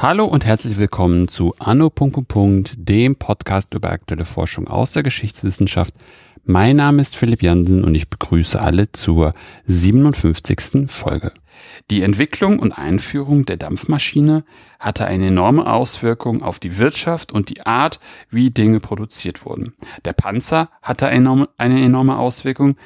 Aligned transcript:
Hallo 0.00 0.24
und 0.24 0.46
herzlich 0.46 0.78
willkommen 0.78 1.26
zu 1.26 1.54
Anno. 1.58 1.90
dem 2.78 3.16
Podcast 3.16 3.74
über 3.74 3.90
aktuelle 3.90 4.24
Forschung 4.24 4.68
aus 4.68 4.92
der 4.92 5.02
Geschichtswissenschaft. 5.02 5.92
Mein 6.50 6.76
Name 6.76 7.02
ist 7.02 7.14
Philipp 7.14 7.42
Jansen 7.42 7.84
und 7.84 7.94
ich 7.94 8.08
begrüße 8.08 8.58
alle 8.58 8.90
zur 8.90 9.34
57. 9.66 10.90
Folge. 10.90 11.34
Die 11.90 12.00
Entwicklung 12.00 12.58
und 12.58 12.72
Einführung 12.72 13.44
der 13.44 13.58
Dampfmaschine 13.58 14.44
hatte 14.80 15.04
eine 15.04 15.26
enorme 15.26 15.70
Auswirkung 15.70 16.40
auf 16.40 16.58
die 16.58 16.78
Wirtschaft 16.78 17.32
und 17.32 17.50
die 17.50 17.66
Art, 17.66 18.00
wie 18.30 18.50
Dinge 18.50 18.80
produziert 18.80 19.44
wurden. 19.44 19.74
Der 20.06 20.14
Panzer 20.14 20.70
hatte 20.80 21.08
eine 21.08 21.48
enorme 21.58 22.16
Auswirkung 22.16 22.76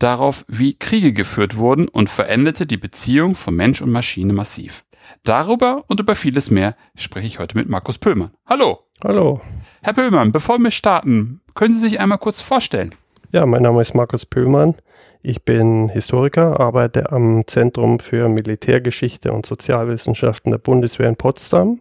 darauf, 0.00 0.44
wie 0.48 0.74
Kriege 0.74 1.12
geführt 1.12 1.56
wurden 1.56 1.86
und 1.86 2.10
veränderte 2.10 2.66
die 2.66 2.78
Beziehung 2.78 3.36
von 3.36 3.54
Mensch 3.54 3.80
und 3.80 3.92
Maschine 3.92 4.32
massiv. 4.32 4.84
Darüber 5.22 5.84
und 5.86 6.00
über 6.00 6.16
vieles 6.16 6.50
mehr 6.50 6.74
spreche 6.96 7.28
ich 7.28 7.38
heute 7.38 7.56
mit 7.56 7.68
Markus 7.68 7.98
Pöhlmann. 7.98 8.32
Hallo. 8.44 8.80
Hallo. 9.04 9.40
Herr 9.84 9.92
Pöhlmann, 9.92 10.32
bevor 10.32 10.58
wir 10.58 10.72
starten, 10.72 11.42
können 11.54 11.74
Sie 11.74 11.80
sich 11.80 12.00
einmal 12.00 12.18
kurz 12.18 12.40
vorstellen? 12.40 12.92
Ja, 13.34 13.46
mein 13.46 13.62
Name 13.62 13.82
ist 13.82 13.94
Markus 13.94 14.26
Pöhlmann. 14.26 14.76
Ich 15.20 15.44
bin 15.44 15.88
Historiker, 15.88 16.60
arbeite 16.60 17.10
am 17.10 17.44
Zentrum 17.48 17.98
für 17.98 18.28
Militärgeschichte 18.28 19.32
und 19.32 19.44
Sozialwissenschaften 19.44 20.52
der 20.52 20.58
Bundeswehr 20.58 21.08
in 21.08 21.16
Potsdam. 21.16 21.80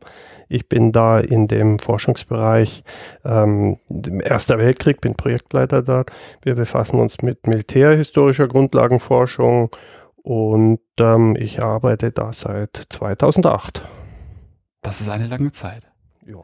Ich 0.49 0.67
bin 0.67 0.91
da 0.91 1.19
in 1.19 1.47
dem 1.47 1.77
Forschungsbereich 1.77 2.83
ähm, 3.23 3.77
Erster 4.23 4.57
Weltkrieg, 4.57 4.99
bin 4.99 5.13
Projektleiter 5.13 5.83
da. 5.83 6.05
Wir 6.41 6.55
befassen 6.55 6.99
uns 6.99 7.21
mit 7.21 7.45
militärhistorischer 7.45 8.47
Grundlagenforschung 8.47 9.69
und 10.23 10.79
ähm, 10.99 11.35
ich 11.35 11.61
arbeite 11.61 12.11
da 12.11 12.33
seit 12.33 12.87
2008. 12.89 13.83
Das 14.81 15.01
ist 15.01 15.09
eine 15.09 15.27
lange 15.27 15.51
Zeit. 15.51 15.87
Ja. 16.25 16.43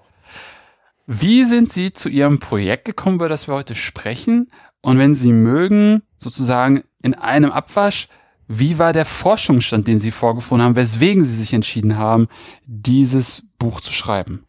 Wie 1.07 1.43
sind 1.45 1.73
Sie 1.73 1.91
zu 1.91 2.07
Ihrem 2.07 2.37
Projekt 2.37 2.85
gekommen, 2.85 3.15
über 3.15 3.29
das 3.29 3.47
wir 3.47 3.55
heute 3.55 3.73
sprechen? 3.73 4.51
Und 4.81 4.97
wenn 4.97 5.15
Sie 5.15 5.31
mögen, 5.31 6.03
sozusagen 6.17 6.83
in 7.01 7.13
einem 7.13 7.51
Abwasch, 7.51 8.07
wie 8.47 8.79
war 8.79 8.93
der 8.93 9.05
Forschungsstand, 9.05 9.87
den 9.87 9.99
Sie 9.99 10.11
vorgefunden 10.11 10.65
haben, 10.65 10.75
weswegen 10.75 11.23
Sie 11.23 11.35
sich 11.35 11.53
entschieden 11.53 11.97
haben, 11.97 12.27
dieses 12.65 13.43
Buch 13.59 13.81
zu 13.81 13.91
schreiben? 13.91 14.45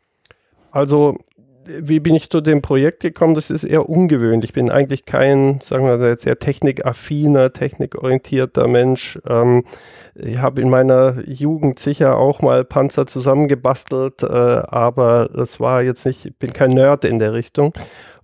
Also 0.70 1.18
wie 1.78 2.00
bin 2.00 2.14
ich 2.14 2.30
zu 2.30 2.40
dem 2.40 2.62
Projekt 2.62 3.00
gekommen? 3.00 3.34
Das 3.34 3.50
ist 3.50 3.64
eher 3.64 3.88
ungewöhnlich. 3.88 4.50
Ich 4.50 4.54
bin 4.54 4.70
eigentlich 4.70 5.04
kein, 5.04 5.60
sagen 5.60 5.84
wir 5.84 5.98
mal, 5.98 6.18
sehr 6.18 6.38
technikaffiner, 6.38 7.52
technikorientierter 7.52 8.66
Mensch. 8.66 9.18
Ähm, 9.28 9.64
ich 10.14 10.38
habe 10.38 10.62
in 10.62 10.70
meiner 10.70 11.22
Jugend 11.28 11.78
sicher 11.78 12.16
auch 12.16 12.40
mal 12.40 12.64
Panzer 12.64 13.06
zusammengebastelt, 13.06 14.22
äh, 14.22 14.26
aber 14.26 15.28
das 15.34 15.60
war 15.60 15.82
jetzt 15.82 16.06
nicht, 16.06 16.26
ich 16.26 16.36
bin 16.36 16.52
kein 16.52 16.70
Nerd 16.70 17.04
in 17.04 17.18
der 17.18 17.32
Richtung 17.32 17.72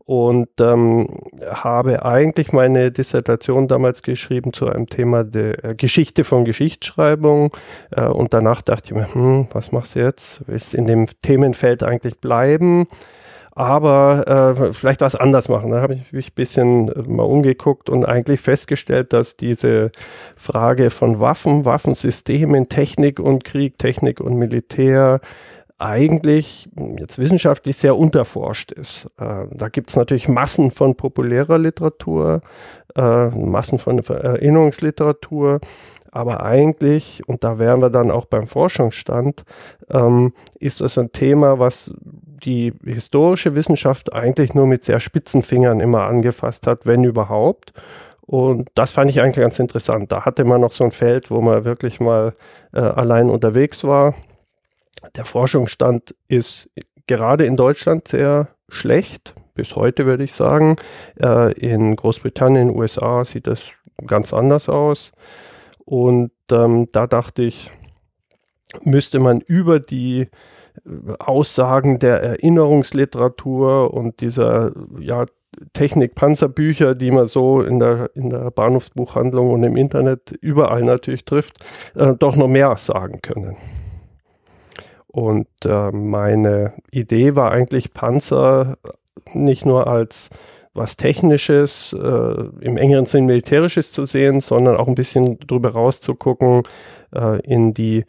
und 0.07 0.49
ähm, 0.61 1.09
habe 1.51 2.05
eigentlich 2.05 2.53
meine 2.53 2.93
Dissertation 2.93 3.67
damals 3.67 4.03
geschrieben 4.03 4.53
zu 4.53 4.69
einem 4.69 4.87
Thema 4.87 5.25
der 5.25 5.65
äh, 5.65 5.75
Geschichte 5.75 6.23
von 6.23 6.45
Geschichtsschreibung. 6.45 7.51
Äh, 7.91 8.05
und 8.07 8.33
danach 8.33 8.63
dachte 8.63 8.87
ich 8.87 8.95
mir, 8.95 9.13
hm, 9.13 9.48
was 9.53 9.73
machst 9.73 9.97
du 9.97 10.01
jetzt? 10.01 10.43
Willst 10.47 10.75
in 10.75 10.87
dem 10.87 11.07
Themenfeld 11.23 11.83
eigentlich 11.83 12.21
bleiben? 12.21 12.87
aber 13.57 14.55
äh, 14.59 14.73
vielleicht 14.75 15.01
was 15.01 15.17
anders 15.17 15.48
machen. 15.48 15.71
Da 15.71 15.81
habe 15.81 15.95
ich 15.95 16.13
mich 16.13 16.29
ein 16.29 16.35
bisschen 16.35 16.89
äh, 16.91 17.09
mal 17.09 17.23
umgeguckt 17.23 17.89
und 17.89 18.05
eigentlich 18.05 18.41
festgestellt, 18.41 19.15
dass 19.15 19.39
diese 19.39 19.93
Frage 20.37 20.91
von 20.91 21.20
Waffen, 21.20 21.65
Waffensystemen, 21.65 22.69
Technik 22.69 23.19
und 23.19 23.45
Krieg, 23.45 23.79
Technik 23.79 24.20
und 24.20 24.35
Militär 24.36 25.20
eigentlich 25.79 26.69
jetzt 26.98 27.19
wissenschaftlich 27.19 27.77
sehr 27.77 27.97
unterforscht 27.97 28.73
ist. 28.73 29.07
Äh, 29.19 29.47
da 29.51 29.69
gibt 29.69 29.91
es 29.91 29.97
natürlich 29.97 30.29
Massen 30.29 30.70
von 30.70 30.97
populärer 30.97 31.59
Literatur, 31.59 32.41
äh, 32.95 33.29
Massen 33.29 33.79
von 33.79 33.98
Erinnerungsliteratur, 33.98 35.61
aber 36.17 36.42
eigentlich, 36.42 37.23
und 37.27 37.45
da 37.45 37.59
wären 37.59 37.83
wir 37.83 37.91
dann 37.91 38.11
auch 38.11 38.25
beim 38.25 38.47
Forschungsstand, 38.47 39.45
ähm, 39.91 40.33
ist 40.59 40.81
das 40.81 40.97
ein 40.97 41.13
Thema, 41.13 41.59
was 41.59 41.92
die 42.03 42.73
historische 42.85 43.55
Wissenschaft 43.55 44.15
eigentlich 44.15 44.55
nur 44.55 44.67
mit 44.67 44.83
sehr 44.83 45.01
spitzen 45.01 45.42
Fingern 45.42 45.81
immer 45.81 46.05
angefasst 46.05 46.67
hat, 46.67 46.86
wenn 46.86 47.05
überhaupt. 47.05 47.75
Und 48.23 48.70
das 48.75 48.92
fand 48.92 49.11
ich 49.11 49.20
eigentlich 49.20 49.45
ganz 49.45 49.59
interessant. 49.59 50.11
Da 50.11 50.25
hatte 50.25 50.45
man 50.45 50.63
noch 50.63 50.73
so 50.73 50.85
ein 50.85 50.91
Feld, 50.91 51.31
wo 51.31 51.42
man 51.42 51.65
wirklich 51.65 52.01
mal 52.01 52.33
äh, 52.73 52.81
allein 52.81 53.29
unterwegs 53.29 53.85
war. 53.85 54.15
Der 55.17 55.24
Forschungsstand 55.24 56.14
ist 56.29 56.68
gerade 57.07 57.45
in 57.46 57.57
Deutschland 57.57 58.08
sehr 58.08 58.48
schlecht, 58.68 59.34
bis 59.55 59.77
heute 59.77 60.07
würde 60.07 60.24
ich 60.24 60.33
sagen. 60.33 60.77
Äh, 61.20 61.52
in 61.52 61.96
Großbritannien, 61.96 62.70
USA 62.70 63.24
sieht 63.24 63.46
das 63.46 63.61
ganz 64.06 64.33
anders 64.33 64.68
aus. 64.68 65.12
Und 65.85 66.33
ähm, 66.51 66.89
da 66.92 67.06
dachte 67.06 67.42
ich, 67.42 67.70
müsste 68.83 69.20
man 69.20 69.40
über 69.40 69.80
die 69.80 70.29
Aussagen 71.18 71.98
der 71.98 72.23
Erinnerungsliteratur 72.23 73.95
und 73.95 74.20
dieser 74.20 74.73
ja, 74.98 75.24
Technik-Panzerbücher, 75.73 76.95
die 76.95 77.11
man 77.11 77.27
so 77.27 77.62
in 77.62 77.79
der, 77.79 78.11
in 78.14 78.30
der 78.30 78.51
Bahnhofsbuchhandlung 78.51 79.51
und 79.51 79.64
im 79.64 79.77
Internet 79.77 80.33
überall 80.40 80.83
natürlich 80.83 81.24
trifft, 81.24 81.64
äh, 81.95 82.14
doch 82.14 82.36
noch 82.36 82.48
mehr 82.48 82.77
sagen 82.77 83.20
können. 83.23 83.56
Und 85.17 85.49
äh, 85.65 85.93
meine 85.93 86.75
Idee 86.91 87.37
war 87.37 87.51
eigentlich, 87.51 87.95
Panzer 87.95 88.77
nicht 89.33 89.65
nur 89.65 89.87
als 89.87 90.29
was 90.75 90.99
Technisches, 90.99 91.97
äh, 91.99 92.45
im 92.61 92.77
engeren 92.77 93.07
Sinn 93.07 93.25
Militärisches 93.25 93.93
zu 93.93 94.05
sehen, 94.05 94.43
sondern 94.43 94.77
auch 94.77 94.89
ein 94.89 94.95
bisschen 94.95 95.39
drüber 95.39 95.71
rauszugucken 95.71 96.65
äh, 97.15 97.41
in 97.51 97.73
die 97.73 98.05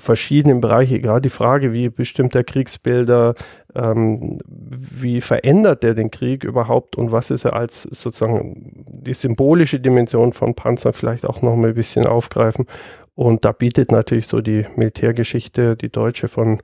verschiedenen 0.00 0.60
Bereiche, 0.60 1.00
gerade 1.00 1.22
die 1.22 1.28
Frage, 1.28 1.72
wie 1.72 1.88
bestimmt 1.88 2.34
der 2.34 2.44
Kriegsbilder, 2.44 3.34
ähm, 3.74 4.38
wie 4.46 5.20
verändert 5.20 5.82
der 5.82 5.94
den 5.94 6.12
Krieg 6.12 6.44
überhaupt 6.44 6.96
und 6.96 7.10
was 7.10 7.32
ist 7.32 7.44
er 7.44 7.54
als 7.54 7.82
sozusagen 7.82 8.84
die 8.88 9.14
symbolische 9.14 9.80
Dimension 9.80 10.32
von 10.32 10.54
Panzer 10.54 10.92
vielleicht 10.92 11.26
auch 11.26 11.42
noch 11.42 11.56
mal 11.56 11.68
ein 11.68 11.74
bisschen 11.74 12.06
aufgreifen. 12.06 12.66
Und 13.14 13.44
da 13.44 13.52
bietet 13.52 13.92
natürlich 13.92 14.26
so 14.26 14.40
die 14.40 14.64
Militärgeschichte, 14.76 15.76
die 15.76 15.90
deutsche 15.90 16.28
von 16.28 16.62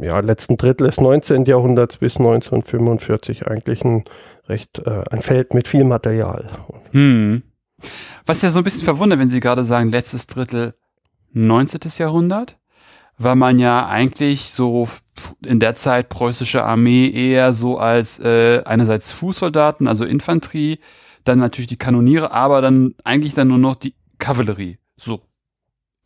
ja, 0.00 0.20
letzten 0.20 0.56
Drittel 0.56 0.86
des 0.86 1.00
19. 1.00 1.44
Jahrhunderts 1.44 1.98
bis 1.98 2.16
1945 2.16 3.46
eigentlich 3.46 3.84
ein 3.84 4.04
recht 4.48 4.78
äh, 4.78 5.02
ein 5.10 5.20
Feld 5.20 5.52
mit 5.52 5.68
viel 5.68 5.84
Material. 5.84 6.46
Hm. 6.92 7.42
Was 8.24 8.40
ja 8.40 8.48
so 8.48 8.60
ein 8.60 8.64
bisschen 8.64 8.84
verwundert, 8.84 9.18
wenn 9.18 9.28
Sie 9.28 9.40
gerade 9.40 9.64
sagen, 9.64 9.90
letztes 9.90 10.26
Drittel 10.26 10.74
19. 11.32 11.80
Jahrhundert, 11.98 12.58
weil 13.18 13.36
man 13.36 13.58
ja 13.58 13.86
eigentlich 13.86 14.52
so 14.52 14.88
in 15.44 15.60
der 15.60 15.74
Zeit 15.74 16.08
preußische 16.08 16.64
Armee 16.64 17.08
eher 17.10 17.52
so 17.52 17.76
als 17.76 18.18
äh, 18.18 18.62
einerseits 18.64 19.12
Fußsoldaten, 19.12 19.86
also 19.86 20.06
Infanterie, 20.06 20.78
dann 21.24 21.38
natürlich 21.38 21.66
die 21.66 21.76
Kanoniere, 21.76 22.30
aber 22.30 22.62
dann 22.62 22.94
eigentlich 23.04 23.34
dann 23.34 23.48
nur 23.48 23.58
noch 23.58 23.74
die 23.74 23.94
Kavallerie 24.18 24.78
so 24.96 25.20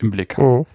im 0.01 0.11
Blick 0.11 0.37
hat. 0.37 0.43
Mhm. 0.43 0.65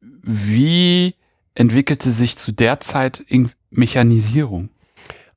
Wie 0.00 1.14
entwickelte 1.54 2.10
sich 2.10 2.36
zu 2.36 2.52
der 2.52 2.80
Zeit 2.80 3.24
Mechanisierung? 3.70 4.70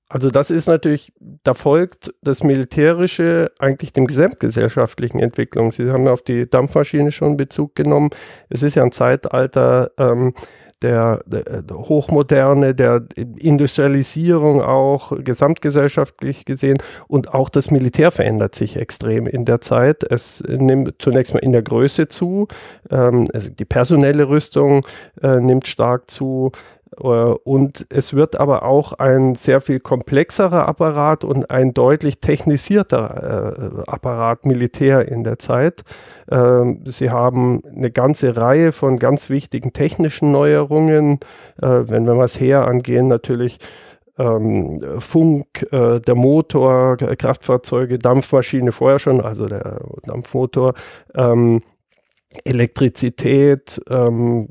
Also 0.10 0.30
das 0.30 0.52
ist 0.52 0.68
natürlich, 0.68 1.12
da 1.20 1.54
folgt 1.54 2.14
das 2.22 2.42
Militärische 2.42 3.52
eigentlich 3.60 3.92
dem 3.92 4.08
gesamtgesellschaftlichen 4.08 5.20
Entwicklung. 5.20 5.74
Sie 5.74 5.90
haben 5.92 6.06
ja 6.06 6.14
auf 6.14 6.22
die 6.22 6.50
Dampfmaschine 6.50 7.12
schon 7.12 7.36
Bezug 7.36 7.76
genommen. 7.76 8.12
Es 8.50 8.64
ist 8.64 8.76
ja 8.76 8.84
ein 8.84 8.94
Zeitalter 8.94 9.92
ähm, 9.98 10.34
der, 10.82 11.22
der, 11.26 11.62
der 11.64 11.78
Hochmoderne, 11.78 12.76
der 12.76 13.06
Industrialisierung 13.16 14.62
auch 14.62 15.12
gesamtgesellschaftlich 15.24 16.46
gesehen 16.46 16.78
und 17.08 17.34
auch 17.34 17.50
das 17.50 17.72
Militär 17.72 18.12
verändert 18.12 18.56
sich 18.56 18.76
extrem 18.76 19.28
in 19.28 19.46
der 19.46 19.62
Zeit. 19.62 20.04
Es 20.04 20.44
nimmt 20.48 20.96
zunächst 21.00 21.34
mal 21.34 21.40
in 21.40 21.52
der 21.52 21.64
Größe 21.64 22.08
zu, 22.08 22.48
ähm, 22.92 23.28
also 23.34 23.50
die 23.50 23.66
personelle 23.66 24.30
Rüstung 24.30 24.86
äh, 25.22 25.38
nimmt 25.38 25.68
stark 25.68 26.10
zu. 26.12 26.52
Äh, 27.00 27.06
und 27.06 27.86
es 27.90 28.14
wird 28.14 28.40
aber 28.40 28.64
auch 28.64 28.94
ein 28.94 29.36
sehr 29.36 29.62
viel 29.62 29.80
komplexerer 29.80 30.68
Apparat 30.68 31.24
und 31.24 31.50
ein 31.50 31.74
deutlich 31.74 32.20
technisierter 32.20 33.84
äh, 33.86 33.92
Apparat 33.92 34.46
Militär 34.46 35.08
in 35.08 35.24
der 35.24 35.40
Zeit. 35.40 35.84
Ähm, 36.30 36.82
sie 36.86 37.12
haben 37.12 37.64
eine 37.66 37.92
ganze 37.92 38.36
Reihe 38.36 38.72
von 38.72 39.00
ganz 39.00 39.30
wichtigen 39.30 39.74
technischen 39.74 40.32
Neuerungen, 40.32 41.20
äh, 41.62 41.68
wenn 41.68 42.06
wir 42.06 42.16
mal 42.16 42.24
das 42.24 42.40
Heer 42.40 42.68
angehen, 42.68 43.08
natürlich 43.08 43.60
ähm, 44.20 44.82
Funk, 44.98 45.68
der 45.72 46.16
Motor, 46.16 46.98
Kraftfahrzeuge, 46.98 48.00
Dampfmaschine 48.00 48.72
vorher 48.72 48.98
schon, 48.98 49.22
also 49.22 49.46
der 49.46 49.80
Dampfmotor, 50.08 50.74
ähm, 51.14 51.62
Elektrizität, 52.44 53.82
ähm, 53.90 54.48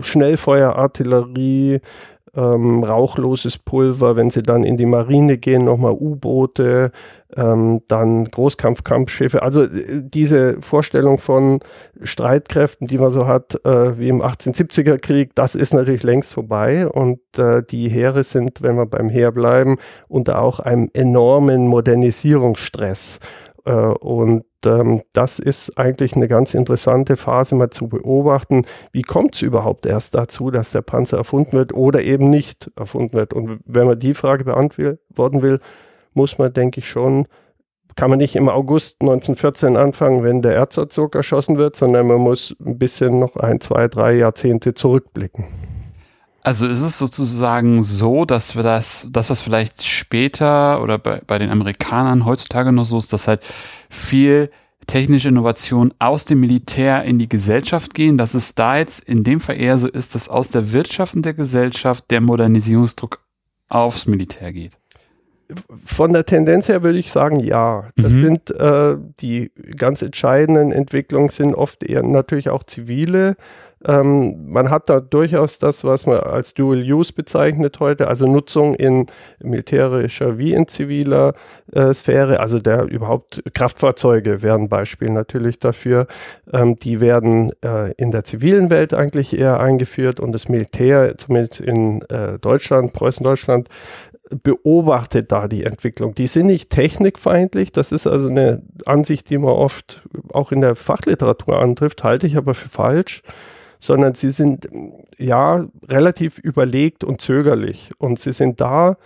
Schnellfeuerartillerie, 0.00 1.80
ähm, 2.34 2.84
rauchloses 2.84 3.58
Pulver, 3.58 4.16
wenn 4.16 4.30
sie 4.30 4.42
dann 4.42 4.62
in 4.62 4.76
die 4.76 4.86
Marine 4.86 5.38
gehen, 5.38 5.64
nochmal 5.64 5.92
U-Boote, 5.92 6.92
ähm, 7.36 7.80
dann 7.88 8.24
Großkampfkampfschiffe. 8.26 9.42
Also 9.42 9.64
äh, 9.64 10.02
diese 10.02 10.60
Vorstellung 10.60 11.18
von 11.18 11.60
Streitkräften, 12.00 12.86
die 12.86 12.98
man 12.98 13.10
so 13.10 13.26
hat, 13.26 13.64
äh, 13.64 13.98
wie 13.98 14.08
im 14.08 14.22
1870er 14.22 14.98
Krieg, 14.98 15.34
das 15.34 15.54
ist 15.54 15.74
natürlich 15.74 16.04
längst 16.04 16.34
vorbei 16.34 16.86
und 16.86 17.20
äh, 17.36 17.62
die 17.68 17.88
Heere 17.88 18.22
sind, 18.22 18.62
wenn 18.62 18.76
wir 18.76 18.86
beim 18.86 19.08
Heer 19.08 19.32
bleiben, 19.32 19.76
unter 20.08 20.40
auch 20.40 20.60
einem 20.60 20.88
enormen 20.92 21.66
Modernisierungsstress. 21.66 23.18
Äh, 23.64 23.72
und 23.72 24.44
ähm, 24.66 25.02
das 25.12 25.38
ist 25.38 25.76
eigentlich 25.78 26.14
eine 26.14 26.28
ganz 26.28 26.54
interessante 26.54 27.16
Phase 27.16 27.54
mal 27.54 27.70
zu 27.70 27.88
beobachten. 27.88 28.64
Wie 28.92 29.02
kommt 29.02 29.34
es 29.34 29.42
überhaupt 29.42 29.86
erst 29.86 30.14
dazu, 30.14 30.50
dass 30.50 30.72
der 30.72 30.82
Panzer 30.82 31.18
erfunden 31.18 31.52
wird 31.52 31.72
oder 31.72 32.02
eben 32.02 32.30
nicht 32.30 32.70
erfunden 32.76 33.14
wird? 33.14 33.32
Und 33.34 33.60
wenn 33.64 33.86
man 33.86 33.98
die 33.98 34.14
Frage 34.14 34.44
beantworten 34.44 35.42
will, 35.42 35.60
muss 36.14 36.38
man, 36.38 36.52
denke 36.52 36.80
ich, 36.80 36.88
schon, 36.88 37.26
kann 37.96 38.10
man 38.10 38.18
nicht 38.18 38.36
im 38.36 38.48
August 38.48 39.00
1914 39.00 39.76
anfangen, 39.76 40.22
wenn 40.22 40.42
der 40.42 40.54
Erzherzog 40.54 41.14
erschossen 41.14 41.58
wird, 41.58 41.76
sondern 41.76 42.06
man 42.06 42.18
muss 42.18 42.54
ein 42.64 42.78
bisschen 42.78 43.18
noch 43.18 43.36
ein, 43.36 43.60
zwei, 43.60 43.88
drei 43.88 44.14
Jahrzehnte 44.14 44.74
zurückblicken. 44.74 45.46
Also 46.42 46.66
ist 46.66 46.80
es 46.80 46.96
sozusagen 46.96 47.82
so, 47.82 48.24
dass 48.24 48.56
wir 48.56 48.62
das, 48.62 49.06
das 49.10 49.28
was 49.28 49.40
vielleicht 49.40 49.84
später 49.84 50.82
oder 50.82 50.98
bei, 50.98 51.20
bei 51.26 51.38
den 51.38 51.50
Amerikanern 51.50 52.24
heutzutage 52.24 52.72
noch 52.72 52.84
so 52.84 52.98
ist, 52.98 53.12
dass 53.12 53.28
halt 53.28 53.42
viel 53.90 54.50
technische 54.86 55.28
Innovation 55.28 55.92
aus 55.98 56.24
dem 56.24 56.40
Militär 56.40 57.04
in 57.04 57.18
die 57.18 57.28
Gesellschaft 57.28 57.94
gehen, 57.94 58.16
dass 58.16 58.34
es 58.34 58.54
da 58.54 58.78
jetzt 58.78 59.00
in 59.00 59.22
dem 59.22 59.38
Fall 59.38 59.60
eher 59.60 59.78
so 59.78 59.86
ist, 59.86 60.14
dass 60.14 60.28
aus 60.28 60.50
der 60.50 60.72
Wirtschaft 60.72 61.14
und 61.14 61.24
der 61.24 61.34
Gesellschaft 61.34 62.10
der 62.10 62.20
Modernisierungsdruck 62.20 63.20
aufs 63.68 64.06
Militär 64.06 64.52
geht. 64.52 64.76
Von 65.84 66.12
der 66.12 66.26
Tendenz 66.26 66.68
her 66.68 66.82
würde 66.82 66.98
ich 66.98 67.12
sagen, 67.12 67.40
ja. 67.40 67.88
Das 67.96 68.10
mhm. 68.10 68.22
sind 68.22 68.50
äh, 68.52 68.96
die 69.20 69.50
ganz 69.76 70.00
entscheidenden 70.02 70.72
Entwicklungen 70.72 71.28
sind 71.28 71.54
oft 71.54 71.82
eher 71.82 72.02
natürlich 72.02 72.50
auch 72.50 72.64
zivile 72.64 73.36
ähm, 73.86 74.50
man 74.50 74.70
hat 74.70 74.90
da 74.90 75.00
durchaus 75.00 75.58
das, 75.58 75.84
was 75.84 76.04
man 76.04 76.18
als 76.18 76.52
Dual 76.52 76.80
Use 76.80 77.12
bezeichnet 77.14 77.80
heute, 77.80 78.08
also 78.08 78.26
Nutzung 78.26 78.74
in 78.74 79.06
militärischer 79.42 80.36
wie 80.38 80.52
in 80.52 80.68
ziviler 80.68 81.32
äh, 81.72 81.94
Sphäre. 81.94 82.40
Also 82.40 82.58
der 82.58 82.84
überhaupt 82.84 83.42
Kraftfahrzeuge 83.54 84.42
wären 84.42 84.68
Beispiel 84.68 85.10
natürlich 85.10 85.58
dafür. 85.60 86.06
Ähm, 86.52 86.76
die 86.76 87.00
werden 87.00 87.52
äh, 87.62 87.92
in 87.92 88.10
der 88.10 88.24
zivilen 88.24 88.68
Welt 88.68 88.92
eigentlich 88.92 89.38
eher 89.38 89.60
eingeführt 89.60 90.20
und 90.20 90.32
das 90.32 90.48
Militär, 90.48 91.16
zumindest 91.16 91.60
in 91.60 92.02
äh, 92.10 92.38
Deutschland, 92.38 92.92
Preußen-Deutschland, 92.92 93.68
beobachtet 94.42 95.32
da 95.32 95.48
die 95.48 95.64
Entwicklung. 95.64 96.14
Die 96.14 96.26
sind 96.26 96.46
nicht 96.46 96.70
technikfeindlich, 96.70 97.72
das 97.72 97.92
ist 97.92 98.06
also 98.06 98.28
eine 98.28 98.62
Ansicht, 98.86 99.28
die 99.30 99.38
man 99.38 99.50
oft 99.50 100.02
auch 100.32 100.52
in 100.52 100.60
der 100.60 100.76
Fachliteratur 100.76 101.58
antrifft, 101.58 102.04
halte 102.04 102.26
ich 102.26 102.36
aber 102.36 102.54
für 102.54 102.68
falsch 102.68 103.22
sondern 103.80 104.14
sie 104.14 104.30
sind 104.30 104.68
ja 105.18 105.66
relativ 105.88 106.38
überlegt 106.38 107.02
und 107.02 107.20
zögerlich. 107.20 107.90
Und 107.98 108.20
sie 108.20 108.32
sind 108.32 108.60
da 108.60 108.96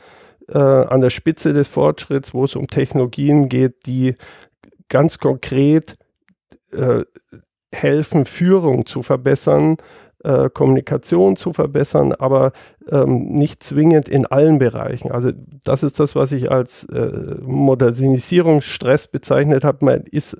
äh, 0.49 0.59
an 0.59 1.01
der 1.01 1.11
Spitze 1.11 1.53
des 1.53 1.69
Fortschritts, 1.69 2.35
wo 2.35 2.45
es 2.45 2.57
um 2.57 2.67
Technologien 2.67 3.49
geht, 3.49 3.87
die 3.87 4.17
ganz 4.89 5.19
konkret 5.19 5.95
äh, 6.73 7.05
helfen, 7.73 8.27
Führung 8.27 8.85
zu 8.85 9.03
verbessern, 9.03 9.77
äh, 10.23 10.51
Kommunikation 10.51 11.37
zu 11.37 11.53
verbessern, 11.53 12.13
aber 12.13 12.53
ähm, 12.91 13.27
nicht 13.27 13.63
zwingend 13.63 14.09
in 14.09 14.27
allen 14.27 14.59
Bereichen. 14.59 15.11
Also 15.11 15.33
das 15.65 15.83
ist 15.83 16.01
das, 16.01 16.15
was 16.15 16.33
ich 16.33 16.51
als 16.51 16.85
äh, 16.85 17.37
Modernisierungsstress 17.43 19.09
bezeichnet 19.09 19.65
habe. 19.65 19.85
Man 19.85 20.01
ist 20.03 20.37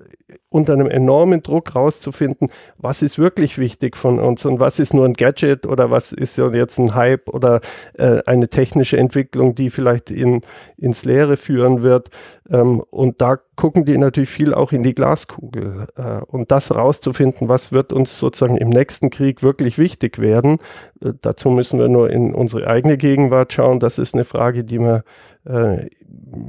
unter 0.55 0.73
einem 0.75 0.89
enormen 0.89 1.43
Druck 1.43 1.75
rauszufinden, 1.75 2.49
was 2.79 3.03
ist 3.03 3.19
wirklich 3.19 3.59
wichtig 3.59 3.97
von 3.97 4.21
uns 4.21 4.47
und 4.47 4.61
was 4.61 4.79
ist 4.79 4.95
nur 4.95 5.05
ein 5.05 5.15
Gadget 5.15 5.67
oder 5.67 5.91
was 5.91 6.13
ist 6.13 6.37
jetzt 6.37 6.79
ein 6.79 6.95
Hype 6.95 7.29
oder 7.29 7.61
äh, 7.95 8.23
eine 8.27 8.49
technische 8.49 8.97
Entwicklung, 8.97 9.57
die 9.57 9.69
vielleicht 9.69 10.13
in, 10.13 10.43
ins 10.77 11.05
Leere 11.05 11.37
führen 11.37 11.83
wird. 11.83 12.11
Ähm, 12.49 12.85
und 12.91 13.21
da 13.21 13.39
gucken 13.57 13.85
die 13.85 13.99
natürlich 13.99 14.31
viel 14.31 14.55
auch 14.55 14.73
in 14.73 14.83
die 14.83 14.95
Glaskugel. 14.95 15.89
Äh, 15.97 16.21
und 16.27 16.51
das 16.53 16.75
rauszufinden, 16.75 17.49
was 17.49 17.73
wird 17.73 17.93
uns 17.93 18.19
sozusagen 18.19 18.57
im 18.57 18.69
nächsten 18.69 19.11
Krieg 19.11 19.43
wirklich 19.43 19.77
wichtig 19.77 20.21
werden, 20.21 20.59
äh, 21.01 21.13
dazu 21.21 21.51
müssen 21.51 21.81
wir 21.81 21.89
nur 21.89 22.11
in 22.11 22.34
unsere 22.35 22.67
eigene 22.67 22.97
Gegenwart 22.97 23.53
schauen. 23.53 23.81
Das 23.81 23.99
ist 23.99 24.15
eine 24.15 24.25
Frage, 24.25 24.65
die 24.65 24.79
man 24.79 25.03
äh, 25.45 25.89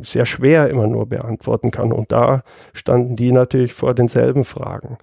sehr 0.04 0.26
schwer 0.26 0.70
immer 0.70 0.88
nur 0.88 1.08
beantworten 1.08 1.72
kann. 1.72 1.92
Und 1.92 2.12
da 2.12 2.44
standen 2.74 3.16
die 3.16 3.32
natürlich 3.32 3.74
vor 3.74 3.94
denselben 3.94 4.46
Fragen. 4.46 4.98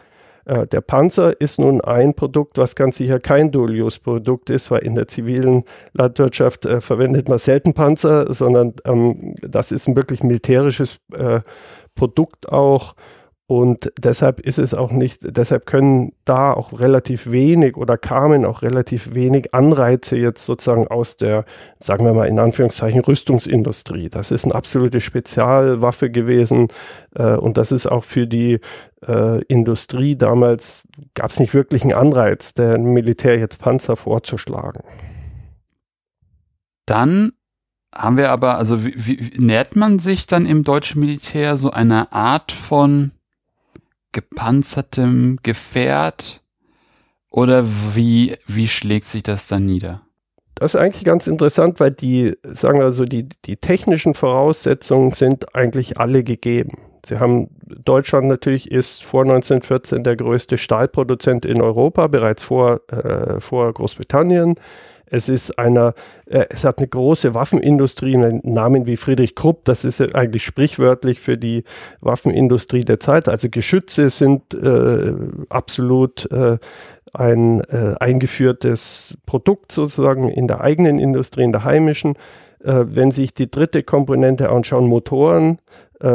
Äh, 0.45 0.67
der 0.67 0.81
Panzer 0.81 1.41
ist 1.41 1.59
nun 1.59 1.81
ein 1.81 2.15
Produkt, 2.15 2.59
was 2.59 2.75
ganz 2.75 2.97
sicher 2.97 3.21
kein 3.21 3.51
Dual-Use-Produkt 3.51 4.51
ist, 4.51 4.71
weil 4.71 4.81
in 4.81 4.95
der 4.95 5.07
zivilen 5.07 5.65
Landwirtschaft 5.93 6.67
äh, 6.67 6.81
verwendet 6.81 7.29
man 7.29 7.39
selten 7.39 7.75
Panzer, 7.75 8.33
sondern 8.33 8.75
ähm, 8.85 9.35
das 9.43 9.73
ist 9.73 9.89
ein 9.89 9.97
wirklich 9.97 10.23
militärisches 10.23 11.01
äh, 11.15 11.41
Produkt 11.95 12.51
auch. 12.51 12.95
Und 13.49 13.93
deshalb 13.99 14.41
ist 14.41 14.59
es 14.59 14.73
auch 14.73 14.93
nicht, 14.93 15.37
deshalb 15.37 15.67
können 15.67 16.13
da 16.25 16.55
auch 16.55 16.79
relativ 16.79 17.31
wenig 17.31 17.77
oder 17.77 17.99
kamen 17.99 18.47
auch 18.47 18.63
relativ 18.63 19.15
wenig 19.15 19.53
Anreize 19.53 20.17
jetzt 20.17 20.47
sozusagen 20.47 20.87
aus 20.87 21.17
der, 21.17 21.45
sagen 21.79 22.07
wir 22.07 22.15
mal 22.15 22.29
in 22.29 22.39
Anführungszeichen, 22.39 23.01
Rüstungsindustrie. 23.01 24.09
Das 24.09 24.31
ist 24.31 24.45
eine 24.45 24.55
absolute 24.55 25.01
Spezialwaffe 25.01 26.09
gewesen 26.09 26.69
äh, 27.15 27.35
und 27.35 27.59
das 27.59 27.73
ist 27.73 27.87
auch 27.87 28.05
für 28.05 28.27
die 28.27 28.61
äh, 29.07 29.43
Industrie 29.45 30.17
damals, 30.17 30.83
gab 31.15 31.31
es 31.31 31.41
nicht 31.41 31.53
wirklich 31.53 31.83
einen 31.83 31.95
Anreiz, 31.95 32.55
der 32.55 32.79
Militär 32.79 33.39
jetzt 33.39 33.59
Panzer 33.59 33.97
vorzuschlagen. 33.97 34.85
Dann 36.87 37.33
haben 37.95 38.17
wir 38.17 38.31
aber, 38.31 38.57
also 38.57 38.85
wie, 38.85 38.95
wie 38.97 39.45
nähert 39.45 39.77
man 39.77 39.99
sich 39.99 40.27
dann 40.27 40.47
im 40.47 40.63
deutschen 40.63 41.01
Militär 41.01 41.57
so 41.57 41.71
einer 41.71 42.13
Art 42.13 42.53
von 42.53 43.11
gepanzertem 44.13 45.39
Gefährt? 45.43 46.43
Oder 47.31 47.65
wie, 47.67 48.37
wie 48.47 48.69
schlägt 48.69 49.07
sich 49.07 49.23
das 49.23 49.49
dann 49.49 49.65
nieder? 49.65 50.03
Das 50.55 50.75
ist 50.75 50.81
eigentlich 50.81 51.05
ganz 51.05 51.27
interessant, 51.27 51.81
weil 51.81 51.91
die, 51.91 52.37
sagen 52.45 52.79
wir 52.79 52.93
so, 52.93 53.05
die, 53.05 53.29
die 53.47 53.57
technischen 53.57 54.15
Voraussetzungen 54.15 55.13
sind 55.13 55.57
eigentlich 55.57 55.99
alle 55.99 56.23
gegeben. 56.23 56.79
Sie 57.05 57.19
haben, 57.19 57.49
Deutschland 57.67 58.29
natürlich 58.29 58.71
ist 58.71 59.03
vor 59.03 59.23
1914 59.23 60.05
der 60.05 60.15
größte 60.15 60.57
Stahlproduzent 60.57 61.45
in 61.45 61.61
Europa, 61.61 62.07
bereits 62.07 62.45
vor, 62.45 62.81
äh, 62.93 63.41
vor 63.41 63.73
Großbritannien. 63.73 64.55
Es 65.13 65.29
ist 65.29 65.59
einer, 65.59 65.93
äh, 66.25 66.47
es 66.49 66.65
hat 66.65 66.79
eine 66.79 66.89
große 66.89 67.35
Waffenindustrie, 67.35 68.17
einen 68.17 68.41
Namen 68.45 68.87
wie 68.87 68.97
Friedrich 68.97 69.35
Krupp, 69.35 69.67
das 69.67 69.85
ist 69.85 70.01
eigentlich 70.15 70.43
sprichwörtlich 70.43 71.21
für 71.21 71.37
die 71.37 71.65
Waffenindustrie 72.01 72.81
der 72.81 72.99
Zeit. 72.99 73.29
Also 73.29 73.51
Geschütze 73.51 74.09
sind 74.09 74.55
äh, 74.55 75.13
absolut 75.51 76.31
äh, 76.33 76.57
ein 77.13 77.61
äh, 77.61 77.95
eingeführtes 78.01 79.19
Produkt 79.27 79.71
sozusagen 79.71 80.31
in 80.31 80.47
der 80.47 80.63
eigenen 80.63 80.99
Industrie, 80.99 81.45
in 81.45 81.53
der 81.53 81.65
heimischen. 81.65 82.15
Äh, 82.65 82.85
wenn 82.87 83.11
sich 83.11 83.35
die 83.35 83.51
dritte 83.51 83.83
Komponente 83.83 84.49
anschauen, 84.49 84.87
Motoren, 84.87 85.59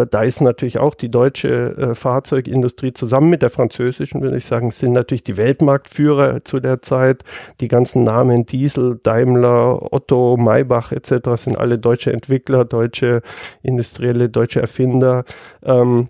da 0.06 0.24
ist 0.24 0.42
natürlich 0.42 0.80
auch 0.80 0.96
die 0.96 1.10
deutsche 1.10 1.78
äh, 1.78 1.96
Fahrzeugindustrie 1.96 2.92
zusammen 2.94 3.30
mit 3.30 3.42
der 3.42 3.50
französischen, 3.50 4.22
würde 4.22 4.36
ich 4.36 4.46
sagen, 4.46 4.70
sind 4.72 4.92
natürlich 4.92 5.24
die 5.24 5.38
Weltmarktführer 5.38 6.44
zu 6.44 6.60
der 6.60 6.82
Zeit. 6.82 7.24
Die 7.62 7.70
ganzen 7.70 8.04
Namen 8.04 8.46
Diesel, 8.46 9.00
Daimler, 9.02 9.94
Otto, 9.94 10.36
Maybach 10.36 10.92
etc. 10.92 11.42
sind 11.42 11.58
alle 11.58 11.80
deutsche 11.80 12.12
Entwickler, 12.12 12.66
deutsche 12.66 13.22
Industrielle, 13.64 14.30
deutsche 14.30 14.60
Erfinder. 14.60 15.24
Ähm, 15.64 16.10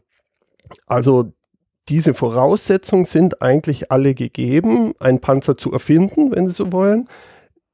also 0.87 1.31
diese 1.87 2.15
Voraussetzungen 2.15 3.05
sind 3.05 3.41
eigentlich 3.41 3.91
alle 3.91 4.15
gegeben, 4.15 4.93
einen 4.99 5.19
Panzer 5.19 5.55
zu 5.55 5.71
erfinden, 5.71 6.35
wenn 6.35 6.47
Sie 6.47 6.53
so 6.53 6.71
wollen. 6.73 7.07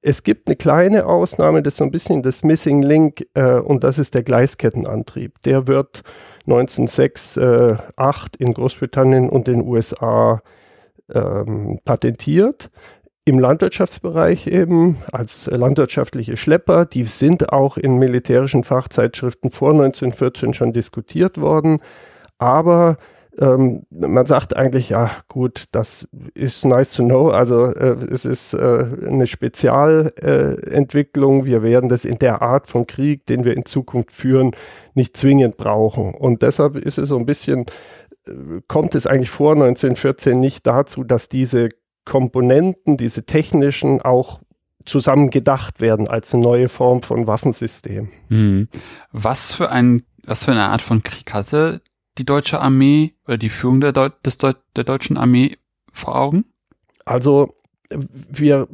Es 0.05 0.23
gibt 0.23 0.49
eine 0.49 0.57
kleine 0.57 1.05
Ausnahme, 1.05 1.63
das 1.63 1.75
ist 1.75 1.77
so 1.77 1.85
ein 1.85 1.91
bisschen 1.91 2.23
das 2.23 2.43
Missing 2.43 2.81
Link, 2.81 3.25
äh, 3.35 3.59
und 3.59 3.85
das 3.85 3.97
ist 3.97 4.13
der 4.13 4.23
Gleiskettenantrieb. 4.23 5.41
Der 5.43 5.65
wird 5.67 6.03
1906, 6.45 7.37
äh, 7.37 7.77
8 7.95 8.35
in 8.35 8.53
Großbritannien 8.53 9.29
und 9.29 9.47
den 9.47 9.65
USA 9.65 10.41
ähm, 11.11 11.79
patentiert. 11.85 12.69
im 13.25 13.39
Landwirtschaftsbereich 13.39 14.47
eben 14.47 14.97
als 15.13 15.45
landwirtschaftliche 15.45 16.35
Schlepper. 16.35 16.85
Die 16.85 17.05
sind 17.05 17.53
auch 17.53 17.77
in 17.77 17.97
militärischen 17.97 18.65
Fachzeitschriften 18.65 19.49
vor 19.49 19.71
1914 19.71 20.53
schon 20.53 20.73
diskutiert 20.73 21.39
worden. 21.39 21.79
Aber 22.37 22.97
ähm, 23.39 23.83
man 23.89 24.25
sagt 24.25 24.55
eigentlich, 24.55 24.89
ja 24.89 25.09
gut, 25.27 25.65
das 25.71 26.07
ist 26.33 26.63
nice 26.65 26.93
to 26.93 27.03
know. 27.03 27.29
Also 27.29 27.65
äh, 27.65 27.95
es 28.11 28.25
ist 28.25 28.53
äh, 28.53 28.85
eine 29.07 29.27
Spezialentwicklung. 29.27 31.41
Äh, 31.41 31.45
wir 31.45 31.63
werden 31.63 31.89
das 31.89 32.05
in 32.05 32.19
der 32.19 32.43
Art 32.43 32.67
von 32.67 32.85
Krieg, 32.85 33.25
den 33.25 33.43
wir 33.43 33.57
in 33.57 33.65
Zukunft 33.65 34.11
führen, 34.11 34.51
nicht 34.93 35.17
zwingend 35.17 35.57
brauchen. 35.57 36.13
Und 36.13 36.43
deshalb 36.43 36.75
ist 36.75 36.99
es 36.99 37.09
so 37.09 37.17
ein 37.17 37.25
bisschen, 37.25 37.65
äh, 38.27 38.61
kommt 38.67 38.93
es 38.93 39.07
eigentlich 39.07 39.31
vor 39.31 39.53
1914 39.53 40.39
nicht 40.39 40.67
dazu, 40.67 41.03
dass 41.03 41.27
diese 41.27 41.69
Komponenten, 42.05 42.97
diese 42.97 43.25
technischen 43.25 43.99
auch 44.01 44.41
zusammen 44.85 45.31
gedacht 45.31 45.81
werden 45.81 46.07
als 46.07 46.31
eine 46.33 46.43
neue 46.43 46.69
Form 46.69 47.01
von 47.01 47.25
Waffensystem. 47.25 48.11
Hm. 48.27 48.67
Was 49.11 49.53
für 49.53 49.71
ein, 49.71 50.03
was 50.25 50.45
für 50.45 50.51
eine 50.51 50.65
Art 50.65 50.81
von 50.81 51.01
Krieg 51.01 51.33
hatte 51.33 51.81
die 52.17 52.25
deutsche 52.25 52.61
Armee 52.61 53.13
oder 53.25 53.37
die 53.37 53.49
Führung 53.49 53.81
der, 53.81 53.91
Deu 53.91 54.09
des 54.25 54.37
Deu 54.37 54.53
der 54.75 54.83
deutschen 54.83 55.17
Armee 55.17 55.57
vor 55.91 56.15
Augen? 56.15 56.45
Also 57.05 57.55
wir 57.89 58.67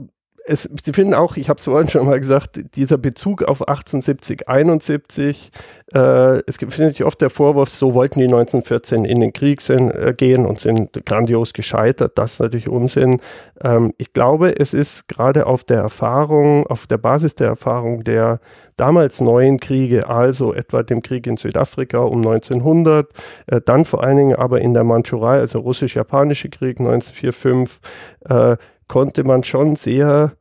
es, 0.50 0.70
Sie 0.84 0.94
finden 0.94 1.14
auch, 1.14 1.38
ich 1.38 1.48
habe 1.48 1.58
es 1.58 1.66
vorhin 1.66 1.88
schon 1.88 2.06
mal 2.06 2.20
gesagt, 2.20 2.60
dieser 2.76 2.98
Bezug 2.98 3.44
auf 3.44 3.68
1870, 3.68 4.50
71, 4.50 5.52
äh, 5.94 6.40
es 6.48 6.58
findet 6.58 6.96
sich 6.96 7.04
oft 7.04 7.22
der 7.22 7.30
Vorwurf, 7.30 7.70
so 7.70 7.94
wollten 7.94 8.20
die 8.20 8.26
1914 8.26 9.06
in 9.06 9.20
den 9.20 9.32
Krieg 9.32 9.62
sind, 9.62 9.92
äh, 9.92 10.14
gehen 10.18 10.46
und 10.46 10.60
sind 10.60 11.06
grandios 11.06 11.54
gescheitert. 11.54 12.18
Das 12.18 12.34
ist 12.34 12.40
natürlich 12.40 12.68
Unsinn. 12.68 13.22
Ähm, 13.62 13.94
ich 13.98 14.12
glaube, 14.14 14.60
es 14.60 14.74
ist 14.74 15.08
gerade 15.08 15.46
auf 15.46 15.64
der 15.64 15.82
Erfahrung, 15.82 16.66
auf 16.68 16.88
der 16.88 16.98
Basis 16.98 17.36
der 17.36 17.48
Erfahrung 17.48 18.04
der 18.04 18.40
damals 18.76 19.22
neuen 19.22 19.60
Kriege, 19.60 20.10
also 20.10 20.54
etwa 20.54 20.82
dem 20.82 21.02
Krieg 21.04 21.28
in 21.28 21.38
Südafrika 21.38 22.00
um 22.00 22.20
1900, 22.20 23.08
äh, 23.48 23.62
dann 23.64 23.86
vor 23.86 24.04
allen 24.04 24.18
Dingen 24.18 24.36
aber 24.36 24.62
in 24.62 24.74
der 24.74 24.84
Mandschurei, 24.84 25.40
also 25.40 25.60
russisch-japanische 25.60 26.50
Krieg 26.50 26.80
1945, 26.80 27.80
äh, 28.26 28.58
konnte 28.88 29.24
man 29.24 29.44
schon 29.44 29.76
sehr 29.76 30.34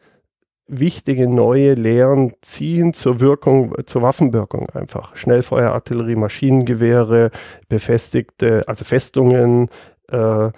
wichtige 0.68 1.26
neue 1.26 1.74
Lehren 1.74 2.32
ziehen 2.42 2.92
zur 2.92 3.20
Wirkung, 3.20 3.74
zur 3.86 4.02
Waffenwirkung 4.02 4.68
einfach. 4.70 5.16
Schnellfeuerartillerie, 5.16 6.16
Maschinengewehre, 6.16 7.30
befestigte, 7.68 8.62
also 8.66 8.84
Festungen, 8.84 9.68
äh, 10.10 10.50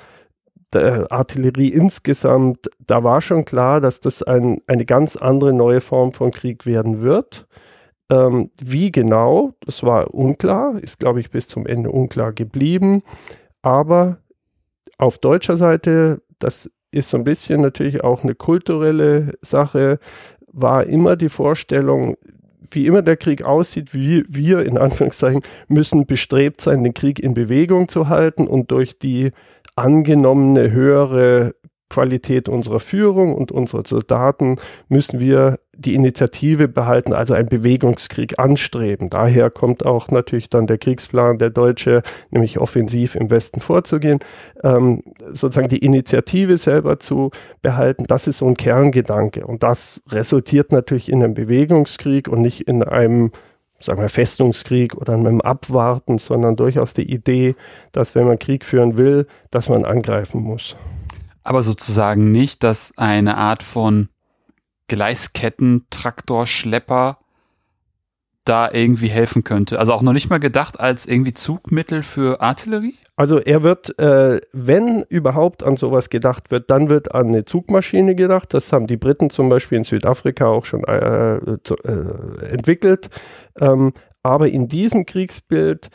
Artillerie 0.73 1.69
insgesamt, 1.69 2.71
da 2.79 3.02
war 3.02 3.21
schon 3.21 3.45
klar, 3.45 3.81
dass 3.81 4.00
das 4.00 4.23
ein, 4.23 4.61
eine 4.67 4.85
ganz 4.85 5.17
andere 5.17 5.52
neue 5.52 5.81
Form 5.81 6.12
von 6.12 6.31
Krieg 6.31 6.64
werden 6.64 7.02
wird. 7.02 7.49
Ähm, 8.11 8.50
wie 8.62 8.93
genau, 8.93 9.55
das 9.64 9.83
war 9.83 10.14
unklar, 10.14 10.79
ist, 10.81 11.00
glaube 11.00 11.21
ich, 11.21 11.31
bis 11.31 11.49
zum 11.49 11.67
Ende 11.67 11.90
unklar 11.90 12.33
geblieben. 12.33 13.02
Aber 13.62 14.19
auf 14.99 15.19
deutscher 15.19 15.57
Seite, 15.57 16.23
das 16.38 16.71
ist 16.90 17.11
so 17.11 17.16
ein 17.16 17.25
bisschen 17.25 17.61
natürlich 17.61 18.02
auch 18.02 18.23
eine 18.23 18.35
kulturelle 18.35 19.32
Sache, 19.42 19.99
war 20.52 20.85
immer 20.85 21.16
die 21.16 21.28
Vorstellung, 21.28 22.16
wie 22.70 22.87
immer 22.87 23.02
der 23.02 23.16
Krieg 23.16 23.44
aussieht, 23.44 23.94
wie 23.94 24.25
wir 24.28 24.64
in 24.64 24.78
Anführungszeichen 24.78 25.42
müssen 25.68 26.06
bestrebt 26.06 26.61
sein, 26.61 26.85
den 26.85 26.94
Krieg 26.94 27.20
in 27.20 27.35
Bewegung 27.35 27.88
zu 27.88 28.09
halten 28.09 28.47
und 28.47 28.70
durch 28.70 28.99
die 28.99 29.32
angenommene 29.76 30.73
höhere 30.73 31.54
Qualität 31.90 32.49
unserer 32.49 32.80
Führung 32.80 33.35
und 33.35 33.52
unserer 33.52 33.82
Soldaten 33.85 34.56
müssen 34.88 35.20
wir 35.20 35.59
die 35.73 35.94
Initiative 35.94 36.68
behalten, 36.68 37.12
also 37.12 37.35
einen 37.35 37.49
Bewegungskrieg 37.49 38.38
anstreben. 38.38 39.11
Daher 39.11 39.50
kommt 39.50 39.85
auch 39.85 40.09
natürlich 40.09 40.49
dann 40.49 40.66
der 40.66 40.78
Kriegsplan 40.78 41.38
der 41.38 41.50
Deutsche, 41.50 42.02
nämlich 42.30 42.59
offensiv 42.59 43.16
im 43.16 43.30
Westen 43.30 43.61
vorzugehen, 43.61 44.20
ähm, 44.62 45.02
sozusagen 45.30 45.68
die 45.68 45.85
Initiative 45.85 46.59
selber 46.59 46.99
zu 46.99 47.30
behalten. 47.61 48.04
Das 48.06 48.26
ist 48.26 48.38
so 48.38 48.47
ein 48.47 48.56
Kerngedanke 48.56 49.47
und 49.47 49.62
das 49.62 50.00
resultiert 50.09 50.70
natürlich 50.70 51.11
in 51.11 51.23
einem 51.23 51.35
Bewegungskrieg 51.35 52.28
und 52.28 52.40
nicht 52.40 52.62
in 52.62 52.82
einem 52.82 53.32
sagen 53.82 54.02
wir, 54.02 54.11
Festungskrieg 54.11 54.94
oder 54.94 55.14
einem 55.14 55.40
Abwarten, 55.40 56.18
sondern 56.18 56.54
durchaus 56.54 56.92
die 56.92 57.11
Idee, 57.11 57.54
dass 57.92 58.14
wenn 58.14 58.26
man 58.26 58.38
Krieg 58.38 58.66
führen 58.66 58.99
will, 58.99 59.26
dass 59.50 59.70
man 59.70 59.87
angreifen 59.87 60.42
muss 60.42 60.76
aber 61.44 61.62
sozusagen 61.62 62.32
nicht, 62.32 62.62
dass 62.62 62.92
eine 62.97 63.37
Art 63.37 63.62
von 63.62 64.09
Gleisketten, 64.88 65.87
Traktor, 65.90 66.47
Schlepper 66.47 67.18
da 68.44 68.70
irgendwie 68.73 69.09
helfen 69.09 69.44
könnte. 69.44 69.78
Also 69.78 69.92
auch 69.92 70.02
noch 70.02 70.12
nicht 70.12 70.30
mal 70.30 70.40
gedacht 70.40 70.80
als 70.80 71.06
irgendwie 71.06 71.35
Zugmittel 71.35 72.02
für 72.02 72.40
Artillerie? 72.40 72.97
Also 73.14 73.38
er 73.38 73.62
wird, 73.62 73.99
äh, 73.99 74.40
wenn 74.52 75.02
überhaupt 75.09 75.62
an 75.62 75.76
sowas 75.76 76.09
gedacht 76.09 76.50
wird, 76.50 76.70
dann 76.70 76.88
wird 76.88 77.14
an 77.14 77.28
eine 77.28 77.44
Zugmaschine 77.44 78.14
gedacht. 78.14 78.54
Das 78.54 78.73
haben 78.73 78.87
die 78.87 78.97
Briten 78.97 79.30
zum 79.30 79.49
Beispiel 79.50 79.78
in 79.78 79.85
Südafrika 79.85 80.47
auch 80.47 80.64
schon 80.64 80.85
äh, 80.85 81.37
äh, 81.37 82.47
entwickelt. 82.50 83.11
Ähm, 83.61 83.92
aber 84.23 84.49
in 84.49 84.68
diesem 84.68 85.06
Kriegsbild 85.06 85.90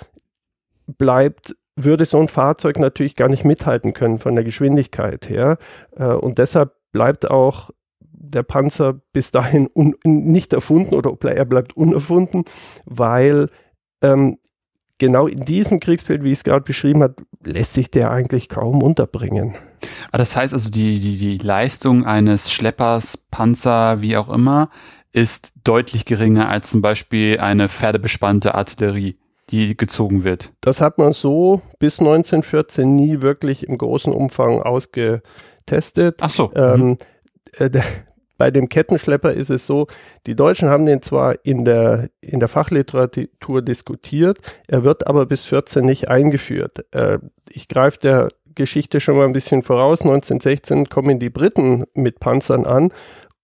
bleibt 0.85 1.55
würde 1.75 2.05
so 2.05 2.20
ein 2.20 2.27
Fahrzeug 2.27 2.79
natürlich 2.79 3.15
gar 3.15 3.29
nicht 3.29 3.46
mithalten 3.46 3.94
können 3.94 4.17
von 4.17 4.36
der 4.36 4.44
Geschwindigkeit 4.44 5.29
her. 5.29 5.58
Äh, 5.96 6.05
und 6.08 6.38
deshalb 6.38 6.74
bleibt 6.91 7.29
auch 7.29 7.72
der 8.00 8.44
Panzer 8.44 9.01
bis 9.13 9.32
dahin 9.32 9.70
nicht 10.03 10.53
erfunden 10.53 10.96
oder 10.96 11.15
er 11.29 11.46
bleibt 11.46 11.77
unerfunden, 11.77 12.44
weil 12.86 13.50
ähm, 14.01 14.38
genau 14.98 15.27
in 15.27 15.46
diesem 15.46 15.79
Kriegsbild, 15.79 16.24
wie 16.24 16.32
ich 16.32 16.39
es 16.39 16.44
gerade 16.44 16.63
beschrieben 16.63 17.03
habe, 17.03 17.15
lässt 17.44 17.74
sich 17.74 17.91
der 17.91 18.12
eigentlich 18.12 18.50
kaum 18.50 18.82
unterbringen. 18.82 19.55
Ah, 20.12 20.17
das 20.17 20.36
heißt 20.36 20.53
also, 20.53 20.70
die, 20.70 21.00
die, 21.00 21.17
die 21.17 21.38
Leistung 21.38 22.05
eines 22.05 22.51
Schleppers, 22.51 23.17
Panzer, 23.17 24.01
wie 24.01 24.17
auch 24.17 24.29
immer, 24.29 24.70
ist 25.12 25.53
deutlich 25.63 26.05
geringer 26.05 26.50
als 26.50 26.72
zum 26.72 26.82
Beispiel 26.82 27.39
eine 27.39 27.70
pferdebespannte 27.70 28.55
Artillerie 28.55 29.17
die 29.55 29.77
gezogen 29.77 30.24
wird. 30.24 30.51
Das 30.62 30.81
hat 30.81 30.97
man 30.97 31.13
so 31.13 31.62
bis 31.79 32.00
1914 32.00 32.93
nie 32.93 33.21
wirklich 33.21 33.67
im 33.67 33.77
großen 33.77 34.12
Umfang 34.12 34.62
ausgetestet. 34.62 36.17
Ach 36.21 36.29
so. 36.29 36.51
Ähm, 36.55 36.81
mhm. 36.81 36.97
äh, 37.57 37.69
der, 37.69 37.83
bei 38.38 38.51
dem 38.51 38.67
Kettenschlepper 38.67 39.31
ist 39.31 39.50
es 39.50 39.65
so, 39.65 39.88
die 40.25 40.35
Deutschen 40.35 40.67
haben 40.67 40.85
den 40.85 41.01
zwar 41.01 41.45
in 41.45 41.63
der, 41.63 42.09
in 42.19 42.41
der 42.41 42.50
Fachliteratur 42.50 43.62
diskutiert, 43.62 44.39
er 44.67 44.83
wird 44.83 45.07
aber 45.07 45.25
bis 45.25 45.45
14 45.45 45.85
nicht 45.85 46.09
eingeführt. 46.09 46.85
Äh, 46.91 47.19
ich 47.50 47.69
greife 47.69 48.00
der 48.00 48.27
Geschichte 48.53 49.00
schon 49.00 49.15
mal 49.15 49.25
ein 49.25 49.33
bisschen 49.33 49.63
voraus. 49.63 50.01
1916 50.01 50.89
kommen 50.89 51.19
die 51.19 51.29
Briten 51.29 51.85
mit 51.93 52.19
Panzern 52.19 52.65
an 52.65 52.89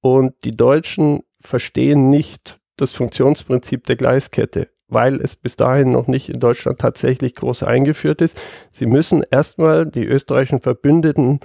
und 0.01 0.33
die 0.43 0.51
Deutschen 0.51 1.21
verstehen 1.39 2.09
nicht 2.09 2.59
das 2.75 2.91
Funktionsprinzip 2.91 3.85
der 3.85 3.95
Gleiskette 3.95 4.69
weil 4.91 5.15
es 5.15 5.35
bis 5.35 5.55
dahin 5.55 5.91
noch 5.91 6.05
nicht 6.07 6.29
in 6.29 6.39
Deutschland 6.39 6.79
tatsächlich 6.79 7.33
groß 7.35 7.63
eingeführt 7.63 8.21
ist. 8.21 8.39
Sie 8.71 8.85
müssen 8.85 9.23
erstmal 9.31 9.87
die 9.87 10.05
österreichischen 10.05 10.61
Verbündeten 10.61 11.39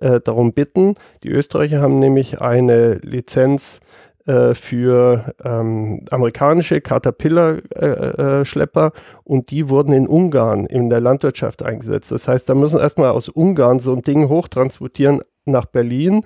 äh, 0.00 0.20
darum 0.20 0.52
bitten. 0.52 0.94
Die 1.24 1.30
Österreicher 1.30 1.80
haben 1.80 1.98
nämlich 1.98 2.40
eine 2.40 2.94
Lizenz 2.96 3.80
äh, 4.26 4.54
für 4.54 5.34
ähm, 5.42 6.04
amerikanische 6.10 6.82
Caterpillar-Schlepper 6.82 8.86
äh, 8.86 8.88
äh 8.88 8.92
und 9.24 9.50
die 9.50 9.70
wurden 9.70 9.94
in 9.94 10.06
Ungarn 10.06 10.66
in 10.66 10.90
der 10.90 11.00
Landwirtschaft 11.00 11.64
eingesetzt. 11.64 12.12
Das 12.12 12.28
heißt, 12.28 12.48
da 12.48 12.54
müssen 12.54 12.78
erstmal 12.78 13.10
aus 13.10 13.28
Ungarn 13.28 13.80
so 13.80 13.92
ein 13.94 14.02
Ding 14.02 14.28
hochtransportieren 14.28 15.22
nach 15.46 15.66
Berlin 15.66 16.22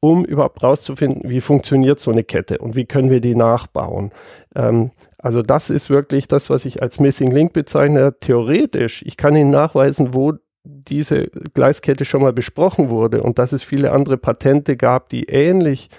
um 0.00 0.24
überhaupt 0.24 0.62
rauszufinden, 0.62 1.28
wie 1.28 1.40
funktioniert 1.40 2.00
so 2.00 2.10
eine 2.10 2.22
Kette 2.22 2.58
und 2.58 2.76
wie 2.76 2.84
können 2.84 3.10
wir 3.10 3.20
die 3.20 3.34
nachbauen. 3.34 4.12
Ähm, 4.54 4.90
also 5.18 5.42
das 5.42 5.70
ist 5.70 5.90
wirklich 5.90 6.28
das, 6.28 6.50
was 6.50 6.64
ich 6.64 6.82
als 6.82 7.00
Missing 7.00 7.30
Link 7.30 7.52
bezeichne. 7.52 8.18
Theoretisch, 8.18 9.02
ich 9.06 9.16
kann 9.16 9.34
Ihnen 9.36 9.50
nachweisen, 9.50 10.14
wo 10.14 10.34
diese 10.64 11.22
Gleiskette 11.54 12.04
schon 12.04 12.22
mal 12.22 12.32
besprochen 12.32 12.90
wurde 12.90 13.22
und 13.22 13.38
dass 13.38 13.52
es 13.52 13.62
viele 13.62 13.92
andere 13.92 14.18
Patente 14.18 14.76
gab, 14.76 15.08
die 15.08 15.24
ähnlich 15.24 15.90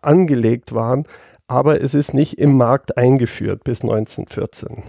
angelegt 0.00 0.74
waren, 0.74 1.04
aber 1.48 1.80
es 1.80 1.94
ist 1.94 2.14
nicht 2.14 2.38
im 2.38 2.56
Markt 2.56 2.96
eingeführt 2.96 3.64
bis 3.64 3.82
1914. 3.82 4.84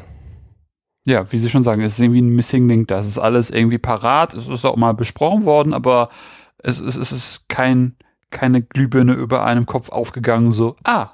Ja, 1.05 1.31
wie 1.31 1.37
Sie 1.37 1.49
schon 1.49 1.63
sagen, 1.63 1.81
es 1.81 1.93
ist 1.93 1.99
irgendwie 1.99 2.21
ein 2.21 2.35
Missing 2.35 2.67
Link. 2.67 2.89
Das 2.89 3.07
ist 3.07 3.17
alles 3.17 3.49
irgendwie 3.49 3.77
parat. 3.77 4.33
Es 4.33 4.49
ist 4.49 4.65
auch 4.65 4.75
mal 4.75 4.93
besprochen 4.93 5.45
worden, 5.45 5.73
aber 5.73 6.09
es, 6.57 6.81
es, 6.81 6.97
es 6.97 7.13
ist 7.13 7.47
kein, 7.47 7.95
keine 8.29 8.61
Glühbirne 8.61 9.13
über 9.13 9.45
einem 9.45 9.65
Kopf 9.65 9.89
aufgegangen, 9.89 10.51
so, 10.51 10.75
ah, 10.83 11.11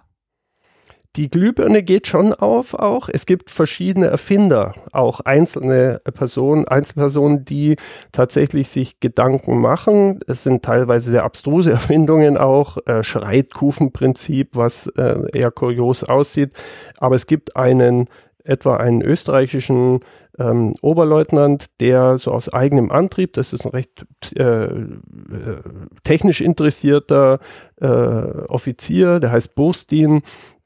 die 1.15 1.29
Glühbirne 1.29 1.83
geht 1.83 2.07
schon 2.07 2.33
auf 2.33 2.73
auch. 2.73 3.07
Es 3.07 3.25
gibt 3.25 3.51
verschiedene 3.51 4.07
Erfinder, 4.07 4.73
auch 4.91 5.19
einzelne 5.19 6.01
Personen, 6.13 6.67
Einzelpersonen, 6.67 7.45
die 7.45 7.75
tatsächlich 8.11 8.69
sich 8.69 8.99
Gedanken 8.99 9.59
machen. 9.59 10.21
Es 10.27 10.43
sind 10.43 10.65
teilweise 10.65 11.11
sehr 11.11 11.23
abstruse 11.23 11.71
Erfindungen 11.71 12.37
auch, 12.37 12.77
äh, 12.87 13.03
Schreitkufenprinzip, 13.03 14.55
was 14.55 14.87
äh, 14.87 15.21
eher 15.33 15.51
kurios 15.51 16.03
aussieht. 16.03 16.53
Aber 16.97 17.15
es 17.15 17.27
gibt 17.27 17.55
einen, 17.55 18.07
etwa 18.43 18.77
einen 18.77 19.03
österreichischen 19.03 19.99
ähm, 20.39 20.73
Oberleutnant, 20.81 21.79
der 21.79 22.17
so 22.17 22.31
aus 22.31 22.51
eigenem 22.51 22.91
Antrieb, 22.91 23.33
das 23.33 23.53
ist 23.53 23.65
ein 23.65 23.71
recht 23.71 24.05
äh, 24.35 24.63
äh 24.63 24.89
technisch 26.03 26.41
interessierter 26.41 27.39
äh, 27.79 27.85
Offizier, 27.85 29.19
der 29.19 29.31
heißt 29.31 29.55
Burstin, 29.55 30.21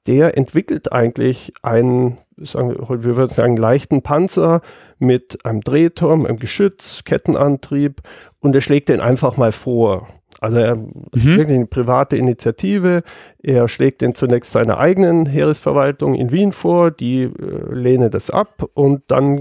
der 0.07 0.37
entwickelt 0.37 0.91
eigentlich 0.91 1.51
einen, 1.61 2.17
sagen 2.37 2.69
wir, 2.69 3.03
wir 3.03 3.15
würden 3.17 3.29
sagen, 3.29 3.57
leichten 3.57 4.01
Panzer 4.01 4.61
mit 4.99 5.45
einem 5.45 5.61
Drehturm, 5.61 6.25
einem 6.25 6.39
Geschütz, 6.39 7.03
Kettenantrieb 7.03 8.01
und 8.39 8.55
er 8.55 8.61
schlägt 8.61 8.89
den 8.89 9.01
einfach 9.01 9.37
mal 9.37 9.51
vor. 9.51 10.07
Also 10.39 10.57
er 10.57 10.75
mhm. 10.75 10.93
wirklich 11.13 11.57
eine 11.57 11.65
private 11.65 12.15
Initiative. 12.15 13.01
Er 13.41 13.67
schlägt 13.67 14.01
den 14.01 14.13
zunächst 14.13 14.51
seiner 14.51 14.79
eigenen 14.79 15.25
Heeresverwaltung 15.25 16.13
in 16.13 16.31
Wien 16.31 16.51
vor, 16.51 16.91
die 16.91 17.23
äh, 17.23 17.31
lehne 17.73 18.09
das 18.09 18.29
ab 18.29 18.69
und 18.73 19.03
dann 19.07 19.37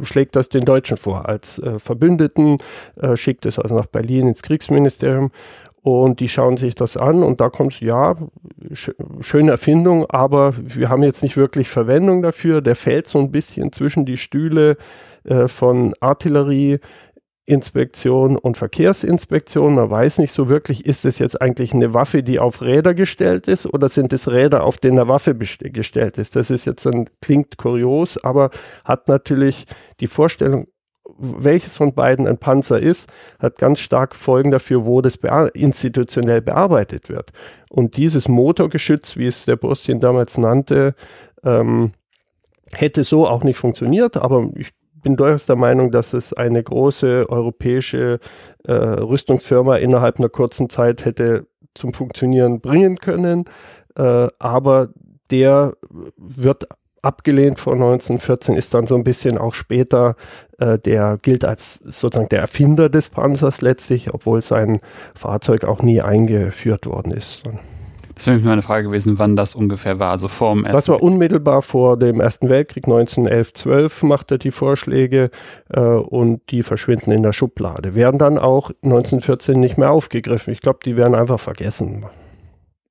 äh, 0.00 0.04
schlägt 0.04 0.34
das 0.34 0.48
den 0.48 0.64
Deutschen 0.64 0.96
vor 0.96 1.28
als 1.28 1.58
äh, 1.60 1.78
Verbündeten, 1.78 2.58
äh, 3.00 3.16
schickt 3.16 3.46
es 3.46 3.58
also 3.58 3.76
nach 3.76 3.86
Berlin 3.86 4.28
ins 4.28 4.42
Kriegsministerium 4.42 5.30
und 5.84 6.18
die 6.20 6.28
schauen 6.28 6.56
sich 6.56 6.74
das 6.74 6.96
an 6.96 7.22
und 7.22 7.42
da 7.42 7.50
kommt, 7.50 7.78
ja, 7.82 8.16
sch 8.72 8.92
schöne 9.20 9.50
Erfindung, 9.50 10.06
aber 10.08 10.54
wir 10.56 10.88
haben 10.88 11.02
jetzt 11.02 11.22
nicht 11.22 11.36
wirklich 11.36 11.68
Verwendung 11.68 12.22
dafür. 12.22 12.62
Der 12.62 12.74
fällt 12.74 13.06
so 13.06 13.18
ein 13.18 13.30
bisschen 13.30 13.70
zwischen 13.70 14.06
die 14.06 14.16
Stühle 14.16 14.78
äh, 15.24 15.46
von 15.46 15.92
Artillerieinspektion 16.00 18.38
und 18.38 18.56
Verkehrsinspektion. 18.56 19.74
Man 19.74 19.90
weiß 19.90 20.20
nicht 20.20 20.32
so 20.32 20.48
wirklich, 20.48 20.86
ist 20.86 21.04
es 21.04 21.18
jetzt 21.18 21.42
eigentlich 21.42 21.74
eine 21.74 21.92
Waffe, 21.92 22.22
die 22.22 22.38
auf 22.38 22.62
Räder 22.62 22.94
gestellt 22.94 23.46
ist 23.46 23.66
oder 23.66 23.90
sind 23.90 24.14
es 24.14 24.30
Räder, 24.30 24.64
auf 24.64 24.78
denen 24.78 24.98
eine 24.98 25.10
Waffe 25.10 25.34
gestellt 25.34 26.16
ist. 26.16 26.34
Das 26.34 26.48
ist 26.48 26.64
jetzt 26.64 26.86
dann, 26.86 27.10
klingt 27.20 27.58
kurios, 27.58 28.16
aber 28.24 28.48
hat 28.86 29.08
natürlich 29.08 29.66
die 30.00 30.06
Vorstellung, 30.06 30.66
welches 31.18 31.76
von 31.76 31.94
beiden 31.94 32.26
ein 32.26 32.38
Panzer 32.38 32.78
ist, 32.78 33.10
hat 33.38 33.58
ganz 33.58 33.80
stark 33.80 34.14
Folgen 34.14 34.50
dafür, 34.50 34.84
wo 34.84 35.00
das 35.00 35.18
bear 35.18 35.54
institutionell 35.54 36.40
bearbeitet 36.40 37.08
wird. 37.08 37.30
Und 37.68 37.96
dieses 37.96 38.28
Motorgeschütz, 38.28 39.16
wie 39.16 39.26
es 39.26 39.44
der 39.44 39.56
Burstin 39.56 40.00
damals 40.00 40.38
nannte, 40.38 40.94
ähm, 41.44 41.92
hätte 42.72 43.04
so 43.04 43.26
auch 43.26 43.44
nicht 43.44 43.58
funktioniert, 43.58 44.16
aber 44.16 44.48
ich 44.56 44.70
bin 45.02 45.16
durchaus 45.16 45.46
der 45.46 45.56
Meinung, 45.56 45.90
dass 45.90 46.14
es 46.14 46.32
eine 46.32 46.62
große 46.62 47.26
europäische 47.28 48.18
äh, 48.64 48.72
Rüstungsfirma 48.72 49.76
innerhalb 49.76 50.18
einer 50.18 50.30
kurzen 50.30 50.70
Zeit 50.70 51.04
hätte 51.04 51.46
zum 51.74 51.92
Funktionieren 51.92 52.60
bringen 52.60 52.96
können. 52.96 53.44
Äh, 53.96 54.28
aber 54.38 54.88
der 55.30 55.74
wird 56.16 56.66
abgelehnt 57.04 57.58
vor 57.58 57.74
1914, 57.74 58.56
ist 58.56 58.74
dann 58.74 58.86
so 58.86 58.94
ein 58.94 59.04
bisschen 59.04 59.38
auch 59.38 59.54
später, 59.54 60.16
äh, 60.58 60.78
der 60.78 61.18
gilt 61.20 61.44
als 61.44 61.80
sozusagen 61.84 62.28
der 62.28 62.40
Erfinder 62.40 62.88
des 62.88 63.10
Panzers 63.10 63.60
letztlich, 63.60 64.12
obwohl 64.12 64.42
sein 64.42 64.80
Fahrzeug 65.14 65.64
auch 65.64 65.82
nie 65.82 66.00
eingeführt 66.00 66.86
worden 66.86 67.12
ist. 67.12 67.42
Das 68.14 68.28
wäre 68.28 68.38
meine 68.38 68.62
Frage 68.62 68.86
gewesen, 68.86 69.18
wann 69.18 69.34
das 69.34 69.54
ungefähr 69.54 69.98
war, 69.98 70.10
also 70.10 70.28
vor 70.28 70.54
dem 70.54 70.64
Ersten 70.64 70.76
Das 70.76 70.88
war 70.88 71.02
unmittelbar 71.02 71.62
vor 71.62 71.96
dem 71.96 72.20
Ersten 72.20 72.48
Weltkrieg, 72.48 72.86
1911, 72.86 73.54
12 73.54 74.02
macht 74.04 74.30
er 74.30 74.38
die 74.38 74.52
Vorschläge 74.52 75.30
äh, 75.70 75.80
und 75.80 76.40
die 76.50 76.62
verschwinden 76.62 77.10
in 77.10 77.24
der 77.24 77.32
Schublade. 77.32 77.94
Werden 77.94 78.18
dann 78.18 78.38
auch 78.38 78.70
1914 78.84 79.58
nicht 79.58 79.78
mehr 79.78 79.90
aufgegriffen. 79.90 80.52
Ich 80.52 80.60
glaube, 80.60 80.78
die 80.84 80.96
werden 80.96 81.14
einfach 81.14 81.40
vergessen. 81.40 82.04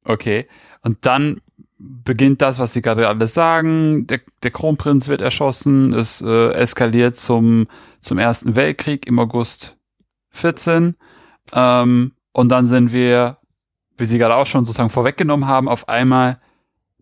Okay, 0.04 0.48
und 0.82 1.06
dann 1.06 1.38
beginnt 1.84 2.42
das, 2.42 2.60
was 2.60 2.74
Sie 2.74 2.82
gerade 2.82 3.08
alles 3.08 3.34
sagen. 3.34 4.08
Der, 4.08 4.22
der 4.42 4.52
Kronprinz 4.52 5.08
wird 5.08 5.22
erschossen. 5.22 5.94
Es 5.94 6.22
äh, 6.22 6.50
eskaliert 6.54 7.18
zum, 7.18 7.68
zum 8.02 8.18
Ersten 8.18 8.56
Weltkrieg 8.56 9.06
im 9.06 9.20
August 9.20 9.78
14. 10.30 10.96
Ähm, 11.52 12.14
und 12.32 12.50
dann 12.50 12.66
sind 12.66 12.94
wir, 12.94 13.38
wie 13.98 14.06
Sie 14.06 14.18
gerade 14.18 14.36
auch 14.36 14.48
schon 14.48 14.66
sozusagen 14.66 14.90
vorweggenommen 14.90 15.48
haben, 15.48 15.68
auf 15.68 15.90
einmal 15.90 16.40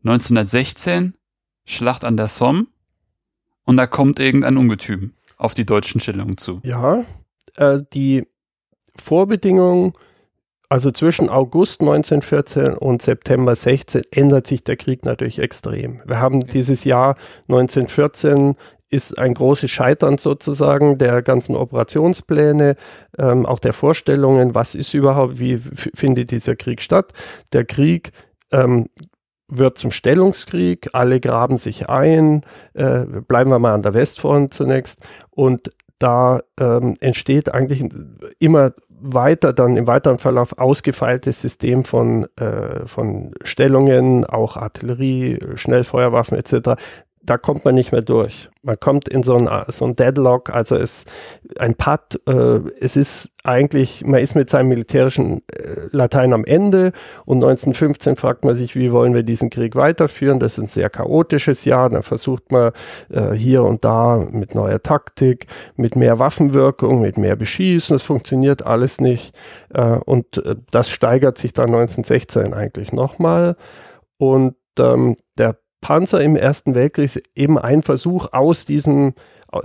1916, 0.04 1.16
Schlacht 1.64 2.04
an 2.04 2.18
der 2.18 2.28
Somme. 2.28 2.66
Und 3.64 3.78
da 3.78 3.86
kommt 3.86 4.20
irgendein 4.20 4.58
Ungetüm 4.58 5.14
auf 5.38 5.54
die 5.54 5.66
deutschen 5.66 6.02
Stellungen 6.02 6.38
zu. 6.38 6.60
Ja, 6.64 7.06
äh, 7.56 7.80
die 7.94 8.28
Vorbedingungen 8.96 9.94
also 10.72 10.90
zwischen 10.90 11.28
August 11.28 11.82
1914 11.82 12.78
und 12.78 13.02
September 13.02 13.54
16 13.54 14.04
ändert 14.10 14.48
sich 14.48 14.64
der 14.64 14.78
Krieg 14.78 15.04
natürlich 15.04 15.40
extrem. 15.40 16.02
Wir 16.06 16.22
haben 16.22 16.40
dieses 16.40 16.86
Jahr 16.86 17.18
1914 17.50 18.56
ist 18.90 19.20
ein 19.20 19.34
großes 19.34 19.70
Scheitern 19.70 20.18
sozusagen 20.18 20.98
der 20.98 21.24
ganzen 21.24 21.58
Operationspläne, 21.58 22.78
ähm, 23.18 23.46
auch 23.46 23.60
der 23.60 23.74
Vorstellungen, 23.74 24.56
was 24.56 24.74
ist 24.74 24.94
überhaupt, 24.94 25.42
wie 25.42 25.58
findet 25.58 26.32
dieser 26.32 26.56
Krieg 26.56 26.80
statt. 26.80 27.12
Der 27.52 27.66
Krieg 27.66 28.14
ähm, 28.54 28.88
wird 29.50 29.78
zum 29.78 29.92
Stellungskrieg, 29.92 30.88
alle 30.94 31.20
graben 31.20 31.58
sich 31.58 31.90
ein, 31.90 32.46
äh, 32.76 33.02
bleiben 33.28 33.52
wir 33.52 33.60
mal 33.60 33.74
an 33.74 33.84
der 33.84 33.94
Westfront 33.94 34.54
zunächst 34.54 35.02
und 35.32 35.70
da 36.02 36.42
ähm, 36.60 36.98
entsteht 37.00 37.54
eigentlich 37.54 37.84
immer 38.40 38.74
weiter 38.90 39.54
dann 39.54 39.78
im 39.78 39.88
weiteren 39.88 40.18
Verlauf 40.18 40.58
ausgefeiltes 40.58 41.42
System 41.42 41.84
von, 41.84 42.28
äh, 42.38 42.86
von 42.86 43.34
Stellungen, 43.44 44.26
auch 44.26 44.58
Artillerie, 44.58 45.40
Schnellfeuerwaffen 45.56 46.38
etc 46.38 46.76
da 47.24 47.38
kommt 47.38 47.66
man 47.66 47.76
nicht 47.76 47.92
mehr 47.92 48.02
durch. 48.02 48.50
Man 48.64 48.80
kommt 48.80 49.08
in 49.08 49.24
so 49.24 49.36
ein, 49.36 49.50
so 49.70 49.86
ein 49.86 49.96
Deadlock, 49.96 50.50
also 50.50 50.76
es 50.76 51.06
ein 51.58 51.76
Putt, 51.76 52.20
äh, 52.28 52.60
es 52.80 52.96
ist 52.96 53.32
eigentlich, 53.44 54.04
man 54.06 54.20
ist 54.20 54.36
mit 54.36 54.50
seinem 54.50 54.70
militärischen 54.70 55.42
äh, 55.48 55.88
Latein 55.92 56.34
am 56.34 56.46
Ende 56.46 56.92
und 57.26 57.38
1915 57.38 58.16
fragt 58.16 58.44
man 58.44 58.56
sich, 58.56 58.76
wie 58.76 58.92
wollen 58.92 59.14
wir 59.14 59.24
diesen 59.24 59.50
Krieg 59.50 59.76
weiterführen? 59.76 60.40
Das 60.40 60.54
ist 60.54 60.64
ein 60.64 60.68
sehr 60.68 60.90
chaotisches 60.90 61.66
Jahr, 61.66 61.90
dann 61.90 62.04
versucht 62.04 62.52
man 62.52 62.72
äh, 63.10 63.32
hier 63.34 63.64
und 63.64 63.86
da 63.86 64.18
mit 64.32 64.56
neuer 64.56 64.82
Taktik, 64.82 65.48
mit 65.76 65.96
mehr 65.96 66.20
Waffenwirkung, 66.20 67.02
mit 67.02 67.18
mehr 67.18 67.36
Beschießen, 67.36 67.96
das 67.96 68.04
funktioniert 68.04 68.66
alles 68.66 69.00
nicht 69.00 69.36
äh, 69.74 69.98
und 70.06 70.38
äh, 70.38 70.56
das 70.72 70.90
steigert 70.90 71.38
sich 71.38 71.54
dann 71.54 71.68
1916 71.68 72.54
eigentlich 72.54 72.94
nochmal 72.94 73.56
und 74.18 74.56
ähm, 74.80 75.18
Panzer 75.82 76.22
im 76.22 76.36
Ersten 76.36 76.76
Weltkrieg 76.76 77.06
ist 77.06 77.24
eben 77.36 77.58
ein 77.58 77.84
Versuch, 77.84 78.28
aus 78.32 78.66
diesem 78.66 79.14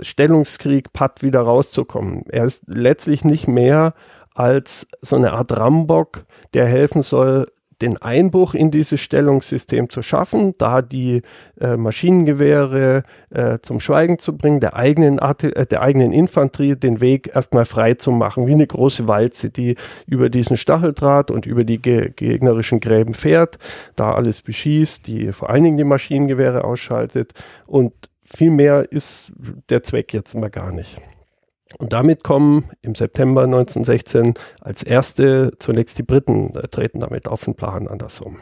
Stellungskrieg 0.01 0.91
Patt 0.91 1.23
wieder 1.23 1.41
rauszukommen. 1.41 2.23
Er 2.29 2.45
ist 2.45 2.63
letztlich 2.67 3.23
nicht 3.23 3.47
mehr 3.47 3.93
als 4.35 4.87
so 5.01 5.15
eine 5.15 5.33
Art 5.33 5.55
Rambock, 5.57 6.25
der 6.53 6.65
helfen 6.65 7.03
soll, 7.03 7.47
den 7.81 7.97
Einbruch 8.01 8.53
in 8.53 8.71
dieses 8.71 8.99
Stellungssystem 8.99 9.89
zu 9.89 10.01
schaffen, 10.01 10.55
da 10.57 10.81
die 10.81 11.21
äh, 11.59 11.77
Maschinengewehre 11.77 13.03
äh, 13.29 13.59
zum 13.61 13.79
Schweigen 13.79 14.19
zu 14.19 14.35
bringen, 14.35 14.59
der 14.59 14.75
eigenen, 14.75 15.19
äh, 15.19 15.65
der 15.65 15.81
eigenen 15.81 16.11
Infanterie 16.11 16.75
den 16.75 17.01
Weg 17.01 17.31
erstmal 17.35 17.65
frei 17.65 17.93
zu 17.93 18.11
machen, 18.11 18.47
wie 18.47 18.53
eine 18.53 18.67
große 18.67 19.07
Walze, 19.07 19.49
die 19.49 19.75
über 20.07 20.29
diesen 20.29 20.57
Stacheldraht 20.57 21.31
und 21.31 21.45
über 21.45 21.63
die 21.63 21.81
ge 21.81 22.11
gegnerischen 22.15 22.79
Gräben 22.79 23.13
fährt, 23.13 23.57
da 23.95 24.13
alles 24.13 24.41
beschießt, 24.41 25.07
die 25.07 25.31
vor 25.31 25.49
allen 25.49 25.63
Dingen 25.63 25.77
die 25.77 25.83
Maschinengewehre 25.83 26.63
ausschaltet 26.63 27.33
und 27.67 27.93
viel 28.23 28.51
mehr 28.51 28.91
ist 28.91 29.31
der 29.69 29.83
Zweck 29.83 30.13
jetzt 30.13 30.35
mal 30.35 30.49
gar 30.49 30.71
nicht. 30.71 30.97
Und 31.77 31.93
damit 31.93 32.23
kommen 32.23 32.69
im 32.81 32.95
September 32.95 33.43
1916 33.43 34.33
als 34.61 34.83
erste 34.83 35.51
zunächst 35.59 35.97
die 35.97 36.03
Briten, 36.03 36.55
äh, 36.55 36.67
treten 36.67 36.99
damit 36.99 37.27
auf 37.27 37.43
den 37.43 37.55
Plan 37.55 37.87
an 37.87 37.99
das 37.99 38.21
um. 38.21 38.37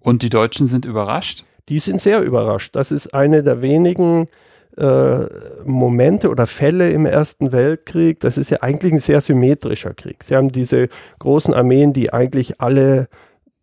Und 0.00 0.22
die 0.22 0.28
Deutschen 0.28 0.66
sind 0.66 0.84
überrascht? 0.84 1.44
Die 1.68 1.78
sind 1.78 2.00
sehr 2.00 2.20
überrascht. 2.20 2.76
Das 2.76 2.92
ist 2.92 3.14
eine 3.14 3.42
der 3.42 3.62
wenigen 3.62 4.28
äh, 4.76 5.26
Momente 5.64 6.28
oder 6.28 6.46
Fälle 6.46 6.90
im 6.92 7.06
Ersten 7.06 7.52
Weltkrieg. 7.52 8.20
Das 8.20 8.36
ist 8.36 8.50
ja 8.50 8.58
eigentlich 8.60 8.92
ein 8.92 8.98
sehr 8.98 9.20
symmetrischer 9.20 9.94
Krieg. 9.94 10.22
Sie 10.22 10.36
haben 10.36 10.52
diese 10.52 10.88
großen 11.20 11.54
Armeen, 11.54 11.92
die 11.92 12.12
eigentlich 12.12 12.60
alle 12.60 13.08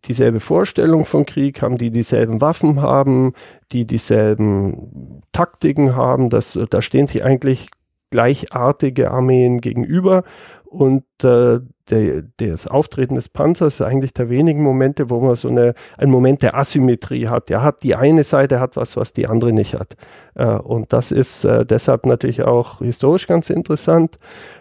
dieselbe 0.04 0.40
Vorstellung 0.40 1.04
von 1.04 1.24
Krieg 1.24 1.62
haben, 1.62 1.78
die 1.78 1.90
dieselben 1.90 2.40
Waffen 2.40 2.82
haben, 2.82 3.32
die 3.70 3.86
dieselben 3.86 5.22
Taktiken 5.32 5.96
haben. 5.96 6.30
Das, 6.30 6.58
da 6.70 6.82
stehen 6.82 7.06
sich 7.06 7.24
eigentlich 7.24 7.68
gleichartige 8.10 9.10
Armeen 9.10 9.60
gegenüber 9.60 10.24
und 10.64 11.04
äh, 11.22 11.60
der, 11.90 12.22
das 12.36 12.66
Auftreten 12.66 13.16
des 13.16 13.28
Panzers 13.28 13.74
ist 13.74 13.86
eigentlich 13.86 14.14
der 14.14 14.30
wenigen 14.30 14.62
Momente, 14.62 15.10
wo 15.10 15.20
man 15.20 15.34
so 15.34 15.48
eine, 15.48 15.74
einen 15.98 16.10
Moment 16.10 16.42
der 16.42 16.56
Asymmetrie 16.56 17.28
hat. 17.28 17.50
Ja, 17.50 17.62
hat 17.62 17.82
die 17.82 17.94
eine 17.94 18.24
Seite 18.24 18.60
hat 18.60 18.76
was, 18.76 18.96
was 18.96 19.12
die 19.12 19.28
andere 19.28 19.52
nicht 19.52 19.74
hat. 19.74 19.96
Äh, 20.34 20.46
und 20.46 20.92
das 20.92 21.12
ist 21.12 21.44
äh, 21.44 21.66
deshalb 21.66 22.06
natürlich 22.06 22.42
auch 22.42 22.78
historisch 22.78 23.26
ganz 23.26 23.50
interessant. 23.50 24.18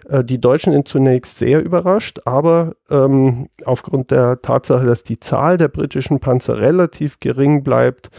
Äh, 0.09 0.23
die 0.23 0.39
Deutschen 0.39 0.73
sind 0.73 0.87
zunächst 0.87 1.37
sehr 1.37 1.63
überrascht, 1.63 2.19
aber 2.25 2.73
ähm, 2.89 3.47
aufgrund 3.65 4.11
der 4.11 4.41
Tatsache, 4.41 4.85
dass 4.85 5.03
die 5.03 5.19
Zahl 5.19 5.57
der 5.57 5.67
britischen 5.67 6.19
Panzer 6.19 6.59
relativ 6.59 7.19
gering 7.19 7.63
bleibt, 7.63 8.09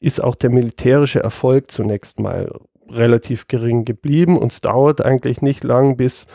ist 0.00 0.24
auch 0.24 0.34
der 0.34 0.48
militärische 0.48 1.22
Erfolg 1.22 1.70
zunächst 1.70 2.20
mal 2.20 2.48
relativ 2.90 3.48
gering 3.48 3.84
geblieben. 3.84 4.38
Und 4.38 4.52
es 4.52 4.60
dauert 4.60 5.04
eigentlich 5.04 5.42
nicht 5.42 5.64
lang, 5.64 5.96
bis 5.96 6.26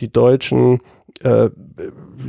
die 0.00 0.12
Deutschen 0.12 0.80
äh, 1.20 1.50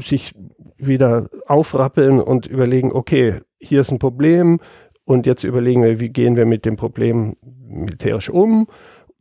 sich 0.02 0.34
wieder 0.78 1.30
aufrappeln 1.48 2.20
und 2.20 2.48
überlegen, 2.48 2.92
okay, 2.92 3.42
hier 3.60 3.82
ist 3.82 3.92
ein 3.92 4.00
Problem 4.00 4.60
und 5.06 5.26
jetzt 5.26 5.44
überlegen 5.44 5.84
wir, 5.84 6.00
wie 6.00 6.10
gehen 6.10 6.36
wir 6.36 6.46
mit 6.46 6.66
dem 6.66 6.76
Problem 6.76 7.36
militärisch 7.68 8.30
um 8.30 8.68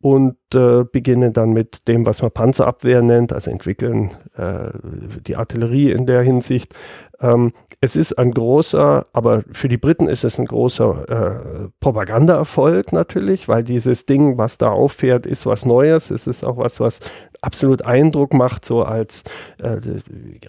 und 0.01 0.37
äh, 0.55 0.85
beginnen 0.85 1.33
dann 1.35 1.53
mit 1.53 1.87
dem, 1.87 2.07
was 2.07 2.23
man 2.23 2.31
Panzerabwehr 2.31 3.03
nennt, 3.03 3.33
also 3.33 3.51
entwickeln 3.51 4.13
äh, 4.35 4.71
die 5.27 5.37
Artillerie 5.37 5.91
in 5.91 6.07
der 6.07 6.23
Hinsicht. 6.23 6.75
Ähm, 7.21 7.53
es 7.83 7.97
ist 7.97 8.19
ein 8.19 8.31
großer, 8.31 9.07
aber 9.13 9.45
für 9.53 9.69
die 9.69 9.77
Briten 9.77 10.09
ist 10.09 10.25
es 10.25 10.39
ein 10.39 10.47
großer 10.47 11.09
äh, 11.09 11.69
Propagandaerfolg 11.81 12.93
natürlich, 12.93 13.47
weil 13.47 13.63
dieses 13.63 14.07
Ding, 14.07 14.39
was 14.39 14.57
da 14.57 14.71
auffährt, 14.71 15.27
ist 15.27 15.45
was 15.45 15.67
Neues. 15.67 16.11
Es 16.11 16.27
ist 16.27 16.45
auch 16.45 16.57
was, 16.57 16.81
was 16.81 17.01
absolut 17.43 17.85
Eindruck 17.85 18.35
macht, 18.35 18.65
so 18.65 18.83
als 18.83 19.23
äh, 19.59 19.79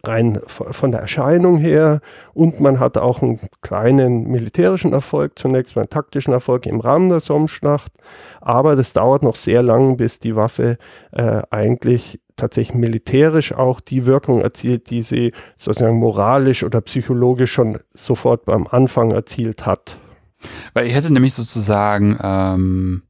rein 0.03 0.39
von 0.45 0.91
der 0.91 1.01
Erscheinung 1.01 1.57
her. 1.57 2.01
Und 2.33 2.59
man 2.59 2.79
hat 2.79 2.97
auch 2.97 3.21
einen 3.21 3.39
kleinen 3.61 4.27
militärischen 4.27 4.93
Erfolg, 4.93 5.37
zunächst 5.37 5.75
mal 5.75 5.83
einen 5.83 5.89
taktischen 5.89 6.33
Erfolg 6.33 6.65
im 6.65 6.79
Rahmen 6.79 7.09
der 7.09 7.19
Sommschlacht. 7.19 7.91
Aber 8.39 8.75
das 8.75 8.93
dauert 8.93 9.23
noch 9.23 9.35
sehr 9.35 9.63
lang, 9.63 9.97
bis 9.97 10.19
die 10.19 10.35
Waffe 10.35 10.77
äh, 11.11 11.41
eigentlich 11.49 12.19
tatsächlich 12.37 12.75
militärisch 12.75 13.53
auch 13.53 13.79
die 13.79 14.05
Wirkung 14.05 14.41
erzielt, 14.41 14.89
die 14.89 15.01
sie 15.01 15.31
sozusagen 15.57 15.99
moralisch 15.99 16.63
oder 16.63 16.81
psychologisch 16.81 17.51
schon 17.51 17.77
sofort 17.93 18.45
beim 18.45 18.67
Anfang 18.67 19.11
erzielt 19.11 19.65
hat. 19.65 19.97
Weil 20.73 20.87
ich 20.87 20.95
hätte 20.95 21.13
nämlich 21.13 21.35
sozusagen 21.35 22.17
ähm, 22.23 23.03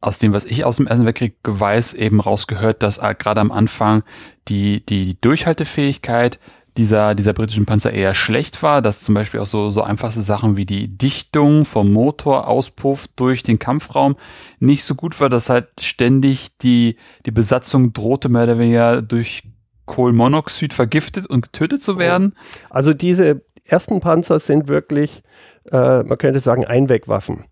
aus 0.00 0.18
dem, 0.18 0.32
was 0.32 0.44
ich 0.46 0.64
aus 0.64 0.76
dem 0.76 0.86
Ersten 0.86 1.04
Weltkrieg 1.04 1.34
weiß, 1.44 1.94
eben 1.94 2.20
rausgehört, 2.20 2.82
dass 2.82 2.98
äh, 2.98 3.14
gerade 3.18 3.40
am 3.40 3.52
Anfang 3.52 4.02
die, 4.48 4.84
die 4.84 5.20
Durchhaltefähigkeit 5.20 6.38
dieser, 6.76 7.14
dieser 7.14 7.32
britischen 7.32 7.66
Panzer 7.66 7.92
eher 7.92 8.14
schlecht 8.14 8.62
war, 8.62 8.80
dass 8.80 9.02
zum 9.02 9.14
Beispiel 9.14 9.40
auch 9.40 9.46
so, 9.46 9.70
so 9.70 9.82
einfachste 9.82 10.22
Sachen 10.22 10.56
wie 10.56 10.66
die 10.66 10.88
Dichtung 10.88 11.64
vom 11.64 11.92
Motorauspuff 11.92 13.08
durch 13.16 13.42
den 13.42 13.58
Kampfraum 13.58 14.16
nicht 14.60 14.84
so 14.84 14.94
gut 14.94 15.20
war, 15.20 15.28
dass 15.28 15.50
halt 15.50 15.68
ständig 15.80 16.56
die, 16.58 16.96
die 17.26 17.32
Besatzung 17.32 17.92
drohte 17.92 18.28
mehr 18.28 18.44
oder 18.44 18.58
weniger 18.58 19.02
durch 19.02 19.42
Kohlenmonoxid 19.86 20.72
vergiftet 20.72 21.26
und 21.26 21.42
getötet 21.42 21.82
zu 21.82 21.98
werden. 21.98 22.34
Also 22.70 22.94
diese 22.94 23.42
ersten 23.64 24.00
Panzer 24.00 24.38
sind 24.38 24.68
wirklich, 24.68 25.22
äh, 25.70 26.02
man 26.02 26.18
könnte 26.18 26.40
sagen, 26.40 26.64
Einwegwaffen. 26.64 27.44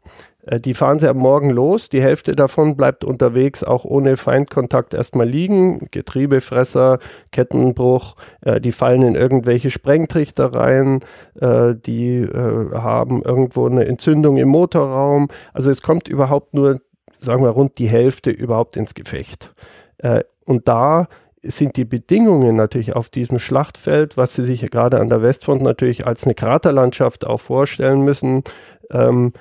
Äh, 0.48 0.60
die 0.60 0.74
fahren 0.74 0.98
sie 0.98 1.08
am 1.08 1.18
Morgen 1.18 1.50
los. 1.50 1.88
Die 1.88 2.02
Hälfte 2.02 2.32
davon 2.32 2.76
bleibt 2.76 3.04
unterwegs 3.04 3.62
auch 3.62 3.84
ohne 3.84 4.16
Feindkontakt 4.16 4.94
erstmal 4.94 5.28
liegen. 5.28 5.88
Getriebefresser, 5.90 6.98
Kettenbruch, 7.30 8.16
äh, 8.40 8.60
die 8.60 8.72
fallen 8.72 9.02
in 9.02 9.14
irgendwelche 9.14 9.70
Sprengtrichter 9.70 10.54
rein, 10.54 11.00
äh, 11.40 11.74
die 11.74 12.16
äh, 12.16 12.74
haben 12.74 13.22
irgendwo 13.22 13.66
eine 13.66 13.84
Entzündung 13.84 14.36
im 14.38 14.48
Motorraum. 14.48 15.28
Also 15.52 15.70
es 15.70 15.82
kommt 15.82 16.08
überhaupt 16.08 16.54
nur, 16.54 16.78
sagen 17.20 17.42
wir, 17.42 17.50
rund 17.50 17.78
die 17.78 17.88
Hälfte 17.88 18.30
überhaupt 18.30 18.76
ins 18.76 18.94
Gefecht. 18.94 19.54
Äh, 19.98 20.24
und 20.44 20.66
da 20.66 21.08
sind 21.42 21.76
die 21.76 21.84
Bedingungen 21.84 22.56
natürlich 22.56 22.96
auf 22.96 23.08
diesem 23.08 23.38
Schlachtfeld, 23.38 24.16
was 24.16 24.34
Sie 24.34 24.44
sich 24.44 24.68
gerade 24.70 24.98
an 24.98 25.08
der 25.08 25.22
Westfront 25.22 25.62
natürlich 25.62 26.06
als 26.06 26.24
eine 26.24 26.34
Kraterlandschaft 26.34 27.26
auch 27.26 27.40
vorstellen 27.40 28.04
müssen, 28.04 28.42
ähm, 28.90 29.32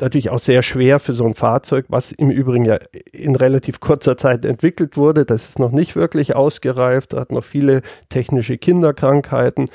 natürlich 0.00 0.30
auch 0.30 0.38
sehr 0.38 0.62
schwer 0.62 0.98
für 0.98 1.12
so 1.12 1.24
ein 1.24 1.34
Fahrzeug, 1.34 1.86
was 1.88 2.12
im 2.12 2.30
Übrigen 2.30 2.64
ja 2.64 2.78
in 3.12 3.36
relativ 3.36 3.80
kurzer 3.80 4.16
Zeit 4.16 4.44
entwickelt 4.44 4.96
wurde. 4.96 5.24
Das 5.24 5.48
ist 5.48 5.58
noch 5.58 5.72
nicht 5.72 5.96
wirklich 5.96 6.36
ausgereift, 6.36 7.14
hat 7.14 7.32
noch 7.32 7.44
viele 7.44 7.82
technische 8.08 8.58
Kinderkrankheiten 8.58 9.66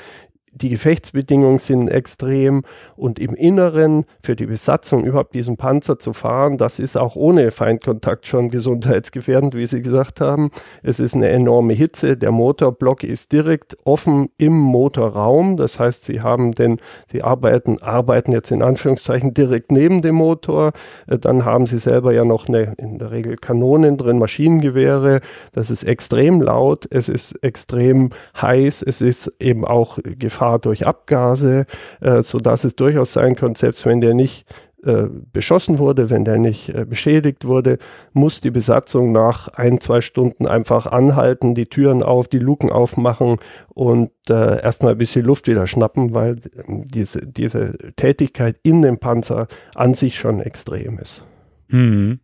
die 0.56 0.70
Gefechtsbedingungen 0.70 1.58
sind 1.58 1.88
extrem 1.88 2.62
und 2.96 3.18
im 3.18 3.34
Inneren 3.34 4.06
für 4.22 4.36
die 4.36 4.46
Besatzung 4.46 5.04
überhaupt 5.04 5.34
diesen 5.34 5.58
Panzer 5.58 5.98
zu 5.98 6.14
fahren, 6.14 6.56
das 6.56 6.78
ist 6.78 6.96
auch 6.96 7.14
ohne 7.14 7.50
Feindkontakt 7.50 8.26
schon 8.26 8.48
gesundheitsgefährdend, 8.48 9.54
wie 9.54 9.66
Sie 9.66 9.82
gesagt 9.82 10.20
haben. 10.22 10.50
Es 10.82 10.98
ist 10.98 11.14
eine 11.14 11.28
enorme 11.28 11.74
Hitze. 11.74 12.16
Der 12.16 12.32
Motorblock 12.32 13.04
ist 13.04 13.32
direkt 13.32 13.76
offen 13.84 14.28
im 14.38 14.58
Motorraum. 14.58 15.58
Das 15.58 15.78
heißt, 15.78 16.04
Sie 16.06 16.22
haben 16.22 16.52
den, 16.52 16.80
Sie 17.12 17.22
arbeiten, 17.22 17.82
arbeiten 17.82 18.32
jetzt 18.32 18.50
in 18.50 18.62
Anführungszeichen 18.62 19.34
direkt 19.34 19.72
neben 19.72 20.00
dem 20.00 20.14
Motor. 20.14 20.72
Äh, 21.06 21.18
dann 21.18 21.44
haben 21.44 21.66
Sie 21.66 21.78
selber 21.78 22.12
ja 22.12 22.24
noch 22.24 22.48
eine, 22.48 22.74
in 22.78 22.98
der 22.98 23.10
Regel 23.10 23.36
Kanonen 23.36 23.98
drin, 23.98 24.18
Maschinengewehre. 24.18 25.20
Das 25.52 25.70
ist 25.70 25.82
extrem 25.82 26.40
laut. 26.40 26.86
Es 26.90 27.10
ist 27.10 27.32
extrem 27.42 28.10
heiß. 28.40 28.82
Es 28.82 29.02
ist 29.02 29.30
eben 29.38 29.66
auch 29.66 29.98
Gefahr 30.02 30.45
Gefahr 30.46 30.58
durch 30.58 30.86
Abgase, 30.86 31.66
äh, 32.00 32.22
sodass 32.22 32.64
es 32.64 32.76
durchaus 32.76 33.12
sein 33.12 33.34
könnte, 33.34 33.60
selbst 33.60 33.84
wenn 33.84 34.00
der 34.00 34.14
nicht 34.14 34.46
äh, 34.84 35.04
beschossen 35.32 35.78
wurde, 35.78 36.10
wenn 36.10 36.24
der 36.24 36.38
nicht 36.38 36.68
äh, 36.68 36.84
beschädigt 36.84 37.46
wurde, 37.46 37.78
muss 38.12 38.40
die 38.40 38.50
Besatzung 38.50 39.10
nach 39.10 39.48
ein, 39.48 39.80
zwei 39.80 40.00
Stunden 40.00 40.46
einfach 40.46 40.86
anhalten, 40.86 41.54
die 41.54 41.66
Türen 41.66 42.02
auf, 42.02 42.28
die 42.28 42.38
Luken 42.38 42.70
aufmachen 42.70 43.38
und 43.68 44.10
äh, 44.28 44.62
erstmal 44.62 44.92
ein 44.92 44.98
bisschen 44.98 45.24
Luft 45.24 45.48
wieder 45.48 45.66
schnappen, 45.66 46.14
weil 46.14 46.36
diese, 46.68 47.26
diese 47.26 47.76
Tätigkeit 47.96 48.56
in 48.62 48.82
dem 48.82 48.98
Panzer 48.98 49.48
an 49.74 49.94
sich 49.94 50.18
schon 50.18 50.40
extrem 50.40 50.98
ist. 50.98 51.24
Mhm. 51.68 52.20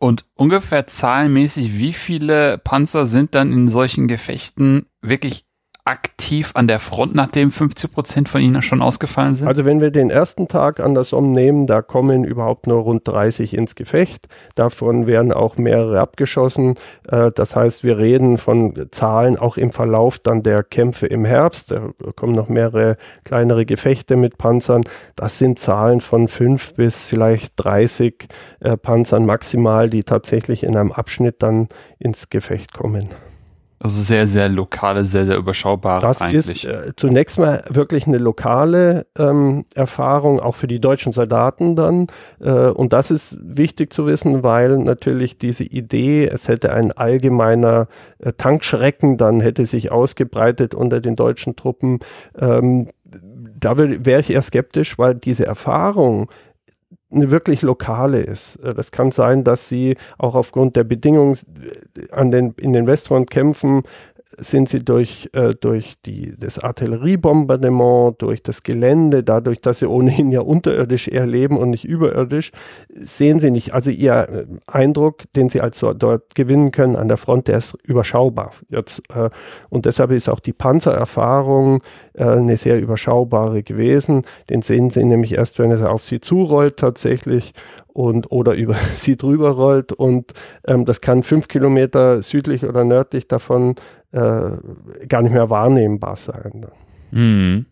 Und 0.00 0.24
ungefähr 0.36 0.88
zahlenmäßig, 0.88 1.78
wie 1.78 1.92
viele 1.92 2.58
Panzer 2.58 3.06
sind 3.06 3.36
dann 3.36 3.52
in 3.52 3.68
solchen 3.68 4.08
Gefechten 4.08 4.86
wirklich 5.00 5.46
aktiv 5.86 6.52
an 6.54 6.66
der 6.66 6.78
Front, 6.78 7.14
nachdem 7.14 7.50
50 7.50 7.92
Prozent 7.92 8.28
von 8.30 8.40
ihnen 8.40 8.62
schon 8.62 8.80
ausgefallen 8.80 9.34
sind? 9.34 9.46
Also 9.46 9.66
wenn 9.66 9.82
wir 9.82 9.90
den 9.90 10.08
ersten 10.08 10.48
Tag 10.48 10.80
an 10.80 10.94
der 10.94 11.04
Somme 11.04 11.28
nehmen, 11.28 11.66
da 11.66 11.82
kommen 11.82 12.24
überhaupt 12.24 12.66
nur 12.66 12.80
rund 12.80 13.06
30 13.06 13.52
ins 13.52 13.74
Gefecht. 13.74 14.26
Davon 14.54 15.06
werden 15.06 15.30
auch 15.30 15.58
mehrere 15.58 16.00
abgeschossen. 16.00 16.76
Äh, 17.08 17.30
das 17.32 17.54
heißt, 17.54 17.84
wir 17.84 17.98
reden 17.98 18.38
von 18.38 18.86
Zahlen 18.92 19.36
auch 19.36 19.58
im 19.58 19.72
Verlauf 19.72 20.18
dann 20.18 20.42
der 20.42 20.62
Kämpfe 20.62 21.06
im 21.06 21.26
Herbst. 21.26 21.72
Da 21.72 21.90
kommen 22.16 22.34
noch 22.34 22.48
mehrere 22.48 22.96
kleinere 23.24 23.66
Gefechte 23.66 24.16
mit 24.16 24.38
Panzern. 24.38 24.84
Das 25.16 25.38
sind 25.38 25.58
Zahlen 25.58 26.00
von 26.00 26.28
fünf 26.28 26.72
bis 26.74 27.08
vielleicht 27.08 27.52
30 27.56 28.26
äh, 28.60 28.78
Panzern 28.78 29.26
maximal, 29.26 29.90
die 29.90 30.02
tatsächlich 30.02 30.64
in 30.64 30.78
einem 30.78 30.92
Abschnitt 30.92 31.42
dann 31.42 31.68
ins 31.98 32.30
Gefecht 32.30 32.72
kommen. 32.72 33.10
Also 33.80 34.00
sehr, 34.00 34.26
sehr 34.26 34.48
lokale, 34.48 35.04
sehr, 35.04 35.26
sehr 35.26 35.36
überschaubare 35.36 36.00
das 36.00 36.22
eigentlich. 36.22 36.64
ist 36.64 36.72
äh, 36.72 36.92
zunächst 36.96 37.38
mal 37.38 37.64
wirklich 37.68 38.06
eine 38.06 38.18
lokale 38.18 39.06
ähm, 39.18 39.66
Erfahrung, 39.74 40.40
auch 40.40 40.54
für 40.54 40.66
die 40.66 40.80
deutschen 40.80 41.12
Soldaten 41.12 41.76
dann. 41.76 42.06
Äh, 42.40 42.50
und 42.50 42.92
das 42.92 43.10
ist 43.10 43.36
wichtig 43.40 43.92
zu 43.92 44.06
wissen, 44.06 44.42
weil 44.42 44.78
natürlich 44.78 45.36
diese 45.36 45.64
Idee, 45.64 46.26
es 46.26 46.48
hätte 46.48 46.72
ein 46.72 46.92
allgemeiner 46.92 47.88
äh, 48.20 48.32
Tankschrecken, 48.32 49.18
dann 49.18 49.40
hätte 49.40 49.66
sich 49.66 49.92
ausgebreitet 49.92 50.74
unter 50.74 51.00
den 51.00 51.16
deutschen 51.16 51.56
Truppen. 51.56 51.98
Ähm, 52.38 52.88
da 53.58 53.76
wäre 53.76 54.20
ich 54.20 54.30
eher 54.30 54.42
skeptisch, 54.42 54.98
weil 54.98 55.14
diese 55.14 55.46
Erfahrung 55.46 56.30
wirklich 57.14 57.62
lokale 57.62 58.20
ist. 58.20 58.56
Äh, 58.56 58.74
das 58.74 58.90
kann 58.90 59.10
sein, 59.10 59.44
dass 59.44 59.68
sie 59.68 59.96
auch 60.18 60.34
aufgrund 60.34 60.76
der 60.76 60.84
Bedingungen 60.84 61.36
äh, 61.96 62.10
an 62.12 62.30
den, 62.30 62.54
in 62.60 62.72
den 62.72 62.86
Westfrontkämpfen 62.86 63.82
sind 64.38 64.68
sie 64.68 64.84
durch, 64.84 65.30
äh, 65.32 65.54
durch 65.60 65.94
die, 66.04 66.34
das 66.38 66.58
Artilleriebombardement, 66.58 68.20
durch 68.20 68.42
das 68.42 68.62
Gelände, 68.62 69.22
dadurch, 69.22 69.60
dass 69.60 69.78
sie 69.78 69.88
ohnehin 69.88 70.30
ja 70.30 70.40
unterirdisch 70.40 71.08
eher 71.08 71.26
leben 71.26 71.56
und 71.58 71.70
nicht 71.70 71.84
überirdisch, 71.84 72.50
sehen 72.94 73.38
sie 73.38 73.50
nicht. 73.50 73.74
Also 73.74 73.90
ihr 73.90 74.14
äh, 74.14 74.46
Eindruck, 74.66 75.22
den 75.34 75.48
sie 75.48 75.60
also 75.60 75.92
dort 75.92 76.34
gewinnen 76.34 76.70
können 76.70 76.96
an 76.96 77.08
der 77.08 77.16
Front, 77.16 77.48
der 77.48 77.58
ist 77.58 77.76
überschaubar. 77.84 78.52
Jetzt, 78.68 79.02
äh, 79.14 79.30
und 79.68 79.86
deshalb 79.86 80.10
ist 80.10 80.28
auch 80.28 80.40
die 80.40 80.52
Panzererfahrung 80.52 81.82
äh, 82.14 82.24
eine 82.24 82.56
sehr 82.56 82.80
überschaubare 82.80 83.62
gewesen. 83.62 84.22
Den 84.50 84.62
sehen 84.62 84.90
sie 84.90 85.04
nämlich 85.04 85.34
erst, 85.34 85.58
wenn 85.58 85.70
es 85.70 85.82
auf 85.82 86.04
sie 86.04 86.20
zurollt 86.20 86.76
tatsächlich 86.76 87.52
und 87.94 88.30
oder 88.30 88.52
über 88.54 88.76
sie 88.96 89.16
drüber 89.16 89.50
rollt 89.50 89.92
und 89.94 90.32
ähm, 90.66 90.84
das 90.84 91.00
kann 91.00 91.22
fünf 91.22 91.48
Kilometer 91.48 92.20
südlich 92.20 92.64
oder 92.64 92.84
nördlich 92.84 93.26
davon 93.26 93.76
äh, 94.12 94.50
gar 95.08 95.22
nicht 95.22 95.32
mehr 95.32 95.48
wahrnehmbar 95.48 96.16
sein. 96.16 96.66
Mhm. 97.10 97.66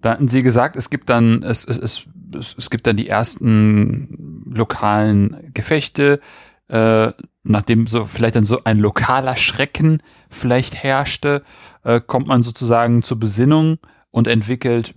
Da 0.00 0.12
hatten 0.12 0.28
Sie 0.28 0.42
gesagt, 0.42 0.76
es 0.76 0.88
gibt 0.88 1.10
dann, 1.10 1.42
es, 1.42 1.64
es, 1.64 2.06
es, 2.38 2.54
es 2.56 2.70
gibt 2.70 2.86
dann 2.86 2.96
die 2.96 3.08
ersten 3.08 4.44
lokalen 4.46 5.50
Gefechte, 5.52 6.20
äh, 6.68 7.10
nachdem 7.42 7.86
so 7.86 8.04
vielleicht 8.04 8.36
dann 8.36 8.44
so 8.44 8.60
ein 8.64 8.78
lokaler 8.78 9.36
Schrecken 9.36 10.02
vielleicht 10.30 10.76
herrschte, 10.76 11.42
äh, 11.82 12.00
kommt 12.00 12.26
man 12.26 12.42
sozusagen 12.42 13.02
zur 13.02 13.18
Besinnung 13.18 13.78
und 14.10 14.28
entwickelt 14.28 14.94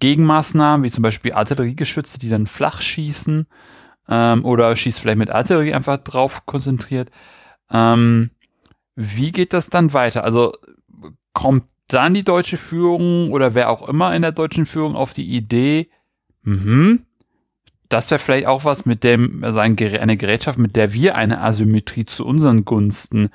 Gegenmaßnahmen, 0.00 0.84
wie 0.84 0.90
zum 0.90 1.02
Beispiel 1.02 1.32
Artilleriegeschütze, 1.32 2.18
die 2.18 2.28
dann 2.28 2.46
flach 2.46 2.80
schießen 2.80 3.46
ähm, 4.08 4.44
oder 4.44 4.74
schießt 4.74 5.00
vielleicht 5.00 5.18
mit 5.18 5.30
Artillerie 5.30 5.74
einfach 5.74 5.98
drauf 5.98 6.46
konzentriert. 6.46 7.10
Ähm, 7.70 8.30
wie 8.94 9.32
geht 9.32 9.52
das 9.52 9.70
dann 9.70 9.92
weiter? 9.92 10.24
Also 10.24 10.52
kommt 11.32 11.64
dann 11.88 12.14
die 12.14 12.24
deutsche 12.24 12.56
Führung 12.56 13.32
oder 13.32 13.54
wer 13.54 13.70
auch 13.70 13.88
immer 13.88 14.14
in 14.14 14.22
der 14.22 14.32
deutschen 14.32 14.66
Führung 14.66 14.94
auf 14.94 15.14
die 15.14 15.28
Idee, 15.28 15.88
mhm, 16.42 17.06
das 17.88 18.10
wäre 18.10 18.18
vielleicht 18.18 18.46
auch 18.46 18.64
was 18.64 18.84
mit 18.84 19.02
dem, 19.02 19.42
also 19.42 19.58
eine 19.58 19.74
Gerätschaft, 19.76 20.58
mit 20.58 20.76
der 20.76 20.92
wir 20.92 21.14
eine 21.14 21.40
Asymmetrie 21.40 22.04
zu 22.04 22.26
unseren 22.26 22.64
Gunsten 22.64 23.30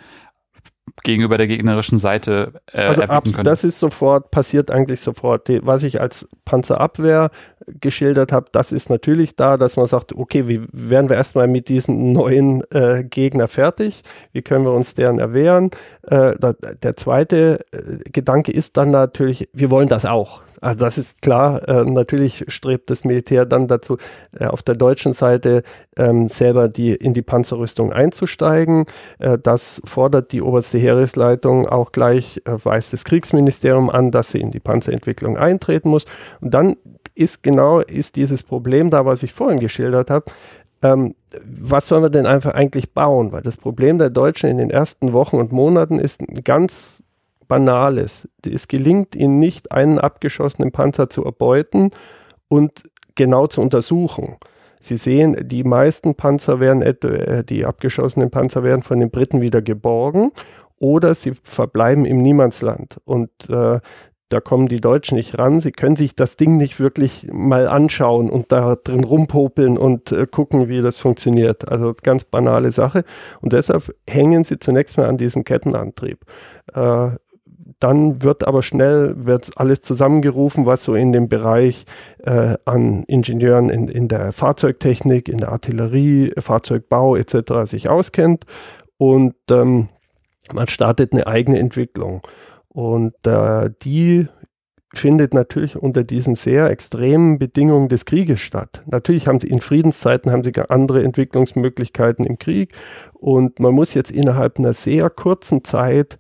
gegenüber 1.04 1.38
der 1.38 1.48
gegnerischen 1.48 1.98
Seite 1.98 2.54
äh, 2.72 2.82
also 2.82 3.04
ab, 3.04 3.24
können. 3.26 3.44
Das 3.44 3.64
ist 3.64 3.80
sofort, 3.80 4.32
passiert 4.32 4.72
eigentlich 4.72 5.02
sofort. 5.02 5.48
Die, 5.48 5.66
was 5.66 5.84
ich 5.84 6.02
als 6.02 6.28
Panzerabwehr 6.46 7.32
geschildert 7.80 8.32
habe, 8.32 8.48
das 8.52 8.72
ist 8.72 8.90
natürlich 8.90 9.36
da, 9.36 9.58
dass 9.58 9.78
man 9.78 9.88
sagt, 9.88 10.14
okay, 10.14 10.48
wie 10.48 10.62
werden 10.72 11.10
wir 11.10 11.16
erstmal 11.16 11.48
mit 11.48 11.70
diesen 11.70 12.14
neuen 12.14 12.64
äh, 12.72 13.04
Gegner 13.04 13.48
fertig? 13.48 14.02
Wie 14.32 14.42
können 14.42 14.66
wir 14.66 14.72
uns 14.72 14.96
deren 14.96 15.20
erwehren? 15.20 15.72
Äh, 16.04 16.36
da, 16.40 16.54
der 16.54 16.96
zweite 16.96 17.66
äh, 17.72 18.10
Gedanke 18.12 18.52
ist 18.52 18.78
dann 18.78 18.92
natürlich, 18.92 19.50
wir 19.54 19.72
wollen 19.72 19.88
das 19.88 20.06
auch. 20.06 20.42
Also 20.64 20.80
das 20.86 20.98
ist 20.98 21.22
klar, 21.22 21.68
äh, 21.68 21.84
natürlich 21.84 22.46
strebt 22.48 22.90
das 22.90 23.04
Militär 23.04 23.46
dann 23.46 23.68
dazu, 23.68 23.98
äh, 24.32 24.46
auf 24.46 24.64
der 24.64 24.76
deutschen 24.76 25.12
Seite 25.12 25.64
ähm, 25.98 26.30
selber 26.30 26.70
die, 26.70 26.96
in 26.96 27.14
die 27.14 27.22
Panzerrüstung 27.22 27.92
einzusteigen. 27.92 28.86
Äh, 29.20 29.38
das 29.38 29.82
fordert 29.84 30.32
die 30.32 30.42
oberste 30.42 30.78
Heeresleitung 30.78 31.68
auch 31.68 31.92
gleich, 31.92 32.42
äh, 32.46 32.54
weist 32.64 32.94
das 32.94 33.04
Kriegsministerium 33.04 33.90
an, 33.90 34.10
dass 34.12 34.32
sie 34.32 34.40
in 34.40 34.52
die 34.52 34.62
Panzerentwicklung 34.62 35.38
eintreten 35.38 35.90
muss. 35.90 36.06
Und 36.40 36.54
dann 36.54 36.78
ist 37.14 37.44
genau 37.44 37.80
ist 37.80 38.16
dieses 38.16 38.42
Problem 38.42 38.90
da, 38.90 39.06
was 39.06 39.22
ich 39.22 39.34
vorhin 39.34 39.60
geschildert 39.60 40.10
habe. 40.10 40.32
Ähm, 40.82 41.16
was 41.44 41.90
sollen 41.90 42.04
wir 42.04 42.10
denn 42.10 42.26
einfach 42.26 42.54
eigentlich 42.54 42.94
bauen? 42.94 43.34
Weil 43.34 43.42
das 43.42 43.58
Problem 43.58 43.98
der 43.98 44.10
Deutschen 44.10 44.50
in 44.50 44.60
den 44.60 44.70
ersten 44.70 45.12
Wochen 45.12 45.36
und 45.38 45.52
Monaten 45.52 46.00
ist 46.00 46.22
ein 46.22 46.44
ganz 46.46 47.03
Banales. 47.48 48.28
Es 48.46 48.68
gelingt 48.68 49.16
ihnen 49.16 49.40
nicht, 49.40 49.72
einen 49.72 50.00
abgeschossenen 50.00 50.72
Panzer 50.72 51.10
zu 51.10 51.24
erbeuten 51.24 51.92
und 52.48 52.84
genau 53.16 53.48
zu 53.48 53.62
untersuchen. 53.62 54.38
Sie 54.80 54.98
sehen, 54.98 55.38
die 55.48 55.64
meisten 55.64 56.16
Panzer 56.16 56.60
werden, 56.60 56.82
äh, 56.82 57.44
die 57.44 57.66
abgeschossenen 57.66 58.32
Panzer 58.32 58.64
werden 58.64 58.84
von 58.84 59.00
den 59.00 59.12
Briten 59.12 59.40
wieder 59.40 59.62
geborgen 59.62 60.32
oder 60.78 61.16
sie 61.16 61.34
verbleiben 61.44 62.04
im 62.04 62.18
Niemandsland. 62.18 63.00
Und 63.06 63.30
äh, 63.50 63.80
da 64.34 64.42
kommen 64.42 64.68
die 64.68 64.82
Deutschen 64.82 65.16
nicht 65.16 65.38
ran. 65.38 65.62
Sie 65.62 65.72
können 65.72 65.96
sich 65.96 66.16
das 66.16 66.38
Ding 66.38 66.58
nicht 66.58 66.80
wirklich 66.80 67.30
mal 67.32 67.68
anschauen 67.68 68.30
und 68.30 68.52
da 68.52 68.76
drin 68.76 69.04
rumpopeln 69.04 69.78
und 69.78 70.12
äh, 70.12 70.26
gucken, 70.26 70.68
wie 70.68 70.82
das 70.82 71.00
funktioniert. 71.00 71.70
Also 71.72 71.94
ganz 72.02 72.26
banale 72.26 72.72
Sache. 72.72 73.04
Und 73.42 73.54
deshalb 73.54 73.96
hängen 74.10 74.44
sie 74.44 74.58
zunächst 74.58 74.98
mal 74.98 75.06
an 75.06 75.18
diesem 75.18 75.44
Kettenantrieb. 75.44 76.26
Äh, 76.74 77.12
dann 77.80 78.24
wird 78.24 78.48
aber 78.48 78.64
schnell 78.64 79.14
wird 79.26 79.52
alles 79.58 79.82
zusammengerufen, 79.82 80.66
was 80.66 80.84
so 80.84 80.96
in 80.96 81.12
dem 81.12 81.30
Bereich 81.30 81.86
äh, 82.24 82.56
an 82.66 83.04
Ingenieuren 83.04 83.70
in, 83.70 83.88
in 83.88 84.08
der 84.08 84.32
Fahrzeugtechnik, 84.34 85.30
in 85.30 85.40
der 85.40 85.52
Artillerie, 85.52 86.34
Fahrzeugbau 86.38 87.16
etc. 87.16 87.70
sich 87.70 87.90
auskennt 87.90 88.46
und 88.98 89.36
ähm, 89.50 89.90
man 90.52 90.68
startet 90.68 91.14
eine 91.14 91.28
eigene 91.28 91.60
Entwicklung. 91.60 92.22
Und 92.68 93.16
äh, 93.26 93.70
die 93.84 94.28
findet 94.94 95.34
natürlich 95.34 95.76
unter 95.76 96.04
diesen 96.04 96.36
sehr 96.36 96.70
extremen 96.70 97.40
Bedingungen 97.40 97.90
des 97.90 98.06
Krieges 98.06 98.42
statt. 98.42 98.84
Natürlich 98.86 99.28
haben 99.28 99.40
sie 99.40 99.48
in 99.48 99.60
Friedenszeiten 99.60 100.32
haben 100.32 100.44
sie 100.44 100.54
andere 100.70 101.04
Entwicklungsmöglichkeiten 101.04 102.26
im 102.26 102.38
Krieg 102.38 102.74
und 103.14 103.60
man 103.60 103.74
muss 103.74 103.96
jetzt 103.96 104.12
innerhalb 104.12 104.60
einer 104.60 104.74
sehr 104.74 105.10
kurzen 105.10 105.64
Zeit 105.64 106.18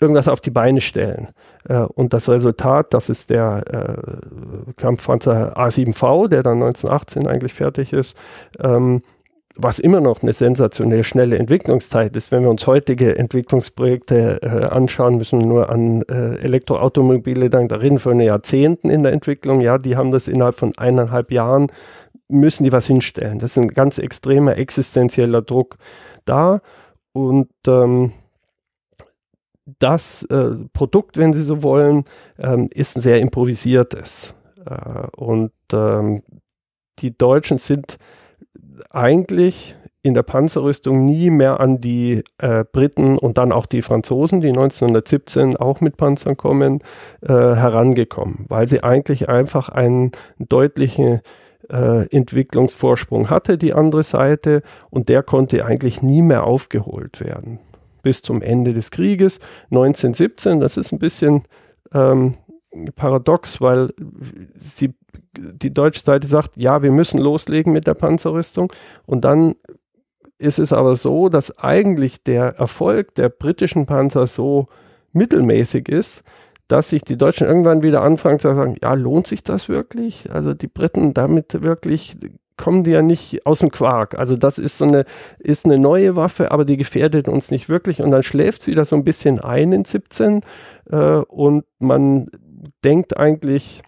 irgendwas 0.00 0.28
auf 0.28 0.40
die 0.40 0.50
Beine 0.50 0.80
stellen. 0.80 1.28
Äh, 1.68 1.80
und 1.80 2.12
das 2.12 2.28
Resultat, 2.28 2.92
das 2.94 3.08
ist 3.08 3.30
der 3.30 3.62
äh, 3.70 4.72
Kampfpanzer 4.76 5.56
A7V, 5.56 6.28
der 6.28 6.42
dann 6.42 6.62
1918 6.62 7.26
eigentlich 7.26 7.54
fertig 7.54 7.92
ist, 7.92 8.16
ähm, 8.60 9.02
was 9.58 9.78
immer 9.78 10.02
noch 10.02 10.22
eine 10.22 10.34
sensationell 10.34 11.02
schnelle 11.02 11.38
Entwicklungszeit 11.38 12.14
ist. 12.14 12.30
Wenn 12.30 12.42
wir 12.42 12.50
uns 12.50 12.66
heutige 12.66 13.16
Entwicklungsprojekte 13.16 14.42
äh, 14.42 14.66
anschauen, 14.66 15.16
müssen 15.16 15.40
wir 15.40 15.46
nur 15.46 15.70
an 15.70 16.02
Elektroautomobile 16.02 17.48
denken, 17.48 17.68
da 17.68 17.76
reden 17.76 17.98
von 17.98 18.20
Jahrzehnten 18.20 18.90
in 18.90 19.02
der 19.02 19.12
Entwicklung. 19.12 19.62
Ja, 19.62 19.78
die 19.78 19.96
haben 19.96 20.10
das 20.10 20.28
innerhalb 20.28 20.56
von 20.56 20.76
eineinhalb 20.76 21.32
Jahren, 21.32 21.68
müssen 22.28 22.64
die 22.64 22.72
was 22.72 22.86
hinstellen. 22.86 23.38
Das 23.38 23.52
ist 23.52 23.58
ein 23.58 23.68
ganz 23.68 23.96
extremer 23.96 24.58
existenzieller 24.58 25.40
Druck 25.40 25.76
da. 26.26 26.60
Und 27.12 27.48
ähm, 27.66 28.12
das 29.78 30.22
äh, 30.24 30.52
Produkt, 30.72 31.16
wenn 31.18 31.32
Sie 31.32 31.42
so 31.42 31.62
wollen, 31.62 32.04
ähm, 32.38 32.68
ist 32.72 32.96
ein 32.96 33.00
sehr 33.00 33.20
improvisiertes. 33.20 34.34
Äh, 34.64 35.06
und 35.16 35.52
ähm, 35.72 36.22
die 37.00 37.16
Deutschen 37.16 37.58
sind 37.58 37.98
eigentlich 38.90 39.76
in 40.02 40.14
der 40.14 40.22
Panzerrüstung 40.22 41.04
nie 41.04 41.30
mehr 41.30 41.58
an 41.58 41.80
die 41.80 42.22
äh, 42.38 42.64
Briten 42.70 43.18
und 43.18 43.38
dann 43.38 43.50
auch 43.50 43.66
die 43.66 43.82
Franzosen, 43.82 44.40
die 44.40 44.50
1917 44.50 45.56
auch 45.56 45.80
mit 45.80 45.96
Panzern 45.96 46.36
kommen, 46.36 46.80
äh, 47.22 47.32
herangekommen, 47.32 48.44
weil 48.48 48.68
sie 48.68 48.84
eigentlich 48.84 49.28
einfach 49.28 49.68
einen 49.68 50.12
deutlichen 50.38 51.22
äh, 51.68 52.08
Entwicklungsvorsprung 52.14 53.30
hatte, 53.30 53.58
die 53.58 53.74
andere 53.74 54.04
Seite, 54.04 54.62
und 54.90 55.08
der 55.08 55.24
konnte 55.24 55.64
eigentlich 55.64 56.02
nie 56.02 56.22
mehr 56.22 56.44
aufgeholt 56.44 57.18
werden 57.18 57.58
bis 58.06 58.22
zum 58.22 58.40
Ende 58.40 58.72
des 58.72 58.92
Krieges 58.92 59.40
1917. 59.72 60.60
Das 60.60 60.76
ist 60.76 60.92
ein 60.92 61.00
bisschen 61.00 61.42
ähm, 61.92 62.36
paradox, 62.94 63.60
weil 63.60 63.90
sie, 64.54 64.94
die 65.36 65.72
deutsche 65.72 66.04
Seite 66.04 66.24
sagt, 66.28 66.56
ja, 66.56 66.84
wir 66.84 66.92
müssen 66.92 67.18
loslegen 67.18 67.72
mit 67.72 67.88
der 67.88 67.94
Panzerrüstung. 67.94 68.72
Und 69.06 69.24
dann 69.24 69.56
ist 70.38 70.60
es 70.60 70.72
aber 70.72 70.94
so, 70.94 71.28
dass 71.28 71.58
eigentlich 71.58 72.22
der 72.22 72.54
Erfolg 72.58 73.16
der 73.16 73.28
britischen 73.28 73.86
Panzer 73.86 74.28
so 74.28 74.68
mittelmäßig 75.12 75.88
ist, 75.88 76.22
dass 76.68 76.90
sich 76.90 77.02
die 77.02 77.18
Deutschen 77.18 77.48
irgendwann 77.48 77.82
wieder 77.82 78.02
anfangen 78.02 78.38
zu 78.38 78.54
sagen, 78.54 78.76
ja, 78.80 78.94
lohnt 78.94 79.26
sich 79.26 79.42
das 79.42 79.68
wirklich? 79.68 80.32
Also 80.32 80.54
die 80.54 80.68
Briten 80.68 81.12
damit 81.12 81.60
wirklich 81.60 82.16
kommen 82.56 82.84
die 82.84 82.90
ja 82.90 83.02
nicht 83.02 83.46
aus 83.46 83.60
dem 83.60 83.70
Quark. 83.70 84.18
Also 84.18 84.36
das 84.36 84.58
ist 84.58 84.78
so 84.78 84.84
eine, 84.84 85.04
ist 85.38 85.64
eine 85.64 85.78
neue 85.78 86.16
Waffe, 86.16 86.50
aber 86.50 86.64
die 86.64 86.76
gefährdet 86.76 87.28
uns 87.28 87.50
nicht 87.50 87.68
wirklich. 87.68 88.00
Und 88.00 88.10
dann 88.10 88.22
schläft 88.22 88.62
sie 88.62 88.72
wieder 88.72 88.84
so 88.84 88.96
ein 88.96 89.04
bisschen 89.04 89.40
ein 89.40 89.72
in 89.72 89.84
17 89.84 90.42
äh, 90.90 90.96
und 90.96 91.64
man 91.78 92.28
denkt 92.84 93.16
eigentlich 93.16 93.82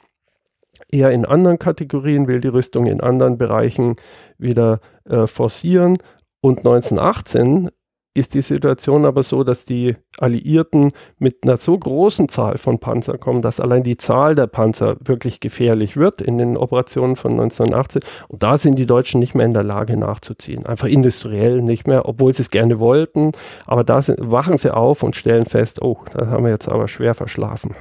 eher 0.90 1.10
in 1.10 1.24
anderen 1.24 1.58
Kategorien, 1.58 2.28
will 2.28 2.40
die 2.40 2.48
Rüstung 2.48 2.86
in 2.86 3.00
anderen 3.00 3.38
Bereichen 3.38 3.96
wieder 4.38 4.80
äh, 5.04 5.26
forcieren. 5.26 5.98
Und 6.40 6.58
1918 6.58 7.68
ist 8.14 8.34
die 8.34 8.42
Situation 8.42 9.04
aber 9.04 9.22
so, 9.22 9.44
dass 9.44 9.64
die 9.64 9.96
Alliierten 10.18 10.92
mit 11.18 11.44
einer 11.44 11.56
so 11.56 11.78
großen 11.78 12.28
Zahl 12.28 12.58
von 12.58 12.78
Panzern 12.78 13.20
kommen, 13.20 13.42
dass 13.42 13.60
allein 13.60 13.82
die 13.82 13.96
Zahl 13.96 14.34
der 14.34 14.46
Panzer 14.46 14.96
wirklich 15.00 15.40
gefährlich 15.40 15.96
wird 15.96 16.20
in 16.20 16.38
den 16.38 16.56
Operationen 16.56 17.16
von 17.16 17.32
1918. 17.32 18.02
Und 18.28 18.42
da 18.42 18.58
sind 18.58 18.76
die 18.76 18.86
Deutschen 18.86 19.20
nicht 19.20 19.34
mehr 19.34 19.46
in 19.46 19.54
der 19.54 19.62
Lage 19.62 19.96
nachzuziehen. 19.96 20.66
Einfach 20.66 20.88
industriell 20.88 21.62
nicht 21.62 21.86
mehr, 21.86 22.08
obwohl 22.08 22.34
sie 22.34 22.42
es 22.42 22.50
gerne 22.50 22.80
wollten. 22.80 23.32
Aber 23.66 23.84
da 23.84 24.02
sind, 24.02 24.18
wachen 24.20 24.56
sie 24.56 24.74
auf 24.74 25.02
und 25.02 25.14
stellen 25.14 25.46
fest, 25.46 25.80
oh, 25.82 25.98
da 26.12 26.26
haben 26.26 26.44
wir 26.44 26.50
jetzt 26.50 26.68
aber 26.68 26.88
schwer 26.88 27.14
verschlafen. 27.14 27.74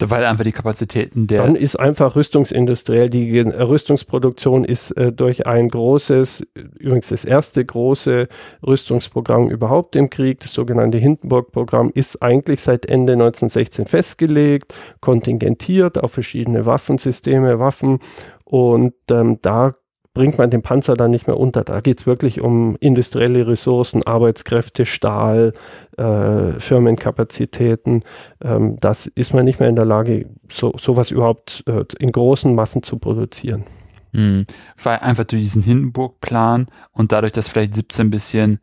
Weil 0.00 0.24
einfach 0.24 0.44
die 0.44 0.52
Kapazitäten 0.52 1.26
der. 1.26 1.38
Dann 1.38 1.56
ist 1.56 1.74
einfach 1.74 2.14
rüstungsindustriell, 2.14 3.10
die 3.10 3.40
Rüstungsproduktion 3.40 4.64
ist 4.64 4.92
äh, 4.92 5.12
durch 5.12 5.46
ein 5.48 5.68
großes, 5.68 6.46
übrigens 6.78 7.08
das 7.08 7.24
erste 7.24 7.64
große 7.64 8.28
Rüstungsprogramm 8.64 9.50
überhaupt 9.50 9.96
im 9.96 10.08
Krieg, 10.08 10.38
das 10.38 10.52
sogenannte 10.52 10.98
Hindenburg-Programm, 10.98 11.90
ist 11.92 12.22
eigentlich 12.22 12.60
seit 12.60 12.86
Ende 12.86 13.14
1916 13.14 13.86
festgelegt, 13.86 14.72
kontingentiert 15.00 16.00
auf 16.00 16.12
verschiedene 16.12 16.64
Waffensysteme, 16.64 17.58
Waffen 17.58 17.98
und 18.44 18.94
ähm, 19.10 19.38
da 19.42 19.74
bringt 20.18 20.36
man 20.36 20.50
den 20.50 20.62
Panzer 20.62 20.96
dann 20.96 21.12
nicht 21.12 21.28
mehr 21.28 21.38
unter. 21.38 21.62
Da 21.62 21.78
geht 21.78 22.00
es 22.00 22.06
wirklich 22.06 22.40
um 22.40 22.74
industrielle 22.80 23.46
Ressourcen, 23.46 24.04
Arbeitskräfte, 24.04 24.84
Stahl, 24.84 25.52
äh, 25.96 26.58
Firmenkapazitäten. 26.58 28.02
Ähm, 28.42 28.78
das 28.80 29.06
ist 29.06 29.32
man 29.32 29.44
nicht 29.44 29.60
mehr 29.60 29.68
in 29.68 29.76
der 29.76 29.84
Lage, 29.84 30.28
so, 30.50 30.74
sowas 30.76 31.12
überhaupt 31.12 31.62
äh, 31.68 31.84
in 32.00 32.10
großen 32.10 32.52
Massen 32.52 32.82
zu 32.82 32.98
produzieren. 32.98 33.62
Mhm. 34.10 34.44
Weil 34.82 34.98
einfach 34.98 35.22
durch 35.22 35.40
diesen 35.42 35.62
Hindenburg-Plan 35.62 36.66
und 36.90 37.12
dadurch, 37.12 37.30
dass 37.32 37.46
vielleicht 37.46 37.76
17 37.76 38.08
ein 38.08 38.10
bisschen 38.10 38.58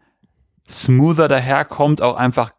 smoother 0.70 1.30
daherkommt, 1.30 2.02
auch 2.02 2.18
einfach 2.18 2.52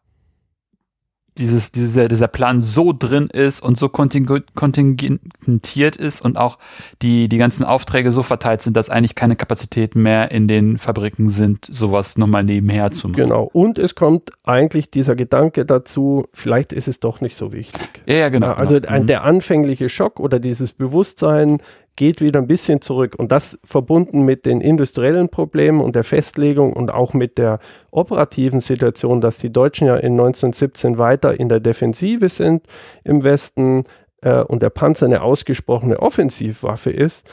dieses, 1.39 1.73
dieser, 1.73 2.09
dieser 2.09 2.29
Plan 2.29 2.61
so 2.61 2.93
drin 2.93 3.29
ist 3.33 3.63
und 3.63 3.77
so 3.77 3.89
kontingentiert 3.89 5.97
ist 5.97 6.21
und 6.21 6.39
auch 6.39 6.59
die, 7.03 7.29
die 7.29 7.39
ganzen 7.39 7.65
Aufträge 7.65 8.13
so 8.13 8.23
verteilt 8.23 8.63
sind, 8.63 8.77
dass 8.77 8.91
eigentlich 8.91 9.15
keine 9.15 9.37
Kapazitäten 9.37 10.03
mehr 10.03 10.31
in 10.31 10.49
den 10.49 10.79
Fabriken 10.79 11.29
sind, 11.29 11.65
sowas 11.65 12.19
nochmal 12.19 12.45
nebenher 12.45 12.91
zu 12.91 13.09
machen. 13.09 13.23
Genau. 13.23 13.51
Und 13.53 13.79
es 13.79 13.95
kommt 13.95 14.31
eigentlich 14.45 14.91
dieser 14.91 15.15
Gedanke 15.15 15.65
dazu, 15.65 16.27
vielleicht 16.33 16.73
ist 16.73 16.89
es 16.89 17.01
doch 17.01 17.21
nicht 17.21 17.37
so 17.37 17.53
wichtig. 17.53 18.03
Ja, 18.07 18.17
ja 18.17 18.29
genau. 18.29 18.53
Also 18.53 18.77
genau. 18.77 18.93
ein, 18.93 19.07
der 19.07 19.25
anfängliche 19.25 19.89
Schock 19.89 20.21
oder 20.21 20.39
dieses 20.39 20.73
Bewusstsein, 20.73 21.61
geht 21.97 22.21
wieder 22.21 22.41
ein 22.41 22.47
bisschen 22.47 22.81
zurück. 22.81 23.15
Und 23.17 23.33
das 23.33 23.59
verbunden 23.65 24.23
mit 24.23 24.47
den 24.47 24.61
industriellen 24.61 25.29
Problemen 25.29 25.81
und 25.81 25.97
der 25.97 26.05
Festlegung 26.05 26.73
und 26.73 26.93
auch 26.93 27.15
mit 27.15 27.39
der 27.39 27.59
operativen 27.91 28.61
Situation, 28.61 29.21
dass 29.21 29.39
die 29.39 29.51
Deutschen 29.51 29.87
ja 29.87 29.97
in 29.97 30.13
1917 30.13 30.99
weiter 30.99 31.39
in 31.39 31.49
der 31.49 31.61
Defensive 31.61 32.29
sind 32.29 32.67
im 33.03 33.25
Westen 33.25 33.85
äh, 34.23 34.43
und 34.43 34.63
der 34.63 34.71
Panzer 34.71 35.07
eine 35.07 35.23
ausgesprochene 35.23 35.99
Offensivwaffe 35.99 36.91
ist, 36.91 37.29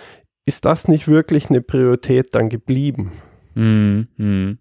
ist 0.45 0.65
das 0.65 0.87
nicht 0.87 1.07
wirklich 1.07 1.49
eine 1.49 1.61
Priorität 1.61 2.33
dann 2.33 2.49
geblieben. 2.49 3.11
Mhm. 3.55 4.07
mhm. 4.17 4.57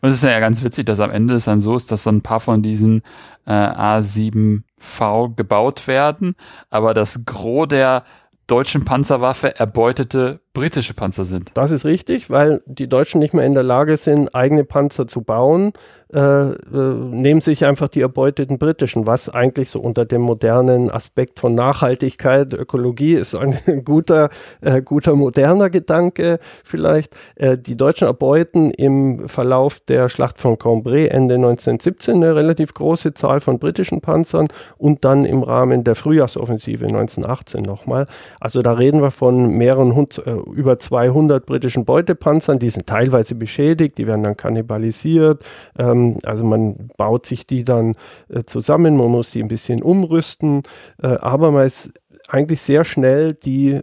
Und 0.00 0.08
es 0.08 0.16
ist 0.16 0.24
ja 0.24 0.40
ganz 0.40 0.64
witzig, 0.64 0.86
dass 0.86 1.00
am 1.00 1.10
Ende 1.10 1.34
es 1.34 1.44
dann 1.44 1.60
so 1.60 1.76
ist, 1.76 1.92
dass 1.92 2.04
so 2.04 2.10
ein 2.10 2.22
paar 2.22 2.40
von 2.40 2.62
diesen 2.62 3.02
äh, 3.46 3.52
A7V 3.52 5.36
gebaut 5.36 5.86
werden, 5.86 6.36
aber 6.70 6.94
das 6.94 7.26
Gros 7.26 7.68
der 7.68 8.04
deutschen 8.46 8.84
Panzerwaffe 8.84 9.56
erbeutete 9.58 10.43
britische 10.54 10.94
Panzer 10.94 11.24
sind. 11.24 11.50
Das 11.54 11.72
ist 11.72 11.84
richtig, 11.84 12.30
weil 12.30 12.62
die 12.64 12.88
Deutschen 12.88 13.18
nicht 13.18 13.34
mehr 13.34 13.44
in 13.44 13.54
der 13.54 13.64
Lage 13.64 13.96
sind, 13.96 14.34
eigene 14.34 14.64
Panzer 14.64 15.06
zu 15.06 15.20
bauen, 15.20 15.72
äh, 16.14 16.20
äh, 16.20 16.54
nehmen 16.72 17.40
sich 17.40 17.64
einfach 17.64 17.88
die 17.88 18.00
erbeuteten 18.00 18.58
britischen, 18.58 19.04
was 19.08 19.28
eigentlich 19.28 19.68
so 19.68 19.80
unter 19.80 20.04
dem 20.04 20.20
modernen 20.20 20.88
Aspekt 20.88 21.40
von 21.40 21.56
Nachhaltigkeit, 21.56 22.54
Ökologie 22.54 23.14
ist 23.14 23.34
ein 23.34 23.58
guter, 23.84 24.30
äh, 24.60 24.80
guter 24.80 25.16
moderner 25.16 25.70
Gedanke 25.70 26.38
vielleicht. 26.62 27.16
Äh, 27.34 27.58
die 27.58 27.76
Deutschen 27.76 28.06
erbeuten 28.06 28.70
im 28.70 29.28
Verlauf 29.28 29.80
der 29.80 30.08
Schlacht 30.08 30.38
von 30.38 30.56
Cambrai 30.56 31.06
Ende 31.06 31.34
1917 31.34 32.14
eine 32.14 32.36
relativ 32.36 32.74
große 32.74 33.14
Zahl 33.14 33.40
von 33.40 33.58
britischen 33.58 34.00
Panzern 34.00 34.46
und 34.78 35.04
dann 35.04 35.24
im 35.24 35.42
Rahmen 35.42 35.82
der 35.82 35.96
Frühjahrsoffensive 35.96 36.84
1918 36.86 37.62
nochmal. 37.62 38.06
Also 38.38 38.62
da 38.62 38.74
reden 38.74 39.02
wir 39.02 39.10
von 39.10 39.48
mehreren 39.48 39.96
Hund, 39.96 40.22
äh, 40.24 40.43
über 40.52 40.78
200 40.78 41.46
britischen 41.46 41.84
Beutepanzern, 41.84 42.58
die 42.58 42.70
sind 42.70 42.86
teilweise 42.86 43.34
beschädigt, 43.34 43.98
die 43.98 44.06
werden 44.06 44.22
dann 44.22 44.36
kannibalisiert. 44.36 45.42
Ähm, 45.78 46.18
also 46.24 46.44
man 46.44 46.88
baut 46.96 47.26
sich 47.26 47.46
die 47.46 47.64
dann 47.64 47.94
äh, 48.28 48.44
zusammen, 48.44 48.96
man 48.96 49.10
muss 49.10 49.30
sie 49.30 49.42
ein 49.42 49.48
bisschen 49.48 49.82
umrüsten, 49.82 50.62
äh, 51.02 51.08
aber 51.08 51.50
man 51.50 51.66
ist 51.66 51.92
eigentlich 52.28 52.60
sehr 52.60 52.84
schnell, 52.84 53.32
die 53.32 53.80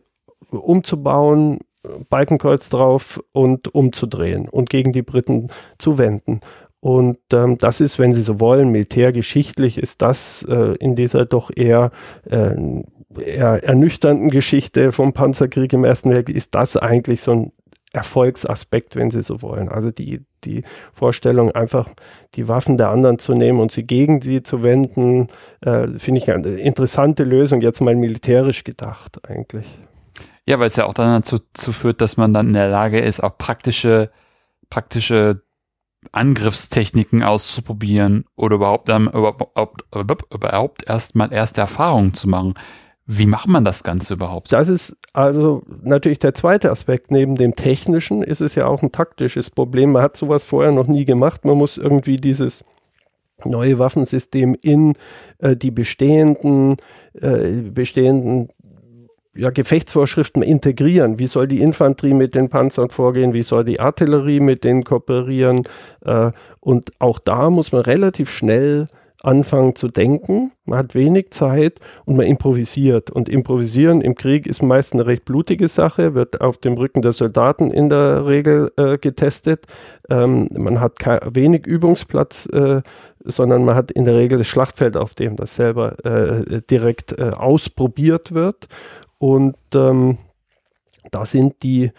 umzubauen, 0.49 1.59
Balkenkreuz 2.09 2.69
drauf 2.69 3.21
und 3.31 3.73
umzudrehen 3.73 4.47
und 4.47 4.69
gegen 4.69 4.91
die 4.91 5.01
Briten 5.01 5.47
zu 5.77 5.97
wenden. 5.97 6.39
Und 6.79 7.19
ähm, 7.31 7.57
das 7.59 7.79
ist, 7.79 7.99
wenn 7.99 8.11
Sie 8.11 8.23
so 8.23 8.39
wollen, 8.39 8.69
militärgeschichtlich 8.69 9.77
ist 9.77 10.01
das 10.01 10.43
äh, 10.49 10.75
in 10.79 10.95
dieser 10.95 11.25
doch 11.25 11.51
eher 11.55 11.91
äh, 12.27 12.55
ernüchternden 13.17 14.29
Geschichte 14.29 14.91
vom 14.91 15.13
Panzerkrieg 15.13 15.73
im 15.73 15.83
Ersten 15.83 16.11
Weltkrieg 16.11 16.35
ist 16.35 16.55
das 16.55 16.77
eigentlich 16.77 17.21
so 17.21 17.31
ein 17.31 17.51
Erfolgsaspekt, 17.93 18.95
wenn 18.95 19.09
Sie 19.09 19.21
so 19.21 19.41
wollen. 19.41 19.67
Also 19.67 19.91
die, 19.91 20.21
die 20.45 20.63
Vorstellung, 20.93 21.51
einfach 21.51 21.89
die 22.35 22.47
Waffen 22.47 22.77
der 22.77 22.89
anderen 22.89 23.19
zu 23.19 23.33
nehmen 23.33 23.59
und 23.59 23.71
sie 23.71 23.83
gegen 23.83 24.21
sie 24.21 24.43
zu 24.43 24.63
wenden, 24.63 25.27
äh, 25.59 25.87
finde 25.97 26.21
ich 26.21 26.31
eine 26.31 26.55
interessante 26.55 27.23
Lösung, 27.23 27.61
jetzt 27.61 27.81
mal 27.81 27.95
militärisch 27.95 28.63
gedacht 28.63 29.19
eigentlich. 29.27 29.67
Ja, 30.47 30.59
weil 30.59 30.67
es 30.67 30.77
ja 30.77 30.85
auch 30.85 30.93
dann 30.93 31.21
dazu, 31.21 31.39
dazu 31.39 31.73
führt, 31.73 31.99
dass 32.01 32.15
man 32.17 32.33
dann 32.33 32.47
in 32.47 32.53
der 32.53 32.69
Lage 32.69 32.99
ist, 32.99 33.21
auch 33.21 33.37
praktische, 33.37 34.09
praktische 34.69 35.43
Angriffstechniken 36.11 37.23
auszuprobieren 37.23 38.25
oder 38.35 38.55
überhaupt, 38.55 38.89
um, 38.89 39.07
überhaupt, 39.07 39.83
überhaupt 40.33 40.87
erstmal 40.87 41.31
erste 41.31 41.61
Erfahrungen 41.61 42.13
zu 42.13 42.27
machen. 42.27 42.55
Wie 43.07 43.25
macht 43.25 43.47
man 43.47 43.65
das 43.65 43.83
Ganze 43.83 44.13
überhaupt? 44.13 44.53
Das 44.53 44.69
ist 44.69 44.95
also 45.13 45.63
natürlich 45.83 46.19
der 46.19 46.33
zweite 46.33 46.71
Aspekt. 46.71 47.11
Neben 47.11 47.35
dem 47.35 47.55
technischen 47.55 48.21
ist 48.21 48.41
es 48.41 48.55
ja 48.55 48.67
auch 48.67 48.83
ein 48.83 48.91
taktisches 48.91 49.49
Problem. 49.49 49.91
Man 49.91 50.03
hat 50.03 50.15
sowas 50.15 50.45
vorher 50.45 50.71
noch 50.71 50.87
nie 50.87 51.05
gemacht. 51.05 51.43
Man 51.43 51.57
muss 51.57 51.77
irgendwie 51.77 52.15
dieses 52.15 52.63
neue 53.43 53.79
Waffensystem 53.79 54.55
in 54.61 54.93
äh, 55.39 55.55
die 55.55 55.71
bestehenden, 55.71 56.77
äh, 57.13 57.61
bestehenden 57.61 58.49
ja, 59.33 59.49
Gefechtsvorschriften 59.49 60.43
integrieren. 60.43 61.17
Wie 61.17 61.27
soll 61.27 61.47
die 61.47 61.61
Infanterie 61.61 62.13
mit 62.13 62.35
den 62.35 62.49
Panzern 62.49 62.89
vorgehen? 62.89 63.33
Wie 63.33 63.43
soll 63.43 63.63
die 63.63 63.79
Artillerie 63.79 64.41
mit 64.41 64.63
denen 64.63 64.83
kooperieren? 64.83 65.63
Äh, 66.05 66.31
und 66.59 66.91
auch 66.99 67.19
da 67.19 67.49
muss 67.49 67.71
man 67.71 67.81
relativ 67.81 68.29
schnell 68.29 68.85
anfangen 69.23 69.75
zu 69.75 69.87
denken. 69.87 70.51
Man 70.65 70.79
hat 70.79 70.95
wenig 70.95 71.31
Zeit 71.31 71.79
und 72.05 72.17
man 72.17 72.25
improvisiert. 72.25 73.11
Und 73.11 73.29
improvisieren 73.29 74.01
im 74.01 74.15
Krieg 74.15 74.47
ist 74.47 74.61
meist 74.61 74.93
eine 74.93 75.05
recht 75.05 75.25
blutige 75.25 75.67
Sache, 75.67 76.15
wird 76.15 76.41
auf 76.41 76.57
dem 76.57 76.73
Rücken 76.73 77.01
der 77.01 77.11
Soldaten 77.11 77.71
in 77.71 77.89
der 77.89 78.25
Regel 78.25 78.71
äh, 78.77 78.97
getestet. 78.97 79.65
Ähm, 80.09 80.47
man 80.51 80.79
hat 80.79 80.97
wenig 81.33 81.65
Übungsplatz, 81.65 82.47
äh, 82.47 82.81
sondern 83.23 83.63
man 83.63 83.75
hat 83.75 83.91
in 83.91 84.05
der 84.05 84.15
Regel 84.15 84.39
das 84.39 84.47
Schlachtfeld, 84.47 84.97
auf 84.97 85.13
dem 85.13 85.35
das 85.35 85.55
selber 85.55 86.03
äh, 86.05 86.61
direkt 86.69 87.17
äh, 87.19 87.31
ausprobiert 87.35 88.33
wird. 88.33 88.67
Und 89.17 89.55
ähm, 89.75 90.17
da 91.11 91.25
sind 91.25 91.63
die 91.63 91.91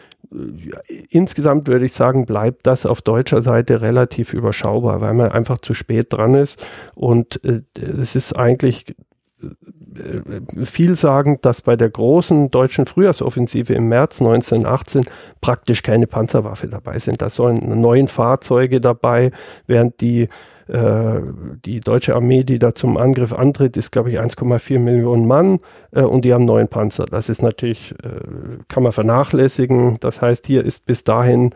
insgesamt 1.10 1.68
würde 1.68 1.84
ich 1.84 1.92
sagen, 1.92 2.26
bleibt 2.26 2.66
das 2.66 2.86
auf 2.86 3.02
deutscher 3.02 3.42
Seite 3.42 3.82
relativ 3.82 4.32
überschaubar, 4.32 5.00
weil 5.00 5.14
man 5.14 5.30
einfach 5.30 5.58
zu 5.58 5.74
spät 5.74 6.12
dran 6.12 6.34
ist. 6.34 6.64
Und 6.94 7.42
äh, 7.44 7.62
es 7.78 8.14
ist 8.14 8.38
eigentlich 8.38 8.94
äh, 9.42 10.64
vielsagend, 10.64 11.44
dass 11.44 11.62
bei 11.62 11.76
der 11.76 11.90
großen 11.90 12.50
deutschen 12.50 12.86
Frühjahrsoffensive 12.86 13.74
im 13.74 13.88
März 13.88 14.20
1918 14.20 15.04
praktisch 15.40 15.82
keine 15.82 16.06
Panzerwaffe 16.06 16.68
dabei 16.68 16.98
sind. 16.98 17.20
Da 17.20 17.28
sollen 17.28 17.80
neun 17.80 18.08
Fahrzeuge 18.08 18.80
dabei, 18.80 19.32
während 19.66 20.00
die 20.00 20.28
äh, 20.68 21.20
die 21.64 21.81
deutsche 21.81 22.14
Armee, 22.14 22.44
die 22.44 22.59
da 22.59 22.75
zum 22.75 22.96
Angriff 22.96 23.33
antritt, 23.33 23.77
ist, 23.77 23.92
glaube 23.92 24.11
ich, 24.11 24.20
1,4 24.20 24.79
Millionen 24.79 25.27
Mann 25.27 25.61
äh, 25.92 26.03
und 26.03 26.25
die 26.25 26.33
haben 26.33 26.44
neun 26.44 26.68
Panzer. 26.68 27.07
Das 27.07 27.29
ist 27.29 27.42
natürlich, 27.42 27.92
äh, 28.03 28.59
kann 28.68 28.83
man 28.83 28.92
vernachlässigen. 28.92 29.98
Das 30.01 30.22
heißt, 30.22 30.46
hier 30.46 30.64
ist 30.64 30.87
bis 30.87 31.05
dahin 31.05 31.55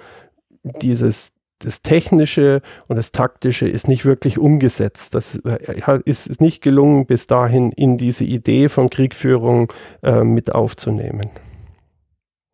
dieses 0.82 1.32
das 1.60 1.80
Technische 1.80 2.60
und 2.86 2.96
das 2.96 3.12
Taktische 3.12 3.66
ist 3.66 3.88
nicht 3.88 4.04
wirklich 4.04 4.38
umgesetzt. 4.38 5.14
Das 5.14 5.36
äh, 5.36 6.00
ist 6.04 6.40
nicht 6.40 6.62
gelungen, 6.62 7.06
bis 7.06 7.26
dahin 7.26 7.72
in 7.72 7.96
diese 7.96 8.24
Idee 8.24 8.68
von 8.68 8.90
Kriegführung 8.90 9.72
äh, 10.02 10.22
mit 10.22 10.54
aufzunehmen. 10.54 11.30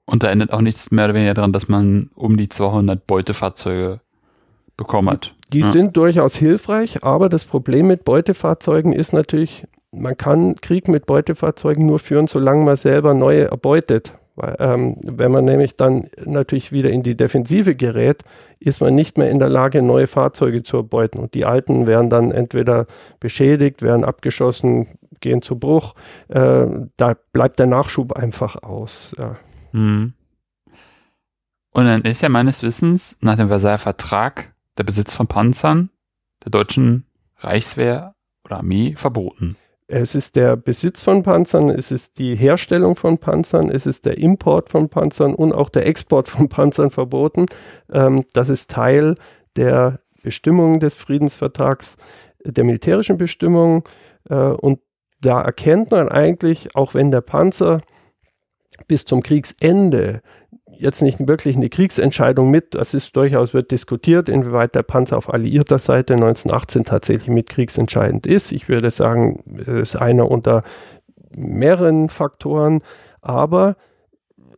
Und 0.06 0.22
da 0.22 0.30
ändert 0.30 0.52
auch 0.52 0.60
nichts 0.60 0.90
mehr 0.90 1.06
oder 1.06 1.14
weniger 1.14 1.34
daran, 1.34 1.52
dass 1.52 1.68
man 1.68 2.10
um 2.14 2.36
die 2.36 2.48
200 2.48 3.06
Beutefahrzeuge 3.06 4.00
bekommen 4.76 5.10
hat. 5.10 5.34
Die 5.52 5.60
ja. 5.60 5.70
sind 5.70 5.96
durchaus 5.96 6.36
hilfreich, 6.36 7.04
aber 7.04 7.28
das 7.28 7.44
Problem 7.44 7.86
mit 7.86 8.04
Beutefahrzeugen 8.04 8.92
ist 8.92 9.12
natürlich, 9.12 9.66
man 9.92 10.16
kann 10.16 10.56
Krieg 10.56 10.88
mit 10.88 11.06
Beutefahrzeugen 11.06 11.86
nur 11.86 11.98
führen, 11.98 12.26
solange 12.26 12.64
man 12.64 12.76
selber 12.76 13.14
neue 13.14 13.50
erbeutet. 13.50 14.14
Weil, 14.34 14.56
ähm, 14.60 14.96
wenn 15.02 15.30
man 15.30 15.44
nämlich 15.44 15.76
dann 15.76 16.06
natürlich 16.24 16.72
wieder 16.72 16.90
in 16.90 17.02
die 17.02 17.16
Defensive 17.16 17.74
gerät, 17.74 18.22
ist 18.60 18.80
man 18.80 18.94
nicht 18.94 19.18
mehr 19.18 19.30
in 19.30 19.38
der 19.38 19.50
Lage, 19.50 19.82
neue 19.82 20.06
Fahrzeuge 20.06 20.62
zu 20.62 20.78
erbeuten. 20.78 21.18
Und 21.18 21.34
die 21.34 21.44
alten 21.44 21.86
werden 21.86 22.08
dann 22.08 22.30
entweder 22.30 22.86
beschädigt, 23.20 23.82
werden 23.82 24.04
abgeschossen, 24.04 24.86
gehen 25.20 25.42
zu 25.42 25.58
Bruch. 25.58 25.94
Äh, 26.28 26.66
da 26.96 27.14
bleibt 27.34 27.58
der 27.58 27.66
Nachschub 27.66 28.14
einfach 28.14 28.62
aus. 28.62 29.14
Ja. 29.18 29.36
Mhm. 29.72 30.14
Und 31.74 31.84
dann 31.84 32.02
ist 32.02 32.22
ja 32.22 32.28
meines 32.30 32.62
Wissens 32.62 33.18
nach 33.20 33.36
dem 33.36 33.48
Versailler 33.48 33.78
Vertrag 33.78 34.51
der 34.82 34.86
Besitz 34.86 35.14
von 35.14 35.28
Panzern 35.28 35.90
der 36.44 36.50
deutschen 36.50 37.06
Reichswehr 37.38 38.16
oder 38.44 38.56
Armee 38.56 38.96
verboten. 38.96 39.54
Es 39.86 40.16
ist 40.16 40.34
der 40.34 40.56
Besitz 40.56 41.04
von 41.04 41.22
Panzern, 41.22 41.70
es 41.70 41.92
ist 41.92 42.18
die 42.18 42.34
Herstellung 42.34 42.96
von 42.96 43.18
Panzern, 43.18 43.70
es 43.70 43.86
ist 43.86 44.06
der 44.06 44.18
Import 44.18 44.70
von 44.70 44.88
Panzern 44.88 45.36
und 45.36 45.52
auch 45.52 45.68
der 45.68 45.86
Export 45.86 46.28
von 46.28 46.48
Panzern 46.48 46.90
verboten. 46.90 47.46
Ähm, 47.92 48.24
das 48.32 48.48
ist 48.48 48.72
Teil 48.72 49.14
der 49.54 50.00
Bestimmungen 50.24 50.80
des 50.80 50.96
Friedensvertrags, 50.96 51.96
der 52.44 52.64
militärischen 52.64 53.18
Bestimmungen. 53.18 53.84
Äh, 54.28 54.34
und 54.34 54.80
da 55.20 55.42
erkennt 55.42 55.92
man 55.92 56.08
eigentlich, 56.08 56.74
auch 56.74 56.94
wenn 56.94 57.12
der 57.12 57.20
Panzer 57.20 57.82
bis 58.88 59.04
zum 59.04 59.22
Kriegsende 59.22 60.22
jetzt 60.82 61.00
nicht 61.00 61.26
wirklich 61.26 61.56
eine 61.56 61.68
Kriegsentscheidung 61.68 62.50
mit. 62.50 62.74
Das 62.74 62.92
ist 62.92 63.14
durchaus, 63.16 63.54
wird 63.54 63.70
diskutiert, 63.70 64.28
inwieweit 64.28 64.74
der 64.74 64.82
Panzer 64.82 65.16
auf 65.16 65.32
alliierter 65.32 65.78
Seite 65.78 66.14
1918 66.14 66.84
tatsächlich 66.84 67.28
mit 67.28 67.48
kriegsentscheidend 67.48 68.26
ist. 68.26 68.52
Ich 68.52 68.68
würde 68.68 68.90
sagen, 68.90 69.42
es 69.58 69.68
ist 69.68 69.96
einer 69.96 70.30
unter 70.30 70.62
mehreren 71.36 72.08
Faktoren. 72.08 72.82
Aber 73.20 73.76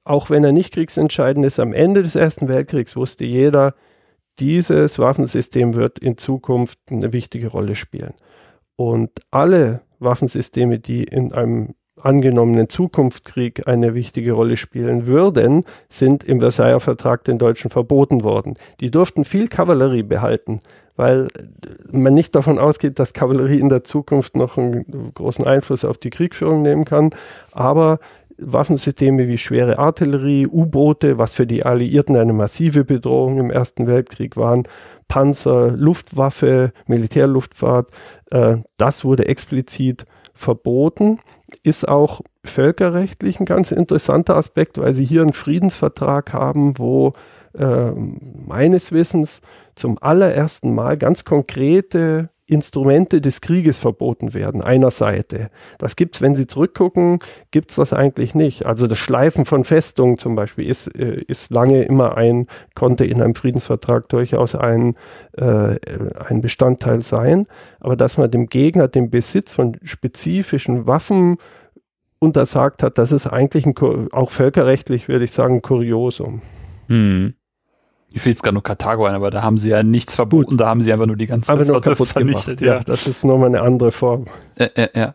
auch 0.05 0.31
wenn 0.31 0.45
er 0.45 0.53
nicht 0.53 0.73
kriegsentscheidend 0.73 1.45
ist, 1.45 1.61
am 1.61 1.73
Ende 1.73 2.03
des 2.03 2.17
Ersten 2.17 2.49
Weltkriegs 2.49 2.97
wusste 2.97 3.25
jeder, 3.25 3.75
dieses 4.39 4.99
Waffensystem 4.99 5.75
wird 5.75 5.99
in 5.99 6.19
Zukunft 6.19 6.79
eine 6.91 7.13
wichtige 7.13 7.49
Rolle 7.49 7.75
spielen. 7.75 8.15
Und 8.77 9.11
alle 9.31 9.83
Waffensysteme, 10.01 10.79
die 10.81 11.05
in 11.05 11.33
einem 11.33 11.75
angenommenen 12.05 12.69
Zukunftskrieg 12.69 13.67
eine 13.67 13.95
wichtige 13.95 14.33
Rolle 14.33 14.57
spielen 14.57 15.07
würden, 15.07 15.65
sind 15.89 16.25
im 16.25 16.41
Versailler 16.41 16.81
Vertrag 16.81 17.25
den 17.25 17.39
Deutschen 17.39 17.71
verboten 17.71 18.23
worden. 18.23 18.55
Die 18.81 18.91
durften 18.91 19.25
viel 19.25 19.49
Kavallerie 19.49 20.03
behalten, 20.03 20.61
weil 20.97 21.27
man 21.91 22.15
nicht 22.15 22.35
davon 22.35 22.59
ausgeht, 22.59 22.99
dass 22.99 23.13
Kavallerie 23.13 23.59
in 23.59 23.69
der 23.69 23.85
Zukunft 23.85 24.37
noch 24.37 24.57
einen 24.57 25.13
großen 25.15 25.47
Einfluss 25.47 25.85
auf 25.85 25.99
die 25.99 26.11
Kriegführung 26.11 26.63
nehmen 26.63 26.85
kann. 26.85 27.11
Aber 27.53 27.99
Waffensysteme 28.37 29.29
wie 29.29 29.39
schwere 29.39 29.79
Artillerie, 29.79 30.47
U-Boote, 30.47 31.19
was 31.19 31.35
für 31.35 31.47
die 31.47 31.65
Alliierten 31.65 32.17
eine 32.17 32.33
massive 32.33 32.85
Bedrohung 32.85 33.39
im 33.39 33.51
Ersten 33.51 33.87
Weltkrieg 33.87 34.37
waren, 34.37 34.65
Panzer, 35.09 35.71
Luftwaffe, 35.71 36.73
Militärluftfahrt, 36.87 37.91
äh, 38.31 38.57
das 38.77 39.05
wurde 39.05 39.27
explizit 39.27 40.07
verboten 40.35 41.21
ist 41.63 41.89
auch 41.89 42.21
völkerrechtlich 42.45 43.41
ein 43.41 43.47
ganz 43.47 43.71
interessanter 43.71 44.37
Aspekt, 44.37 44.79
weil 44.79 44.95
sie 44.95 45.05
hier 45.05 45.23
einen 45.23 45.33
Friedensvertrag 45.33 46.33
haben, 46.33 46.79
wo 46.79 47.15
äh, 47.57 47.91
meines 47.91 48.93
Wissens 48.93 49.41
zum 49.75 49.99
allerersten 50.01 50.75
Mal 50.75 50.97
ganz 50.97 51.25
konkrete 51.25 52.31
Instrumente 52.47 53.23
des 53.23 53.41
Krieges 53.41 53.79
verboten 53.79 54.35
werden, 54.35 54.61
einer 54.61 54.91
Seite. 54.91 55.51
Das 55.79 55.97
gibt 55.97 56.17
es, 56.17 56.23
wenn 56.23 56.35
Sie 56.35 56.47
zurückgucken, 56.47 57.21
gibt 57.51 57.71
es 57.71 57.77
das 57.77 57.95
eigentlich 57.95 58.35
nicht. 58.35 58.67
Also 58.67 58.87
das 58.87 58.99
Schleifen 58.99 59.47
von 59.47 59.65
Festungen 59.65 60.19
zum 60.19 60.37
Beispiel 60.37 60.69
ist, 60.69 60.89
äh, 60.95 61.23
ist 61.27 61.51
lange 61.55 61.85
immer 61.85 62.19
ein, 62.19 62.47
konnte 62.75 63.07
in 63.07 63.23
einem 63.23 63.35
Friedensvertrag 63.35 64.11
durchaus 64.11 64.55
ein, 64.55 64.95
äh, 65.33 65.77
ein 66.29 66.43
Bestandteil 66.43 67.01
sein. 67.01 67.47
Aber 67.81 67.97
dass 67.97 68.19
man 68.19 68.31
dem 68.31 68.49
Gegner 68.49 68.89
den 68.89 69.09
Besitz 69.09 69.55
von 69.55 69.79
spezifischen 69.83 70.87
Waffen 70.87 71.39
untersagt 72.19 72.83
hat, 72.83 72.99
das 72.99 73.11
ist 73.11 73.27
eigentlich 73.27 73.65
ein, 73.65 73.75
auch 74.13 74.31
völkerrechtlich, 74.31 75.09
würde 75.09 75.25
ich 75.25 75.33
sagen, 75.33 75.57
ein 75.57 75.63
Kuriosum. 75.63 76.43
Hm. 76.89 77.35
Mir 78.15 78.21
fehlt 78.21 78.41
gerade 78.45 78.55
nur 78.55 78.63
Karthago 78.63 79.07
ein, 79.07 79.15
aber 79.17 79.33
da 79.33 79.43
haben 79.43 79.59
sie 79.59 79.71
ja 79.71 79.83
nichts 79.83 80.15
verboten, 80.15 80.51
Gut. 80.51 80.61
da 80.61 80.69
haben 80.69 80.83
sie 80.83 80.93
einfach 80.93 81.07
nur 81.07 81.17
die 81.17 81.27
ganze 81.27 81.51
einfach 81.53 81.67
Flotte 81.67 81.91
kaputt 81.91 82.07
vernichtet. 82.07 82.61
Gemacht. 82.61 82.61
Ja. 82.61 82.75
ja, 82.77 82.85
das 82.85 83.09
ist 83.09 83.25
nochmal 83.25 83.49
eine 83.49 83.61
andere 83.61 83.91
Form. 83.91 84.27
Äh, 84.57 84.69
äh, 84.77 84.89
ja. 84.95 85.15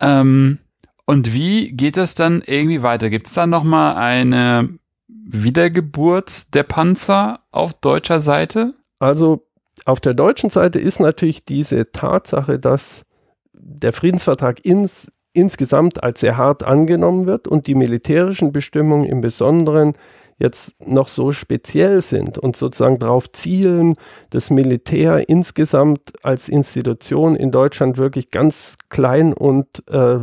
Ähm, 0.00 0.58
und 1.06 1.32
wie 1.32 1.72
geht 1.72 1.96
es 1.96 2.14
dann 2.14 2.42
irgendwie 2.44 2.82
weiter? 2.82 3.08
Gibt 3.08 3.26
es 3.26 3.32
da 3.32 3.46
nochmal 3.46 3.94
eine 3.94 4.68
Wiedergeburt 5.08 6.52
der 6.54 6.64
Panzer 6.64 7.40
auf 7.52 7.72
deutscher 7.72 8.20
Seite? 8.20 8.74
Also 8.98 9.46
auf 9.86 9.98
der 10.00 10.12
deutschen 10.12 10.50
Seite 10.50 10.78
ist 10.78 11.00
natürlich 11.00 11.46
diese 11.46 11.90
Tatsache, 11.90 12.58
dass 12.58 13.06
der 13.54 13.94
Friedensvertrag 13.94 14.62
ins, 14.62 15.10
insgesamt 15.32 16.02
als 16.02 16.20
sehr 16.20 16.36
hart 16.36 16.64
angenommen 16.64 17.24
wird 17.24 17.48
und 17.48 17.66
die 17.66 17.74
militärischen 17.74 18.52
Bestimmungen 18.52 19.06
im 19.06 19.22
Besonderen 19.22 19.94
jetzt 20.40 20.74
noch 20.84 21.06
so 21.06 21.30
speziell 21.30 22.02
sind 22.02 22.38
und 22.38 22.56
sozusagen 22.56 22.98
darauf 22.98 23.30
zielen, 23.30 23.94
das 24.30 24.50
Militär 24.50 25.28
insgesamt 25.28 26.12
als 26.24 26.48
Institution 26.48 27.36
in 27.36 27.52
Deutschland 27.52 27.98
wirklich 27.98 28.30
ganz 28.30 28.76
klein 28.88 29.32
und 29.34 29.86
äh, 29.88 30.18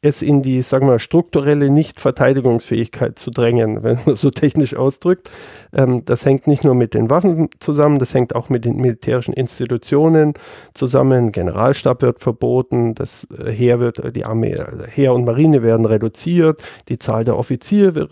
es 0.00 0.22
in 0.22 0.42
die, 0.42 0.62
sagen 0.62 0.88
wir, 0.88 0.98
strukturelle 0.98 1.70
Nichtverteidigungsfähigkeit 1.70 3.18
zu 3.18 3.30
drängen, 3.30 3.82
wenn 3.82 3.98
man 4.04 4.16
so 4.16 4.30
technisch 4.30 4.74
ausdrückt. 4.74 5.30
Ähm, 5.72 6.04
das 6.04 6.24
hängt 6.26 6.46
nicht 6.46 6.64
nur 6.64 6.74
mit 6.74 6.94
den 6.94 7.10
Waffen 7.10 7.48
zusammen, 7.58 7.98
das 7.98 8.14
hängt 8.14 8.34
auch 8.34 8.48
mit 8.48 8.64
den 8.64 8.76
militärischen 8.76 9.32
Institutionen 9.32 10.34
zusammen. 10.74 11.32
Generalstab 11.32 12.02
wird 12.02 12.20
verboten, 12.20 12.94
das 12.94 13.26
Heer 13.44 13.80
wird, 13.80 14.14
die 14.16 14.24
Armee, 14.24 14.56
Heer 14.88 15.14
und 15.14 15.24
Marine 15.24 15.62
werden 15.62 15.86
reduziert, 15.86 16.62
die 16.88 16.98
Zahl 16.98 17.24
der 17.24 17.38
Offiziere 17.38 18.10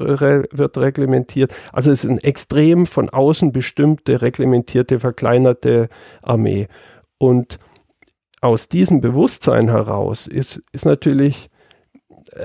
wird 0.53 0.79
reglementiert. 0.79 1.53
Also 1.73 1.91
es 1.91 2.05
ist 2.05 2.11
eine 2.11 2.23
extrem 2.23 2.87
von 2.87 3.09
außen 3.09 3.53
bestimmte, 3.53 4.23
reglementierte, 4.23 4.99
verkleinerte 4.99 5.89
Armee. 6.23 6.69
Und 7.19 7.59
aus 8.41 8.69
diesem 8.69 9.01
Bewusstsein 9.01 9.69
heraus 9.69 10.27
ist, 10.27 10.63
ist 10.73 10.87
natürlich 10.87 11.50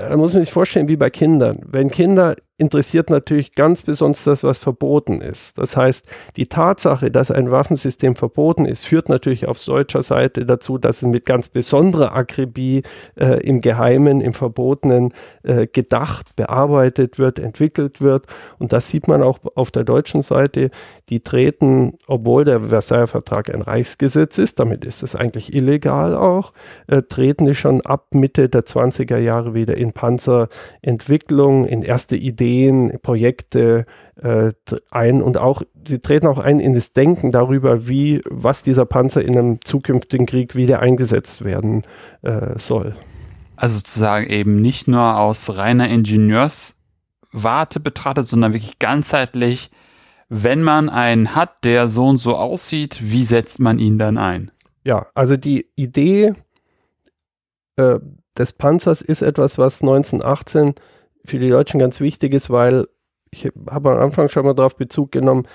da 0.00 0.16
muss 0.16 0.32
man 0.34 0.42
sich 0.42 0.52
vorstellen, 0.52 0.88
wie 0.88 0.96
bei 0.96 1.10
Kindern. 1.10 1.60
Wenn 1.66 1.90
Kinder 1.90 2.36
interessiert 2.58 3.10
natürlich 3.10 3.54
ganz 3.54 3.82
besonders 3.82 4.24
das, 4.24 4.42
was 4.42 4.58
verboten 4.58 5.20
ist. 5.20 5.58
Das 5.58 5.76
heißt, 5.76 6.08
die 6.36 6.46
Tatsache, 6.46 7.10
dass 7.10 7.30
ein 7.30 7.50
Waffensystem 7.50 8.16
verboten 8.16 8.64
ist, 8.64 8.86
führt 8.86 9.10
natürlich 9.10 9.46
auf 9.46 9.62
deutscher 9.62 10.02
Seite 10.02 10.46
dazu, 10.46 10.78
dass 10.78 11.02
es 11.02 11.08
mit 11.08 11.26
ganz 11.26 11.50
besonderer 11.50 12.14
Akribie 12.14 12.82
äh, 13.16 13.40
im 13.46 13.60
Geheimen, 13.60 14.22
im 14.22 14.32
Verbotenen 14.32 15.12
äh, 15.42 15.66
gedacht, 15.66 16.34
bearbeitet 16.34 17.18
wird, 17.18 17.38
entwickelt 17.38 18.00
wird. 18.00 18.24
Und 18.58 18.72
das 18.72 18.88
sieht 18.88 19.06
man 19.06 19.22
auch 19.22 19.38
auf 19.54 19.70
der 19.70 19.84
deutschen 19.84 20.22
Seite. 20.22 20.70
Die 21.10 21.20
treten, 21.20 21.98
obwohl 22.06 22.46
der 22.46 22.60
Versailler 22.60 23.06
Vertrag 23.06 23.52
ein 23.52 23.60
Reichsgesetz 23.60 24.38
ist, 24.38 24.60
damit 24.60 24.84
ist 24.84 25.02
es 25.02 25.14
eigentlich 25.14 25.52
illegal 25.52 26.16
auch, 26.16 26.54
äh, 26.86 27.02
treten 27.02 27.44
die 27.44 27.54
schon 27.54 27.82
ab 27.82 28.06
Mitte 28.12 28.48
der 28.48 28.62
20er 28.62 29.18
Jahre 29.18 29.52
wieder 29.52 29.76
in 29.76 29.92
Panzerentwicklung, 29.92 31.66
in 31.66 31.82
erste 31.82 32.16
Ideen 32.16 32.45
Ideen, 32.46 32.98
Projekte 33.02 33.86
äh, 34.22 34.52
ein 34.90 35.20
und 35.20 35.36
auch, 35.36 35.62
sie 35.86 35.98
treten 35.98 36.26
auch 36.26 36.38
ein 36.38 36.60
in 36.60 36.74
das 36.74 36.92
Denken 36.92 37.32
darüber, 37.32 37.88
wie, 37.88 38.20
was 38.28 38.62
dieser 38.62 38.86
Panzer 38.86 39.22
in 39.22 39.36
einem 39.36 39.60
zukünftigen 39.62 40.26
Krieg 40.26 40.54
wieder 40.54 40.80
eingesetzt 40.80 41.44
werden 41.44 41.82
äh, 42.22 42.58
soll. 42.58 42.94
Also 43.56 43.78
sozusagen 43.78 44.28
eben 44.28 44.60
nicht 44.60 44.86
nur 44.86 45.18
aus 45.18 45.56
reiner 45.56 45.88
Ingenieurswarte 45.88 47.80
betrachtet, 47.80 48.26
sondern 48.26 48.52
wirklich 48.52 48.78
ganzheitlich, 48.78 49.70
wenn 50.28 50.62
man 50.62 50.88
einen 50.88 51.34
hat, 51.34 51.64
der 51.64 51.88
so 51.88 52.06
und 52.06 52.18
so 52.18 52.36
aussieht, 52.36 52.98
wie 53.02 53.24
setzt 53.24 53.58
man 53.60 53.78
ihn 53.78 53.98
dann 53.98 54.18
ein? 54.18 54.50
Ja, 54.84 55.06
also 55.14 55.36
die 55.36 55.66
Idee 55.74 56.34
äh, 57.76 57.98
des 58.38 58.52
Panzers 58.52 59.02
ist 59.02 59.22
etwas, 59.22 59.58
was 59.58 59.82
1918 59.82 60.74
für 61.26 61.38
die 61.38 61.50
Deutschen 61.50 61.80
ganz 61.80 62.00
wichtig 62.00 62.34
ist, 62.34 62.50
weil 62.50 62.86
ich 63.30 63.46
habe 63.68 63.90
am 63.90 63.98
Anfang 63.98 64.28
schon 64.28 64.44
mal 64.44 64.54
darauf 64.54 64.76
Bezug 64.76 65.12
genommen, 65.12 65.46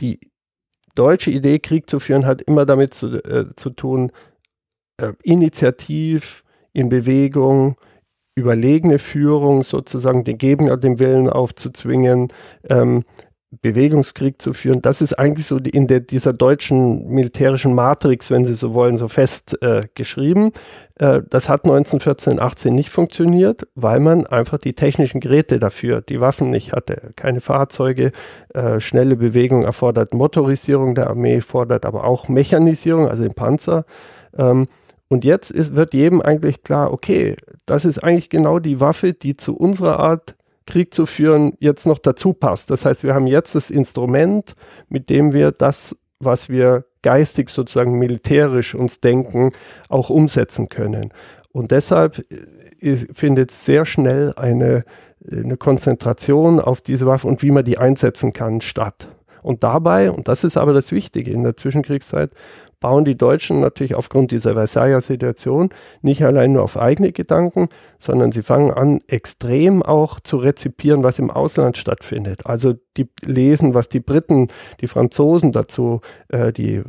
die 0.00 0.18
deutsche 0.94 1.30
Idee, 1.30 1.58
Krieg 1.58 1.88
zu 1.88 2.00
führen, 2.00 2.26
hat 2.26 2.42
immer 2.42 2.66
damit 2.66 2.94
zu, 2.94 3.22
äh, 3.24 3.48
zu 3.54 3.70
tun, 3.70 4.12
äh, 5.00 5.12
initiativ, 5.22 6.42
in 6.72 6.88
Bewegung, 6.88 7.76
überlegene 8.34 8.98
Führung, 8.98 9.62
sozusagen 9.62 10.24
den 10.24 10.38
Gegner 10.38 10.76
dem 10.76 10.98
Willen 10.98 11.28
aufzuzwingen, 11.28 12.32
ähm, 12.68 13.02
Bewegungskrieg 13.62 14.40
zu 14.40 14.52
führen. 14.52 14.82
Das 14.82 15.00
ist 15.00 15.18
eigentlich 15.18 15.46
so 15.46 15.58
in 15.58 15.86
der, 15.86 16.00
dieser 16.00 16.32
deutschen 16.32 17.08
militärischen 17.08 17.74
Matrix, 17.74 18.30
wenn 18.30 18.44
Sie 18.44 18.54
so 18.54 18.74
wollen, 18.74 18.98
so 18.98 19.08
fest 19.08 19.60
äh, 19.62 19.82
geschrieben. 19.94 20.52
Äh, 20.98 21.22
das 21.28 21.48
hat 21.48 21.64
1914, 21.64 22.40
18 22.40 22.74
nicht 22.74 22.90
funktioniert, 22.90 23.66
weil 23.74 24.00
man 24.00 24.26
einfach 24.26 24.58
die 24.58 24.74
technischen 24.74 25.20
Geräte 25.20 25.58
dafür, 25.58 26.00
die 26.00 26.20
Waffen 26.20 26.50
nicht 26.50 26.72
hatte. 26.72 27.12
Keine 27.16 27.40
Fahrzeuge, 27.40 28.12
äh, 28.54 28.80
schnelle 28.80 29.16
Bewegung 29.16 29.64
erfordert 29.64 30.14
Motorisierung 30.14 30.94
der 30.94 31.08
Armee, 31.08 31.40
fordert 31.40 31.86
aber 31.86 32.04
auch 32.04 32.28
Mechanisierung, 32.28 33.08
also 33.08 33.24
im 33.24 33.34
Panzer. 33.34 33.84
Ähm, 34.36 34.66
und 35.08 35.24
jetzt 35.24 35.50
ist, 35.50 35.76
wird 35.76 35.94
jedem 35.94 36.20
eigentlich 36.20 36.62
klar, 36.62 36.92
okay, 36.92 37.36
das 37.64 37.84
ist 37.84 38.02
eigentlich 38.02 38.28
genau 38.28 38.58
die 38.58 38.80
Waffe, 38.80 39.12
die 39.12 39.36
zu 39.36 39.56
unserer 39.56 40.00
Art 40.00 40.36
Krieg 40.66 40.92
zu 40.92 41.06
führen, 41.06 41.52
jetzt 41.60 41.86
noch 41.86 41.98
dazu 41.98 42.32
passt. 42.32 42.70
Das 42.70 42.84
heißt, 42.84 43.04
wir 43.04 43.14
haben 43.14 43.26
jetzt 43.26 43.54
das 43.54 43.70
Instrument, 43.70 44.54
mit 44.88 45.10
dem 45.10 45.32
wir 45.32 45.52
das, 45.52 45.96
was 46.18 46.48
wir 46.48 46.84
geistig 47.02 47.50
sozusagen 47.50 47.98
militärisch 47.98 48.74
uns 48.74 49.00
denken, 49.00 49.52
auch 49.88 50.10
umsetzen 50.10 50.68
können. 50.68 51.12
Und 51.52 51.70
deshalb 51.70 52.22
äh, 52.80 52.96
findet 52.96 53.50
sehr 53.50 53.86
schnell 53.86 54.32
eine, 54.36 54.84
eine 55.30 55.56
Konzentration 55.56 56.60
auf 56.60 56.80
diese 56.80 57.06
Waffe 57.06 57.28
und 57.28 57.42
wie 57.42 57.50
man 57.50 57.64
die 57.64 57.78
einsetzen 57.78 58.32
kann 58.32 58.60
statt. 58.60 59.08
Und 59.42 59.62
dabei, 59.62 60.10
und 60.10 60.26
das 60.26 60.42
ist 60.42 60.56
aber 60.56 60.72
das 60.72 60.90
Wichtige 60.90 61.30
in 61.30 61.44
der 61.44 61.56
Zwischenkriegszeit, 61.56 62.32
bauen 62.80 63.04
die 63.04 63.16
Deutschen 63.16 63.60
natürlich 63.60 63.94
aufgrund 63.94 64.30
dieser 64.30 64.54
Versailler 64.54 65.00
Situation 65.00 65.70
nicht 66.02 66.24
allein 66.24 66.52
nur 66.52 66.62
auf 66.62 66.76
eigene 66.76 67.12
Gedanken, 67.12 67.68
sondern 67.98 68.32
sie 68.32 68.42
fangen 68.42 68.70
an, 68.70 68.98
extrem 69.08 69.82
auch 69.82 70.20
zu 70.20 70.36
rezipieren, 70.36 71.02
was 71.02 71.18
im 71.18 71.30
Ausland 71.30 71.78
stattfindet. 71.78 72.46
Also 72.46 72.74
die 72.96 73.08
lesen, 73.22 73.74
was 73.74 73.88
die 73.88 74.00
Briten, 74.00 74.48
die 74.80 74.86
Franzosen 74.86 75.52
dazu, 75.52 76.00
äh, 76.28 76.52
die 76.52 76.82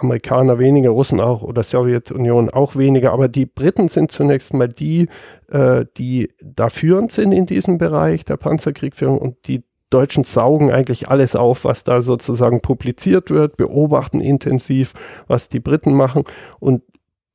Amerikaner 0.00 0.58
weniger, 0.58 0.90
Russen 0.90 1.20
auch 1.20 1.42
oder 1.42 1.62
Sowjetunion 1.62 2.50
auch 2.50 2.76
weniger, 2.76 3.12
aber 3.12 3.28
die 3.28 3.46
Briten 3.46 3.88
sind 3.88 4.10
zunächst 4.10 4.52
mal 4.54 4.68
die, 4.68 5.08
äh, 5.50 5.84
die 5.96 6.30
da 6.42 6.68
führend 6.68 7.12
sind 7.12 7.32
in 7.32 7.46
diesem 7.46 7.78
Bereich 7.78 8.24
der 8.24 8.36
Panzerkriegführung 8.36 9.18
und 9.18 9.48
die 9.48 9.64
Deutschen 9.90 10.24
saugen 10.24 10.70
eigentlich 10.70 11.08
alles 11.08 11.34
auf, 11.34 11.64
was 11.64 11.84
da 11.84 12.02
sozusagen 12.02 12.60
publiziert 12.60 13.30
wird, 13.30 13.56
beobachten 13.56 14.20
intensiv, 14.20 14.92
was 15.26 15.48
die 15.48 15.60
Briten 15.60 15.94
machen 15.94 16.24
und 16.60 16.82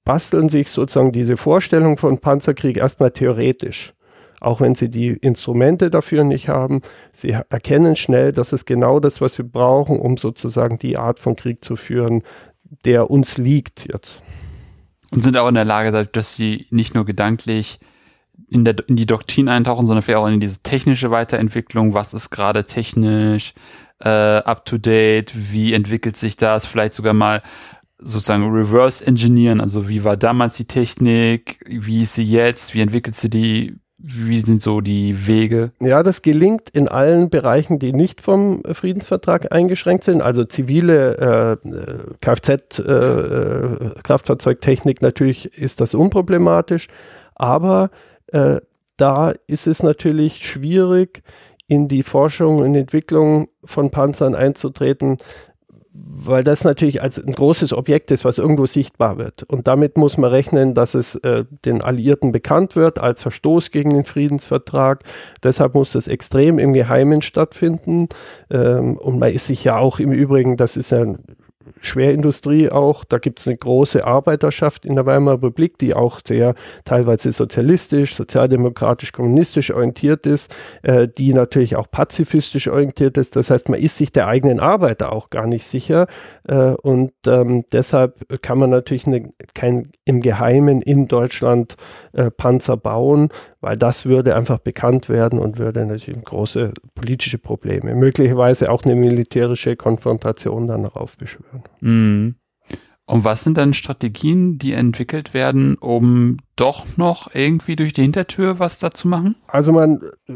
basteln 0.05 0.49
sich 0.49 0.69
sozusagen 0.69 1.11
diese 1.11 1.37
Vorstellung 1.37 1.97
von 1.97 2.19
Panzerkrieg 2.19 2.77
erstmal 2.77 3.11
theoretisch. 3.11 3.93
Auch 4.41 4.59
wenn 4.59 4.75
sie 4.75 4.89
die 4.89 5.11
Instrumente 5.11 5.89
dafür 5.89 6.25
nicht 6.25 6.49
haben, 6.49 6.81
sie 7.13 7.29
erkennen 7.29 7.95
schnell, 7.95 8.33
dass 8.33 8.51
es 8.51 8.65
genau 8.65 8.99
das, 8.99 9.21
was 9.21 9.37
wir 9.37 9.45
brauchen, 9.45 9.99
um 9.99 10.17
sozusagen 10.17 10.77
die 10.77 10.97
Art 10.97 11.19
von 11.19 11.37
Krieg 11.37 11.63
zu 11.63 11.77
führen, 11.77 12.23
der 12.83 13.09
uns 13.09 13.37
liegt 13.37 13.87
jetzt. 13.91 14.21
Und 15.11 15.21
sind 15.21 15.37
auch 15.37 15.47
in 15.47 15.55
der 15.55 15.63
Lage, 15.63 16.07
dass 16.07 16.35
sie 16.35 16.67
nicht 16.71 16.93
nur 16.93 17.05
gedanklich 17.05 17.79
in, 18.53 18.65
der, 18.65 18.75
in 18.87 18.95
die 18.95 19.05
Doktrin 19.05 19.49
eintauchen, 19.49 19.85
sondern 19.85 20.03
vielleicht 20.03 20.19
auch 20.19 20.27
in 20.27 20.39
diese 20.39 20.61
technische 20.61 21.11
Weiterentwicklung. 21.11 21.93
Was 21.93 22.13
ist 22.13 22.29
gerade 22.29 22.63
technisch 22.63 23.53
äh, 23.99 24.09
up 24.09 24.65
to 24.65 24.77
date? 24.77 25.33
Wie 25.33 25.73
entwickelt 25.73 26.17
sich 26.17 26.37
das? 26.37 26.65
Vielleicht 26.65 26.93
sogar 26.93 27.13
mal 27.13 27.41
sozusagen 27.99 28.51
reverse 28.51 29.05
engineeren. 29.05 29.61
Also 29.61 29.89
wie 29.89 30.03
war 30.03 30.17
damals 30.17 30.55
die 30.55 30.65
Technik? 30.65 31.59
Wie 31.67 32.01
ist 32.01 32.13
sie 32.13 32.23
jetzt? 32.23 32.73
Wie 32.73 32.81
entwickelt 32.81 33.15
sie 33.15 33.29
die? 33.29 33.75
Wie 33.97 34.41
sind 34.41 34.61
so 34.61 34.81
die 34.81 35.27
Wege? 35.27 35.71
Ja, 35.79 36.03
das 36.03 36.21
gelingt 36.21 36.69
in 36.73 36.89
allen 36.89 37.29
Bereichen, 37.29 37.79
die 37.79 37.93
nicht 37.93 38.19
vom 38.19 38.61
Friedensvertrag 38.69 39.53
eingeschränkt 39.53 40.03
sind. 40.03 40.21
Also 40.21 40.43
zivile 40.43 41.57
äh, 41.63 42.13
Kfz, 42.19 42.79
äh, 42.79 42.81
äh, 42.81 44.97
natürlich 44.99 45.57
ist 45.57 45.79
das 45.79 45.93
unproblematisch. 45.93 46.89
Aber 47.35 47.89
äh, 48.33 48.59
da 48.97 49.33
ist 49.47 49.67
es 49.67 49.81
natürlich 49.81 50.45
schwierig, 50.45 51.23
in 51.67 51.87
die 51.87 52.03
Forschung 52.03 52.59
und 52.59 52.75
Entwicklung 52.75 53.47
von 53.63 53.89
Panzern 53.89 54.35
einzutreten, 54.35 55.17
weil 55.93 56.43
das 56.43 56.63
natürlich 56.63 57.03
als 57.03 57.23
ein 57.23 57.33
großes 57.33 57.71
Objekt 57.71 58.09
ist, 58.09 58.25
was 58.25 58.39
irgendwo 58.39 58.65
sichtbar 58.65 59.17
wird. 59.17 59.43
Und 59.43 59.67
damit 59.67 59.95
muss 59.95 60.17
man 60.17 60.31
rechnen, 60.31 60.73
dass 60.73 60.95
es 60.95 61.15
äh, 61.15 61.45
den 61.65 61.81
Alliierten 61.81 62.31
bekannt 62.31 62.75
wird 62.75 62.97
als 62.99 63.21
Verstoß 63.21 63.69
gegen 63.69 63.91
den 63.91 64.03
Friedensvertrag. 64.03 65.03
Deshalb 65.43 65.75
muss 65.75 65.91
das 65.91 66.07
extrem 66.07 66.57
im 66.57 66.73
Geheimen 66.73 67.21
stattfinden. 67.21 68.09
Ähm, 68.49 68.97
und 68.97 69.19
man 69.19 69.31
ist 69.31 69.45
sich 69.45 69.63
ja 69.63 69.77
auch 69.77 69.99
im 69.99 70.11
Übrigen, 70.11 70.57
das 70.57 70.77
ist 70.77 70.89
ja 70.89 71.05
Schwerindustrie 71.85 72.69
auch. 72.69 73.03
Da 73.03 73.17
gibt 73.17 73.39
es 73.39 73.47
eine 73.47 73.57
große 73.57 74.05
Arbeiterschaft 74.05 74.85
in 74.85 74.95
der 74.95 75.05
Weimarer 75.05 75.37
Republik, 75.37 75.77
die 75.77 75.93
auch 75.93 76.19
sehr 76.25 76.55
teilweise 76.85 77.31
sozialistisch, 77.31 78.15
sozialdemokratisch, 78.15 79.11
kommunistisch 79.11 79.71
orientiert 79.71 80.25
ist, 80.25 80.53
äh, 80.83 81.07
die 81.07 81.33
natürlich 81.33 81.75
auch 81.75 81.89
pazifistisch 81.89 82.67
orientiert 82.67 83.17
ist. 83.17 83.35
Das 83.35 83.49
heißt, 83.49 83.69
man 83.69 83.79
ist 83.79 83.97
sich 83.97 84.11
der 84.11 84.27
eigenen 84.27 84.59
Arbeiter 84.59 85.11
auch 85.11 85.29
gar 85.29 85.47
nicht 85.47 85.65
sicher. 85.65 86.07
Äh, 86.47 86.55
und 86.55 87.13
ähm, 87.27 87.65
deshalb 87.71 88.41
kann 88.41 88.57
man 88.57 88.69
natürlich 88.69 89.07
eine, 89.07 89.29
kein 89.53 89.91
im 90.05 90.21
Geheimen 90.21 90.81
in 90.81 91.07
Deutschland 91.07 91.75
äh, 92.13 92.29
Panzer 92.29 92.77
bauen, 92.77 93.29
weil 93.63 93.77
das 93.77 94.05
würde 94.05 94.35
einfach 94.35 94.59
bekannt 94.59 95.07
werden 95.07 95.39
und 95.39 95.57
würde 95.57 95.85
natürlich 95.85 96.21
große 96.21 96.73
politische 96.95 97.37
Probleme, 97.37 97.95
möglicherweise 97.95 98.69
auch 98.69 98.83
eine 98.83 98.93
militärische 98.93 99.77
Konfrontation 99.77 100.67
dann 100.67 100.83
darauf 100.83 101.15
beschwören. 101.15 101.63
Mhm. 101.79 102.35
Und 103.05 103.23
was 103.23 103.45
sind 103.45 103.57
dann 103.57 103.73
Strategien, 103.73 104.57
die 104.57 104.73
entwickelt 104.73 105.33
werden, 105.33 105.75
um 105.75 106.37
doch 106.57 106.85
noch 106.97 107.33
irgendwie 107.33 107.77
durch 107.77 107.93
die 107.93 108.01
Hintertür 108.01 108.59
was 108.59 108.79
da 108.79 108.91
zu 108.91 109.07
machen? 109.07 109.35
Also 109.47 109.71
man 109.71 110.01
äh, 110.27 110.33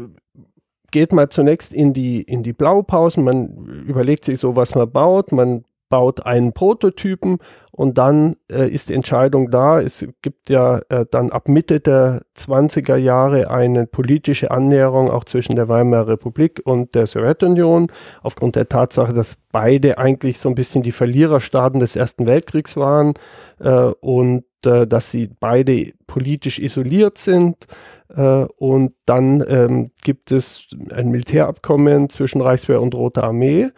geht 0.90 1.12
mal 1.12 1.28
zunächst 1.28 1.74
in 1.74 1.92
die, 1.92 2.22
in 2.22 2.42
die 2.42 2.54
Blaupausen, 2.54 3.24
man 3.24 3.84
überlegt 3.86 4.24
sich 4.24 4.38
so, 4.38 4.56
was 4.56 4.74
man 4.74 4.90
baut, 4.90 5.32
man 5.32 5.64
baut 5.88 6.26
einen 6.26 6.52
Prototypen 6.52 7.38
und 7.70 7.96
dann 7.96 8.36
äh, 8.50 8.68
ist 8.68 8.88
die 8.88 8.94
Entscheidung 8.94 9.50
da. 9.50 9.80
Es 9.80 10.04
gibt 10.22 10.50
ja 10.50 10.80
äh, 10.88 11.06
dann 11.10 11.30
ab 11.30 11.48
Mitte 11.48 11.80
der 11.80 12.22
20er 12.36 12.96
Jahre 12.96 13.50
eine 13.50 13.86
politische 13.86 14.50
Annäherung 14.50 15.10
auch 15.10 15.24
zwischen 15.24 15.56
der 15.56 15.68
Weimarer 15.68 16.08
Republik 16.08 16.60
und 16.64 16.94
der 16.94 17.06
Sowjetunion, 17.06 17.88
aufgrund 18.22 18.56
der 18.56 18.68
Tatsache, 18.68 19.12
dass 19.12 19.36
beide 19.52 19.98
eigentlich 19.98 20.38
so 20.38 20.48
ein 20.48 20.54
bisschen 20.54 20.82
die 20.82 20.92
Verliererstaaten 20.92 21.80
des 21.80 21.96
Ersten 21.96 22.26
Weltkriegs 22.26 22.76
waren 22.76 23.14
äh, 23.60 23.70
und 24.00 24.44
äh, 24.66 24.86
dass 24.86 25.10
sie 25.10 25.30
beide 25.38 25.92
politisch 26.06 26.58
isoliert 26.58 27.18
sind. 27.18 27.66
Äh, 28.08 28.46
und 28.56 28.94
dann 29.06 29.44
ähm, 29.46 29.90
gibt 30.02 30.32
es 30.32 30.66
ein 30.90 31.10
Militärabkommen 31.10 32.08
zwischen 32.08 32.40
Reichswehr 32.40 32.82
und 32.82 32.94
Roter 32.94 33.24
Armee 33.24 33.70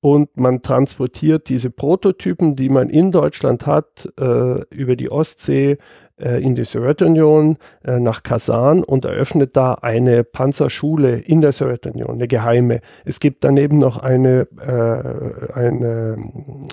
und 0.00 0.36
man 0.36 0.62
transportiert 0.62 1.48
diese 1.48 1.70
Prototypen, 1.70 2.54
die 2.54 2.68
man 2.68 2.88
in 2.88 3.10
Deutschland 3.10 3.66
hat, 3.66 4.08
äh, 4.18 4.60
über 4.70 4.96
die 4.96 5.10
Ostsee 5.10 5.78
in 6.18 6.56
die 6.56 6.64
Sowjetunion 6.64 7.56
äh, 7.84 8.00
nach 8.00 8.24
Kasan 8.24 8.82
und 8.82 9.04
eröffnet 9.04 9.56
da 9.56 9.74
eine 9.74 10.24
Panzerschule 10.24 11.18
in 11.18 11.40
der 11.40 11.52
Sowjetunion, 11.52 12.10
eine 12.10 12.26
geheime. 12.26 12.80
Es 13.04 13.20
gibt 13.20 13.44
daneben 13.44 13.78
noch 13.78 13.98
eine, 13.98 14.48
äh, 14.60 15.52
eine 15.52 16.16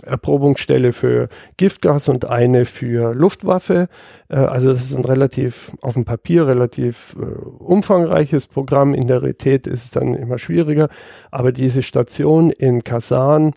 Erprobungsstelle 0.03 0.91
für 0.91 1.27
Giftgas 1.57 2.09
und 2.09 2.29
eine 2.29 2.65
für 2.65 3.13
Luftwaffe. 3.13 3.89
Äh, 4.29 4.37
also 4.37 4.69
das 4.69 4.85
ist 4.85 4.95
ein 4.95 5.05
relativ 5.05 5.71
auf 5.81 5.93
dem 5.93 6.05
Papier 6.05 6.47
relativ 6.47 7.15
äh, 7.19 7.25
umfangreiches 7.25 8.47
Programm. 8.47 8.95
In 8.95 9.07
der 9.07 9.21
Realität 9.21 9.67
ist 9.67 9.85
es 9.85 9.91
dann 9.91 10.15
immer 10.15 10.37
schwieriger. 10.37 10.89
Aber 11.31 11.51
diese 11.51 11.81
Station 11.81 12.51
in 12.51 12.83
Kasan 12.83 13.53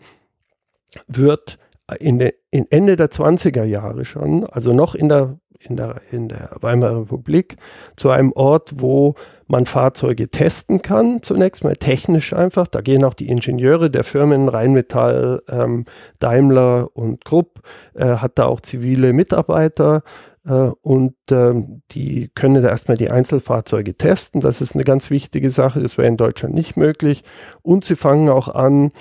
wird 1.07 1.57
in, 1.99 2.19
de, 2.19 2.33
in 2.51 2.65
Ende 2.69 2.95
der 2.95 3.09
20er 3.09 3.63
Jahre 3.63 4.05
schon, 4.05 4.45
also 4.45 4.73
noch 4.73 4.95
in 4.95 5.09
der 5.09 5.39
in 5.59 5.75
der, 5.75 6.01
in 6.11 6.29
der 6.29 6.51
Weimarer 6.61 7.01
Republik 7.01 7.57
zu 7.95 8.09
einem 8.09 8.31
Ort, 8.31 8.71
wo 8.75 9.15
man 9.47 9.65
Fahrzeuge 9.65 10.29
testen 10.29 10.81
kann, 10.81 11.21
zunächst 11.21 11.63
mal 11.63 11.75
technisch 11.75 12.33
einfach. 12.33 12.67
Da 12.67 12.81
gehen 12.81 13.03
auch 13.03 13.13
die 13.13 13.27
Ingenieure 13.27 13.89
der 13.89 14.03
Firmen 14.03 14.47
Rheinmetall, 14.47 15.41
ähm, 15.49 15.85
Daimler 16.19 16.89
und 16.93 17.25
Krupp, 17.25 17.61
äh, 17.93 18.05
hat 18.05 18.39
da 18.39 18.45
auch 18.45 18.61
zivile 18.61 19.11
Mitarbeiter 19.11 20.03
äh, 20.45 20.71
und 20.81 21.15
ähm, 21.31 21.81
die 21.91 22.29
können 22.33 22.63
da 22.63 22.69
erstmal 22.69 22.97
die 22.97 23.11
Einzelfahrzeuge 23.11 23.95
testen. 23.95 24.39
Das 24.39 24.61
ist 24.61 24.75
eine 24.75 24.83
ganz 24.85 25.09
wichtige 25.09 25.49
Sache, 25.49 25.81
das 25.81 25.97
wäre 25.97 26.07
in 26.07 26.17
Deutschland 26.17 26.55
nicht 26.55 26.77
möglich. 26.77 27.23
Und 27.61 27.83
sie 27.83 27.95
fangen 27.95 28.29
auch 28.29 28.47
an, 28.47 28.91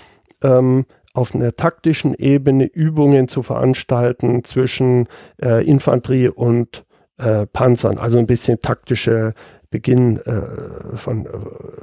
ähm, 0.43 0.87
auf 1.15 1.35
einer 1.35 1.57
taktischen 1.57 2.15
Ebene 2.15 2.65
Übungen 2.65 3.29
zu 3.29 3.43
veranstalten 3.43 4.45
zwischen 4.45 5.09
äh, 5.43 5.65
Infanterie 5.67 6.29
und 6.29 6.85
äh, 7.19 7.47
Panzern, 7.47 7.99
also 7.99 8.19
ein 8.19 8.27
bisschen 8.27 8.61
taktische 8.61 9.35
Beginn 9.71 10.19
äh, 10.19 10.97
von, 10.97 11.27
äh, 11.27 11.31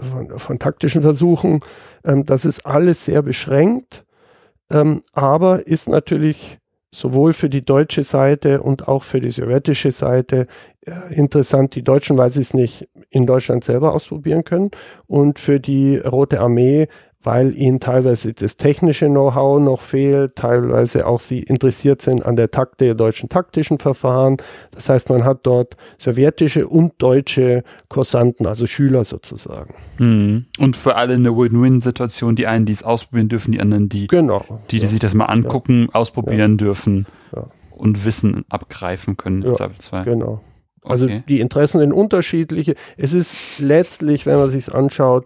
von, 0.09 0.39
von, 0.39 0.59
taktischen 0.59 1.01
Versuchen. 1.01 1.59
Ähm, 2.03 2.25
das 2.25 2.45
ist 2.45 2.65
alles 2.65 3.05
sehr 3.05 3.21
beschränkt, 3.21 4.05
ähm, 4.71 5.03
aber 5.13 5.67
ist 5.67 5.89
natürlich 5.89 6.59
sowohl 6.91 7.33
für 7.33 7.49
die 7.49 7.63
deutsche 7.63 8.03
Seite 8.03 8.61
und 8.61 8.87
auch 8.87 9.03
für 9.03 9.19
die 9.19 9.29
sowjetische 9.29 9.91
Seite 9.91 10.47
äh, 10.81 11.13
interessant. 11.13 11.75
Die 11.75 11.83
Deutschen, 11.83 12.17
weil 12.17 12.31
sie 12.31 12.41
es 12.41 12.53
nicht 12.53 12.87
in 13.09 13.27
Deutschland 13.27 13.63
selber 13.63 13.93
ausprobieren 13.93 14.43
können 14.43 14.71
und 15.05 15.37
für 15.37 15.59
die 15.59 15.97
Rote 15.97 16.39
Armee, 16.39 16.87
weil 17.25 17.57
ihnen 17.57 17.79
teilweise 17.79 18.33
das 18.33 18.57
technische 18.57 19.07
Know-how 19.07 19.59
noch 19.59 19.81
fehlt, 19.81 20.35
teilweise 20.35 21.07
auch 21.07 21.19
sie 21.19 21.39
interessiert 21.39 22.01
sind 22.01 22.25
an 22.25 22.35
der 22.35 22.51
Takt 22.51 22.81
der 22.81 22.95
deutschen 22.95 23.29
taktischen 23.29 23.79
Verfahren. 23.79 24.37
Das 24.71 24.89
heißt, 24.89 25.09
man 25.09 25.23
hat 25.23 25.39
dort 25.43 25.75
sowjetische 25.97 26.67
und 26.67 26.93
deutsche 26.99 27.63
Kursanten, 27.89 28.47
also 28.47 28.67
Schüler 28.67 29.03
sozusagen. 29.03 29.73
Mhm. 29.97 30.45
Und 30.59 30.75
für 30.75 30.95
alle 30.95 31.15
eine 31.15 31.35
Win-Win-Situation, 31.35 32.35
die 32.35 32.47
einen, 32.47 32.65
die 32.65 32.73
es 32.73 32.83
ausprobieren 32.83 33.29
dürfen, 33.29 33.51
die 33.51 33.59
anderen, 33.59 33.89
die, 33.89 34.07
genau. 34.07 34.45
die, 34.69 34.77
die 34.77 34.83
ja. 34.83 34.87
sich 34.89 34.99
das 34.99 35.13
mal 35.13 35.25
angucken, 35.25 35.83
ja. 35.83 35.99
ausprobieren 35.99 36.51
ja. 36.51 36.57
dürfen 36.57 37.05
und 37.75 38.05
Wissen 38.05 38.45
abgreifen 38.49 39.17
können 39.17 39.53
Zweifelsfall. 39.53 40.05
Genau. 40.05 40.41
Also 40.83 41.05
okay. 41.05 41.23
die 41.27 41.39
Interessen 41.39 41.79
sind 41.79 41.91
unterschiedliche. 41.91 42.75
Es 42.97 43.13
ist 43.13 43.35
letztlich, 43.59 44.25
wenn 44.25 44.37
man 44.37 44.49
sich 44.49 44.73
anschaut, 44.73 45.25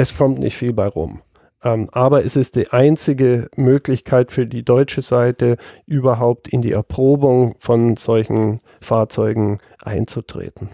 es 0.00 0.16
kommt 0.16 0.38
nicht 0.38 0.56
viel 0.56 0.72
bei 0.72 0.86
rum. 0.86 1.20
Ähm, 1.62 1.90
aber 1.92 2.24
es 2.24 2.34
ist 2.34 2.56
die 2.56 2.70
einzige 2.70 3.50
Möglichkeit 3.54 4.32
für 4.32 4.46
die 4.46 4.64
deutsche 4.64 5.02
Seite, 5.02 5.58
überhaupt 5.84 6.48
in 6.48 6.62
die 6.62 6.72
Erprobung 6.72 7.54
von 7.58 7.98
solchen 7.98 8.60
Fahrzeugen 8.80 9.58
einzutreten. 9.82 10.70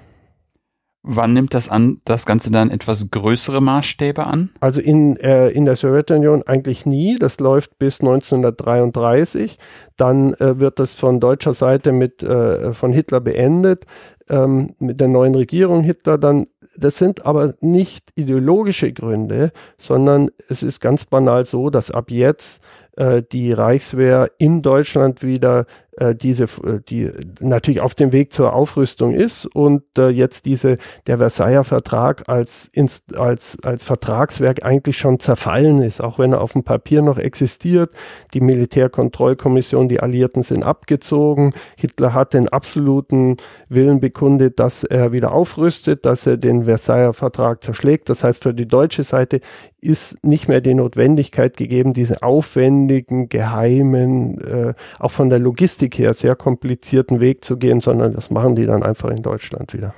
Wann 1.09 1.33
nimmt 1.33 1.55
das 1.55 1.69
an, 1.69 2.01
das 2.05 2.27
Ganze 2.27 2.51
dann 2.51 2.71
etwas 2.71 3.11
größere 3.11 3.61
Maßstäbe 3.61 4.25
an? 4.25 4.51
Also 4.61 4.81
in, 4.81 5.17
äh, 5.17 5.49
in 5.49 5.65
der 5.65 5.77
Sowjetunion 5.77 6.43
eigentlich 6.45 6.85
nie. 6.85 7.17
Das 7.17 7.39
läuft 7.39 7.79
bis 7.79 8.01
1933. 8.01 9.59
Dann 9.97 10.35
äh, 10.35 10.59
wird 10.59 10.81
das 10.81 10.95
von 10.95 11.21
deutscher 11.21 11.53
Seite 11.53 11.93
mit, 11.93 12.25
äh, 12.25 12.73
von 12.73 12.93
Hitler 12.93 13.21
beendet. 13.21 13.87
Ähm, 14.29 14.75
mit 14.81 15.01
der 15.01 15.07
neuen 15.07 15.37
Regierung 15.37 15.85
Hitler 15.85 16.19
dann 16.19 16.47
das 16.79 16.99
sind 16.99 17.27
aber 17.27 17.55
nicht 17.61 18.11
ideologische 18.15 18.93
Gründe, 18.93 19.53
sondern 19.79 20.31
es 20.49 20.63
ist 20.63 20.81
ganz 20.81 21.05
banal 21.05 21.45
so, 21.45 21.71
dass 21.71 21.91
ab 21.91 22.11
jetzt 22.11 22.63
äh, 22.97 23.23
die 23.23 23.53
Reichswehr 23.53 24.31
in 24.39 24.63
Deutschland 24.63 25.23
wieder 25.23 25.67
äh, 25.97 26.15
diese, 26.15 26.45
äh, 26.45 26.81
die 26.89 27.11
natürlich 27.41 27.81
auf 27.81 27.95
dem 27.95 28.13
Weg 28.13 28.33
zur 28.33 28.53
Aufrüstung 28.53 29.15
ist 29.15 29.47
und 29.47 29.83
äh, 29.99 30.09
jetzt 30.09 30.47
diese, 30.47 30.77
der 31.07 31.19
Versailler 31.19 31.65
Vertrag 31.65 32.29
als, 32.29 32.69
als, 33.17 33.57
als 33.63 33.85
Vertragswerk 33.85 34.65
eigentlich 34.65 34.99
schon 34.99 35.21
zerfallen 35.21 35.81
ist, 35.81 36.03
auch 36.03 36.19
wenn 36.19 36.33
er 36.33 36.41
auf 36.41 36.53
dem 36.53 36.65
Papier 36.65 37.03
noch 37.03 37.19
existiert. 37.19 37.93
Die 38.35 38.41
Militärkontrollkommission, 38.41 39.89
die 39.89 40.01
Alliierten 40.01 40.43
sind 40.43 40.63
abgezogen. 40.63 41.55
Hitler 41.77 42.13
hat 42.13 42.35
den 42.35 42.49
absoluten 42.49 43.37
Willen 43.69 44.01
bekundet, 44.01 44.61
dass 44.61 44.85
er 44.85 45.13
wieder 45.13 45.33
aufrüstet, 45.33 46.05
dass 46.05 46.27
er 46.27 46.37
den 46.37 46.67
Versailler 46.67 47.15
Vertrag 47.15 47.63
zerschlägt. 47.63 48.09
Das 48.09 48.23
heißt, 48.23 48.43
für 48.43 48.55
die 48.55 48.69
deutsche 48.69 49.03
Seite 49.03 49.41
ist 49.81 50.23
nicht 50.25 50.49
mehr 50.49 50.61
die 50.61 50.75
Notwendigkeit 50.75 51.57
gegeben, 51.57 51.93
diese 51.93 52.23
aufwendigen, 52.23 53.29
geheimen, 53.29 54.41
äh, 54.41 54.75
auch 54.99 55.11
von 55.11 55.31
der 55.31 55.39
Logistik 55.39 55.86
her 55.95 56.15
sehr 56.15 56.35
komplizierten 56.35 57.21
Weg 57.21 57.45
zu 57.45 57.57
gehen, 57.57 57.81
sondern 57.81 58.13
das 58.13 58.31
machen 58.31 58.55
die 58.57 58.67
dann 58.67 58.83
einfach 58.83 59.11
in 59.11 59.23
Deutschland 59.23 59.73
wieder. 59.73 59.95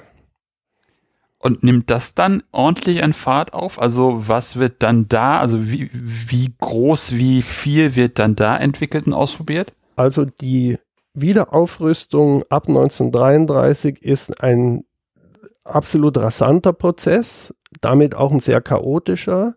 Und 1.41 1.63
nimmt 1.63 1.91
das 1.91 2.15
dann 2.15 2.43
ordentlich 2.51 3.03
an 3.05 3.13
Fahrt 3.13 3.53
auf? 3.53 3.81
Also 3.81 4.29
was 4.29 4.59
wird 4.59 4.83
dann 4.83 5.07
da, 5.07 5.39
also 5.39 5.71
wie, 5.71 5.89
wie 5.93 6.53
groß, 6.59 7.15
wie 7.15 7.43
viel 7.43 7.95
wird 7.95 8.19
dann 8.19 8.35
da 8.35 8.57
entwickelt 8.57 9.07
und 9.07 9.13
ausprobiert? 9.13 9.73
Also 9.95 10.25
die 10.25 10.79
Wiederaufrüstung 11.15 12.43
ab 12.49 12.69
1933 12.69 14.03
ist 14.03 14.43
ein 14.43 14.85
absolut 15.63 16.19
rasanter 16.19 16.73
Prozess, 16.73 17.55
damit 17.81 18.17
auch 18.17 18.33
ein 18.33 18.41
sehr 18.41 18.61
chaotischer 18.61 19.55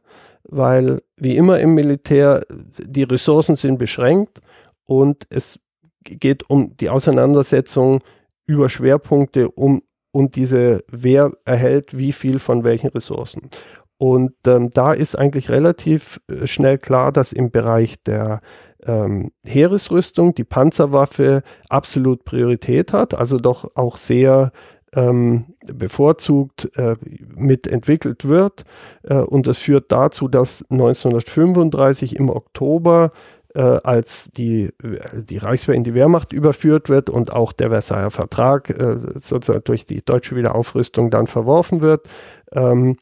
weil 0.51 1.01
wie 1.15 1.37
immer 1.37 1.59
im 1.59 1.73
Militär 1.73 2.45
die 2.77 3.03
Ressourcen 3.03 3.55
sind 3.55 3.79
beschränkt 3.79 4.41
und 4.85 5.25
es 5.29 5.59
geht 6.03 6.49
um 6.49 6.75
die 6.77 6.89
Auseinandersetzung 6.89 7.99
über 8.45 8.69
Schwerpunkte 8.69 9.49
um 9.49 9.81
und 10.11 10.35
diese, 10.35 10.83
wer 10.89 11.31
erhält 11.45 11.97
wie 11.97 12.11
viel 12.11 12.39
von 12.39 12.63
welchen 12.63 12.89
Ressourcen. 12.89 13.49
Und 13.97 14.33
ähm, 14.47 14.71
da 14.71 14.93
ist 14.93 15.17
eigentlich 15.17 15.49
relativ 15.49 16.19
äh, 16.27 16.47
schnell 16.47 16.79
klar, 16.79 17.11
dass 17.11 17.31
im 17.31 17.51
Bereich 17.51 18.01
der 18.03 18.41
ähm, 18.83 19.31
Heeresrüstung 19.45 20.33
die 20.33 20.43
Panzerwaffe 20.43 21.43
absolut 21.69 22.25
Priorität 22.25 22.93
hat, 22.93 23.13
also 23.13 23.37
doch 23.37 23.75
auch 23.75 23.97
sehr 23.97 24.51
ähm, 24.93 25.53
bevorzugt 25.71 26.75
äh, 26.75 26.95
mitentwickelt 27.35 28.27
wird. 28.27 28.63
Äh, 29.03 29.15
und 29.15 29.47
das 29.47 29.59
führt 29.59 29.91
dazu, 29.91 30.27
dass 30.27 30.65
1935 30.69 32.15
im 32.15 32.29
Oktober 32.29 33.11
äh, 33.53 33.61
als 33.61 34.29
die, 34.31 34.69
die 35.13 35.37
Reichswehr 35.37 35.75
in 35.75 35.83
die 35.83 35.93
Wehrmacht 35.93 36.33
überführt 36.33 36.89
wird 36.89 37.09
und 37.09 37.33
auch 37.33 37.53
der 37.53 37.69
Versailler 37.69 38.11
Vertrag 38.11 38.69
äh, 38.69 38.97
sozusagen 39.15 39.63
durch 39.63 39.85
die 39.85 40.03
deutsche 40.03 40.35
Wiederaufrüstung 40.35 41.11
dann 41.11 41.27
verworfen 41.27 41.81
wird, 41.81 42.07
ähm, 42.53 42.97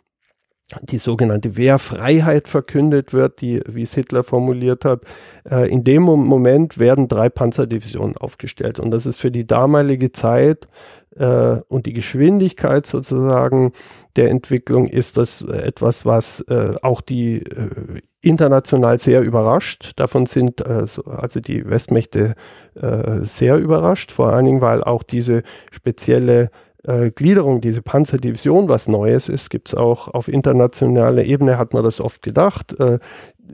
die 0.84 1.00
sogenannte 1.00 1.58
Wehrfreiheit 1.58 2.48
verkündet 2.48 3.12
wird, 3.12 3.42
die, 3.42 3.62
wie 3.68 3.84
es 3.84 3.96
Hitler 3.96 4.24
formuliert 4.24 4.86
hat. 4.86 5.04
Äh, 5.50 5.70
in 5.70 5.84
dem 5.84 6.04
Moment 6.04 6.78
werden 6.78 7.08
drei 7.08 7.30
Panzerdivisionen 7.30 8.18
aufgestellt. 8.18 8.80
Und 8.80 8.92
das 8.92 9.06
ist 9.06 9.20
für 9.20 9.32
die 9.32 9.48
damalige 9.48 10.12
Zeit 10.12 10.68
äh, 11.16 11.60
und 11.68 11.88
die 11.88 11.94
Geschwindigkeit 11.94 12.86
sozusagen 12.86 13.72
der 14.16 14.30
Entwicklung 14.30 14.88
ist 14.88 15.18
das 15.18 15.42
etwas, 15.42 16.06
was 16.06 16.42
äh, 16.42 16.76
auch 16.82 17.02
die 17.02 17.42
äh, 17.42 18.02
international 18.22 19.00
sehr 19.00 19.22
überrascht. 19.22 19.94
Davon 19.96 20.26
sind 20.26 20.62
äh, 20.62 20.86
also 21.06 21.40
die 21.40 21.68
Westmächte 21.70 22.36
äh, 22.76 23.20
sehr 23.22 23.58
überrascht, 23.58 24.12
vor 24.12 24.34
allen 24.34 24.46
Dingen, 24.46 24.62
weil 24.62 24.84
auch 24.84 25.04
diese 25.04 25.44
spezielle 25.72 26.50
äh, 26.84 27.12
Gliederung, 27.12 27.62
diese 27.62 27.82
Panzerdivision, 27.82 28.70
was 28.70 28.88
Neues 28.88 29.30
ist, 29.30 29.50
gibt 29.50 29.70
es 29.70 29.76
auch 29.76 30.08
auf 30.08 30.28
internationaler 30.28 31.24
Ebene, 31.26 31.58
hat 31.58 31.74
man 31.74 31.84
das 31.84 32.02
oft 32.02 32.22
gedacht, 32.22 32.78
äh, 32.80 33.00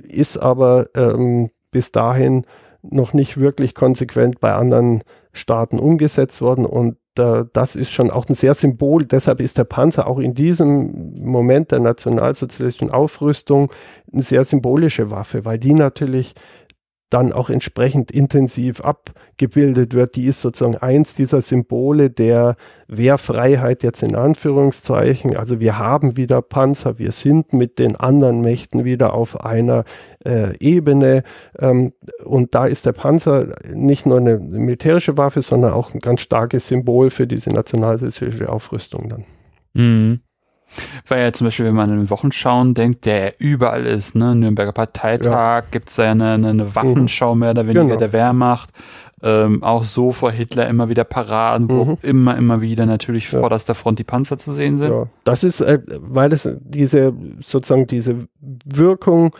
ist 0.04 0.38
aber 0.38 0.88
ähm, 0.96 1.50
bis 1.72 1.92
dahin 1.92 2.46
noch 2.82 3.14
nicht 3.14 3.40
wirklich 3.40 3.74
konsequent 3.74 4.40
bei 4.40 4.54
anderen 4.54 5.04
Staaten 5.34 5.80
umgesetzt 5.80 6.42
worden 6.42 6.66
und 6.66 6.98
äh, 7.20 7.46
das 7.54 7.76
ist 7.76 7.92
schon 7.92 8.12
auch 8.12 8.28
ein 8.28 8.36
sehr 8.36 8.54
Symbol. 8.54 9.06
Deshalb 9.06 9.40
ist 9.40 9.58
der 9.58 9.64
Panzer 9.64 10.08
auch 10.08 10.20
in 10.20 10.34
diesem 10.34 11.24
Moment 11.24 11.72
der 11.72 11.80
nationalsozialistischen 11.80 12.92
Aufrüstung 12.92 13.72
eine 14.12 14.24
sehr 14.24 14.44
symbolische 14.44 15.12
Waffe, 15.12 15.46
weil 15.46 15.58
die 15.58 15.74
natürlich 15.74 16.36
dann 17.16 17.32
auch 17.32 17.50
entsprechend 17.50 18.12
intensiv 18.12 18.82
abgebildet 18.82 19.94
wird. 19.94 20.18
Die 20.18 20.26
ist 20.26 20.42
sozusagen 20.42 20.76
eins 20.76 21.16
dieser 21.16 21.42
Symbole 21.42 22.10
der 22.10 22.58
Wehrfreiheit 22.90 23.84
jetzt 23.84 24.04
in 24.04 24.18
Anführungszeichen. 24.18 25.38
Also 25.38 25.62
wir 25.62 25.80
haben 25.80 26.18
wieder 26.18 26.42
Panzer, 26.42 27.00
wir 27.00 27.14
sind 27.14 27.54
mit 27.54 27.80
den 27.80 27.96
anderen 27.96 28.42
Mächten 28.42 28.84
wieder 28.84 29.14
auf 29.14 29.46
einer 29.46 29.86
äh, 30.26 30.58
Ebene. 30.60 31.24
Ähm, 31.58 31.94
und 32.26 32.54
da 32.54 32.66
ist 32.66 32.86
der 32.86 32.92
Panzer 32.92 33.56
nicht 33.74 34.06
nur 34.06 34.18
eine 34.18 34.38
militärische 34.38 35.18
Waffe, 35.18 35.42
sondern 35.42 35.72
auch 35.72 35.94
ein 35.94 36.02
ganz 36.02 36.20
starkes 36.20 36.68
Symbol 36.68 37.12
für 37.12 37.28
diese 37.28 37.50
nationalsozialistische 37.50 38.50
Aufrüstung 38.50 39.08
dann. 39.08 39.24
Mhm. 39.74 40.20
Weil 41.08 41.24
ja 41.24 41.34
zum 41.34 41.46
Beispiel, 41.46 41.66
wenn 41.66 41.76
man 41.76 41.90
an 41.90 42.00
den 42.00 42.10
Wochenschauen 42.10 42.74
denkt, 42.74 43.06
der 43.06 43.40
überall 43.40 43.86
ist, 43.86 44.16
ne, 44.16 44.36
Nürnberger 44.36 44.72
Parteitag, 44.72 45.64
ja. 45.64 45.70
gibt 45.72 45.90
es 45.90 45.98
ja 45.98 46.12
eine, 46.12 46.34
eine 46.34 46.76
Waffenschau 46.76 47.36
mehr 47.36 47.52
oder 47.52 47.66
weniger 47.66 47.86
genau. 47.86 47.98
der 47.98 48.14
Wehrmacht. 48.14 48.70
Ähm, 49.24 49.64
auch 49.64 49.84
so 49.84 50.12
vor 50.12 50.32
Hitler 50.32 50.68
immer 50.68 50.90
wieder 50.90 51.04
Paraden, 51.04 51.70
wo 51.70 51.86
mhm. 51.86 51.98
immer, 52.02 52.38
immer 52.38 52.62
wieder 52.62 52.86
natürlich 52.86 53.32
ja. 53.32 53.40
vorderster 53.40 53.74
Front 53.74 54.00
die 54.00 54.04
Panzer 54.04 54.38
zu 54.38 54.52
sehen 54.52 54.78
sind. 54.78 54.92
Ja. 54.92 55.08
Das 55.24 55.44
ist, 55.44 55.62
äh, 55.62 55.80
weil 55.88 56.34
es 56.34 56.48
diese, 56.62 57.14
sozusagen 57.40 57.88
diese 57.88 58.18
Wirkung 58.40 59.34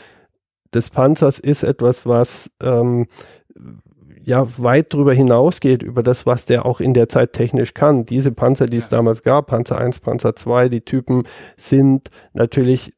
des 0.74 0.90
Panzers 0.90 1.40
ist 1.40 1.64
etwas, 1.64 2.06
was 2.06 2.50
ähm, 2.62 3.08
ja 4.26 4.46
weit 4.58 4.94
darüber 4.94 5.14
hinausgeht, 5.14 5.84
über 5.84 6.04
das, 6.04 6.26
was 6.26 6.46
der 6.46 6.66
auch 6.66 6.80
in 6.80 6.94
der 6.94 7.08
Zeit 7.08 7.34
technisch 7.34 7.74
kann. 7.74 8.06
Diese 8.06 8.32
Panzer, 8.32 8.66
die 8.66 8.78
es 8.78 8.90
damals 8.90 9.24
gab, 9.24 9.48
Panzer 9.48 9.78
1, 9.78 10.00
Panzer 10.00 10.36
2, 10.36 10.70
die 10.70 10.82
Typen 10.82 11.24
sind 11.58 12.10
natürlich 12.34 12.94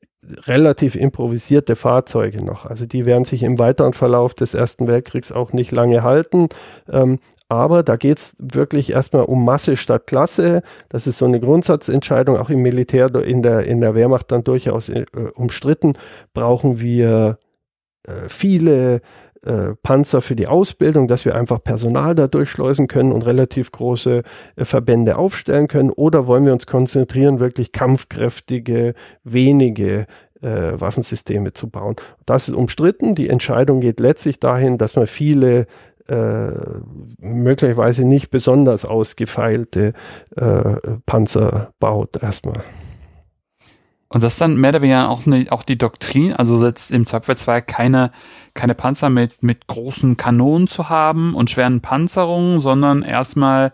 relativ 0.47 0.95
improvisierte 0.95 1.75
Fahrzeuge 1.75 2.43
noch. 2.43 2.65
Also 2.65 2.85
die 2.85 3.05
werden 3.05 3.25
sich 3.25 3.43
im 3.43 3.59
weiteren 3.59 3.93
Verlauf 3.93 4.33
des 4.33 4.53
Ersten 4.53 4.87
Weltkriegs 4.87 5.31
auch 5.31 5.53
nicht 5.53 5.71
lange 5.71 6.03
halten. 6.03 6.47
Ähm, 6.89 7.19
aber 7.49 7.81
da 7.83 7.95
geht 7.95 8.17
es 8.17 8.35
wirklich 8.39 8.91
erstmal 8.91 9.23
um 9.23 9.45
Masse 9.45 9.77
statt 9.77 10.07
Klasse. 10.07 10.63
Das 10.89 11.07
ist 11.07 11.17
so 11.17 11.25
eine 11.25 11.39
Grundsatzentscheidung, 11.39 12.37
auch 12.37 12.49
im 12.49 12.61
Militär, 12.61 13.13
in 13.15 13.41
der, 13.41 13.65
in 13.65 13.79
der 13.79 13.95
Wehrmacht 13.95 14.31
dann 14.31 14.43
durchaus 14.43 14.89
äh, 14.89 15.05
umstritten. 15.35 15.93
Brauchen 16.33 16.81
wir 16.81 17.37
äh, 18.03 18.27
viele 18.27 19.01
äh, 19.43 19.75
Panzer 19.83 20.21
für 20.21 20.35
die 20.35 20.47
Ausbildung, 20.47 21.07
dass 21.07 21.25
wir 21.25 21.35
einfach 21.35 21.63
Personal 21.63 22.15
da 22.15 22.27
durchschleusen 22.27 22.87
können 22.87 23.11
und 23.11 23.23
relativ 23.23 23.71
große 23.71 24.23
äh, 24.55 24.65
Verbände 24.65 25.17
aufstellen 25.17 25.67
können? 25.67 25.91
Oder 25.91 26.27
wollen 26.27 26.45
wir 26.45 26.53
uns 26.53 26.67
konzentrieren, 26.67 27.39
wirklich 27.39 27.71
kampfkräftige, 27.71 28.93
wenige 29.23 30.07
äh, 30.41 30.79
Waffensysteme 30.79 31.53
zu 31.53 31.69
bauen. 31.69 31.95
Das 32.25 32.47
ist 32.47 32.55
umstritten. 32.55 33.15
Die 33.15 33.29
Entscheidung 33.29 33.81
geht 33.81 33.99
letztlich 33.99 34.39
dahin, 34.39 34.77
dass 34.77 34.95
man 34.95 35.07
viele 35.07 35.67
äh, 36.07 36.51
möglicherweise 37.19 38.05
nicht 38.05 38.29
besonders 38.29 38.85
ausgefeilte 38.85 39.93
äh, 40.35 40.75
Panzer 41.05 41.73
baut 41.79 42.21
erstmal. 42.21 42.63
Und 44.09 44.23
das 44.23 44.33
ist 44.33 44.41
dann 44.41 44.55
mehr 44.55 44.69
oder 44.69 44.81
weniger 44.81 45.09
auch, 45.09 45.25
ne, 45.25 45.47
auch 45.49 45.63
die 45.63 45.77
Doktrin, 45.77 46.33
also 46.33 46.65
jetzt 46.65 46.91
im 46.91 47.05
Zweifel 47.05 47.35
2 47.35 47.61
keine, 47.61 48.11
keine 48.53 48.73
Panzer 48.73 49.09
mit, 49.09 49.43
mit 49.43 49.67
großen 49.67 50.15
Kanonen 50.15 50.67
zu 50.67 50.89
haben 50.89 51.35
und 51.35 51.49
schweren 51.49 51.81
Panzerungen, 51.81 52.61
sondern 52.61 53.03
erstmal 53.03 53.73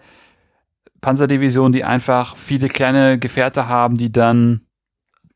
Panzerdivisionen, 1.01 1.73
die 1.73 1.83
einfach 1.83 2.35
viele 2.35 2.67
kleine 2.67 3.19
Gefährte 3.19 3.67
haben, 3.67 3.95
die 3.95 4.11
dann 4.11 4.61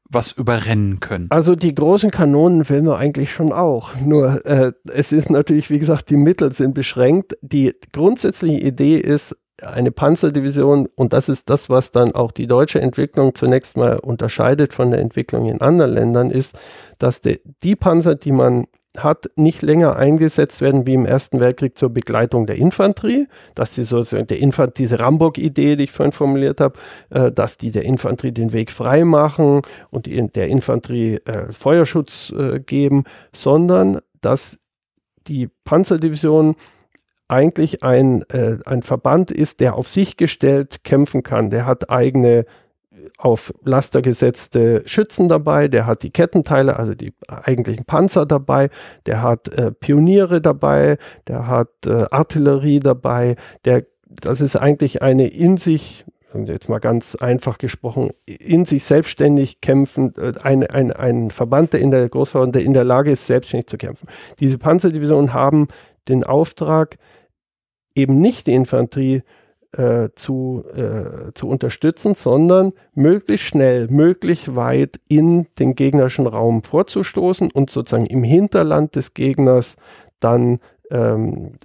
was 0.10 0.32
überrennen 0.32 1.00
können. 1.00 1.28
Also 1.30 1.56
die 1.56 1.76
großen 1.76 2.12
Kanonen 2.12 2.68
will 2.70 2.82
man 2.82 2.96
eigentlich 2.96 3.32
schon 3.32 3.52
auch. 3.52 3.96
Nur 3.98 4.46
äh, 4.46 4.72
es 4.92 5.12
ist 5.12 5.30
natürlich, 5.30 5.70
wie 5.70 5.80
gesagt, 5.80 6.10
die 6.10 6.18
Mittel 6.18 6.54
sind 6.54 6.74
beschränkt. 6.74 7.38
Die 7.42 7.76
grundsätzliche 7.92 8.60
Idee 8.60 8.98
ist, 8.98 9.36
eine 9.62 9.92
Panzerdivision, 9.92 10.88
und 10.96 11.14
das 11.14 11.30
ist 11.30 11.50
das, 11.50 11.70
was 11.70 11.92
dann 11.92 12.12
auch 12.12 12.32
die 12.32 12.48
deutsche 12.48 12.80
Entwicklung 12.80 13.34
zunächst 13.34 13.76
mal 13.78 13.98
unterscheidet 13.98 14.74
von 14.74 14.92
der 14.92 15.00
Entwicklung 15.00 15.48
in 15.48 15.62
anderen 15.62 15.94
Ländern, 15.94 16.30
ist, 16.30 16.58
dass 17.00 17.22
de, 17.22 17.40
die 17.64 17.76
Panzer, 17.76 18.16
die 18.16 18.32
man 18.32 18.66
hat, 18.98 19.30
nicht 19.36 19.62
länger 19.62 19.96
eingesetzt 19.96 20.62
werden 20.62 20.88
wie 20.88 20.94
im 20.94 21.06
Ersten 21.06 21.40
Weltkrieg 21.40 21.78
zur 21.78 21.90
Begleitung 21.90 22.48
der 22.48 22.58
Infanterie, 22.58 23.28
dass 23.56 23.74
sie 23.74 23.84
sozusagen 23.84 24.28
der 24.28 24.40
Infant 24.40 24.78
diese 24.78 25.00
Rambock-Idee, 25.00 25.76
die 25.76 25.86
ich 25.86 25.92
vorhin 25.92 26.12
formuliert 26.12 26.62
habe, 26.62 26.80
äh, 27.10 27.32
dass 27.32 27.58
die 27.58 27.72
der 27.72 27.84
Infanterie 27.84 28.32
den 28.32 28.54
Weg 28.54 28.72
frei 28.72 29.06
machen 29.06 29.62
und 29.90 30.06
die, 30.06 30.28
der 30.32 30.48
Infanterie 30.48 31.18
äh, 31.26 31.52
Feuerschutz 31.52 32.32
äh, 32.38 32.60
geben, 32.60 33.04
sondern 33.34 34.00
dass 34.22 34.58
die 35.28 35.50
Panzerdivision 35.64 36.56
eigentlich 37.28 37.84
ein, 37.84 38.24
äh, 38.30 38.58
ein 38.66 38.82
Verband 38.82 39.32
ist, 39.32 39.60
der 39.60 39.76
auf 39.76 39.88
sich 39.88 40.18
gestellt 40.18 40.84
kämpfen 40.84 41.24
kann. 41.24 41.50
Der 41.50 41.66
hat 41.66 41.90
eigene 41.90 42.46
auf 43.18 43.54
Laster 43.64 44.02
gesetzte 44.02 44.84
Schützen 44.86 45.28
dabei, 45.28 45.68
der 45.68 45.86
hat 45.86 46.04
die 46.04 46.12
Kettenteile, 46.12 46.78
also 46.78 46.94
die 46.94 47.14
eigentlichen 47.28 47.86
Panzer 47.86 48.26
dabei, 48.26 48.70
der 49.06 49.22
hat 49.22 49.48
äh, 49.50 49.72
Pioniere 49.72 50.42
dabei, 50.42 50.98
der 51.28 51.48
hat 51.48 51.70
äh, 51.86 52.06
Artillerie 52.12 52.80
dabei, 52.80 53.36
der, 53.66 53.86
das 54.08 54.42
ist 54.42 54.56
eigentlich 54.56 55.02
eine 55.02 55.28
in 55.28 55.58
sich, 55.58 56.06
jetzt 56.34 56.70
mal 56.70 56.80
ganz 56.80 57.16
einfach 57.16 57.58
gesprochen, 57.58 58.12
in 58.26 58.66
sich 58.66 58.84
selbstständig 58.84 59.62
kämpfen, 59.62 60.14
äh, 60.18 60.34
ein, 60.44 60.66
ein, 60.66 60.92
ein 60.92 61.32
Verband, 61.32 61.74
der 61.74 61.82
in 61.82 61.92
der 61.92 62.08
Großverband, 62.10 62.56
der 62.56 62.64
in 62.64 62.74
der 62.74 62.84
Lage 62.84 63.12
ist, 63.12 63.26
selbstständig 63.26 63.68
zu 63.68 63.78
kämpfen. 63.78 64.08
Diese 64.40 64.58
Panzerdivisionen 64.58 65.34
haben 65.34 65.68
den 66.08 66.24
Auftrag, 66.24 66.98
eben 67.98 68.20
nicht 68.20 68.48
die 68.48 68.54
Infanterie 68.54 69.24
äh, 69.74 70.10
zu, 70.16 70.64
äh, 70.74 71.34
zu 71.34 71.50
unterstützen, 71.50 72.16
sondern 72.16 72.74
möglichst 72.94 73.48
schnell, 73.48 73.88
möglichst 73.90 74.56
weit 74.56 75.00
in 75.10 75.48
den 75.60 75.76
gegnerischen 75.76 76.26
Raum 76.26 76.64
vorzustoßen 76.64 77.52
und 77.52 77.70
sozusagen 77.70 78.06
im 78.06 78.24
Hinterland 78.24 78.96
des 78.96 79.14
Gegners 79.14 79.78
dann 80.20 80.60
ähm, 80.90 81.58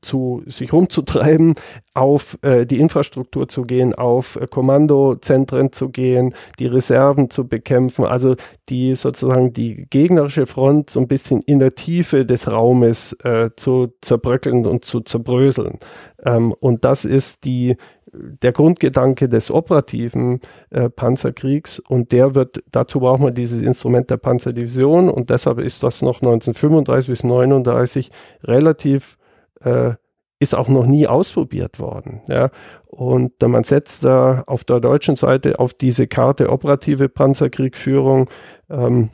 zu 0.00 0.42
sich 0.46 0.72
rumzutreiben, 0.72 1.54
auf 1.94 2.38
äh, 2.42 2.66
die 2.66 2.80
Infrastruktur 2.80 3.48
zu 3.48 3.62
gehen, 3.62 3.94
auf 3.94 4.36
äh, 4.36 4.46
Kommandozentren 4.46 5.72
zu 5.72 5.90
gehen, 5.90 6.34
die 6.58 6.66
Reserven 6.66 7.30
zu 7.30 7.46
bekämpfen, 7.46 8.04
also 8.04 8.36
die 8.68 8.94
sozusagen 8.94 9.52
die 9.52 9.86
gegnerische 9.90 10.46
Front 10.46 10.90
so 10.90 11.00
ein 11.00 11.08
bisschen 11.08 11.42
in 11.42 11.58
der 11.58 11.74
Tiefe 11.74 12.24
des 12.24 12.50
Raumes 12.50 13.12
äh, 13.24 13.50
zu 13.56 13.92
zerbröckeln 14.00 14.66
und 14.66 14.84
zu 14.84 15.00
zerbröseln. 15.00 15.78
Ähm, 16.24 16.52
und 16.60 16.84
das 16.84 17.04
ist 17.04 17.44
die 17.44 17.76
der 18.12 18.52
Grundgedanke 18.52 19.28
des 19.28 19.50
operativen 19.50 20.40
äh, 20.70 20.88
Panzerkriegs 20.88 21.78
und 21.78 22.12
der 22.12 22.34
wird, 22.34 22.62
dazu 22.70 23.00
braucht 23.00 23.20
man 23.20 23.34
dieses 23.34 23.62
Instrument 23.62 24.10
der 24.10 24.16
Panzerdivision 24.16 25.08
und 25.08 25.30
deshalb 25.30 25.58
ist 25.58 25.82
das 25.82 26.02
noch 26.02 26.16
1935 26.16 27.08
bis 27.08 27.22
1939 27.22 28.10
relativ, 28.44 29.16
äh, 29.62 29.92
ist 30.40 30.56
auch 30.56 30.68
noch 30.68 30.86
nie 30.86 31.06
ausprobiert 31.06 31.78
worden. 31.78 32.22
Ja? 32.28 32.50
Und 32.86 33.40
man 33.42 33.64
setzt 33.64 34.04
da 34.04 34.42
auf 34.46 34.64
der 34.64 34.80
deutschen 34.80 35.16
Seite 35.16 35.58
auf 35.58 35.74
diese 35.74 36.06
Karte 36.06 36.50
operative 36.50 37.08
Panzerkriegsführung 37.08 38.28
ähm, 38.70 39.10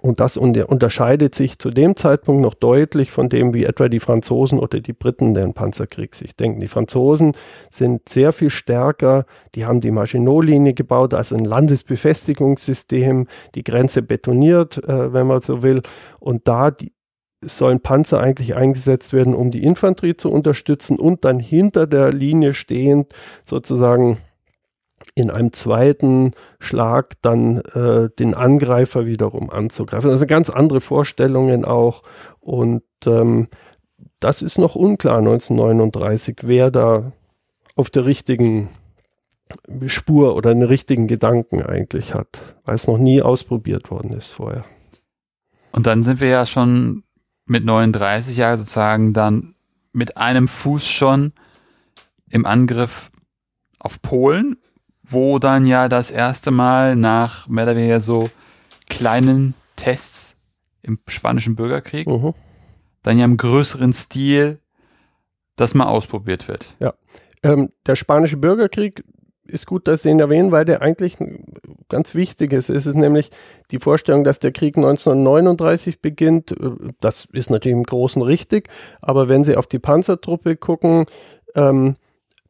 und 0.00 0.20
das 0.20 0.36
unterscheidet 0.36 1.34
sich 1.34 1.58
zu 1.58 1.70
dem 1.70 1.96
Zeitpunkt 1.96 2.42
noch 2.42 2.54
deutlich 2.54 3.10
von 3.10 3.28
dem, 3.28 3.54
wie 3.54 3.64
etwa 3.64 3.88
die 3.88 4.00
Franzosen 4.00 4.58
oder 4.58 4.80
die 4.80 4.92
Briten 4.92 5.34
den 5.34 5.54
Panzerkrieg 5.54 6.14
sich 6.14 6.34
denken. 6.36 6.60
Die 6.60 6.68
Franzosen 6.68 7.32
sind 7.70 8.08
sehr 8.08 8.32
viel 8.32 8.50
stärker, 8.50 9.26
die 9.54 9.66
haben 9.66 9.80
die 9.80 9.90
Maginot-Linie 9.90 10.74
gebaut, 10.74 11.14
also 11.14 11.36
ein 11.36 11.44
Landesbefestigungssystem, 11.44 13.26
die 13.54 13.64
Grenze 13.64 14.02
betoniert, 14.02 14.78
äh, 14.78 15.12
wenn 15.12 15.26
man 15.26 15.42
so 15.42 15.62
will. 15.62 15.82
Und 16.20 16.48
da 16.48 16.70
die, 16.70 16.92
sollen 17.44 17.80
Panzer 17.80 18.20
eigentlich 18.20 18.54
eingesetzt 18.54 19.12
werden, 19.12 19.34
um 19.34 19.50
die 19.50 19.64
Infanterie 19.64 20.16
zu 20.16 20.30
unterstützen 20.30 20.98
und 20.98 21.24
dann 21.24 21.40
hinter 21.40 21.86
der 21.86 22.12
Linie 22.12 22.54
stehend 22.54 23.12
sozusagen 23.44 24.18
in 25.14 25.30
einem 25.30 25.52
zweiten 25.52 26.32
Schlag 26.58 27.14
dann 27.20 27.58
äh, 27.58 28.08
den 28.18 28.34
Angreifer 28.34 29.06
wiederum 29.06 29.50
anzugreifen. 29.50 30.10
Das 30.10 30.18
sind 30.18 30.28
ganz 30.28 30.48
andere 30.48 30.80
Vorstellungen 30.80 31.64
auch 31.64 32.02
und 32.40 32.82
ähm, 33.06 33.48
das 34.20 34.40
ist 34.40 34.58
noch 34.58 34.74
unklar 34.74 35.18
1939, 35.18 36.38
wer 36.42 36.70
da 36.70 37.12
auf 37.74 37.90
der 37.90 38.04
richtigen 38.04 38.68
Spur 39.86 40.34
oder 40.34 40.54
den 40.54 40.62
richtigen 40.62 41.08
Gedanken 41.08 41.62
eigentlich 41.62 42.14
hat, 42.14 42.40
weil 42.64 42.74
es 42.74 42.86
noch 42.86 42.98
nie 42.98 43.20
ausprobiert 43.20 43.90
worden 43.90 44.12
ist 44.12 44.28
vorher. 44.28 44.64
Und 45.72 45.86
dann 45.86 46.02
sind 46.02 46.20
wir 46.20 46.28
ja 46.28 46.46
schon 46.46 47.02
mit 47.46 47.64
39 47.64 48.36
Jahren 48.36 48.58
sozusagen 48.58 49.12
dann 49.12 49.54
mit 49.92 50.16
einem 50.16 50.48
Fuß 50.48 50.88
schon 50.88 51.32
im 52.30 52.46
Angriff 52.46 53.10
auf 53.78 54.00
Polen 54.00 54.56
wo 55.12 55.38
dann 55.38 55.66
ja 55.66 55.88
das 55.88 56.10
erste 56.10 56.50
Mal 56.50 56.96
nach 56.96 57.48
mehr 57.48 57.64
oder 57.64 57.76
weniger 57.76 58.00
so 58.00 58.30
kleinen 58.88 59.54
Tests 59.76 60.36
im 60.82 60.98
spanischen 61.06 61.56
Bürgerkrieg, 61.56 62.06
uh 62.06 62.34
dann 63.02 63.18
ja 63.18 63.24
im 63.24 63.36
größeren 63.36 63.92
Stil 63.92 64.60
das 65.56 65.74
mal 65.74 65.86
ausprobiert 65.86 66.48
wird. 66.48 66.76
Ja. 66.78 66.94
Ähm, 67.42 67.70
der 67.86 67.96
spanische 67.96 68.36
Bürgerkrieg 68.36 69.04
ist 69.44 69.66
gut, 69.66 69.88
dass 69.88 70.02
Sie 70.02 70.08
ihn 70.08 70.20
erwähnen, 70.20 70.52
weil 70.52 70.64
der 70.64 70.82
eigentlich 70.82 71.16
ganz 71.88 72.14
wichtig 72.14 72.52
ist. 72.52 72.70
Es 72.70 72.86
ist 72.86 72.94
nämlich 72.94 73.30
die 73.70 73.78
Vorstellung, 73.78 74.24
dass 74.24 74.38
der 74.38 74.52
Krieg 74.52 74.76
1939 74.76 76.00
beginnt. 76.00 76.54
Das 77.00 77.26
ist 77.32 77.50
natürlich 77.50 77.76
im 77.76 77.82
Großen 77.82 78.22
richtig. 78.22 78.68
Aber 79.00 79.28
wenn 79.28 79.44
Sie 79.44 79.56
auf 79.56 79.66
die 79.66 79.80
Panzertruppe 79.80 80.56
gucken, 80.56 81.06
ähm, 81.54 81.96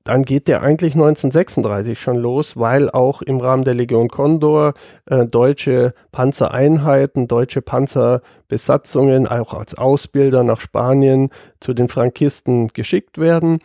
dann 0.05 0.23
geht 0.23 0.49
der 0.49 0.63
eigentlich 0.63 0.95
1936 0.95 2.01
schon 2.01 2.17
los, 2.17 2.57
weil 2.57 2.91
auch 2.91 3.23
im 3.23 3.39
Rahmen 3.39 3.65
der 3.65 3.75
Legion 3.75 4.09
Condor 4.09 4.75
äh, 5.07 5.27
deutsche 5.27 5.95
Panzereinheiten, 6.11 7.29
deutsche 7.29 7.63
Panzerbesatzungen 7.63 9.27
auch 9.27 9.55
als 9.55 9.77
Ausbilder 9.77 10.45
nach 10.45 10.61
Spanien 10.61 11.31
zu 11.61 11.75
den 11.75 11.89
Frankisten 11.89 12.69
geschickt 12.69 13.19
werden 13.19 13.59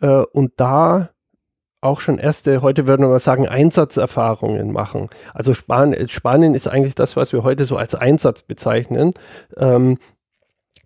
äh, 0.00 0.22
und 0.32 0.52
da 0.56 1.10
auch 1.82 2.00
schon 2.00 2.18
erste, 2.18 2.62
heute 2.62 2.86
würden 2.86 3.10
wir 3.10 3.18
sagen, 3.18 3.48
Einsatzerfahrungen 3.48 4.72
machen. 4.72 5.08
Also 5.34 5.52
Span 5.52 5.96
Spanien 6.08 6.54
ist 6.54 6.68
eigentlich 6.68 6.94
das, 6.94 7.16
was 7.16 7.32
wir 7.32 7.42
heute 7.42 7.64
so 7.64 7.76
als 7.76 7.96
Einsatz 7.96 8.42
bezeichnen. 8.42 9.14
Ähm, 9.56 9.98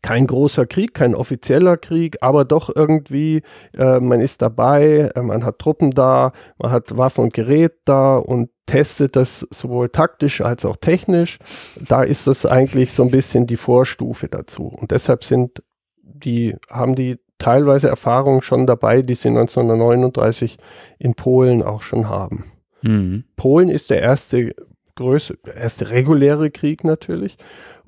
kein 0.07 0.29
großer 0.29 0.67
Krieg, 0.67 0.95
kein 0.95 1.17
offizieller 1.17 1.77
Krieg, 1.77 2.19
aber 2.21 2.45
doch 2.45 2.71
irgendwie, 2.73 3.43
äh, 3.77 3.99
man 3.99 4.21
ist 4.21 4.41
dabei, 4.41 5.11
äh, 5.17 5.21
man 5.21 5.45
hat 5.45 5.59
Truppen 5.59 5.91
da, 5.91 6.31
man 6.59 6.71
hat 6.71 6.97
Waffen 6.97 7.25
und 7.25 7.33
Gerät 7.35 7.73
da 7.87 8.17
und 8.17 8.51
testet 8.67 9.17
das 9.17 9.49
sowohl 9.51 9.89
taktisch 9.89 10.43
als 10.43 10.65
auch 10.65 10.77
technisch. 10.77 11.41
Da 11.89 12.05
ist 12.05 12.29
das 12.29 12.47
eigentlich 12.47 12.93
so 12.93 13.03
ein 13.03 13.11
bisschen 13.11 13.49
die 13.49 13.57
Vorstufe 13.57 14.29
dazu. 14.29 14.69
Und 14.69 14.93
deshalb 14.93 15.25
sind 15.25 15.65
die, 16.01 16.55
haben 16.71 16.95
die 16.95 17.19
teilweise 17.39 17.89
Erfahrungen 17.89 18.43
schon 18.43 18.65
dabei, 18.69 19.03
die 19.03 19.15
sie 19.15 19.31
1939 19.31 20.57
in 21.01 21.15
Polen 21.15 21.65
auch 21.65 21.83
schon 21.83 22.09
haben. 22.09 22.45
Mhm. 22.83 23.25
Polen 23.35 23.71
ist 23.71 23.91
der 23.91 24.03
erste 24.03 24.55
größte, 24.95 25.37
erste 25.53 25.91
reguläre 25.91 26.53
Krieg 26.53 26.85
natürlich. 26.85 27.39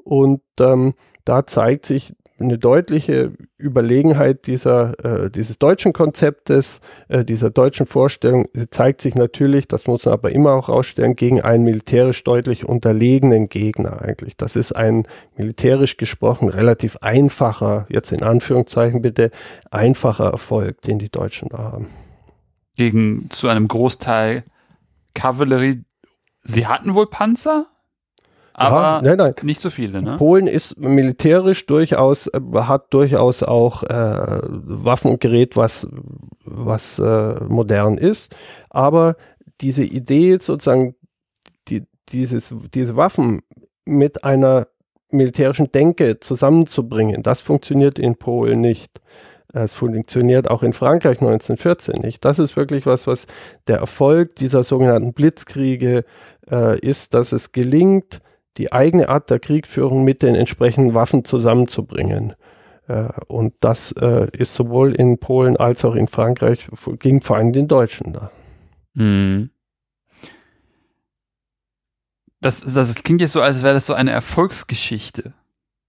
Und 0.09 0.43
ähm, 0.59 0.95
da 1.29 1.47
zeigt 1.47 1.85
sich 1.85 2.15
eine 2.41 2.57
deutliche 2.57 3.33
Überlegenheit 3.59 4.47
dieser, 4.47 5.05
äh, 5.05 5.31
dieses 5.31 5.59
deutschen 5.59 5.93
Konzeptes, 5.93 6.81
äh, 7.09 7.25
dieser 7.25 7.51
deutschen 7.51 7.87
Vorstellung. 7.87 8.47
Sie 8.53 8.71
zeigt 8.71 9.01
sich 9.01 9.15
natürlich, 9.17 9.67
das 9.67 9.87
muss 9.87 10.05
man 10.05 10.15
aber 10.15 10.31
immer 10.31 10.53
auch 10.53 10.69
ausstellen, 10.69 11.17
gegen 11.17 11.43
einen 11.43 11.65
militärisch 11.65 12.23
deutlich 12.23 12.65
unterlegenen 12.65 13.49
Gegner 13.49 14.03
eigentlich. 14.03 14.37
Das 14.37 14.55
ist 14.55 14.73
ein 14.73 15.07
militärisch 15.37 15.97
gesprochen 15.97 16.49
relativ 16.49 16.99
einfacher, 16.99 17.87
jetzt 17.89 18.13
in 18.13 18.23
Anführungszeichen 18.23 19.03
bitte, 19.03 19.31
einfacher 19.71 20.31
Erfolg, 20.31 20.81
den 20.83 21.01
die 21.01 21.11
Deutschen 21.11 21.49
da 21.49 21.59
haben. 21.59 21.89
Gegen 22.77 23.29
zu 23.31 23.49
einem 23.49 23.67
Großteil 23.67 24.45
Kavallerie. 25.15 25.83
Sie 26.45 26.69
hatten 26.69 26.95
wohl 26.95 27.11
Panzer? 27.11 27.67
Aber 28.59 28.83
ja, 28.83 29.03
nein, 29.03 29.17
nein. 29.19 29.35
nicht 29.43 29.61
so 29.61 29.71
viele. 29.71 30.03
Ne? 30.03 30.17
Polen 30.17 30.47
ist 30.47 30.79
militärisch 30.79 31.67
durchaus, 31.67 32.27
äh, 32.27 32.41
hat 32.55 32.93
durchaus 32.93 33.43
auch 33.43 33.85
äh, 33.85 34.41
Waffen 34.43 35.13
und 35.13 35.21
Gerät, 35.21 35.57
was, 35.57 35.87
was 36.45 36.99
äh, 36.99 37.35
modern 37.45 37.99
ist. 37.99 38.35
Aber 38.71 39.17
diese 39.61 39.85
Idee 39.85 40.39
sozusagen, 40.41 40.97
die, 41.69 41.85
dieses, 42.09 42.55
diese 42.75 42.97
Waffen 42.97 43.43
mit 43.85 44.25
einer 44.25 44.67
militärischen 45.11 45.71
Denke 45.71 46.21
zusammenzubringen, 46.21 47.23
das 47.23 47.41
funktioniert 47.41 47.99
in 47.99 48.17
Polen 48.17 48.61
nicht. 48.61 49.01
Es 49.53 49.75
funktioniert 49.75 50.51
auch 50.51 50.63
in 50.63 50.75
Frankreich 50.75 51.21
1914 51.21 52.03
nicht. 52.03 52.25
Das 52.25 52.39
ist 52.39 52.57
wirklich 52.57 52.85
was, 52.85 53.07
was 53.07 53.27
der 53.67 53.79
Erfolg 53.79 54.37
dieser 54.37 54.63
sogenannten 54.63 55.15
Blitzkriege 55.15 56.05
äh, 56.51 56.79
ist, 56.81 57.15
dass 57.15 57.33
es 57.33 57.53
gelingt, 57.53 58.21
die 58.59 58.73
eigene 58.73 59.09
Art 59.09 59.31
der 59.31 59.39
Kriegführung 59.39 60.05
mit 60.05 60.23
den 60.23 60.35
entsprechenden 60.35 60.95
Waffen 60.95 61.25
zusammenzubringen. 61.25 62.35
Äh, 62.89 63.09
und 63.29 63.55
das 63.61 63.93
äh, 63.93 64.29
ist 64.37 64.55
sowohl 64.55 64.95
in 64.95 65.19
Polen 65.19 65.57
als 65.57 65.85
auch 65.85 65.95
in 65.95 66.09
Frankreich, 66.09 66.69
ging 66.99 67.21
vor 67.21 67.37
allem 67.37 67.53
den 67.53 67.69
Deutschen 67.69 68.13
da. 68.13 68.31
Mhm. 68.95 69.51
Das, 72.41 72.61
das 72.61 72.95
klingt 72.95 73.21
jetzt 73.21 73.33
so, 73.33 73.43
als 73.43 73.63
wäre 73.63 73.75
das 73.75 73.87
so 73.87 73.95
eine 73.95 74.13
Erfolgsgeschichte. 74.13 75.33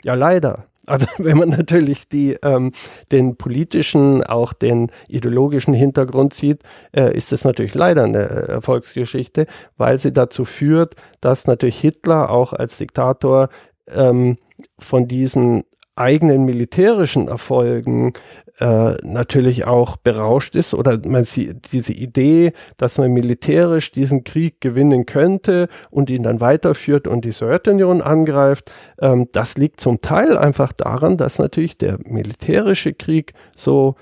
Ja, 0.03 0.13
leider. 0.13 0.68
Also 0.89 1.07
wenn 1.17 1.37
man 1.37 1.49
natürlich 1.49 2.07
die, 2.09 2.37
ähm, 2.43 2.71
den 3.11 3.35
politischen, 3.35 4.23
auch 4.23 4.53
den 4.53 4.91
ideologischen 5.07 5.73
Hintergrund 5.73 6.33
sieht, 6.33 6.63
äh, 6.91 7.15
ist 7.15 7.31
es 7.31 7.43
natürlich 7.43 7.75
leider 7.75 8.03
eine 8.03 8.23
äh, 8.23 8.51
Erfolgsgeschichte, 8.51 9.45
weil 9.77 9.99
sie 9.99 10.11
dazu 10.11 10.45
führt, 10.45 10.95
dass 11.21 11.47
natürlich 11.47 11.79
Hitler 11.79 12.29
auch 12.29 12.53
als 12.53 12.77
Diktator 12.77 13.49
ähm, 13.87 14.37
von 14.77 15.07
diesen 15.07 15.63
eigenen 15.99 16.45
militärischen 16.45 17.27
Erfolgen 17.27 18.13
äh, 18.59 18.95
natürlich 19.03 19.65
auch 19.65 19.97
berauscht 19.97 20.55
ist 20.55 20.73
oder 20.73 20.99
man 21.05 21.23
sieht 21.23 21.71
diese 21.71 21.93
Idee, 21.93 22.53
dass 22.77 22.97
man 22.97 23.11
militärisch 23.11 23.91
diesen 23.91 24.23
Krieg 24.23 24.59
gewinnen 24.59 25.05
könnte 25.05 25.69
und 25.89 26.09
ihn 26.09 26.23
dann 26.23 26.41
weiterführt 26.41 27.07
und 27.07 27.25
die 27.25 27.31
Sowjetunion 27.31 28.01
angreift, 28.01 28.71
ähm, 28.99 29.27
das 29.31 29.57
liegt 29.57 29.79
zum 29.79 30.01
Teil 30.01 30.37
einfach 30.37 30.73
daran, 30.73 31.17
dass 31.17 31.39
natürlich 31.39 31.77
der 31.77 31.99
militärische 32.03 32.93
Krieg 32.93 33.33
so 33.55 33.95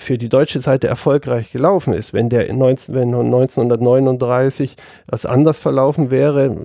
für 0.00 0.14
die 0.14 0.28
deutsche 0.28 0.60
Seite 0.60 0.88
erfolgreich 0.88 1.52
gelaufen 1.52 1.92
ist. 1.92 2.12
Wenn 2.12 2.30
der 2.30 2.48
in 2.48 2.58
19, 2.58 2.94
wenn 2.94 3.14
1939 3.14 4.76
was 5.06 5.26
anders 5.26 5.58
verlaufen 5.58 6.10
wäre, 6.10 6.56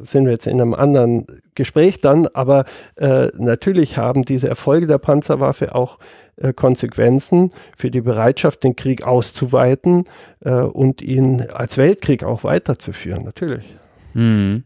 sind 0.00 0.24
wir 0.24 0.32
jetzt 0.32 0.46
in 0.46 0.60
einem 0.60 0.74
anderen 0.74 1.26
Gespräch 1.54 2.00
dann, 2.00 2.26
aber 2.28 2.64
äh, 2.96 3.28
natürlich 3.36 3.96
haben 3.96 4.24
diese 4.24 4.48
Erfolge 4.48 4.86
der 4.86 4.98
Panzerwaffe 4.98 5.74
auch 5.74 5.98
äh, 6.36 6.52
Konsequenzen 6.52 7.50
für 7.76 7.90
die 7.90 8.00
Bereitschaft, 8.00 8.64
den 8.64 8.76
Krieg 8.76 9.06
auszuweiten 9.06 10.04
äh, 10.40 10.50
und 10.50 11.00
ihn 11.00 11.42
als 11.52 11.78
Weltkrieg 11.78 12.24
auch 12.24 12.44
weiterzuführen, 12.44 13.24
natürlich. 13.24 13.76
Hm. 14.14 14.64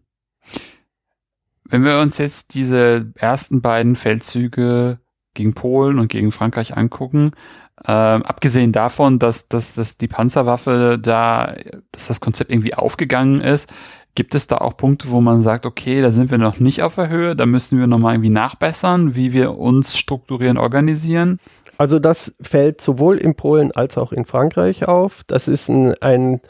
Wenn 1.64 1.84
wir 1.84 1.98
uns 1.98 2.18
jetzt 2.18 2.54
diese 2.54 3.12
ersten 3.16 3.60
beiden 3.60 3.96
Feldzüge 3.96 4.98
gegen 5.34 5.54
Polen 5.54 5.98
und 5.98 6.08
gegen 6.08 6.32
Frankreich 6.32 6.76
angucken, 6.76 7.32
äh, 7.84 7.90
abgesehen 7.90 8.72
davon, 8.72 9.18
dass, 9.18 9.48
dass, 9.48 9.74
dass 9.74 9.96
die 9.96 10.08
Panzerwaffe 10.08 10.98
da, 11.00 11.54
dass 11.92 12.06
das 12.08 12.20
Konzept 12.20 12.50
irgendwie 12.50 12.74
aufgegangen 12.74 13.40
ist, 13.40 13.72
gibt 14.14 14.34
es 14.34 14.46
da 14.46 14.58
auch 14.58 14.76
Punkte, 14.76 15.10
wo 15.10 15.20
man 15.20 15.40
sagt, 15.40 15.66
okay, 15.66 16.00
da 16.00 16.10
sind 16.10 16.30
wir 16.30 16.38
noch 16.38 16.60
nicht 16.60 16.82
auf 16.82 16.94
der 16.94 17.08
Höhe, 17.08 17.34
da 17.34 17.46
müssen 17.46 17.78
wir 17.80 17.86
nochmal 17.86 18.14
irgendwie 18.14 18.30
nachbessern, 18.30 19.16
wie 19.16 19.32
wir 19.32 19.58
uns 19.58 19.98
strukturieren, 19.98 20.56
organisieren? 20.56 21.40
Also 21.78 21.98
das 21.98 22.34
fällt 22.40 22.80
sowohl 22.80 23.18
in 23.18 23.34
Polen 23.34 23.72
als 23.72 23.98
auch 23.98 24.12
in 24.12 24.24
Frankreich 24.24 24.86
auf. 24.86 25.24
Das 25.26 25.48
ist 25.48 25.68
ein, 25.68 25.94
ein 26.00 26.40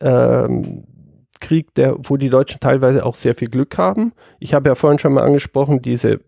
ähm, 0.00 0.84
Krieg, 1.40 1.74
der, 1.74 1.96
wo 1.98 2.18
die 2.18 2.28
Deutschen 2.28 2.60
teilweise 2.60 3.06
auch 3.06 3.14
sehr 3.14 3.34
viel 3.34 3.48
Glück 3.48 3.78
haben. 3.78 4.12
Ich 4.38 4.52
habe 4.52 4.68
ja 4.68 4.74
vorhin 4.74 4.98
schon 4.98 5.14
mal 5.14 5.24
angesprochen, 5.24 5.80
diese 5.80 6.20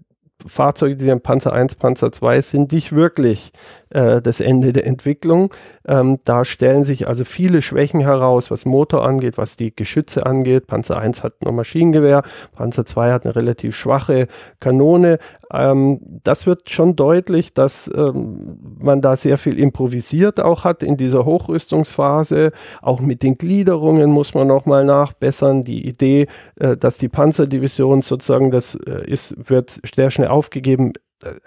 Fahrzeuge, 0.45 0.97
die 0.97 1.09
im 1.09 1.21
Panzer 1.21 1.53
1, 1.53 1.77
Panzer 1.77 2.13
2 2.13 2.41
sind 2.43 2.73
nicht 2.73 2.93
wirklich 2.93 3.53
äh, 3.91 4.21
das 4.21 4.41
Ende 4.41 4.73
der 4.73 4.87
Entwicklung. 4.87 5.53
Ähm, 5.87 6.19
da 6.25 6.45
stellen 6.45 6.85
sich 6.85 7.09
also 7.09 7.25
viele 7.25 7.63
Schwächen 7.63 8.01
heraus, 8.01 8.51
was 8.51 8.67
Motor 8.67 9.07
angeht, 9.07 9.39
was 9.39 9.57
die 9.57 9.75
Geschütze 9.75 10.27
angeht. 10.27 10.67
Panzer 10.67 10.99
1 10.99 11.23
hat 11.23 11.43
noch 11.43 11.53
Maschinengewehr, 11.53 12.23
Panzer 12.55 12.85
2 12.85 13.13
hat 13.13 13.25
eine 13.25 13.35
relativ 13.35 13.75
schwache 13.77 14.29
Kanone. 14.61 15.19
Ähm, 15.53 16.01
das 16.23 16.47
wird 16.47 16.71
schon 16.71 16.97
deutlich, 16.97 17.55
dass 17.55 17.91
ähm, 17.95 18.76
man 18.87 19.03
da 19.03 19.17
sehr 19.17 19.37
viel 19.37 19.59
improvisiert 19.59 20.41
auch 20.41 20.65
hat 20.65 20.83
in 20.83 20.97
dieser 20.97 21.25
Hochrüstungsphase. 21.27 22.53
Auch 22.81 23.01
mit 23.01 23.23
den 23.23 23.35
Gliederungen 23.35 24.11
muss 24.11 24.33
man 24.33 24.47
nochmal 24.47 24.85
nachbessern. 24.85 25.65
Die 25.65 25.87
Idee, 25.87 26.27
äh, 26.59 26.77
dass 26.77 26.97
die 26.97 27.09
Panzerdivision 27.09 28.03
sozusagen, 28.03 28.51
das 28.51 28.75
äh, 28.75 29.11
ist, 29.11 29.51
wird 29.51 29.79
sehr 29.95 30.11
schnell 30.11 30.29
aufgegeben, 30.29 30.93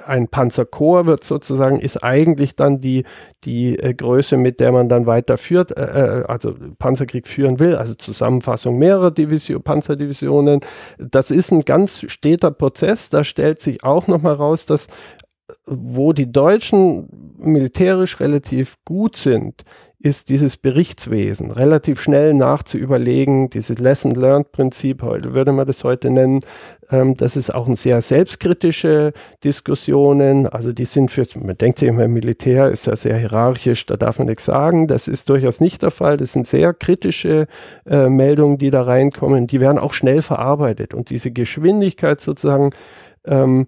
ein 0.05 0.27
Panzerkorps 0.27 1.07
wird 1.07 1.23
sozusagen, 1.23 1.79
ist 1.79 2.03
eigentlich 2.03 2.55
dann 2.55 2.79
die, 2.79 3.03
die 3.43 3.77
äh, 3.77 3.93
Größe, 3.93 4.35
mit 4.35 4.59
der 4.59 4.71
man 4.71 4.89
dann 4.89 5.05
weiterführt, 5.05 5.77
äh, 5.77 6.21
äh, 6.21 6.23
also 6.25 6.55
Panzerkrieg 6.79 7.27
führen 7.27 7.59
will, 7.59 7.75
also 7.75 7.93
Zusammenfassung 7.93 8.77
mehrerer 8.77 9.11
Division, 9.11 9.61
Panzerdivisionen. 9.61 10.61
Das 10.97 11.29
ist 11.29 11.51
ein 11.51 11.61
ganz 11.61 12.05
steter 12.07 12.51
Prozess. 12.51 13.09
Da 13.09 13.23
stellt 13.23 13.61
sich 13.61 13.83
auch 13.83 14.07
nochmal 14.07 14.33
raus, 14.33 14.65
dass 14.65 14.87
wo 15.66 16.14
die 16.14 16.32
Deutschen 16.32 17.08
militärisch 17.38 18.20
relativ 18.20 18.78
gut 18.86 19.16
sind, 19.16 19.64
ist 20.02 20.30
dieses 20.30 20.56
Berichtswesen 20.56 21.52
relativ 21.52 22.00
schnell 22.00 22.34
nachzuüberlegen, 22.34 23.50
dieses 23.50 23.80
Lesson-Learned-Prinzip, 23.80 25.04
heute 25.04 25.34
würde 25.34 25.52
man 25.52 25.68
das 25.68 25.84
heute 25.84 26.10
nennen, 26.10 26.39
ähm, 26.89 27.16
das 27.16 27.36
ist 27.36 27.54
auch 27.54 27.68
eine 27.68 27.76
sehr 27.76 28.02
selbstkritische 28.02 29.12
Diskussionen, 29.43 30.47
also 30.47 30.72
die 30.72 30.86
sind 30.86 31.12
für, 31.12 31.26
man 31.36 31.58
denkt 31.58 31.80
sich 31.80 31.89
immer, 31.89 32.08
Militär 32.08 32.72
ist 32.72 32.88
ja 32.88 32.95
sehr 32.95 33.18
hierarchisch, 33.18 33.86
da 33.88 33.97
darf 33.97 34.20
man 34.20 34.28
nichts 34.28 34.45
sagen, 34.45 34.88
das 34.88 35.10
ist 35.10 35.28
durchaus 35.30 35.60
nicht 35.60 35.82
der 35.82 35.91
Fall, 35.91 36.16
das 36.16 36.32
sind 36.32 36.47
sehr 36.47 36.74
kritische 36.74 37.47
äh, 37.86 38.08
Meldungen, 38.08 38.58
die 38.58 38.72
da 38.72 38.84
reinkommen, 38.84 39.47
die 39.47 39.60
werden 39.60 39.80
auch 39.80 39.93
schnell 39.93 40.22
verarbeitet. 40.22 40.93
Und 40.93 41.10
diese 41.10 41.32
Geschwindigkeit 41.32 42.22
sozusagen, 42.22 42.70
ähm, 43.26 43.68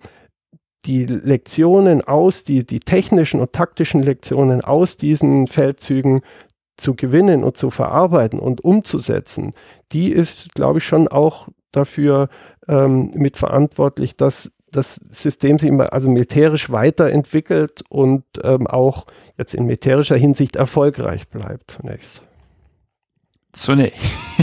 die 0.85 1.05
Lektionen 1.05 2.01
aus, 2.01 2.43
die, 2.43 2.65
die 2.65 2.79
technischen 2.79 3.39
und 3.39 3.53
taktischen 3.53 4.01
Lektionen 4.01 4.61
aus 4.61 4.97
diesen 4.97 5.47
Feldzügen 5.47 6.21
zu 6.77 6.95
gewinnen 6.95 7.43
und 7.43 7.57
zu 7.57 7.69
verarbeiten 7.69 8.39
und 8.39 8.63
umzusetzen, 8.63 9.51
die 9.91 10.11
ist, 10.11 10.53
glaube 10.55 10.79
ich, 10.79 10.85
schon 10.85 11.07
auch 11.07 11.47
dafür 11.71 12.29
ähm, 12.67 13.11
mitverantwortlich, 13.13 14.15
dass 14.15 14.51
das 14.71 14.95
System 15.09 15.59
sich 15.59 15.69
immer 15.69 15.93
also 15.93 16.09
militärisch 16.09 16.71
weiterentwickelt 16.71 17.83
und 17.89 18.23
ähm, 18.43 18.67
auch 18.67 19.05
jetzt 19.37 19.53
in 19.53 19.65
militärischer 19.65 20.15
Hinsicht 20.15 20.55
erfolgreich 20.55 21.27
bleibt 21.27 21.71
zunächst. 21.71 22.23
Zunächst. 23.51 23.97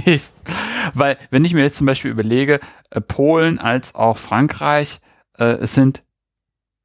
Weil, 0.94 1.16
wenn 1.30 1.44
ich 1.44 1.54
mir 1.54 1.62
jetzt 1.62 1.78
zum 1.78 1.86
Beispiel 1.86 2.10
überlege, 2.10 2.60
äh, 2.90 3.00
Polen 3.00 3.58
als 3.58 3.94
auch 3.94 4.18
Frankreich, 4.18 5.00
äh, 5.38 5.66
sind 5.66 6.02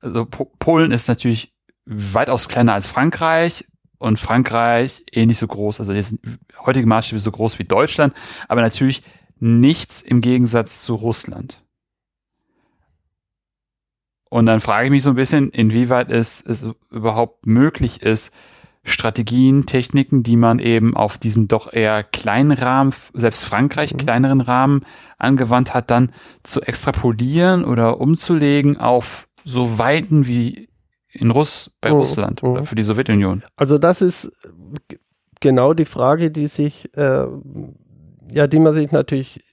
also 0.04 0.26
Polen 0.26 0.92
ist 0.92 1.08
natürlich 1.08 1.54
weitaus 1.86 2.48
kleiner 2.48 2.74
als 2.74 2.88
Frankreich 2.88 3.66
und 3.98 4.20
Frankreich 4.20 5.04
eh 5.12 5.26
nicht 5.26 5.38
so 5.38 5.48
groß, 5.48 5.80
also 5.80 5.94
jetzt 5.94 6.18
heutige 6.66 6.86
Maßstäbe 6.88 7.20
so 7.20 7.32
groß 7.32 7.58
wie 7.60 7.64
Deutschland, 7.64 8.14
aber 8.48 8.62
natürlich 8.62 9.04
nichts 9.40 10.02
im 10.02 10.22
Gegensatz 10.22 10.84
zu 10.84 10.96
Russland. 10.96 11.64
Und 14.30 14.46
dann 14.46 14.62
frage 14.62 14.86
ich 14.86 14.92
mich 14.92 15.04
so 15.04 15.12
ein 15.12 15.16
bisschen, 15.16 15.50
inwieweit 15.52 16.12
es, 16.12 16.42
es 16.42 16.68
überhaupt 16.90 17.46
möglich 17.46 18.02
ist, 18.02 18.34
Strategien, 18.84 19.66
Techniken, 19.66 20.24
die 20.24 20.36
man 20.36 20.60
eben 20.60 20.98
auf 20.98 21.18
diesem 21.18 21.48
doch 21.48 21.72
eher 21.72 22.04
kleinen 22.04 22.52
Rahmen, 22.52 22.94
selbst 23.14 23.46
Frankreich 23.46 23.94
mhm. 23.94 24.00
kleineren 24.00 24.42
Rahmen 24.42 24.82
angewandt 25.18 25.74
hat, 25.74 25.90
dann 25.90 26.12
zu 26.42 26.62
extrapolieren 26.62 27.64
oder 27.64 28.02
umzulegen 28.02 28.78
auf 28.78 29.28
so 29.44 29.78
weiten 29.78 30.28
wie 30.28 30.70
in 31.12 31.32
Russ, 31.32 31.72
bei 31.82 31.90
mhm. 31.90 31.96
Russland 31.96 32.44
oder 32.44 32.62
mhm. 32.62 32.66
für 32.66 32.76
die 32.76 32.84
Sowjetunion? 32.84 33.44
Also 33.56 33.78
das 33.78 34.02
ist 34.02 34.32
genau 35.40 35.74
die 35.74 35.86
Frage, 35.86 36.32
die 36.32 36.48
sich, 36.48 36.96
äh, 36.98 37.26
ja, 38.32 38.48
die 38.48 38.60
man 38.60 38.74
sich 38.74 38.92
natürlich 38.92 39.44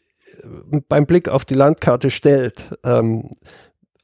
äh, 0.43 0.81
beim 0.89 1.07
Blick 1.07 1.29
auf 1.29 1.45
die 1.45 1.55
Landkarte 1.55 2.11
stellt. 2.11 2.77
Ähm, 2.85 3.31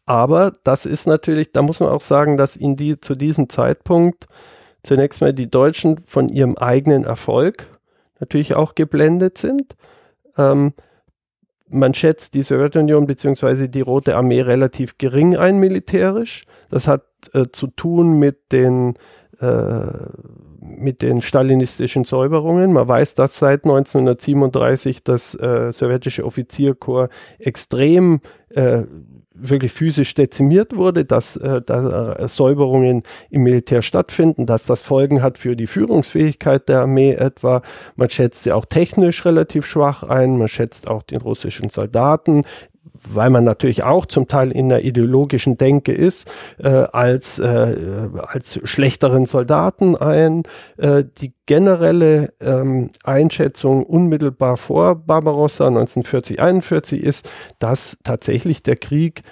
aber 0.04 0.52
das 0.64 0.86
ist 0.86 1.06
natürlich, 1.06 1.52
da 1.52 1.62
muss 1.62 1.80
man 1.80 1.88
auch 1.88 2.00
sagen, 2.00 2.36
dass 2.36 2.56
in 2.56 2.76
die, 2.76 3.00
zu 3.00 3.14
diesem 3.14 3.48
Zeitpunkt 3.48 4.26
zunächst 4.82 5.20
mal 5.20 5.32
die 5.32 5.50
Deutschen 5.50 5.98
von 5.98 6.28
ihrem 6.28 6.56
eigenen 6.56 7.04
Erfolg 7.04 7.66
natürlich 8.20 8.54
auch 8.54 8.74
geblendet 8.74 9.38
sind. 9.38 9.76
Ähm, 10.36 10.74
man 11.68 11.94
schätzt 11.94 12.34
die 12.34 12.42
Sowjetunion 12.42 13.06
bzw. 13.06 13.68
die 13.68 13.80
Rote 13.80 14.16
Armee 14.16 14.40
relativ 14.40 14.98
gering 14.98 15.36
ein 15.36 15.58
militärisch. 15.58 16.46
Das 16.70 16.88
hat 16.88 17.04
äh, 17.32 17.46
zu 17.50 17.66
tun 17.68 18.18
mit 18.18 18.52
den, 18.52 18.94
äh, 19.40 19.86
mit 20.60 21.02
den 21.02 21.22
stalinistischen 21.22 22.04
Säuberungen. 22.04 22.72
Man 22.72 22.86
weiß, 22.86 23.14
dass 23.14 23.38
seit 23.38 23.64
1937 23.64 25.02
das 25.02 25.34
äh, 25.34 25.72
sowjetische 25.72 26.24
Offizierkorps 26.24 27.14
extrem 27.38 28.20
äh, 28.50 28.84
wirklich 29.38 29.72
physisch 29.72 30.14
dezimiert 30.14 30.76
wurde, 30.76 31.04
dass, 31.04 31.36
äh, 31.36 31.60
dass 31.62 31.84
äh, 31.84 32.28
Säuberungen 32.28 33.02
im 33.30 33.42
Militär 33.42 33.82
stattfinden, 33.82 34.46
dass 34.46 34.64
das 34.64 34.82
Folgen 34.82 35.22
hat 35.22 35.38
für 35.38 35.56
die 35.56 35.66
Führungsfähigkeit 35.66 36.68
der 36.68 36.80
Armee 36.80 37.12
etwa. 37.12 37.62
Man 37.96 38.10
schätzt 38.10 38.44
sie 38.44 38.52
auch 38.52 38.64
technisch 38.64 39.24
relativ 39.24 39.66
schwach 39.66 40.02
ein, 40.02 40.38
man 40.38 40.48
schätzt 40.48 40.88
auch 40.88 41.02
den 41.02 41.20
russischen 41.20 41.70
Soldaten 41.70 42.42
weil 43.08 43.30
man 43.30 43.44
natürlich 43.44 43.84
auch 43.84 44.06
zum 44.06 44.28
Teil 44.28 44.52
in 44.52 44.68
der 44.68 44.84
ideologischen 44.84 45.56
Denke 45.58 45.92
ist, 45.92 46.30
äh, 46.58 46.68
als, 46.68 47.38
äh, 47.38 48.08
als 48.26 48.60
schlechteren 48.64 49.26
Soldaten 49.26 49.96
ein. 49.96 50.42
Äh, 50.76 51.04
die 51.20 51.32
generelle 51.46 52.32
ähm, 52.40 52.90
Einschätzung 53.04 53.84
unmittelbar 53.84 54.56
vor 54.56 54.96
Barbarossa 54.96 55.66
1940, 55.66 56.40
41 56.40 57.02
ist, 57.02 57.30
dass 57.58 57.96
tatsächlich 58.04 58.62
der 58.62 58.76
Krieg 58.76 59.22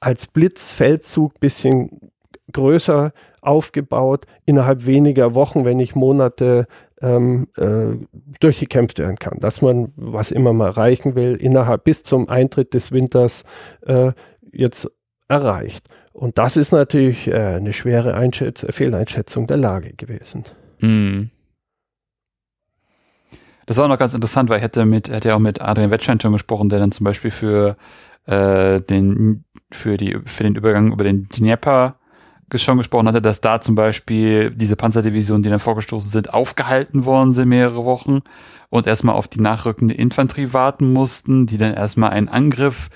als 0.00 0.26
Blitzfeldzug 0.26 1.40
bisschen 1.40 2.12
größer 2.52 3.12
aufgebaut, 3.40 4.26
innerhalb 4.46 4.86
weniger 4.86 5.34
Wochen, 5.34 5.64
wenn 5.64 5.76
nicht 5.76 5.94
Monate 5.94 6.66
ähm, 7.04 7.48
äh, 7.56 7.96
durchgekämpft 8.40 8.98
werden 8.98 9.16
kann. 9.16 9.38
Dass 9.40 9.60
man, 9.62 9.92
was 9.96 10.30
immer 10.30 10.52
man 10.52 10.68
erreichen 10.68 11.14
will, 11.14 11.34
innerhalb 11.34 11.84
bis 11.84 12.02
zum 12.02 12.28
Eintritt 12.28 12.74
des 12.74 12.92
Winters 12.92 13.44
äh, 13.86 14.12
jetzt 14.52 14.90
erreicht. 15.28 15.88
Und 16.12 16.38
das 16.38 16.56
ist 16.56 16.72
natürlich 16.72 17.28
äh, 17.28 17.34
eine 17.34 17.72
schwere 17.72 18.14
Einschätz 18.14 18.64
Fehleinschätzung 18.70 19.46
der 19.46 19.56
Lage 19.56 19.92
gewesen. 19.94 20.44
Hm. 20.78 21.30
Das 23.66 23.78
war 23.78 23.88
noch 23.88 23.98
ganz 23.98 24.14
interessant, 24.14 24.48
weil 24.50 24.58
ich 24.58 24.62
hätte 24.62 24.84
mit, 24.84 25.08
hätte 25.08 25.28
ja 25.28 25.36
auch 25.36 25.40
mit 25.40 25.60
Adrian 25.60 25.90
Wettschein 25.90 26.20
schon 26.20 26.32
gesprochen, 26.32 26.68
der 26.68 26.78
dann 26.80 26.92
zum 26.92 27.04
Beispiel 27.04 27.30
für 27.30 27.76
äh, 28.26 28.80
den, 28.80 29.44
für 29.70 29.96
die, 29.96 30.18
für 30.24 30.44
den 30.44 30.54
Übergang 30.54 30.92
über 30.92 31.04
den 31.04 31.28
Dnieper 31.28 31.96
schon 32.56 32.78
gesprochen 32.78 33.08
hatte, 33.08 33.22
dass 33.22 33.40
da 33.40 33.60
zum 33.60 33.74
Beispiel 33.74 34.50
diese 34.50 34.76
Panzerdivisionen, 34.76 35.42
die 35.42 35.48
dann 35.48 35.58
vorgestoßen 35.58 36.10
sind, 36.10 36.32
aufgehalten 36.32 37.04
worden 37.04 37.32
sind 37.32 37.48
mehrere 37.48 37.84
Wochen 37.84 38.20
und 38.70 38.86
erstmal 38.86 39.14
auf 39.14 39.28
die 39.28 39.40
nachrückende 39.40 39.94
Infanterie 39.94 40.52
warten 40.52 40.92
mussten, 40.92 41.46
die 41.46 41.58
dann 41.58 41.74
erstmal 41.74 42.10
einen 42.10 42.28
Angriff 42.28 42.90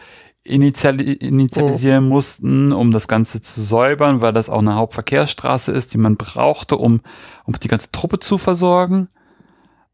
initiali 0.45 1.13
initialisieren 1.13 2.07
oh. 2.07 2.09
mussten, 2.09 2.73
um 2.73 2.91
das 2.91 3.09
Ganze 3.09 3.41
zu 3.41 3.61
säubern, 3.61 4.23
weil 4.23 4.33
das 4.33 4.49
auch 4.49 4.61
eine 4.61 4.77
Hauptverkehrsstraße 4.77 5.73
ist, 5.73 5.95
die 5.95 5.99
man 5.99 6.17
brauchte, 6.17 6.77
um, 6.77 7.01
um 7.45 7.55
die 7.55 7.69
ganze 7.69 7.93
Truppe 7.93 8.19
zu 8.19 8.39
versorgen. 8.39 9.09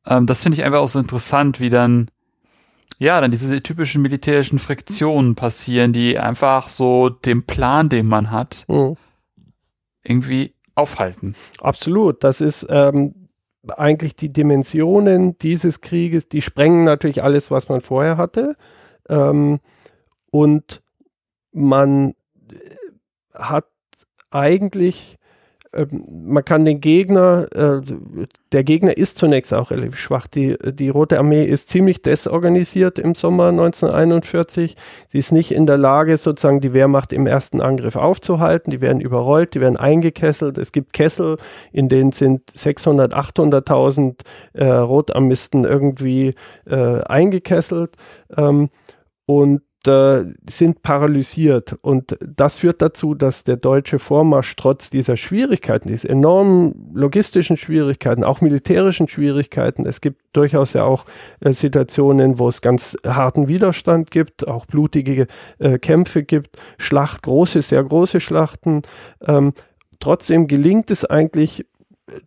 Ähm, 0.06 0.26
das 0.26 0.42
finde 0.42 0.58
ich 0.58 0.64
einfach 0.64 0.80
auch 0.80 0.88
so 0.88 0.98
interessant, 0.98 1.60
wie 1.60 1.70
dann 1.70 2.08
ja, 2.98 3.20
dann 3.20 3.32
diese 3.32 3.60
typischen 3.60 4.02
militärischen 4.02 4.60
Friktionen 4.60 5.34
passieren, 5.34 5.92
die 5.92 6.16
einfach 6.16 6.68
so 6.68 7.08
dem 7.08 7.42
Plan, 7.42 7.88
den 7.88 8.06
man 8.06 8.30
hat, 8.30 8.64
oh 8.68 8.96
irgendwie 10.04 10.54
aufhalten. 10.74 11.34
Absolut. 11.60 12.22
Das 12.24 12.40
ist 12.40 12.66
ähm, 12.70 13.28
eigentlich 13.76 14.14
die 14.16 14.32
Dimensionen 14.32 15.38
dieses 15.38 15.80
Krieges, 15.80 16.28
die 16.28 16.42
sprengen 16.42 16.84
natürlich 16.84 17.22
alles, 17.22 17.50
was 17.50 17.68
man 17.68 17.80
vorher 17.80 18.16
hatte. 18.16 18.56
Ähm, 19.08 19.60
und 20.30 20.82
man 21.52 22.14
hat 23.32 23.66
eigentlich 24.30 25.16
man 25.90 26.44
kann 26.44 26.64
den 26.64 26.80
Gegner, 26.80 27.46
äh, 27.52 27.80
der 28.52 28.64
Gegner 28.64 28.96
ist 28.96 29.18
zunächst 29.18 29.52
auch 29.52 29.70
relativ 29.70 29.96
schwach. 29.96 30.26
Die, 30.26 30.56
die 30.64 30.88
Rote 30.88 31.18
Armee 31.18 31.44
ist 31.44 31.68
ziemlich 31.68 32.02
desorganisiert 32.02 32.98
im 32.98 33.14
Sommer 33.14 33.48
1941. 33.48 34.76
Sie 35.08 35.18
ist 35.18 35.32
nicht 35.32 35.50
in 35.50 35.66
der 35.66 35.76
Lage, 35.76 36.16
sozusagen 36.16 36.60
die 36.60 36.72
Wehrmacht 36.72 37.12
im 37.12 37.26
ersten 37.26 37.60
Angriff 37.60 37.96
aufzuhalten. 37.96 38.70
Die 38.70 38.80
werden 38.80 39.00
überrollt, 39.00 39.54
die 39.54 39.60
werden 39.60 39.76
eingekesselt. 39.76 40.58
Es 40.58 40.70
gibt 40.70 40.92
Kessel, 40.92 41.36
in 41.72 41.88
denen 41.88 42.12
sind 42.12 42.50
600, 42.54 43.14
800.000 43.14 44.20
äh, 44.52 44.64
Rotarmisten 44.64 45.64
irgendwie 45.64 46.32
äh, 46.66 47.00
eingekesselt. 47.02 47.96
Ähm, 48.36 48.68
und 49.26 49.62
äh, 49.88 50.24
sind 50.48 50.82
paralysiert. 50.82 51.76
Und 51.82 52.16
das 52.20 52.58
führt 52.58 52.82
dazu, 52.82 53.14
dass 53.14 53.44
der 53.44 53.56
deutsche 53.56 53.98
Vormarsch 53.98 54.56
trotz 54.56 54.90
dieser 54.90 55.16
Schwierigkeiten, 55.16 55.88
dieser 55.88 56.10
enormen 56.10 56.90
logistischen 56.94 57.56
Schwierigkeiten, 57.56 58.24
auch 58.24 58.40
militärischen 58.40 59.08
Schwierigkeiten, 59.08 59.86
es 59.86 60.00
gibt 60.00 60.22
durchaus 60.32 60.72
ja 60.72 60.84
auch 60.84 61.06
äh, 61.40 61.52
Situationen, 61.52 62.38
wo 62.38 62.48
es 62.48 62.60
ganz 62.60 62.96
harten 63.06 63.48
Widerstand 63.48 64.10
gibt, 64.10 64.48
auch 64.48 64.66
blutige 64.66 65.26
äh, 65.58 65.78
Kämpfe 65.78 66.22
gibt, 66.24 66.58
Schlacht, 66.78 67.22
große, 67.22 67.62
sehr 67.62 67.82
große 67.82 68.20
Schlachten. 68.20 68.82
Ähm, 69.26 69.52
trotzdem 70.00 70.48
gelingt 70.48 70.90
es 70.90 71.04
eigentlich 71.04 71.66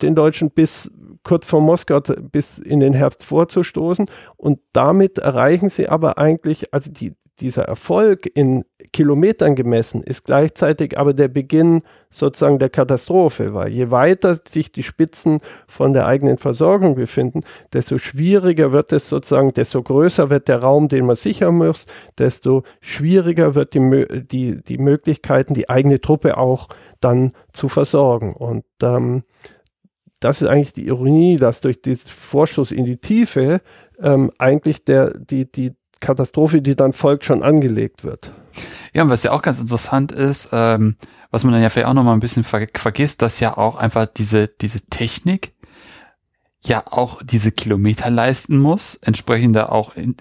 den 0.01 0.15
Deutschen 0.15 0.51
bis 0.51 0.91
kurz 1.23 1.45
vor 1.45 1.61
Moskau 1.61 1.99
bis 1.99 2.57
in 2.57 2.79
den 2.79 2.93
Herbst 2.93 3.23
vorzustoßen. 3.23 4.09
Und 4.37 4.59
damit 4.71 5.17
erreichen 5.17 5.69
sie 5.69 5.89
aber 5.89 6.17
eigentlich, 6.17 6.73
also 6.73 6.91
die, 6.91 7.13
dieser 7.39 7.63
Erfolg 7.63 8.29
in 8.33 8.65
Kilometern 8.91 9.55
gemessen 9.55 10.01
ist 10.01 10.25
gleichzeitig 10.25 10.97
aber 10.97 11.13
der 11.13 11.27
Beginn 11.27 11.83
sozusagen 12.09 12.57
der 12.59 12.69
Katastrophe, 12.69 13.53
weil 13.53 13.71
je 13.71 13.91
weiter 13.91 14.35
sich 14.35 14.71
die 14.71 14.83
Spitzen 14.83 15.41
von 15.67 15.93
der 15.93 16.07
eigenen 16.07 16.37
Versorgung 16.37 16.95
befinden, 16.95 17.41
desto 17.73 17.97
schwieriger 17.97 18.71
wird 18.71 18.91
es 18.93 19.09
sozusagen, 19.09 19.53
desto 19.53 19.83
größer 19.83 20.29
wird 20.29 20.47
der 20.47 20.63
Raum, 20.63 20.87
den 20.87 21.05
man 21.05 21.15
sichern 21.15 21.55
muss, 21.55 21.85
desto 22.17 22.63
schwieriger 22.81 23.55
wird 23.55 23.73
die, 23.73 24.25
die, 24.25 24.63
die 24.63 24.77
Möglichkeiten, 24.77 25.53
die 25.53 25.69
eigene 25.69 26.01
Truppe 26.01 26.37
auch 26.37 26.69
dann 27.01 27.33
zu 27.53 27.69
versorgen. 27.69 28.33
Und 28.33 28.65
ähm, 28.81 29.23
das 30.19 30.41
ist 30.41 30.47
eigentlich 30.47 30.73
die 30.73 30.87
Ironie, 30.87 31.35
dass 31.37 31.61
durch 31.61 31.81
diesen 31.81 32.09
Vorstoß 32.09 32.71
in 32.71 32.85
die 32.85 32.97
Tiefe 32.97 33.61
ähm, 33.99 34.31
eigentlich 34.37 34.83
der, 34.85 35.17
die, 35.17 35.51
die, 35.51 35.73
Katastrophe, 35.99 36.61
die 36.61 36.75
dann 36.75 36.93
folgt, 36.93 37.25
schon 37.25 37.43
angelegt 37.43 38.03
wird. 38.03 38.31
Ja, 38.93 39.03
und 39.03 39.09
was 39.09 39.23
ja 39.23 39.31
auch 39.31 39.41
ganz 39.41 39.59
interessant 39.59 40.11
ist, 40.11 40.49
ähm, 40.51 40.95
was 41.29 41.43
man 41.43 41.53
dann 41.53 41.61
ja 41.61 41.69
vielleicht 41.69 41.87
auch 41.87 41.93
nochmal 41.93 42.15
ein 42.15 42.19
bisschen 42.19 42.43
ver 42.43 42.67
vergisst, 42.73 43.21
dass 43.21 43.39
ja 43.39 43.57
auch 43.57 43.75
einfach 43.75 44.05
diese, 44.05 44.47
diese 44.47 44.81
Technik 44.87 45.53
ja 46.63 46.83
auch 46.85 47.21
diese 47.21 47.51
Kilometer 47.51 48.09
leisten 48.09 48.57
muss, 48.57 48.95
entsprechend 48.95 49.57
auch 49.57 49.95
in, 49.95 50.15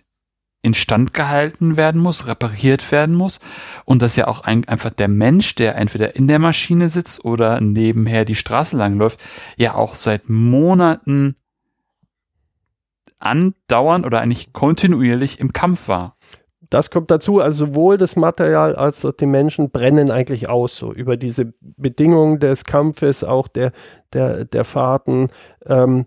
instand 0.62 1.14
gehalten 1.14 1.76
werden 1.76 2.00
muss, 2.00 2.26
repariert 2.26 2.90
werden 2.90 3.14
muss 3.14 3.40
und 3.84 4.02
dass 4.02 4.16
ja 4.16 4.26
auch 4.26 4.40
ein, 4.40 4.68
einfach 4.68 4.90
der 4.90 5.08
Mensch, 5.08 5.54
der 5.54 5.76
entweder 5.76 6.16
in 6.16 6.26
der 6.26 6.38
Maschine 6.38 6.88
sitzt 6.88 7.24
oder 7.24 7.60
nebenher 7.60 8.24
die 8.24 8.34
Straße 8.34 8.76
langläuft, 8.76 9.22
ja 9.56 9.74
auch 9.74 9.94
seit 9.94 10.28
Monaten 10.28 11.36
andauernd 13.18 14.06
oder 14.06 14.20
eigentlich 14.20 14.52
kontinuierlich 14.52 15.40
im 15.40 15.52
Kampf 15.52 15.88
war. 15.88 16.16
Das 16.70 16.90
kommt 16.90 17.10
dazu, 17.10 17.40
also 17.40 17.66
sowohl 17.66 17.96
das 17.96 18.16
Material 18.16 18.74
als 18.74 19.04
auch 19.04 19.12
die 19.12 19.26
Menschen 19.26 19.70
brennen 19.70 20.10
eigentlich 20.10 20.48
aus, 20.48 20.76
so 20.76 20.92
über 20.92 21.16
diese 21.16 21.52
Bedingungen 21.60 22.40
des 22.40 22.64
Kampfes, 22.64 23.22
auch 23.22 23.46
der, 23.46 23.72
der, 24.12 24.44
der 24.44 24.64
Fahrten, 24.64 25.28
ähm, 25.64 26.06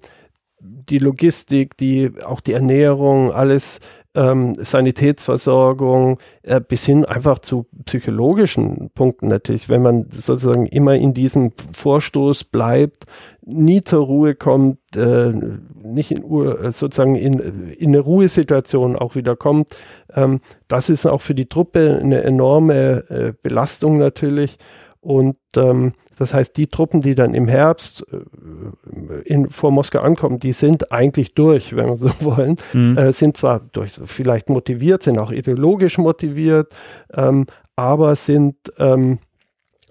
die 0.60 0.98
Logistik, 0.98 1.78
die, 1.78 2.12
auch 2.26 2.42
die 2.42 2.54
Ernährung, 2.54 3.32
alles 3.32 3.80
ähm, 4.16 4.56
Sanitätsversorgung 4.56 6.20
äh, 6.42 6.60
bis 6.60 6.86
hin 6.86 7.06
einfach 7.06 7.40
zu 7.40 7.68
psychologischen 7.86 8.90
Punkten 8.94 9.28
natürlich, 9.28 9.70
wenn 9.70 9.82
man 9.82 10.08
sozusagen 10.12 10.66
immer 10.66 10.96
in 10.96 11.14
diesem 11.14 11.52
Vorstoß 11.74 12.46
bleibt, 12.46 13.06
nie 13.50 13.84
zur 13.84 14.06
Ruhe 14.06 14.36
kommt, 14.36 14.80
äh, 14.96 15.34
nicht 15.82 16.12
in 16.12 16.24
Ur, 16.24 16.72
sozusagen 16.72 17.16
in, 17.16 17.40
in 17.72 17.90
eine 17.90 18.00
Ruhesituation 18.00 18.96
auch 18.96 19.16
wieder 19.16 19.36
kommt. 19.36 19.78
Ähm, 20.14 20.42
das 20.68 20.90
ist 20.90 21.06
auch 21.06 21.22
für 21.22 21.36
die 21.36 21.48
Truppe 21.48 22.00
eine 22.02 22.24
enorme 22.24 23.10
äh, 23.10 23.34
Belastung 23.42 23.98
natürlich. 23.98 24.58
Und 25.02 25.38
ähm, 25.56 25.94
das 26.18 26.34
heißt, 26.34 26.58
die 26.58 26.68
Truppen, 26.68 27.02
die 27.02 27.16
dann 27.16 27.34
im 27.34 27.48
Herbst 27.48 28.06
äh, 28.12 29.22
in, 29.24 29.50
vor 29.50 29.72
Moskau 29.72 30.00
ankommen, 30.00 30.40
die 30.40 30.52
sind 30.52 30.92
eigentlich 30.92 31.34
durch, 31.34 31.76
wenn 31.76 31.88
wir 31.88 31.98
so 31.98 32.10
wollen, 32.20 32.58
mhm. 32.74 32.98
äh, 32.98 33.14
sind 33.14 33.38
zwar 33.38 33.62
durch, 33.72 33.94
vielleicht 34.04 34.50
motiviert, 34.50 35.04
sind 35.04 35.18
auch 35.18 35.32
ideologisch 35.32 35.98
motiviert, 35.98 36.74
ähm, 37.14 37.46
aber 37.76 38.16
sind 38.16 38.56
ähm, 38.78 39.20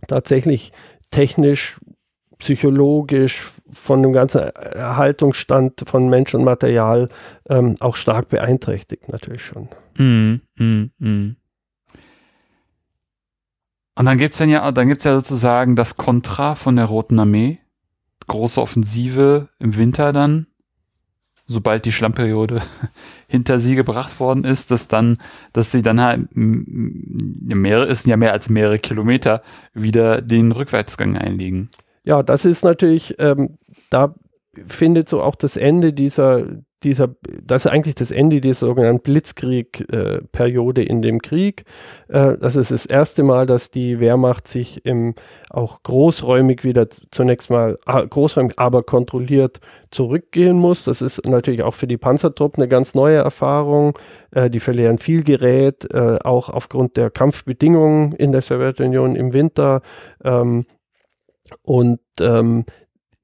tatsächlich 0.06 0.72
technisch, 1.10 1.80
psychologisch 2.38 3.42
von 3.72 4.02
dem 4.02 4.12
ganzen 4.12 4.40
Erhaltungsstand 4.40 5.84
von 5.86 6.08
Mensch 6.08 6.34
und 6.34 6.44
Material 6.44 7.08
ähm, 7.48 7.76
auch 7.80 7.96
stark 7.96 8.28
beeinträchtigt, 8.28 9.08
natürlich 9.10 9.42
schon. 9.42 9.68
Mm, 9.96 10.40
mm, 10.56 10.90
mm. 10.98 11.36
Und 13.98 14.04
dann 14.04 14.18
gibt's 14.18 14.38
dann 14.38 14.48
ja, 14.48 14.70
ja 14.70 14.94
sozusagen 14.96 15.74
das 15.74 15.96
Kontra 15.96 16.54
von 16.54 16.76
der 16.76 16.84
Roten 16.84 17.18
Armee. 17.18 17.58
Große 18.28 18.60
Offensive 18.60 19.48
im 19.58 19.76
Winter 19.76 20.12
dann, 20.12 20.46
sobald 21.46 21.84
die 21.84 21.92
Schlammperiode 21.92 22.62
hinter 23.26 23.58
sie 23.58 23.74
gebracht 23.74 24.20
worden 24.20 24.44
ist, 24.44 24.70
dass 24.70 24.86
dann, 24.86 25.18
dass 25.52 25.72
sie 25.72 25.82
dann 25.82 26.00
halt 26.00 26.28
mehrere, 26.32 27.86
ist 27.86 28.06
ja 28.06 28.16
mehr 28.16 28.32
als 28.32 28.50
mehrere 28.50 28.78
Kilometer 28.78 29.42
wieder 29.74 30.22
den 30.22 30.52
Rückwärtsgang 30.52 31.16
einlegen. 31.16 31.70
Ja, 32.08 32.22
das 32.22 32.46
ist 32.46 32.64
natürlich, 32.64 33.16
ähm, 33.18 33.58
da 33.90 34.14
findet 34.66 35.10
so 35.10 35.20
auch 35.20 35.34
das 35.34 35.58
Ende 35.58 35.92
dieser, 35.92 36.46
dieser, 36.82 37.14
das 37.42 37.66
ist 37.66 37.70
eigentlich 37.70 37.96
das 37.96 38.10
Ende 38.10 38.40
dieser 38.40 38.66
sogenannten 38.66 39.02
Blitzkrieg-Periode 39.02 40.80
äh, 40.80 40.86
in 40.86 41.02
dem 41.02 41.20
Krieg. 41.20 41.66
Äh, 42.08 42.38
das 42.38 42.56
ist 42.56 42.70
das 42.70 42.86
erste 42.86 43.24
Mal, 43.24 43.44
dass 43.44 43.70
die 43.70 44.00
Wehrmacht 44.00 44.48
sich 44.48 44.86
im, 44.86 45.16
auch 45.50 45.82
großräumig 45.82 46.64
wieder 46.64 46.88
zunächst 47.10 47.50
mal 47.50 47.76
äh, 47.86 48.06
großräumig, 48.06 48.58
aber 48.58 48.84
kontrolliert 48.84 49.60
zurückgehen 49.90 50.58
muss. 50.58 50.84
Das 50.84 51.02
ist 51.02 51.26
natürlich 51.26 51.62
auch 51.62 51.74
für 51.74 51.86
die 51.86 51.98
Panzertruppen 51.98 52.62
eine 52.62 52.70
ganz 52.70 52.94
neue 52.94 53.18
Erfahrung. 53.18 53.98
Äh, 54.30 54.48
die 54.48 54.60
verlieren 54.60 54.96
viel 54.96 55.24
Gerät, 55.24 55.86
äh, 55.92 56.16
auch 56.24 56.48
aufgrund 56.48 56.96
der 56.96 57.10
Kampfbedingungen 57.10 58.12
in 58.12 58.32
der 58.32 58.40
Sowjetunion 58.40 59.14
im 59.14 59.34
Winter. 59.34 59.82
Ähm, 60.24 60.64
und 61.62 62.00
ähm, 62.20 62.64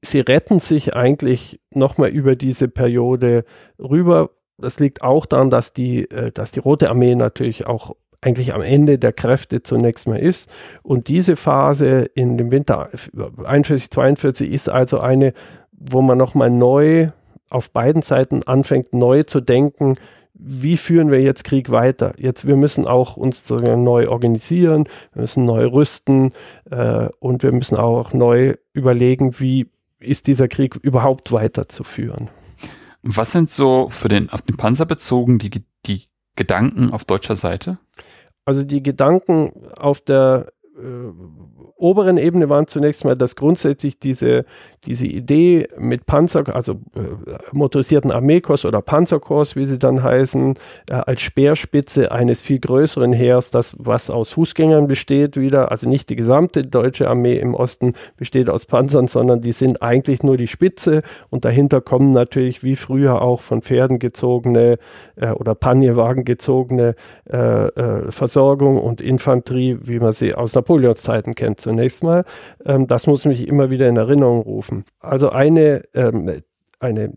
sie 0.02 0.20
retten 0.20 0.60
sich 0.60 0.94
eigentlich 0.94 1.60
nochmal 1.70 2.10
über 2.10 2.36
diese 2.36 2.68
Periode 2.68 3.44
rüber. 3.78 4.30
Das 4.58 4.78
liegt 4.78 5.02
auch 5.02 5.26
daran, 5.26 5.50
dass 5.50 5.72
die, 5.72 6.10
äh, 6.10 6.30
dass 6.30 6.52
die 6.52 6.60
Rote 6.60 6.90
Armee 6.90 7.14
natürlich 7.14 7.66
auch 7.66 7.94
eigentlich 8.20 8.54
am 8.54 8.62
Ende 8.62 8.98
der 8.98 9.12
Kräfte 9.12 9.62
zunächst 9.62 10.06
mal 10.06 10.18
ist. 10.18 10.48
Und 10.82 11.08
diese 11.08 11.36
Phase 11.36 12.04
in 12.14 12.38
dem 12.38 12.50
Winter 12.50 12.88
41, 13.44 13.90
42 13.90 14.50
ist 14.50 14.70
also 14.70 14.98
eine, 14.98 15.34
wo 15.72 16.00
man 16.00 16.16
nochmal 16.16 16.50
neu 16.50 17.08
auf 17.50 17.70
beiden 17.70 18.02
Seiten 18.02 18.42
anfängt, 18.44 18.94
neu 18.94 19.24
zu 19.24 19.40
denken, 19.40 19.96
wie 20.34 20.76
führen 20.76 21.10
wir 21.10 21.22
jetzt 21.22 21.44
Krieg 21.44 21.70
weiter? 21.70 22.12
Jetzt, 22.18 22.46
wir 22.46 22.56
müssen 22.56 22.86
auch 22.86 23.16
uns 23.16 23.48
neu 23.48 24.08
organisieren, 24.08 24.88
wir 25.12 25.22
müssen 25.22 25.44
neu 25.44 25.66
rüsten 25.66 26.32
äh, 26.70 27.08
und 27.20 27.42
wir 27.42 27.52
müssen 27.52 27.76
auch 27.76 28.12
neu 28.12 28.56
überlegen, 28.72 29.38
wie 29.38 29.70
ist 30.00 30.26
dieser 30.26 30.48
Krieg 30.48 30.76
überhaupt 30.76 31.32
weiterzuführen. 31.32 32.28
Was 33.02 33.32
sind 33.32 33.50
so 33.50 33.88
für 33.90 34.08
den, 34.08 34.30
auf 34.30 34.42
den 34.42 34.56
Panzer 34.56 34.86
bezogen 34.86 35.38
die, 35.38 35.50
die 35.86 36.02
Gedanken 36.36 36.92
auf 36.92 37.04
deutscher 37.04 37.36
Seite? 37.36 37.78
Also 38.44 38.64
die 38.64 38.82
Gedanken 38.82 39.52
auf 39.78 40.00
der 40.00 40.52
äh, 40.76 40.82
oberen 41.84 42.16
Ebene 42.16 42.48
waren 42.48 42.66
zunächst 42.66 43.04
mal, 43.04 43.14
dass 43.14 43.36
grundsätzlich 43.36 43.98
diese, 43.98 44.46
diese 44.86 45.06
Idee 45.06 45.68
mit 45.78 46.06
Panzer, 46.06 46.42
also 46.54 46.80
äh, 46.96 47.00
motorisierten 47.52 48.10
Armeekorps 48.10 48.64
oder 48.64 48.80
Panzerkorps, 48.80 49.54
wie 49.54 49.66
sie 49.66 49.78
dann 49.78 50.02
heißen, 50.02 50.54
äh, 50.88 50.94
als 50.94 51.20
Speerspitze 51.20 52.10
eines 52.10 52.40
viel 52.40 52.58
größeren 52.58 53.12
Heers, 53.12 53.50
das 53.50 53.76
was 53.78 54.08
aus 54.08 54.30
Fußgängern 54.30 54.88
besteht 54.88 55.36
wieder, 55.36 55.70
also 55.70 55.86
nicht 55.86 56.08
die 56.08 56.16
gesamte 56.16 56.62
deutsche 56.62 57.06
Armee 57.06 57.36
im 57.36 57.54
Osten 57.54 57.92
besteht 58.16 58.48
aus 58.48 58.64
Panzern, 58.64 59.06
sondern 59.06 59.42
die 59.42 59.52
sind 59.52 59.82
eigentlich 59.82 60.22
nur 60.22 60.38
die 60.38 60.46
Spitze. 60.46 61.02
Und 61.28 61.44
dahinter 61.44 61.82
kommen 61.82 62.12
natürlich 62.12 62.64
wie 62.64 62.76
früher 62.76 63.20
auch 63.20 63.42
von 63.42 63.60
Pferden 63.60 63.98
gezogene 63.98 64.78
äh, 65.16 65.32
oder 65.32 65.54
Panierwagen 65.54 66.24
gezogene 66.24 66.94
äh, 67.30 67.66
äh, 67.66 68.10
Versorgung 68.10 68.78
und 68.78 69.02
Infanterie, 69.02 69.76
wie 69.82 69.98
man 69.98 70.14
sie 70.14 70.34
aus 70.34 70.54
Napoleons 70.54 71.02
Zeiten 71.02 71.34
kennt 71.34 71.60
zunächst 71.74 72.02
mal. 72.02 72.24
Ähm, 72.64 72.86
das 72.86 73.06
muss 73.06 73.24
mich 73.24 73.48
immer 73.48 73.70
wieder 73.70 73.88
in 73.88 73.96
Erinnerung 73.96 74.42
rufen. 74.42 74.84
Also 75.00 75.30
eine, 75.30 75.82
ähm, 75.94 76.42
eine 76.78 77.12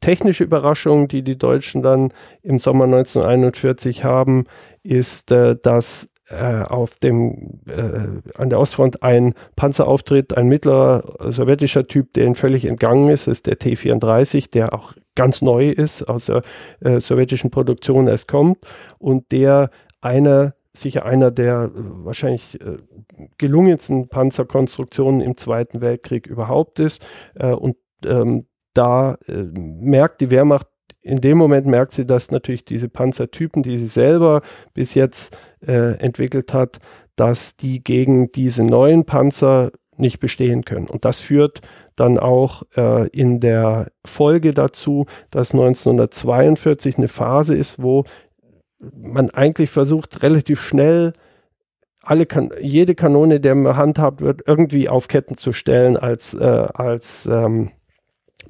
technische 0.00 0.44
Überraschung, 0.44 1.08
die 1.08 1.22
die 1.22 1.38
Deutschen 1.38 1.82
dann 1.82 2.12
im 2.42 2.58
Sommer 2.58 2.84
1941 2.84 4.04
haben, 4.04 4.44
ist, 4.82 5.30
äh, 5.30 5.56
dass 5.60 6.08
äh, 6.28 6.62
auf 6.62 6.96
dem, 6.98 7.60
äh, 7.68 8.40
an 8.40 8.50
der 8.50 8.58
Ostfront 8.58 9.04
ein 9.04 9.34
Panzer 9.54 9.86
auftritt, 9.86 10.36
ein 10.36 10.48
mittlerer 10.48 11.30
sowjetischer 11.30 11.86
Typ, 11.86 12.12
der 12.14 12.24
ihnen 12.24 12.34
völlig 12.34 12.66
entgangen 12.66 13.08
ist, 13.08 13.28
ist 13.28 13.46
der 13.46 13.58
T-34, 13.58 14.50
der 14.50 14.74
auch 14.74 14.94
ganz 15.14 15.40
neu 15.40 15.70
ist, 15.70 16.02
aus 16.02 16.26
der 16.26 16.42
äh, 16.80 16.98
sowjetischen 16.98 17.52
Produktion 17.52 18.08
erst 18.08 18.26
kommt 18.26 18.58
und 18.98 19.30
der 19.30 19.70
einer 20.00 20.54
sicher 20.80 21.04
einer 21.04 21.30
der 21.30 21.64
äh, 21.64 21.70
wahrscheinlich 21.74 22.60
äh, 22.60 22.78
gelungensten 23.38 24.08
Panzerkonstruktionen 24.08 25.20
im 25.20 25.36
Zweiten 25.36 25.80
Weltkrieg 25.80 26.26
überhaupt 26.26 26.78
ist. 26.80 27.04
Äh, 27.34 27.54
und 27.54 27.76
ähm, 28.04 28.46
da 28.74 29.16
merkt 29.26 30.20
die 30.20 30.30
Wehrmacht, 30.30 30.66
in 31.00 31.22
dem 31.22 31.38
Moment 31.38 31.66
merkt 31.66 31.92
sie, 31.92 32.04
dass 32.04 32.30
natürlich 32.30 32.66
diese 32.66 32.90
Panzertypen, 32.90 33.62
die 33.62 33.78
sie 33.78 33.86
selber 33.86 34.42
bis 34.74 34.92
jetzt 34.92 35.38
entwickelt 35.60 36.52
hat, 36.52 36.78
dass 37.16 37.56
die 37.56 37.82
gegen 37.82 38.30
diese 38.30 38.62
neuen 38.62 39.06
Panzer 39.06 39.72
nicht 39.98 40.20
bestehen 40.20 40.64
können. 40.64 40.88
Und 40.88 41.04
das 41.04 41.20
führt 41.20 41.60
dann 41.96 42.18
auch 42.18 42.62
äh, 42.76 43.08
in 43.08 43.40
der 43.40 43.90
Folge 44.04 44.52
dazu, 44.52 45.06
dass 45.30 45.52
1942 45.52 46.98
eine 46.98 47.08
Phase 47.08 47.56
ist, 47.56 47.82
wo 47.82 48.04
man 48.78 49.30
eigentlich 49.30 49.70
versucht, 49.70 50.22
relativ 50.22 50.60
schnell 50.60 51.12
alle 52.06 52.24
kan 52.24 52.50
jede 52.60 52.94
Kanone, 52.94 53.40
der 53.40 53.76
handhabt 53.76 54.20
wird, 54.20 54.42
irgendwie 54.46 54.88
auf 54.88 55.08
Ketten 55.08 55.36
zu 55.36 55.52
stellen 55.52 55.96
als, 55.96 56.34
äh, 56.34 56.66
als 56.72 57.26
ähm, 57.26 57.70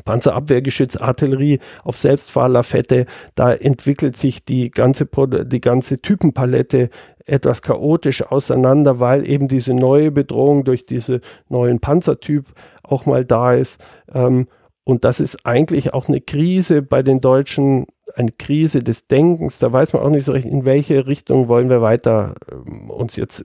Panzerabwehrgeschütz, 0.04 0.96
Artillerie 0.96 1.60
auf 1.82 1.96
Selbstfahrlafette. 1.96 3.06
Da 3.34 3.54
entwickelt 3.54 4.16
sich 4.16 4.44
die 4.44 4.70
ganze, 4.70 5.08
die 5.46 5.60
ganze 5.60 6.02
Typenpalette 6.02 6.90
etwas 7.24 7.62
chaotisch 7.62 8.22
auseinander, 8.22 9.00
weil 9.00 9.28
eben 9.28 9.48
diese 9.48 9.72
neue 9.72 10.10
Bedrohung 10.10 10.64
durch 10.64 10.84
diese 10.84 11.20
neuen 11.48 11.80
Panzertyp 11.80 12.52
auch 12.82 13.06
mal 13.06 13.24
da 13.24 13.54
ist. 13.54 13.82
Ähm, 14.12 14.48
und 14.86 15.04
das 15.04 15.18
ist 15.18 15.44
eigentlich 15.44 15.92
auch 15.94 16.06
eine 16.06 16.20
Krise 16.20 16.80
bei 16.80 17.02
den 17.02 17.20
Deutschen 17.20 17.86
eine 18.14 18.30
Krise 18.30 18.84
des 18.84 19.08
Denkens. 19.08 19.58
Da 19.58 19.72
weiß 19.72 19.92
man 19.92 20.02
auch 20.02 20.10
nicht 20.10 20.24
so 20.24 20.30
recht, 20.30 20.46
in 20.46 20.64
welche 20.64 21.08
Richtung 21.08 21.48
wollen 21.48 21.68
wir 21.68 21.82
weiter 21.82 22.36
äh, 22.48 22.54
uns 22.92 23.16
jetzt 23.16 23.44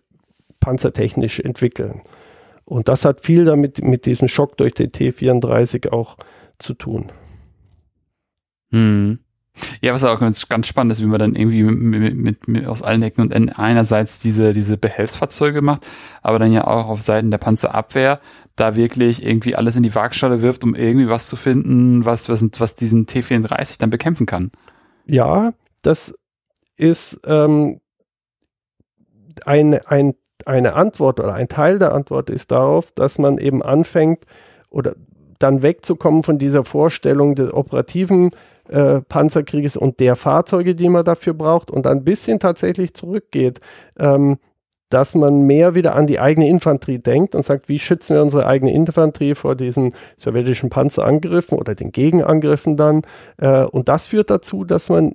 panzertechnisch 0.59 1.39
entwickeln. 1.39 2.03
Und 2.63 2.89
das 2.89 3.05
hat 3.05 3.21
viel 3.21 3.45
damit 3.45 3.83
mit 3.83 4.05
diesem 4.05 4.27
Schock 4.27 4.55
durch 4.57 4.75
den 4.75 4.91
T34 4.91 5.91
auch 5.91 6.15
zu 6.59 6.75
tun. 6.75 7.11
Hm. 8.69 9.17
Ja, 9.81 9.93
was 9.93 10.03
auch 10.03 10.19
ganz, 10.19 10.47
ganz 10.47 10.67
spannend 10.67 10.93
ist, 10.93 11.01
wie 11.01 11.07
man 11.07 11.19
dann 11.19 11.35
irgendwie 11.35 11.63
mit, 11.63 12.15
mit, 12.15 12.47
mit 12.47 12.65
aus 12.65 12.81
allen 12.81 13.03
Ecken 13.03 13.21
und 13.21 13.33
Enden 13.33 13.49
einerseits 13.49 14.19
diese, 14.19 14.53
diese 14.53 14.77
Behelfsfahrzeuge 14.77 15.61
macht, 15.61 15.87
aber 16.21 16.39
dann 16.39 16.53
ja 16.53 16.65
auch 16.65 16.87
auf 16.87 17.01
Seiten 17.01 17.31
der 17.31 17.37
Panzerabwehr 17.37 18.21
da 18.55 18.75
wirklich 18.75 19.25
irgendwie 19.25 19.55
alles 19.55 19.75
in 19.75 19.83
die 19.83 19.93
Waagschale 19.93 20.41
wirft, 20.41 20.63
um 20.63 20.75
irgendwie 20.75 21.09
was 21.09 21.27
zu 21.27 21.35
finden, 21.35 22.05
was, 22.05 22.29
was, 22.29 22.45
was 22.59 22.75
diesen 22.75 23.05
T34 23.05 23.79
dann 23.79 23.89
bekämpfen 23.89 24.25
kann. 24.25 24.51
Ja, 25.05 25.53
das 25.81 26.13
ist 26.77 27.19
ähm, 27.25 27.81
ein, 29.45 29.79
ein, 29.85 30.13
eine 30.45 30.73
Antwort 30.73 31.19
oder 31.19 31.33
ein 31.33 31.47
Teil 31.47 31.79
der 31.79 31.93
Antwort 31.93 32.29
ist 32.29 32.51
darauf, 32.51 32.91
dass 32.91 33.17
man 33.17 33.37
eben 33.37 33.61
anfängt 33.61 34.25
oder 34.69 34.95
dann 35.39 35.61
wegzukommen 35.61 36.23
von 36.23 36.37
dieser 36.37 36.63
Vorstellung 36.63 37.35
des 37.35 37.51
operativen 37.53 38.31
äh, 38.71 39.01
Panzerkrieges 39.01 39.77
und 39.77 39.99
der 39.99 40.15
Fahrzeuge, 40.15 40.75
die 40.75 40.89
man 40.89 41.05
dafür 41.05 41.33
braucht 41.33 41.69
und 41.69 41.85
dann 41.85 41.99
ein 41.99 42.03
bisschen 42.03 42.39
tatsächlich 42.39 42.93
zurückgeht. 42.93 43.59
Ähm, 43.99 44.37
dass 44.93 45.15
man 45.15 45.41
mehr 45.41 45.73
wieder 45.73 45.95
an 45.95 46.05
die 46.05 46.19
eigene 46.19 46.47
Infanterie 46.47 46.99
denkt 46.99 47.33
und 47.33 47.43
sagt, 47.43 47.69
wie 47.69 47.79
schützen 47.79 48.15
wir 48.15 48.21
unsere 48.21 48.45
eigene 48.45 48.73
Infanterie 48.73 49.35
vor 49.35 49.55
diesen 49.55 49.93
sowjetischen 50.17 50.69
Panzerangriffen 50.69 51.57
oder 51.57 51.75
den 51.75 51.91
Gegenangriffen 51.91 52.77
dann. 52.77 53.01
Äh, 53.37 53.63
und 53.63 53.89
das 53.89 54.05
führt 54.05 54.29
dazu, 54.29 54.63
dass 54.63 54.89
man 54.89 55.13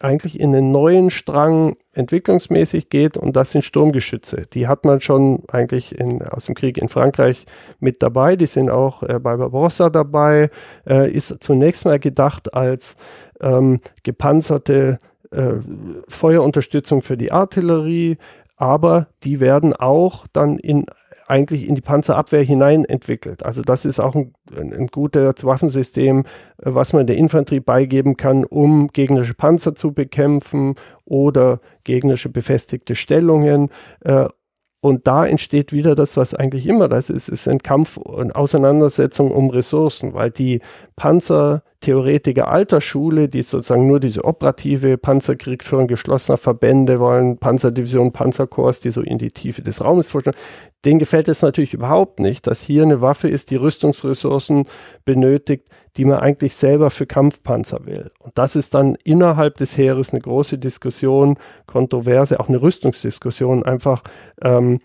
eigentlich 0.00 0.40
in 0.40 0.54
einen 0.54 0.72
neuen 0.72 1.10
Strang 1.10 1.76
entwicklungsmäßig 1.94 2.88
geht 2.88 3.16
und 3.18 3.36
das 3.36 3.50
sind 3.50 3.62
Sturmgeschütze. 3.62 4.42
Die 4.52 4.66
hat 4.66 4.84
man 4.84 5.00
schon 5.00 5.42
eigentlich 5.48 5.98
in, 5.98 6.22
aus 6.22 6.46
dem 6.46 6.54
Krieg 6.54 6.78
in 6.78 6.88
Frankreich 6.88 7.44
mit 7.80 8.02
dabei. 8.02 8.36
Die 8.36 8.46
sind 8.46 8.70
auch 8.70 9.02
äh, 9.02 9.18
bei 9.18 9.36
Barbarossa 9.36 9.90
dabei. 9.90 10.48
Äh, 10.88 11.10
ist 11.10 11.36
zunächst 11.40 11.84
mal 11.84 11.98
gedacht 11.98 12.54
als 12.54 12.96
ähm, 13.40 13.80
gepanzerte 14.02 15.00
äh, 15.32 15.54
Feuerunterstützung 16.08 17.02
für 17.02 17.16
die 17.16 17.32
Artillerie, 17.32 18.18
aber 18.56 19.08
die 19.22 19.40
werden 19.40 19.74
auch 19.74 20.26
dann 20.32 20.58
in 20.58 20.86
eigentlich 21.26 21.66
in 21.66 21.74
die 21.74 21.80
Panzerabwehr 21.80 22.42
hinein 22.42 22.84
entwickelt. 22.84 23.44
Also 23.44 23.62
das 23.62 23.84
ist 23.84 24.00
auch 24.00 24.14
ein, 24.14 24.34
ein 24.54 24.88
gutes 24.88 25.44
Waffensystem, 25.44 26.20
äh, 26.20 26.24
was 26.58 26.92
man 26.92 27.06
der 27.06 27.16
Infanterie 27.16 27.60
beigeben 27.60 28.16
kann, 28.16 28.44
um 28.44 28.88
gegnerische 28.88 29.34
Panzer 29.34 29.74
zu 29.74 29.92
bekämpfen 29.92 30.74
oder 31.04 31.60
gegnerische 31.84 32.28
befestigte 32.28 32.94
Stellungen. 32.94 33.70
Äh, 34.00 34.28
und 34.84 35.06
da 35.06 35.24
entsteht 35.24 35.72
wieder 35.72 35.94
das, 35.94 36.16
was 36.16 36.34
eigentlich 36.34 36.66
immer 36.66 36.88
das 36.88 37.08
ist, 37.08 37.28
ist 37.28 37.46
ein 37.46 37.60
Kampf 37.60 37.98
und 37.98 38.34
Auseinandersetzung 38.34 39.30
um 39.30 39.48
Ressourcen, 39.48 40.12
weil 40.12 40.32
die 40.32 40.60
Panzertheoretiker 40.96 42.48
alter 42.48 42.80
Schule, 42.80 43.28
die 43.28 43.42
sozusagen 43.42 43.86
nur 43.86 44.00
diese 44.00 44.24
operative 44.24 44.98
Panzerkriegführung 44.98 45.86
geschlossener 45.86 46.36
Verbände 46.36 46.98
wollen, 46.98 47.38
Panzerdivision, 47.38 48.10
Panzerkorps, 48.10 48.80
die 48.80 48.90
so 48.90 49.02
in 49.02 49.18
die 49.18 49.30
Tiefe 49.30 49.62
des 49.62 49.84
Raumes 49.84 50.08
vorstellen, 50.08 50.36
denen 50.84 50.98
gefällt 50.98 51.28
es 51.28 51.42
natürlich 51.42 51.74
überhaupt 51.74 52.18
nicht, 52.18 52.48
dass 52.48 52.60
hier 52.60 52.82
eine 52.82 53.00
Waffe 53.00 53.28
ist, 53.28 53.50
die 53.50 53.56
Rüstungsressourcen 53.56 54.66
benötigt, 55.04 55.68
die 55.96 56.04
man 56.04 56.18
eigentlich 56.18 56.54
selber 56.54 56.90
für 56.90 57.06
Kampfpanzer 57.06 57.84
will. 57.84 58.10
Und 58.18 58.38
das 58.38 58.56
ist 58.56 58.74
dann 58.74 58.96
innerhalb 59.04 59.56
des 59.56 59.76
Heeres 59.76 60.10
eine 60.10 60.20
große 60.20 60.58
Diskussion, 60.58 61.36
Kontroverse, 61.66 62.40
auch 62.40 62.48
eine 62.48 62.62
Rüstungsdiskussion, 62.62 63.62
einfach 63.62 64.02
ähm, 64.42 64.80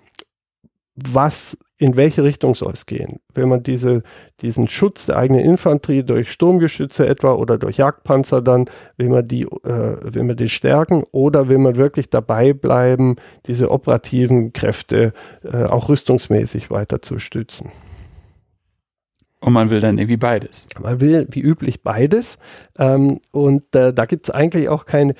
was 0.95 1.57
in 1.79 1.95
welche 1.95 2.23
Richtung 2.23 2.55
soll 2.55 2.73
es 2.73 2.87
gehen? 2.87 3.19
Wenn 3.33 3.49
man 3.49 3.61
diese, 3.61 4.01
diesen 4.41 4.67
Schutz 4.67 5.05
der 5.05 5.17
eigenen 5.17 5.41
Infanterie 5.41 6.03
durch 6.03 6.31
Sturmgeschütze 6.31 7.05
etwa 7.05 7.33
oder 7.33 7.59
durch 7.59 7.77
Jagdpanzer 7.77 8.41
dann, 8.41 8.65
will 8.97 9.09
man 9.09 9.27
die, 9.27 9.43
äh, 9.43 9.97
will 10.01 10.23
man 10.23 10.35
die 10.35 10.49
stärken 10.49 11.03
oder 11.11 11.49
will 11.49 11.59
man 11.59 11.75
wirklich 11.75 12.09
dabei 12.09 12.53
bleiben, 12.53 13.17
diese 13.45 13.69
operativen 13.69 14.53
Kräfte 14.53 15.13
äh, 15.43 15.65
auch 15.65 15.89
rüstungsmäßig 15.89 16.71
weiter 16.71 17.01
zu 17.01 17.19
stützen? 17.19 17.71
Und 19.39 19.53
man 19.53 19.69
will 19.69 19.79
dann 19.79 19.97
irgendwie 19.97 20.17
beides. 20.17 20.67
Man 20.79 20.99
will 20.99 21.27
wie 21.29 21.41
üblich 21.41 21.83
beides. 21.83 22.39
Ähm, 22.77 23.19
und 23.31 23.75
äh, 23.75 23.93
da 23.93 24.05
gibt 24.05 24.27
es 24.27 24.33
eigentlich 24.33 24.69
auch 24.69 24.85
keine. 24.85 25.13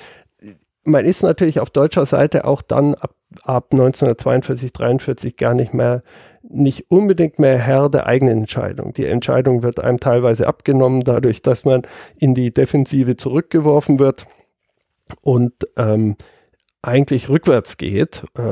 Man 0.82 1.04
ist 1.04 1.22
natürlich 1.22 1.60
auf 1.60 1.70
deutscher 1.70 2.06
Seite 2.06 2.44
auch 2.44 2.62
dann 2.62 2.94
ab, 2.94 3.14
ab 3.42 3.68
1942, 3.72 4.72
43 4.72 5.36
gar 5.36 5.54
nicht 5.54 5.74
mehr, 5.74 6.02
nicht 6.42 6.90
unbedingt 6.90 7.38
mehr 7.38 7.58
Herr 7.58 7.90
der 7.90 8.06
eigenen 8.06 8.38
Entscheidung. 8.38 8.94
Die 8.94 9.04
Entscheidung 9.04 9.62
wird 9.62 9.80
einem 9.80 10.00
teilweise 10.00 10.46
abgenommen, 10.46 11.04
dadurch, 11.04 11.42
dass 11.42 11.64
man 11.64 11.82
in 12.18 12.34
die 12.34 12.52
Defensive 12.52 13.16
zurückgeworfen 13.16 13.98
wird. 13.98 14.26
Und 15.20 15.52
ähm, 15.76 16.16
eigentlich 16.82 17.28
rückwärts 17.28 17.76
geht, 17.76 18.22
äh, 18.38 18.42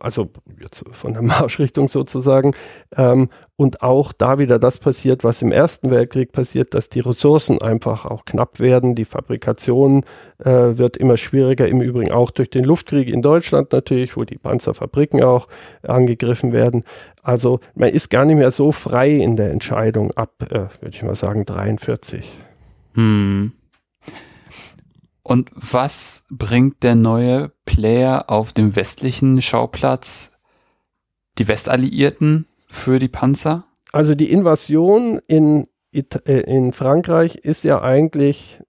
also 0.00 0.30
jetzt 0.60 0.84
von 0.92 1.12
der 1.12 1.22
Marschrichtung 1.22 1.88
sozusagen, 1.88 2.54
ähm, 2.96 3.28
und 3.56 3.82
auch 3.82 4.12
da 4.12 4.38
wieder 4.38 4.58
das 4.58 4.78
passiert, 4.78 5.22
was 5.22 5.42
im 5.42 5.52
Ersten 5.52 5.90
Weltkrieg 5.90 6.32
passiert, 6.32 6.74
dass 6.74 6.88
die 6.88 7.00
Ressourcen 7.00 7.60
einfach 7.60 8.04
auch 8.06 8.24
knapp 8.24 8.58
werden, 8.58 8.94
die 8.94 9.04
Fabrikation 9.04 10.04
äh, 10.38 10.50
wird 10.50 10.96
immer 10.96 11.16
schwieriger, 11.16 11.68
im 11.68 11.80
Übrigen 11.80 12.10
auch 12.10 12.30
durch 12.30 12.50
den 12.50 12.64
Luftkrieg 12.64 13.08
in 13.08 13.22
Deutschland 13.22 13.72
natürlich, 13.72 14.16
wo 14.16 14.24
die 14.24 14.38
Panzerfabriken 14.38 15.22
auch 15.22 15.46
angegriffen 15.82 16.52
werden. 16.52 16.84
Also 17.22 17.60
man 17.74 17.90
ist 17.90 18.08
gar 18.08 18.24
nicht 18.24 18.38
mehr 18.38 18.50
so 18.50 18.72
frei 18.72 19.10
in 19.10 19.36
der 19.36 19.50
Entscheidung 19.50 20.10
ab, 20.12 20.32
äh, 20.50 20.66
würde 20.80 20.96
ich 20.96 21.02
mal 21.02 21.14
sagen, 21.14 21.44
43. 21.44 22.28
Hm. 22.94 23.52
Und 25.26 25.50
was 25.54 26.24
bringt 26.30 26.82
der 26.82 26.94
neue 26.94 27.50
Player 27.64 28.26
auf 28.28 28.52
dem 28.52 28.76
westlichen 28.76 29.40
Schauplatz, 29.40 30.32
die 31.38 31.48
Westalliierten 31.48 32.46
für 32.68 32.98
die 32.98 33.08
Panzer? 33.08 33.64
Also 33.90 34.14
die 34.14 34.30
Invasion 34.30 35.18
in, 35.26 35.66
It 35.90 36.28
äh, 36.28 36.40
in 36.40 36.72
Frankreich 36.72 37.36
ist 37.36 37.64
ja 37.64 37.80
eigentlich, 37.80 38.60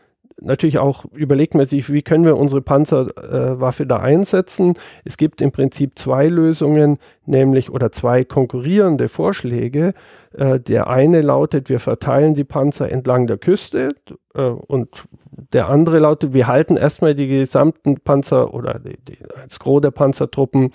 natürlich 0.45 0.79
auch 0.79 1.05
überlegt 1.13 1.55
man 1.55 1.67
sich, 1.67 1.91
wie 1.91 2.03
können 2.03 2.25
wir 2.25 2.37
unsere 2.37 2.63
Panzerwaffe 2.63 3.83
äh, 3.83 3.87
da 3.87 3.97
einsetzen. 3.99 4.75
Es 5.05 5.17
gibt 5.17 5.41
im 5.41 5.53
Prinzip 5.53 5.99
zwei 5.99 6.29
Lösungen, 6.29 6.99
nämlich 7.27 7.71
oder 7.71 7.91
zwei 7.93 8.25
konkurrierende 8.25 9.09
Vorschläge. 9.09 9.95
Äh, 10.33 10.61
der 10.61 10.89
eine 10.89 11.23
lautet, 11.23 11.69
wir 11.69 11.81
verteilen 11.81 12.35
die 12.35 12.45
Panzer 12.45 12.91
entlang 12.91 13.27
der 13.27 13.39
Küste 13.39 13.91
äh, 14.35 14.43
und 14.43 15.05
der 15.53 15.69
andere 15.69 15.99
lautet, 15.99 16.35
wir 16.35 16.47
halten 16.47 16.77
erstmal 16.77 17.15
die 17.15 17.27
gesamten 17.27 18.01
Panzer 18.01 18.55
oder 18.55 18.79
die, 18.79 18.97
die, 19.09 19.19
das 19.43 19.59
Gros 19.59 19.81
der 19.81 19.91
Panzertruppen 19.91 20.71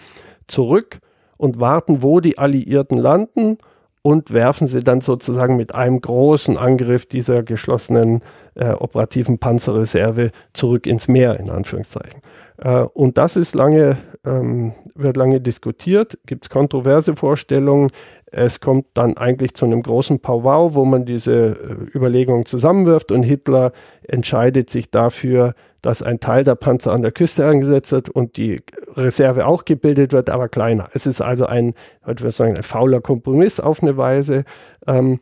zurück 0.47 0.99
und 1.37 1.59
warten, 1.59 2.03
wo 2.03 2.19
die 2.19 2.37
Alliierten 2.37 2.97
landen 2.97 3.57
und 4.09 4.33
werfen 4.33 4.65
sie 4.65 4.79
dann 4.79 5.01
sozusagen 5.01 5.55
mit 5.55 5.75
einem 5.75 6.01
großen 6.01 6.57
Angriff 6.57 7.05
dieser 7.05 7.43
geschlossenen 7.43 8.21
äh, 8.55 8.71
operativen 8.71 9.37
Panzerreserve 9.37 10.31
zurück 10.51 10.87
ins 10.87 11.07
Meer, 11.07 11.39
in 11.39 11.51
Anführungszeichen. 11.51 12.19
Äh, 12.57 12.79
und 12.79 13.19
das 13.19 13.35
ist 13.35 13.53
lange, 13.53 13.97
ähm, 14.25 14.73
wird 14.95 15.15
lange 15.15 15.41
diskutiert, 15.41 16.17
gibt 16.25 16.45
es 16.45 16.49
kontroverse 16.49 17.15
Vorstellungen. 17.15 17.91
Es 18.31 18.59
kommt 18.59 18.85
dann 18.93 19.17
eigentlich 19.17 19.53
zu 19.53 19.65
einem 19.65 19.81
großen 19.81 20.19
Powwow, 20.19 20.75
wo 20.75 20.85
man 20.85 21.05
diese 21.05 21.31
äh, 21.33 21.97
Überlegungen 21.97 22.45
zusammenwirft 22.45 23.11
und 23.11 23.23
Hitler 23.23 23.71
entscheidet 24.03 24.69
sich 24.69 24.91
dafür, 24.91 25.55
dass 25.81 26.03
ein 26.03 26.19
Teil 26.19 26.43
der 26.43 26.55
Panzer 26.55 26.91
an 26.91 27.01
der 27.01 27.11
Küste 27.11 27.47
eingesetzt 27.47 27.91
wird 27.91 28.09
und 28.09 28.37
die 28.37 28.61
Reserve 28.95 29.47
auch 29.47 29.65
gebildet 29.65 30.11
wird, 30.11 30.29
aber 30.29 30.49
kleiner. 30.49 30.89
Es 30.93 31.07
ist 31.07 31.21
also 31.21 31.45
ein, 31.45 31.73
würde 32.03 32.27
ich 32.27 32.35
sagen, 32.35 32.55
ein 32.55 32.63
fauler 32.63 33.01
Kompromiss 33.01 33.59
auf 33.59 33.81
eine 33.81 33.97
Weise, 33.97 34.43
ähm, 34.85 35.19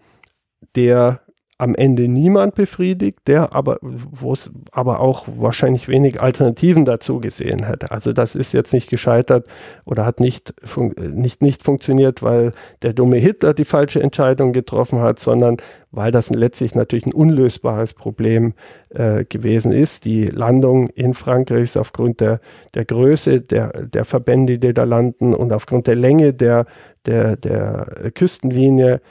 der 0.76 1.22
am 1.60 1.74
Ende 1.74 2.08
niemand 2.08 2.54
befriedigt, 2.54 3.20
der 3.26 3.56
aber, 3.56 3.80
wo 3.82 4.34
es 4.34 4.52
aber 4.72 5.00
auch 5.00 5.26
wahrscheinlich 5.28 5.88
wenig 5.88 6.22
Alternativen 6.22 6.86
dazu 6.86 7.20
gesehen 7.20 7.64
hätte. 7.66 7.92
Also 7.92 8.14
das 8.14 8.36
ist 8.36 8.54
jetzt 8.54 8.74
nicht 8.74 8.90
gescheitert 8.90 9.48
oder 9.84 10.06
hat 10.06 10.20
nicht, 10.20 10.54
nicht, 11.00 11.42
nicht 11.42 11.64
funktioniert, 11.64 12.22
weil 12.22 12.52
der 12.84 12.94
dumme 12.94 13.18
Hitler 13.18 13.56
die 13.56 13.66
falsche 13.66 14.02
Entscheidung 14.02 14.54
getroffen 14.54 15.00
hat, 15.00 15.18
sondern 15.20 15.58
weil 15.92 16.12
das 16.12 16.30
letztlich 16.30 16.76
natürlich 16.76 17.08
ein 17.08 17.14
unlösbares 17.14 17.96
Problem 17.96 18.54
äh, 18.90 19.26
gewesen 19.26 19.72
ist. 19.72 20.06
Die 20.06 20.26
Landung 20.26 20.90
in 20.90 21.16
Frankreich 21.16 21.64
ist 21.64 21.78
aufgrund 21.78 22.20
der, 22.20 22.40
der 22.76 22.86
Größe 22.86 23.42
der, 23.42 23.70
der 23.88 24.06
Verbände, 24.06 24.60
die 24.60 24.74
da 24.74 24.84
landen 24.84 25.34
und 25.34 25.52
aufgrund 25.52 25.88
der 25.88 25.96
Länge 25.96 26.34
der, 26.34 26.66
der, 27.08 27.36
der 27.36 28.12
Küstenlinie 28.14 29.02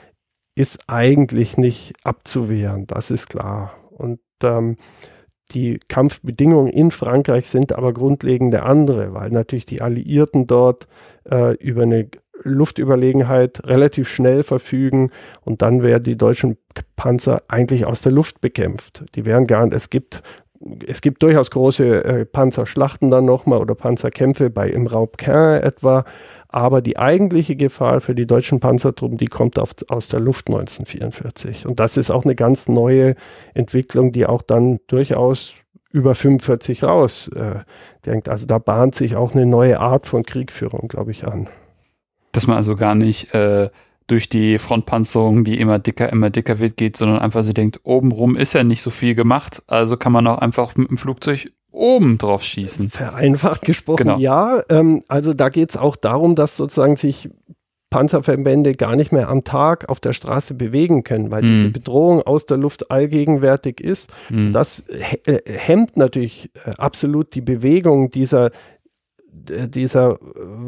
ist 0.56 0.84
eigentlich 0.88 1.56
nicht 1.56 1.94
abzuwehren, 2.02 2.86
das 2.86 3.12
ist 3.12 3.28
klar. 3.28 3.74
Und 3.90 4.20
ähm, 4.42 4.76
die 5.52 5.78
Kampfbedingungen 5.88 6.72
in 6.72 6.90
Frankreich 6.90 7.48
sind 7.48 7.72
aber 7.72 7.92
grundlegende 7.92 8.64
andere, 8.64 9.14
weil 9.14 9.30
natürlich 9.30 9.66
die 9.66 9.80
Alliierten 9.80 10.48
dort 10.48 10.88
äh, 11.30 11.54
über 11.56 11.82
eine 11.82 12.08
Luftüberlegenheit 12.42 13.64
relativ 13.64 14.08
schnell 14.08 14.42
verfügen 14.42 15.10
und 15.42 15.62
dann 15.62 15.82
werden 15.82 16.04
die 16.04 16.16
deutschen 16.16 16.58
Panzer 16.96 17.42
eigentlich 17.48 17.86
aus 17.86 18.02
der 18.02 18.12
Luft 18.12 18.40
bekämpft. 18.40 19.04
Die 19.14 19.24
wären 19.24 19.46
gar 19.46 19.64
nicht, 19.64 19.74
es 19.74 19.90
gibt 19.90 20.22
es 20.86 21.00
gibt 21.00 21.22
durchaus 21.22 21.50
große 21.50 22.04
äh, 22.04 22.24
Panzerschlachten 22.24 23.10
dann 23.10 23.24
nochmal 23.24 23.60
oder 23.60 23.74
Panzerkämpfe 23.74 24.50
bei 24.50 24.68
im 24.68 24.86
Raub 24.86 25.18
Caen 25.18 25.62
etwa, 25.62 26.04
aber 26.48 26.80
die 26.80 26.98
eigentliche 26.98 27.56
Gefahr 27.56 28.00
für 28.00 28.14
die 28.14 28.26
deutschen 28.26 28.60
Panzertruppen, 28.60 29.18
die 29.18 29.26
kommt 29.26 29.58
auf, 29.58 29.70
aus 29.88 30.08
der 30.08 30.20
Luft 30.20 30.48
1944. 30.48 31.66
Und 31.66 31.80
das 31.80 31.96
ist 31.96 32.10
auch 32.10 32.24
eine 32.24 32.34
ganz 32.34 32.68
neue 32.68 33.14
Entwicklung, 33.54 34.12
die 34.12 34.26
auch 34.26 34.42
dann 34.42 34.78
durchaus 34.86 35.54
über 35.90 36.14
45 36.14 36.82
raus 36.84 37.28
äh, 37.28 37.60
denkt. 38.04 38.28
Also 38.28 38.46
da 38.46 38.58
bahnt 38.58 38.94
sich 38.94 39.16
auch 39.16 39.34
eine 39.34 39.46
neue 39.46 39.80
Art 39.80 40.06
von 40.06 40.24
Kriegführung, 40.24 40.88
glaube 40.88 41.10
ich, 41.10 41.26
an. 41.26 41.48
Dass 42.32 42.46
man 42.46 42.56
also 42.56 42.76
gar 42.76 42.94
nicht 42.94 43.34
äh, 43.34 43.70
durch 44.06 44.28
die 44.28 44.58
Frontpanzerung, 44.58 45.44
die 45.44 45.58
immer 45.58 45.78
dicker, 45.78 46.10
immer 46.10 46.30
dicker 46.30 46.58
wird, 46.58 46.76
geht, 46.76 46.96
sondern 46.96 47.18
einfach 47.18 47.42
sie 47.42 47.54
denkt, 47.54 47.80
obenrum 47.84 48.36
ist 48.36 48.52
ja 48.52 48.62
nicht 48.62 48.82
so 48.82 48.90
viel 48.90 49.14
gemacht, 49.14 49.62
also 49.66 49.96
kann 49.96 50.12
man 50.12 50.26
auch 50.26 50.38
einfach 50.38 50.76
mit 50.76 50.90
dem 50.90 50.98
Flugzeug 50.98 51.50
oben 51.72 52.16
drauf 52.18 52.42
schießen. 52.42 52.90
Vereinfacht 52.90 53.62
gesprochen, 53.62 54.04
genau. 54.04 54.18
ja. 54.18 54.62
Ähm, 54.70 55.02
also 55.08 55.34
da 55.34 55.48
geht 55.48 55.70
es 55.70 55.76
auch 55.76 55.96
darum, 55.96 56.34
dass 56.34 56.56
sozusagen 56.56 56.96
sich 56.96 57.28
Panzerverbände 57.90 58.72
gar 58.72 58.96
nicht 58.96 59.12
mehr 59.12 59.28
am 59.28 59.44
Tag 59.44 59.88
auf 59.88 60.00
der 60.00 60.12
Straße 60.12 60.54
bewegen 60.54 61.04
können, 61.04 61.30
weil 61.30 61.42
mm. 61.42 61.44
diese 61.44 61.70
Bedrohung 61.70 62.22
aus 62.22 62.46
der 62.46 62.56
Luft 62.56 62.90
allgegenwärtig 62.90 63.80
ist. 63.80 64.12
Mm. 64.28 64.52
Das 64.52 64.84
äh, 64.88 65.40
hemmt 65.46 65.96
natürlich 65.96 66.50
äh, 66.64 66.70
absolut 66.78 67.34
die 67.34 67.42
Bewegung 67.42 68.10
dieser 68.10 68.50
dieser 69.48 70.18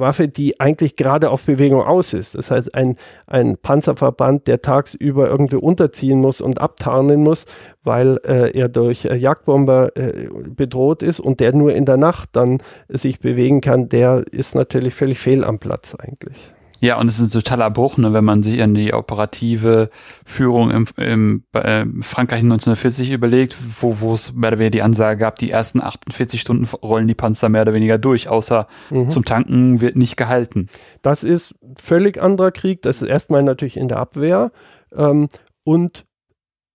Waffe, 0.01 0.29
die 0.29 0.61
eigentlich 0.61 0.97
gerade 0.97 1.31
auf 1.31 1.45
Bewegung 1.45 1.83
aus 1.83 2.13
ist. 2.13 2.35
Das 2.35 2.51
heißt, 2.51 2.75
ein, 2.75 2.97
ein 3.27 3.57
Panzerverband, 3.57 4.47
der 4.47 4.63
tagsüber 4.63 5.29
irgendwie 5.29 5.57
unterziehen 5.57 6.21
muss 6.21 6.41
und 6.41 6.61
abtarnen 6.61 7.23
muss, 7.23 7.47
weil 7.83 8.19
äh, 8.25 8.57
er 8.57 8.69
durch 8.69 9.05
äh, 9.05 9.17
Jagdbomber 9.17 9.97
äh, 9.97 10.29
bedroht 10.49 11.03
ist 11.03 11.21
und 11.21 11.41
der 11.41 11.55
nur 11.55 11.75
in 11.75 11.85
der 11.85 11.97
Nacht 11.97 12.31
dann 12.33 12.59
sich 12.89 13.21
bewegen 13.21 13.61
kann, 13.61 13.89
der 13.89 14.25
ist 14.31 14.55
natürlich 14.55 14.95
völlig 14.95 15.19
fehl 15.19 15.45
am 15.45 15.59
Platz 15.59 15.95
eigentlich. 15.95 16.53
Ja, 16.81 16.99
und 16.99 17.09
es 17.09 17.19
ist 17.19 17.35
ein 17.35 17.41
totaler 17.41 17.71
Bruch, 17.71 17.97
ne, 17.97 18.13
wenn 18.13 18.25
man 18.25 18.43
sich 18.43 18.63
an 18.63 18.75
die 18.75 18.95
operative 18.95 19.91
Führung 20.25 20.71
im, 20.71 20.87
im 20.97 21.45
äh, 21.53 21.85
Frankreich 22.03 22.41
1940 22.43 23.11
überlegt, 23.11 23.57
wo 23.81 24.01
wo 24.01 24.15
es 24.15 24.33
mehr 24.33 24.51
oder 24.51 24.59
weniger 24.59 24.71
die 24.71 24.83
Ansage 24.83 25.19
gab, 25.19 25.37
die 25.37 25.51
ersten 25.51 25.81
48 25.81 26.41
Stunden 26.41 26.67
rollen 26.83 27.09
die 27.09 27.15
Panzer 27.15 27.49
mehr 27.49 27.63
oder 27.63 27.75
weniger 27.75 27.99
durch, 27.99 28.29
außer 28.29 28.67
mhm. 28.91 29.11
zum 29.11 29.25
Tanken 29.25 29.81
wird 29.81 29.97
nicht 29.97 30.17
gehalten. 30.17 30.69
Das 31.03 31.25
ist 31.25 31.55
völlig 31.81 32.23
anderer 32.23 32.53
Krieg. 32.53 32.83
Das 32.83 33.03
ist 33.03 33.09
erstmal 33.09 33.43
natürlich 33.43 33.77
in 33.77 33.89
der 33.89 33.99
Abwehr. 33.99 34.53
Ähm, 34.95 35.29
und 35.65 36.07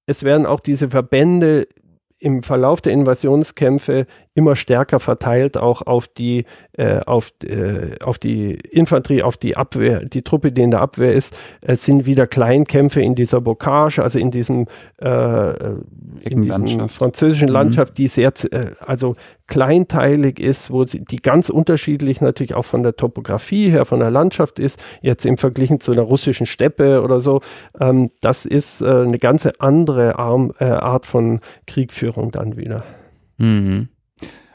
es 0.05 0.23
werden 0.23 0.45
auch 0.45 0.59
diese 0.59 0.89
Verbände 0.89 1.67
im 2.23 2.41
Verlauf 2.41 2.79
der 2.79 2.93
Invasionskämpfe 2.93 4.05
immer 4.33 4.55
stärker 4.55 4.99
verteilt, 4.99 5.57
auch 5.57 5.81
auf 5.81 6.07
die, 6.07 6.45
äh, 6.77 7.01
auf, 7.05 7.33
äh, 7.43 7.99
auf 8.03 8.17
die 8.17 8.53
Infanterie, 8.53 9.23
auf 9.23 9.35
die 9.35 9.57
Abwehr, 9.57 10.05
die 10.05 10.21
Truppe, 10.21 10.51
die 10.53 10.61
in 10.61 10.71
der 10.71 10.81
Abwehr 10.81 11.13
ist. 11.13 11.35
Es 11.61 11.83
sind 11.83 12.05
wieder 12.05 12.25
Kleinkämpfe 12.25 13.01
in 13.01 13.15
dieser 13.15 13.41
Bocage, 13.41 13.99
also 13.99 14.19
in 14.19 14.31
diesem, 14.31 14.67
äh, 15.01 15.53
in 16.21 16.43
diesem 16.43 16.87
französischen 16.87 17.49
mhm. 17.49 17.53
Landschaft, 17.53 17.97
die 17.97 18.07
sehr, 18.07 18.31
äh, 18.51 18.71
also 18.79 19.15
kleinteilig 19.53 20.39
ist, 20.39 20.71
wo 20.71 20.83
sie, 20.83 21.05
die 21.05 21.17
ganz 21.17 21.49
unterschiedlich 21.49 22.21
natürlich 22.21 22.55
auch 22.55 22.65
von 22.65 22.81
der 22.81 22.95
Topografie 22.95 23.69
her, 23.69 23.85
von 23.85 23.99
der 23.99 24.09
Landschaft 24.09 24.57
ist, 24.57 24.81
jetzt 25.03 25.27
im 25.27 25.37
Vergleich 25.37 25.69
zu 25.79 25.91
einer 25.91 26.01
russischen 26.01 26.47
Steppe 26.47 27.03
oder 27.03 27.19
so. 27.19 27.41
Ähm, 27.79 28.09
das 28.19 28.47
ist 28.47 28.81
äh, 28.81 28.87
eine 28.87 29.19
ganz 29.19 29.47
andere 29.59 30.17
Arm, 30.17 30.53
äh, 30.57 30.63
Art 30.63 31.05
von 31.05 31.39
Kriegführung 31.67 32.31
dann 32.31 32.57
wieder. 32.57 32.83
Mhm. 33.37 33.89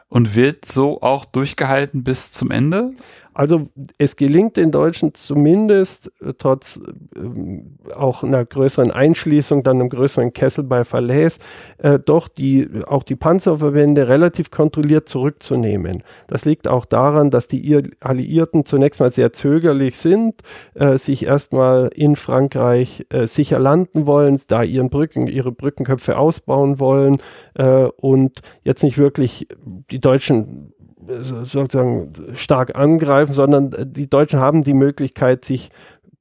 Und 0.09 0.35
wird 0.35 0.65
so 0.65 1.01
auch 1.01 1.25
durchgehalten 1.25 2.03
bis 2.03 2.33
zum 2.33 2.51
Ende? 2.51 2.91
Also 3.39 3.69
es 3.98 4.16
gelingt 4.16 4.56
den 4.56 4.73
Deutschen 4.73 5.15
zumindest 5.15 6.10
äh, 6.20 6.32
trotz 6.36 6.81
äh, 7.15 7.93
auch 7.94 8.24
einer 8.24 8.44
größeren 8.44 8.90
Einschließung, 8.90 9.62
dann 9.62 9.78
einem 9.78 9.90
größeren 9.90 10.32
Kessel 10.32 10.65
bei 10.65 10.82
Falaise, 10.82 11.39
äh, 11.78 12.01
doch 12.01 12.27
die, 12.27 12.69
auch 12.89 13.05
die 13.05 13.15
Panzerverbände 13.15 14.09
relativ 14.09 14.51
kontrolliert 14.51 15.09
zurückzunehmen. 15.09 16.02
Das 16.27 16.47
liegt 16.47 16.66
auch 16.66 16.85
daran, 16.85 17.31
dass 17.31 17.47
die 17.47 17.78
Alliierten 18.01 18.65
zunächst 18.65 18.98
mal 18.98 19.12
sehr 19.12 19.32
zögerlich 19.32 19.98
sind, 19.98 20.43
äh, 20.74 20.98
sich 20.98 21.24
erstmal 21.24 21.90
in 21.94 22.16
Frankreich 22.16 23.06
äh, 23.10 23.28
sicher 23.28 23.60
landen 23.60 24.06
wollen, 24.06 24.40
da 24.48 24.65
ihren 24.65 24.90
Brücken, 24.90 25.28
ihre 25.28 25.52
Brückenköpfe 25.52 26.19
ausbauen 26.19 26.81
wollen 26.81 27.19
äh, 27.55 27.85
und 27.98 28.40
jetzt 28.65 28.82
nicht 28.82 28.98
wirklich 28.98 29.47
die 29.93 30.01
Deutschen 30.01 30.73
sozusagen 31.22 32.12
stark 32.35 32.76
angreifen, 32.76 33.32
sondern 33.32 33.74
die 33.93 34.09
Deutschen 34.09 34.40
haben 34.40 34.62
die 34.62 34.74
Möglichkeit, 34.74 35.44
sich 35.44 35.70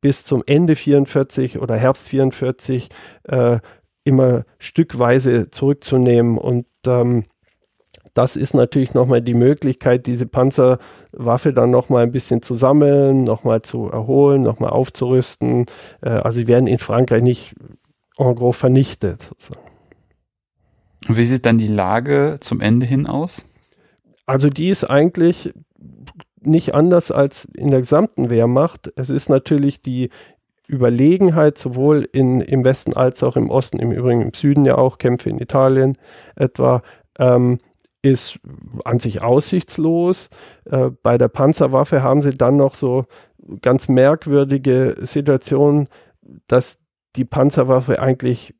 bis 0.02 0.24
zum 0.24 0.44
Ende 0.46 0.76
44 0.76 1.60
oder 1.60 1.76
Herbst 1.76 2.10
44 2.10 2.90
äh, 3.24 3.60
immer 4.04 4.46
stückweise 4.60 5.50
zurückzunehmen. 5.50 6.38
Und 6.38 6.66
ähm, 6.86 7.24
das 8.14 8.36
ist 8.36 8.54
natürlich 8.54 8.94
nochmal 8.94 9.22
die 9.22 9.34
Möglichkeit, 9.34 10.08
diese 10.08 10.26
Panzerwaffe 10.26 11.54
dann 11.54 11.72
nochmal 11.72 12.04
ein 12.04 12.12
bisschen 12.12 12.42
zu 12.42 12.56
sammeln, 12.56 13.24
nochmal 13.24 13.62
zu 13.62 13.90
erholen, 13.90 14.42
nochmal 14.42 14.70
aufzurüsten. 14.70 15.66
Äh, 16.02 16.10
also 16.10 16.40
sie 16.40 16.48
werden 16.48 16.68
in 16.68 16.80
Frankreich 16.80 17.22
nicht 17.22 17.56
en 18.18 18.36
gros 18.36 18.58
vernichtet. 18.58 19.24
Sozusagen. 19.24 19.68
Wie 21.08 21.24
sieht 21.24 21.46
dann 21.46 21.58
die 21.58 21.68
Lage 21.68 22.38
zum 22.42 22.60
Ende 22.60 22.86
hin 22.86 23.08
aus? 23.08 23.46
Also 24.28 24.50
die 24.50 24.70
ist 24.70 24.84
eigentlich 24.84 25.54
nicht 26.42 26.76
anders 26.76 27.12
als 27.12 27.46
in 27.56 27.72
der 27.72 27.80
gesamten 27.80 28.30
Wehrmacht. 28.30 28.92
Es 28.96 29.10
ist 29.10 29.30
natürlich 29.30 29.82
die 29.82 30.10
Überlegenheit 30.68 31.58
sowohl 31.58 32.08
in, 32.12 32.42
im 32.42 32.66
Westen 32.66 32.94
als 32.96 33.24
auch 33.24 33.38
im 33.38 33.50
Osten, 33.50 33.80
im 33.80 33.92
Übrigen 33.92 34.22
im 34.22 34.34
Süden 34.34 34.66
ja 34.66 34.78
auch, 34.78 34.98
Kämpfe 34.98 35.30
in 35.30 35.40
Italien 35.40 35.98
etwa, 36.36 36.82
ähm, 37.18 37.60
ist 38.02 38.40
an 38.84 39.00
sich 39.00 39.24
aussichtslos. 39.24 40.30
Äh, 40.66 40.92
bei 41.02 41.18
der 41.18 41.30
Panzerwaffe 41.30 42.04
haben 42.04 42.22
sie 42.22 42.32
dann 42.32 42.58
noch 42.58 42.76
so 42.76 43.06
ganz 43.62 43.88
merkwürdige 43.88 44.98
Situationen, 45.00 45.88
dass 46.48 46.80
die 47.16 47.26
Panzerwaffe 47.26 48.00
eigentlich 48.00 48.54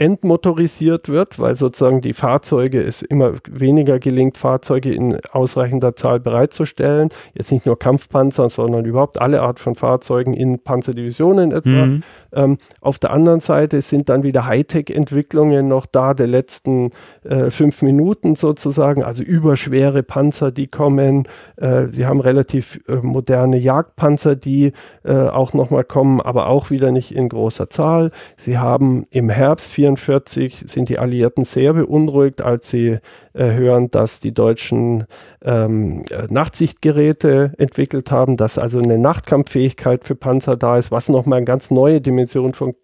entmotorisiert 0.00 1.10
wird, 1.10 1.38
weil 1.38 1.54
sozusagen 1.56 2.00
die 2.00 2.14
Fahrzeuge 2.14 2.82
es 2.82 3.02
immer 3.02 3.34
weniger 3.46 3.98
gelingt, 3.98 4.38
Fahrzeuge 4.38 4.94
in 4.94 5.18
ausreichender 5.30 5.94
Zahl 5.94 6.20
bereitzustellen. 6.20 7.10
Jetzt 7.34 7.52
nicht 7.52 7.66
nur 7.66 7.78
Kampfpanzer, 7.78 8.48
sondern 8.48 8.86
überhaupt 8.86 9.20
alle 9.20 9.42
Art 9.42 9.60
von 9.60 9.74
Fahrzeugen 9.74 10.32
in 10.32 10.58
Panzerdivisionen 10.58 11.52
etwa. 11.52 11.86
Mhm. 11.86 12.02
Ähm, 12.32 12.58
auf 12.80 12.98
der 12.98 13.10
anderen 13.10 13.40
Seite 13.40 13.82
sind 13.82 14.08
dann 14.08 14.22
wieder 14.22 14.46
Hightech-Entwicklungen 14.46 15.68
noch 15.68 15.84
da, 15.84 16.14
der 16.14 16.28
letzten 16.28 16.92
äh, 17.22 17.50
fünf 17.50 17.82
Minuten 17.82 18.36
sozusagen, 18.36 19.02
also 19.02 19.22
überschwere 19.22 20.02
Panzer, 20.02 20.50
die 20.50 20.68
kommen. 20.68 21.28
Äh, 21.56 21.88
sie 21.90 22.06
haben 22.06 22.20
relativ 22.20 22.80
äh, 22.88 22.94
moderne 23.02 23.58
Jagdpanzer, 23.58 24.34
die 24.34 24.72
äh, 25.04 25.12
auch 25.12 25.52
nochmal 25.52 25.84
kommen, 25.84 26.22
aber 26.22 26.46
auch 26.46 26.70
wieder 26.70 26.90
nicht 26.90 27.14
in 27.14 27.28
großer 27.28 27.68
Zahl. 27.68 28.10
Sie 28.38 28.56
haben 28.56 29.04
im 29.10 29.28
Herbst 29.28 29.74
24 29.74 29.89
1944 29.96 30.64
sind 30.66 30.88
die 30.88 30.98
Alliierten 30.98 31.44
sehr 31.44 31.74
beunruhigt, 31.74 32.42
als 32.42 32.70
sie 32.70 32.98
äh, 33.32 33.52
hören, 33.52 33.90
dass 33.90 34.20
die 34.20 34.32
Deutschen 34.32 35.04
ähm, 35.42 36.04
äh, 36.10 36.26
Nachtsichtgeräte 36.28 37.52
entwickelt 37.58 38.10
haben, 38.10 38.36
dass 38.36 38.58
also 38.58 38.78
eine 38.78 38.98
Nachtkampffähigkeit 38.98 40.04
für 40.04 40.14
Panzer 40.14 40.56
da 40.56 40.78
ist, 40.78 40.90
was 40.90 41.08
nochmal 41.08 41.38
eine 41.38 41.46
ganz 41.46 41.70
neue 41.70 42.00
Dimension 42.00 42.54
von 42.54 42.74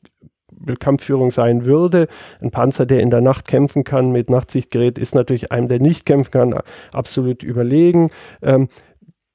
Kampfführung 0.81 1.31
sein 1.31 1.65
würde. 1.65 2.09
Ein 2.41 2.51
Panzer, 2.51 2.87
der 2.87 3.01
in 3.01 3.11
der 3.11 3.21
Nacht 3.21 3.47
kämpfen 3.47 3.85
kann 3.85 4.11
mit 4.11 4.31
Nachtsichtgerät, 4.31 4.99
ist 4.99 5.15
natürlich 5.15 5.53
einem, 5.53 5.69
der 5.69 5.81
nicht 5.81 6.07
kämpfen 6.07 6.31
kann, 6.31 6.55
absolut 6.93 7.43
überlegen. 7.43 8.11
Ähm, 8.43 8.69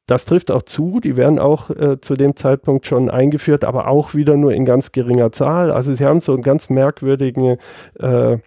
das 0.07 0.25
trifft 0.25 0.51
auch 0.51 0.63
zu, 0.63 0.99
die 0.99 1.15
werden 1.15 1.39
auch 1.39 1.69
äh, 1.69 2.01
zu 2.01 2.15
dem 2.15 2.35
Zeitpunkt 2.35 2.85
schon 2.85 3.09
eingeführt, 3.09 3.63
aber 3.63 3.87
auch 3.87 4.13
wieder 4.13 4.35
nur 4.35 4.53
in 4.53 4.65
ganz 4.65 4.91
geringer 4.91 5.31
Zahl. 5.31 5.71
Also 5.71 5.93
sie 5.93 6.05
haben 6.05 6.21
so 6.21 6.33
einen 6.33 6.43
ganz 6.43 6.69
merkwürdigen 6.69 7.57
äh, 7.99 8.37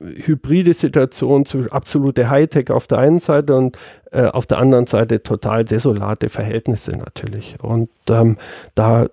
hybride 0.00 0.72
Situation 0.72 1.44
zu 1.44 1.70
absolute 1.70 2.30
Hightech 2.30 2.70
auf 2.70 2.86
der 2.86 2.98
einen 2.98 3.20
Seite 3.20 3.54
und 3.54 3.76
äh, 4.12 4.24
auf 4.24 4.46
der 4.46 4.58
anderen 4.58 4.86
Seite 4.86 5.22
total 5.22 5.64
desolate 5.64 6.30
Verhältnisse 6.30 6.96
natürlich. 6.96 7.56
Und 7.60 7.90
ähm, 8.08 8.38
da 8.74 9.06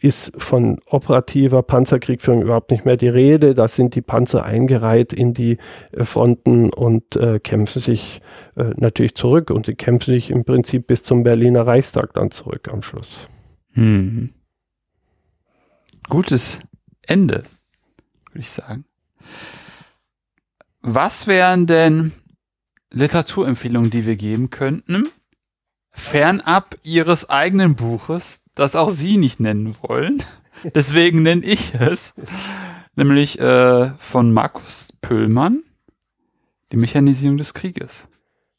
ist 0.00 0.32
von 0.38 0.78
operativer 0.86 1.62
Panzerkriegführung 1.62 2.42
überhaupt 2.42 2.70
nicht 2.70 2.84
mehr 2.84 2.96
die 2.96 3.08
Rede. 3.08 3.54
Da 3.54 3.66
sind 3.66 3.96
die 3.96 4.02
Panzer 4.02 4.44
eingereiht 4.44 5.12
in 5.12 5.34
die 5.34 5.58
äh, 5.92 6.04
Fronten 6.04 6.72
und 6.72 7.16
äh, 7.16 7.40
kämpfen 7.40 7.80
sich 7.80 8.22
äh, 8.56 8.70
natürlich 8.76 9.16
zurück. 9.16 9.50
Und 9.50 9.66
sie 9.66 9.74
kämpfen 9.74 10.12
sich 10.12 10.30
im 10.30 10.44
Prinzip 10.44 10.86
bis 10.86 11.02
zum 11.02 11.24
Berliner 11.24 11.66
Reichstag 11.66 12.14
dann 12.14 12.30
zurück 12.30 12.68
am 12.72 12.82
Schluss. 12.82 13.18
Hm. 13.72 14.30
Gutes 16.08 16.60
Ende, 17.06 17.42
würde 18.30 18.40
ich 18.40 18.50
sagen. 18.50 18.84
Was 20.86 21.26
wären 21.26 21.66
denn 21.66 22.12
Literaturempfehlungen, 22.92 23.90
die 23.90 24.04
wir 24.04 24.16
geben 24.16 24.50
könnten, 24.50 25.08
fernab 25.90 26.76
Ihres 26.82 27.30
eigenen 27.30 27.74
Buches, 27.74 28.42
das 28.54 28.76
auch 28.76 28.90
Sie 28.90 29.16
nicht 29.16 29.40
nennen 29.40 29.74
wollen? 29.80 30.22
Deswegen 30.74 31.22
nenne 31.22 31.42
ich 31.42 31.72
es, 31.72 32.12
nämlich 32.96 33.40
äh, 33.40 33.92
von 33.96 34.30
Markus 34.30 34.92
Pöllmann, 35.00 35.62
die 36.70 36.76
Mechanisierung 36.76 37.38
des 37.38 37.54
Krieges. 37.54 38.06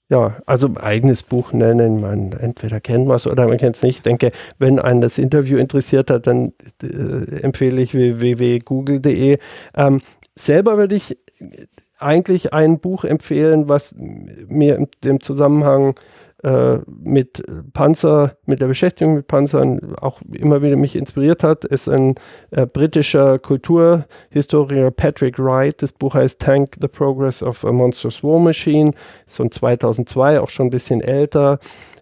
Ja, 0.10 0.38
also 0.48 0.76
eigenes 0.78 1.22
Buch 1.22 1.54
nennen, 1.54 2.02
man 2.02 2.32
entweder 2.32 2.80
kennt 2.80 3.06
man 3.06 3.18
es 3.18 3.28
oder 3.28 3.48
man 3.48 3.60
kennt 3.60 3.76
es 3.76 3.84
nicht. 3.84 3.98
Ich 3.98 4.02
denke, 4.02 4.32
wenn 4.58 4.80
einen 4.80 5.02
das 5.02 5.20
Interview 5.20 5.60
interessiert 5.60 6.10
hat, 6.10 6.26
dann 6.26 6.54
äh, 6.82 7.42
empfehle 7.42 7.80
ich 7.84 7.94
www.google.de. 7.94 9.38
Ähm, 9.76 10.02
selber 10.34 10.78
würde 10.78 10.96
ich 10.96 11.18
eigentlich 12.00 12.54
ein 12.54 12.80
Buch 12.80 13.04
empfehlen, 13.04 13.70
was 13.70 13.96
mir 13.96 14.76
in 14.76 14.88
dem 15.04 15.22
Zusammenhang 15.22 15.96
äh, 16.44 16.80
mit 16.88 17.44
Panzer, 17.74 18.38
mit 18.46 18.62
der 18.62 18.68
Beschäftigung 18.68 19.16
mit 19.16 19.28
Panzern 19.28 19.96
auch 19.96 20.22
immer 20.32 20.62
wieder 20.62 20.76
mich 20.76 20.96
inspiriert 20.96 21.44
hat, 21.44 21.66
ist 21.66 21.88
ein 21.88 22.16
äh, 22.52 22.68
britischer 22.68 23.40
Kulturhistoriker 23.40 24.92
Patrick 24.92 25.40
Wright. 25.40 25.82
Das 25.82 25.92
Buch 25.92 26.14
heißt 26.14 26.40
Tank, 26.40 26.76
The 26.80 26.88
Progress 26.88 27.42
of 27.42 27.66
a 27.66 27.72
Monstrous 27.72 28.24
War 28.24 28.40
Machine, 28.40 28.92
so 29.26 29.44
ein 29.44 29.52
2002, 29.52 30.40
auch 30.40 30.50
schon 30.50 30.68
ein 30.68 30.72
bisschen 30.72 31.02
älter. 31.02 31.60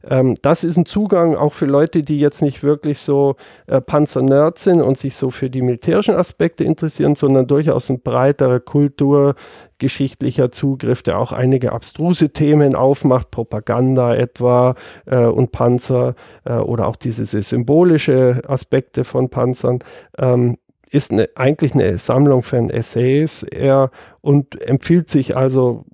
Ähm, 0.08 0.36
das 0.42 0.64
ist 0.64 0.78
ein 0.78 0.86
Zugang 0.86 1.36
auch 1.36 1.54
für 1.54 1.66
Leute, 1.66 2.04
die 2.04 2.20
jetzt 2.20 2.42
nicht 2.42 2.64
wirklich 2.64 3.00
so 3.00 3.36
äh, 3.68 3.80
Panzer-Nerds 3.82 4.64
sind 4.64 4.82
und 4.82 4.98
sich 4.98 5.16
so 5.16 5.30
für 5.30 5.50
die 5.50 5.62
militärischen 5.62 6.16
Aspekte 6.16 6.64
interessieren, 6.64 7.16
sondern 7.16 7.48
durchaus 7.48 7.90
ein 7.90 8.02
breiterer 8.02 8.60
kulturgeschichtlicher 8.60 10.52
Zugriff, 10.52 11.04
der 11.04 11.20
auch 11.20 11.32
einige 11.32 11.72
abstruse 11.72 12.30
Themen 12.32 12.76
aufmacht, 12.76 13.32
Propaganda 13.32 14.14
etwa 14.16 14.76
äh, 15.06 15.26
und 15.26 15.52
Panzer 15.52 16.16
äh, 16.46 16.54
oder 16.54 16.88
auch 16.88 16.96
diese 16.96 17.26
symbolische 17.42 18.42
Aspekte 18.48 19.04
von 19.04 19.30
Panzern. 19.30 19.80
Ähm, 20.18 20.58
ist 20.92 21.12
eine, 21.12 21.30
eigentlich 21.36 21.74
eine 21.74 21.98
Sammlung 21.98 22.44
von 22.44 22.70
Essays 22.70 23.42
eher 23.42 23.90
und 24.22 24.62
empfiehlt 24.62 25.10
sich 25.10 25.36
also, 25.36 25.86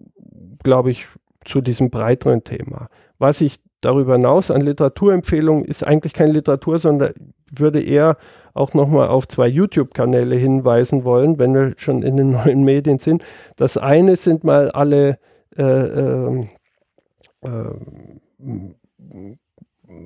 glaube 0.62 0.92
ich, 0.92 1.06
zu 1.46 1.62
diesem 1.62 1.90
breiteren 1.90 2.44
Thema. 2.44 2.90
Was 3.18 3.40
ich 3.40 3.60
darüber 3.82 4.14
hinaus 4.14 4.52
an 4.52 4.62
Literaturempfehlungen 4.62 5.66
ist 5.66 5.86
eigentlich 5.86 6.14
keine 6.14 6.34
Literatur, 6.34 6.80
sondern 6.80 7.14
würde 7.52 7.82
eher 7.82 8.18
auch 8.54 8.74
nochmal 8.74 9.08
auf 9.08 9.28
zwei 9.28 9.48
YouTube-Kanäle 9.48 10.36
hinweisen 10.36 11.04
wollen, 11.04 11.40
wenn 11.40 11.54
wir 11.54 11.74
schon 11.78 12.04
in 12.04 12.18
den 12.18 12.32
neuen 12.44 12.64
Medien 12.64 13.00
sind. 13.00 13.24
Das 13.56 13.78
eine 13.78 14.16
sind 14.16 14.44
mal 14.44 14.72
alle 14.72 15.18
äh, 15.58 15.64
äh, 15.64 16.48
äh, 17.42 17.74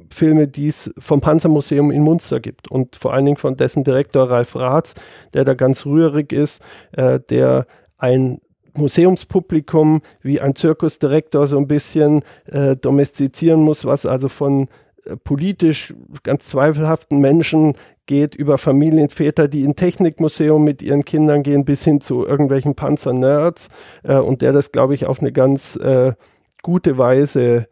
Filme, 0.10 0.48
die 0.48 0.68
es 0.68 0.94
vom 0.98 1.20
Panzermuseum 1.20 1.92
in 1.92 2.04
Munster 2.04 2.40
gibt 2.40 2.72
und 2.72 2.96
vor 2.96 3.14
allen 3.14 3.26
Dingen 3.26 3.38
von 3.38 3.58
dessen 3.58 3.84
Direktor 3.84 4.30
Ralf 4.30 4.56
Ratz, 4.56 4.94
der 5.34 5.44
da 5.44 5.56
ganz 5.56 5.86
rührig 5.86 6.32
ist, 6.32 6.62
äh, 6.94 7.20
der 7.20 7.66
ein 7.98 8.40
Museumspublikum 8.76 10.02
wie 10.22 10.42
ein 10.42 10.56
Zirkusdirektor 10.56 11.48
so 11.48 11.58
ein 11.58 11.68
bisschen 11.68 12.24
äh, 12.46 12.76
domestizieren 12.76 13.62
muss, 13.62 13.86
was 13.86 14.06
also 14.06 14.30
von 14.30 14.68
äh, 15.06 15.16
politisch 15.18 15.94
ganz 16.24 16.46
zweifelhaften 16.46 17.20
Menschen 17.20 17.74
geht 18.06 18.36
über 18.36 18.58
Familienväter, 18.58 19.48
die 19.48 19.64
in 19.64 19.76
Technikmuseum 19.76 20.64
mit 20.64 20.82
ihren 20.82 21.06
Kindern 21.06 21.44
gehen, 21.44 21.66
bis 21.66 21.84
hin 21.84 22.02
zu 22.02 22.26
irgendwelchen 22.26 22.76
Panzer-Nerds 22.76 23.70
äh, 24.04 24.18
und 24.18 24.42
der 24.42 24.52
das, 24.52 24.72
glaube 24.72 24.94
ich, 24.96 25.06
auf 25.06 25.20
eine 25.20 25.32
ganz 25.32 25.76
äh, 25.78 26.14
gute 26.62 26.98
Weise 26.98 27.68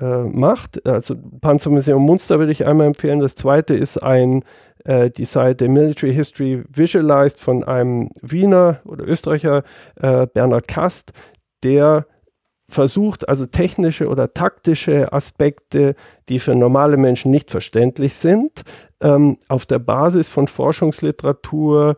äh, 0.00 0.22
macht. 0.22 0.86
Also 0.86 1.14
Panzermuseum 1.40 2.02
Munster 2.02 2.38
würde 2.38 2.52
ich 2.52 2.66
einmal 2.66 2.86
empfehlen. 2.86 3.20
Das 3.20 3.34
zweite 3.34 3.74
ist 3.74 3.98
ein 3.98 4.44
äh, 4.88 5.10
die 5.10 5.26
Seite 5.26 5.68
Military 5.68 6.14
History 6.14 6.64
Visualized 6.68 7.40
von 7.40 7.62
einem 7.62 8.08
Wiener 8.22 8.80
oder 8.86 9.06
Österreicher, 9.06 9.62
äh, 9.96 10.26
Bernhard 10.26 10.66
Kast, 10.66 11.12
der 11.62 12.06
versucht, 12.70 13.28
also 13.28 13.44
technische 13.46 14.08
oder 14.08 14.32
taktische 14.32 15.12
Aspekte, 15.12 15.94
die 16.28 16.38
für 16.38 16.54
normale 16.54 16.96
Menschen 16.96 17.30
nicht 17.30 17.50
verständlich 17.50 18.16
sind, 18.16 18.62
ähm, 19.00 19.36
auf 19.48 19.66
der 19.66 19.78
Basis 19.78 20.28
von 20.28 20.48
Forschungsliteratur 20.48 21.96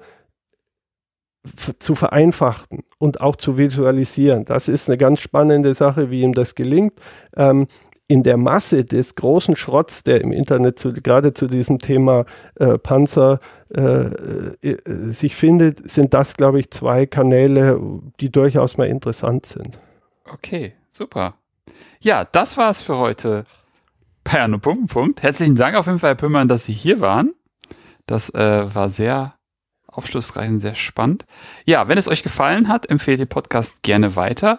zu 1.79 1.95
vereinfachen 1.95 2.81
und 2.99 3.21
auch 3.21 3.37
zu 3.37 3.57
visualisieren. 3.57 4.45
Das 4.45 4.69
ist 4.69 4.89
eine 4.89 4.99
ganz 4.99 5.21
spannende 5.21 5.75
Sache, 5.75 6.11
wie 6.11 6.23
ihm 6.23 6.35
das 6.35 6.55
gelingt. 6.55 7.01
Ähm, 7.37 7.67
in 8.11 8.25
der 8.25 8.37
Masse 8.37 8.85
des 8.85 9.15
großen 9.15 9.55
Schrotts, 9.55 10.03
der 10.03 10.21
im 10.21 10.33
Internet 10.33 10.81
zu, 10.81 10.93
gerade 10.93 11.33
zu 11.33 11.47
diesem 11.47 11.79
Thema 11.79 12.27
äh, 12.57 12.77
Panzer 12.77 13.39
äh, 13.73 13.81
äh, 13.81 14.79
sich 14.85 15.37
findet, 15.37 15.89
sind 15.89 16.13
das, 16.13 16.37
glaube 16.37 16.59
ich, 16.59 16.73
zwei 16.73 17.07
Kanäle, 17.07 17.81
die 18.19 18.29
durchaus 18.29 18.77
mal 18.77 18.89
interessant 18.89 19.47
sind. 19.47 19.79
Okay, 20.29 20.73
super. 20.89 21.35
Ja, 22.01 22.25
das 22.25 22.57
war's 22.57 22.83
für 22.83 22.99
heute 22.99 23.45
bei 24.25 24.41
Anno 24.41 24.59
Punkt, 24.59 24.91
Punkt. 24.91 25.23
Herzlichen 25.23 25.55
Dank 25.55 25.77
auf 25.77 25.87
jeden 25.87 26.01
Fall, 26.01 26.11
Herr 26.11 26.17
Pümmern, 26.17 26.49
dass 26.49 26.67
Sie 26.67 26.73
hier 26.73 27.01
waren. 27.01 27.33
Das 28.07 28.35
äh, 28.35 28.75
war 28.75 28.91
sehr 28.91 29.35
aufschlussreich 29.87 30.49
und 30.49 30.59
sehr 30.59 30.75
spannend. 30.75 31.27
Ja, 31.65 31.87
wenn 31.87 31.97
es 31.97 32.09
euch 32.09 32.25
gefallen 32.25 32.67
hat, 32.67 32.91
empfehlt 32.91 33.21
den 33.21 33.29
Podcast 33.29 33.85
gerne 33.85 34.17
weiter. 34.17 34.59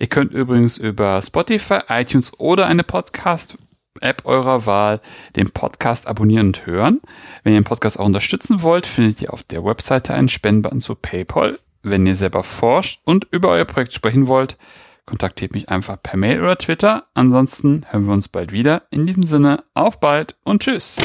Ihr 0.00 0.06
könnt 0.06 0.32
übrigens 0.32 0.78
über 0.78 1.20
Spotify, 1.20 1.80
iTunes 1.90 2.32
oder 2.40 2.66
eine 2.66 2.84
Podcast-App 2.84 4.22
eurer 4.24 4.64
Wahl 4.64 5.00
den 5.36 5.50
Podcast 5.50 6.06
abonnieren 6.08 6.48
und 6.48 6.64
hören. 6.64 7.02
Wenn 7.44 7.52
ihr 7.52 7.60
den 7.60 7.64
Podcast 7.64 8.00
auch 8.00 8.06
unterstützen 8.06 8.62
wollt, 8.62 8.86
findet 8.86 9.20
ihr 9.20 9.30
auf 9.30 9.44
der 9.44 9.62
Webseite 9.62 10.14
einen 10.14 10.30
Spendenbutton 10.30 10.80
zu 10.80 10.94
PayPal. 10.94 11.58
Wenn 11.82 12.06
ihr 12.06 12.14
selber 12.16 12.42
forscht 12.42 13.02
und 13.04 13.26
über 13.30 13.50
euer 13.50 13.66
Projekt 13.66 13.92
sprechen 13.92 14.26
wollt, 14.26 14.56
kontaktiert 15.04 15.52
mich 15.52 15.68
einfach 15.68 16.02
per 16.02 16.16
Mail 16.16 16.40
oder 16.40 16.56
Twitter. 16.56 17.04
Ansonsten 17.12 17.84
hören 17.90 18.06
wir 18.06 18.14
uns 18.14 18.28
bald 18.28 18.52
wieder. 18.52 18.84
In 18.90 19.06
diesem 19.06 19.22
Sinne, 19.22 19.58
auf 19.74 20.00
bald 20.00 20.34
und 20.44 20.62
tschüss. 20.62 20.96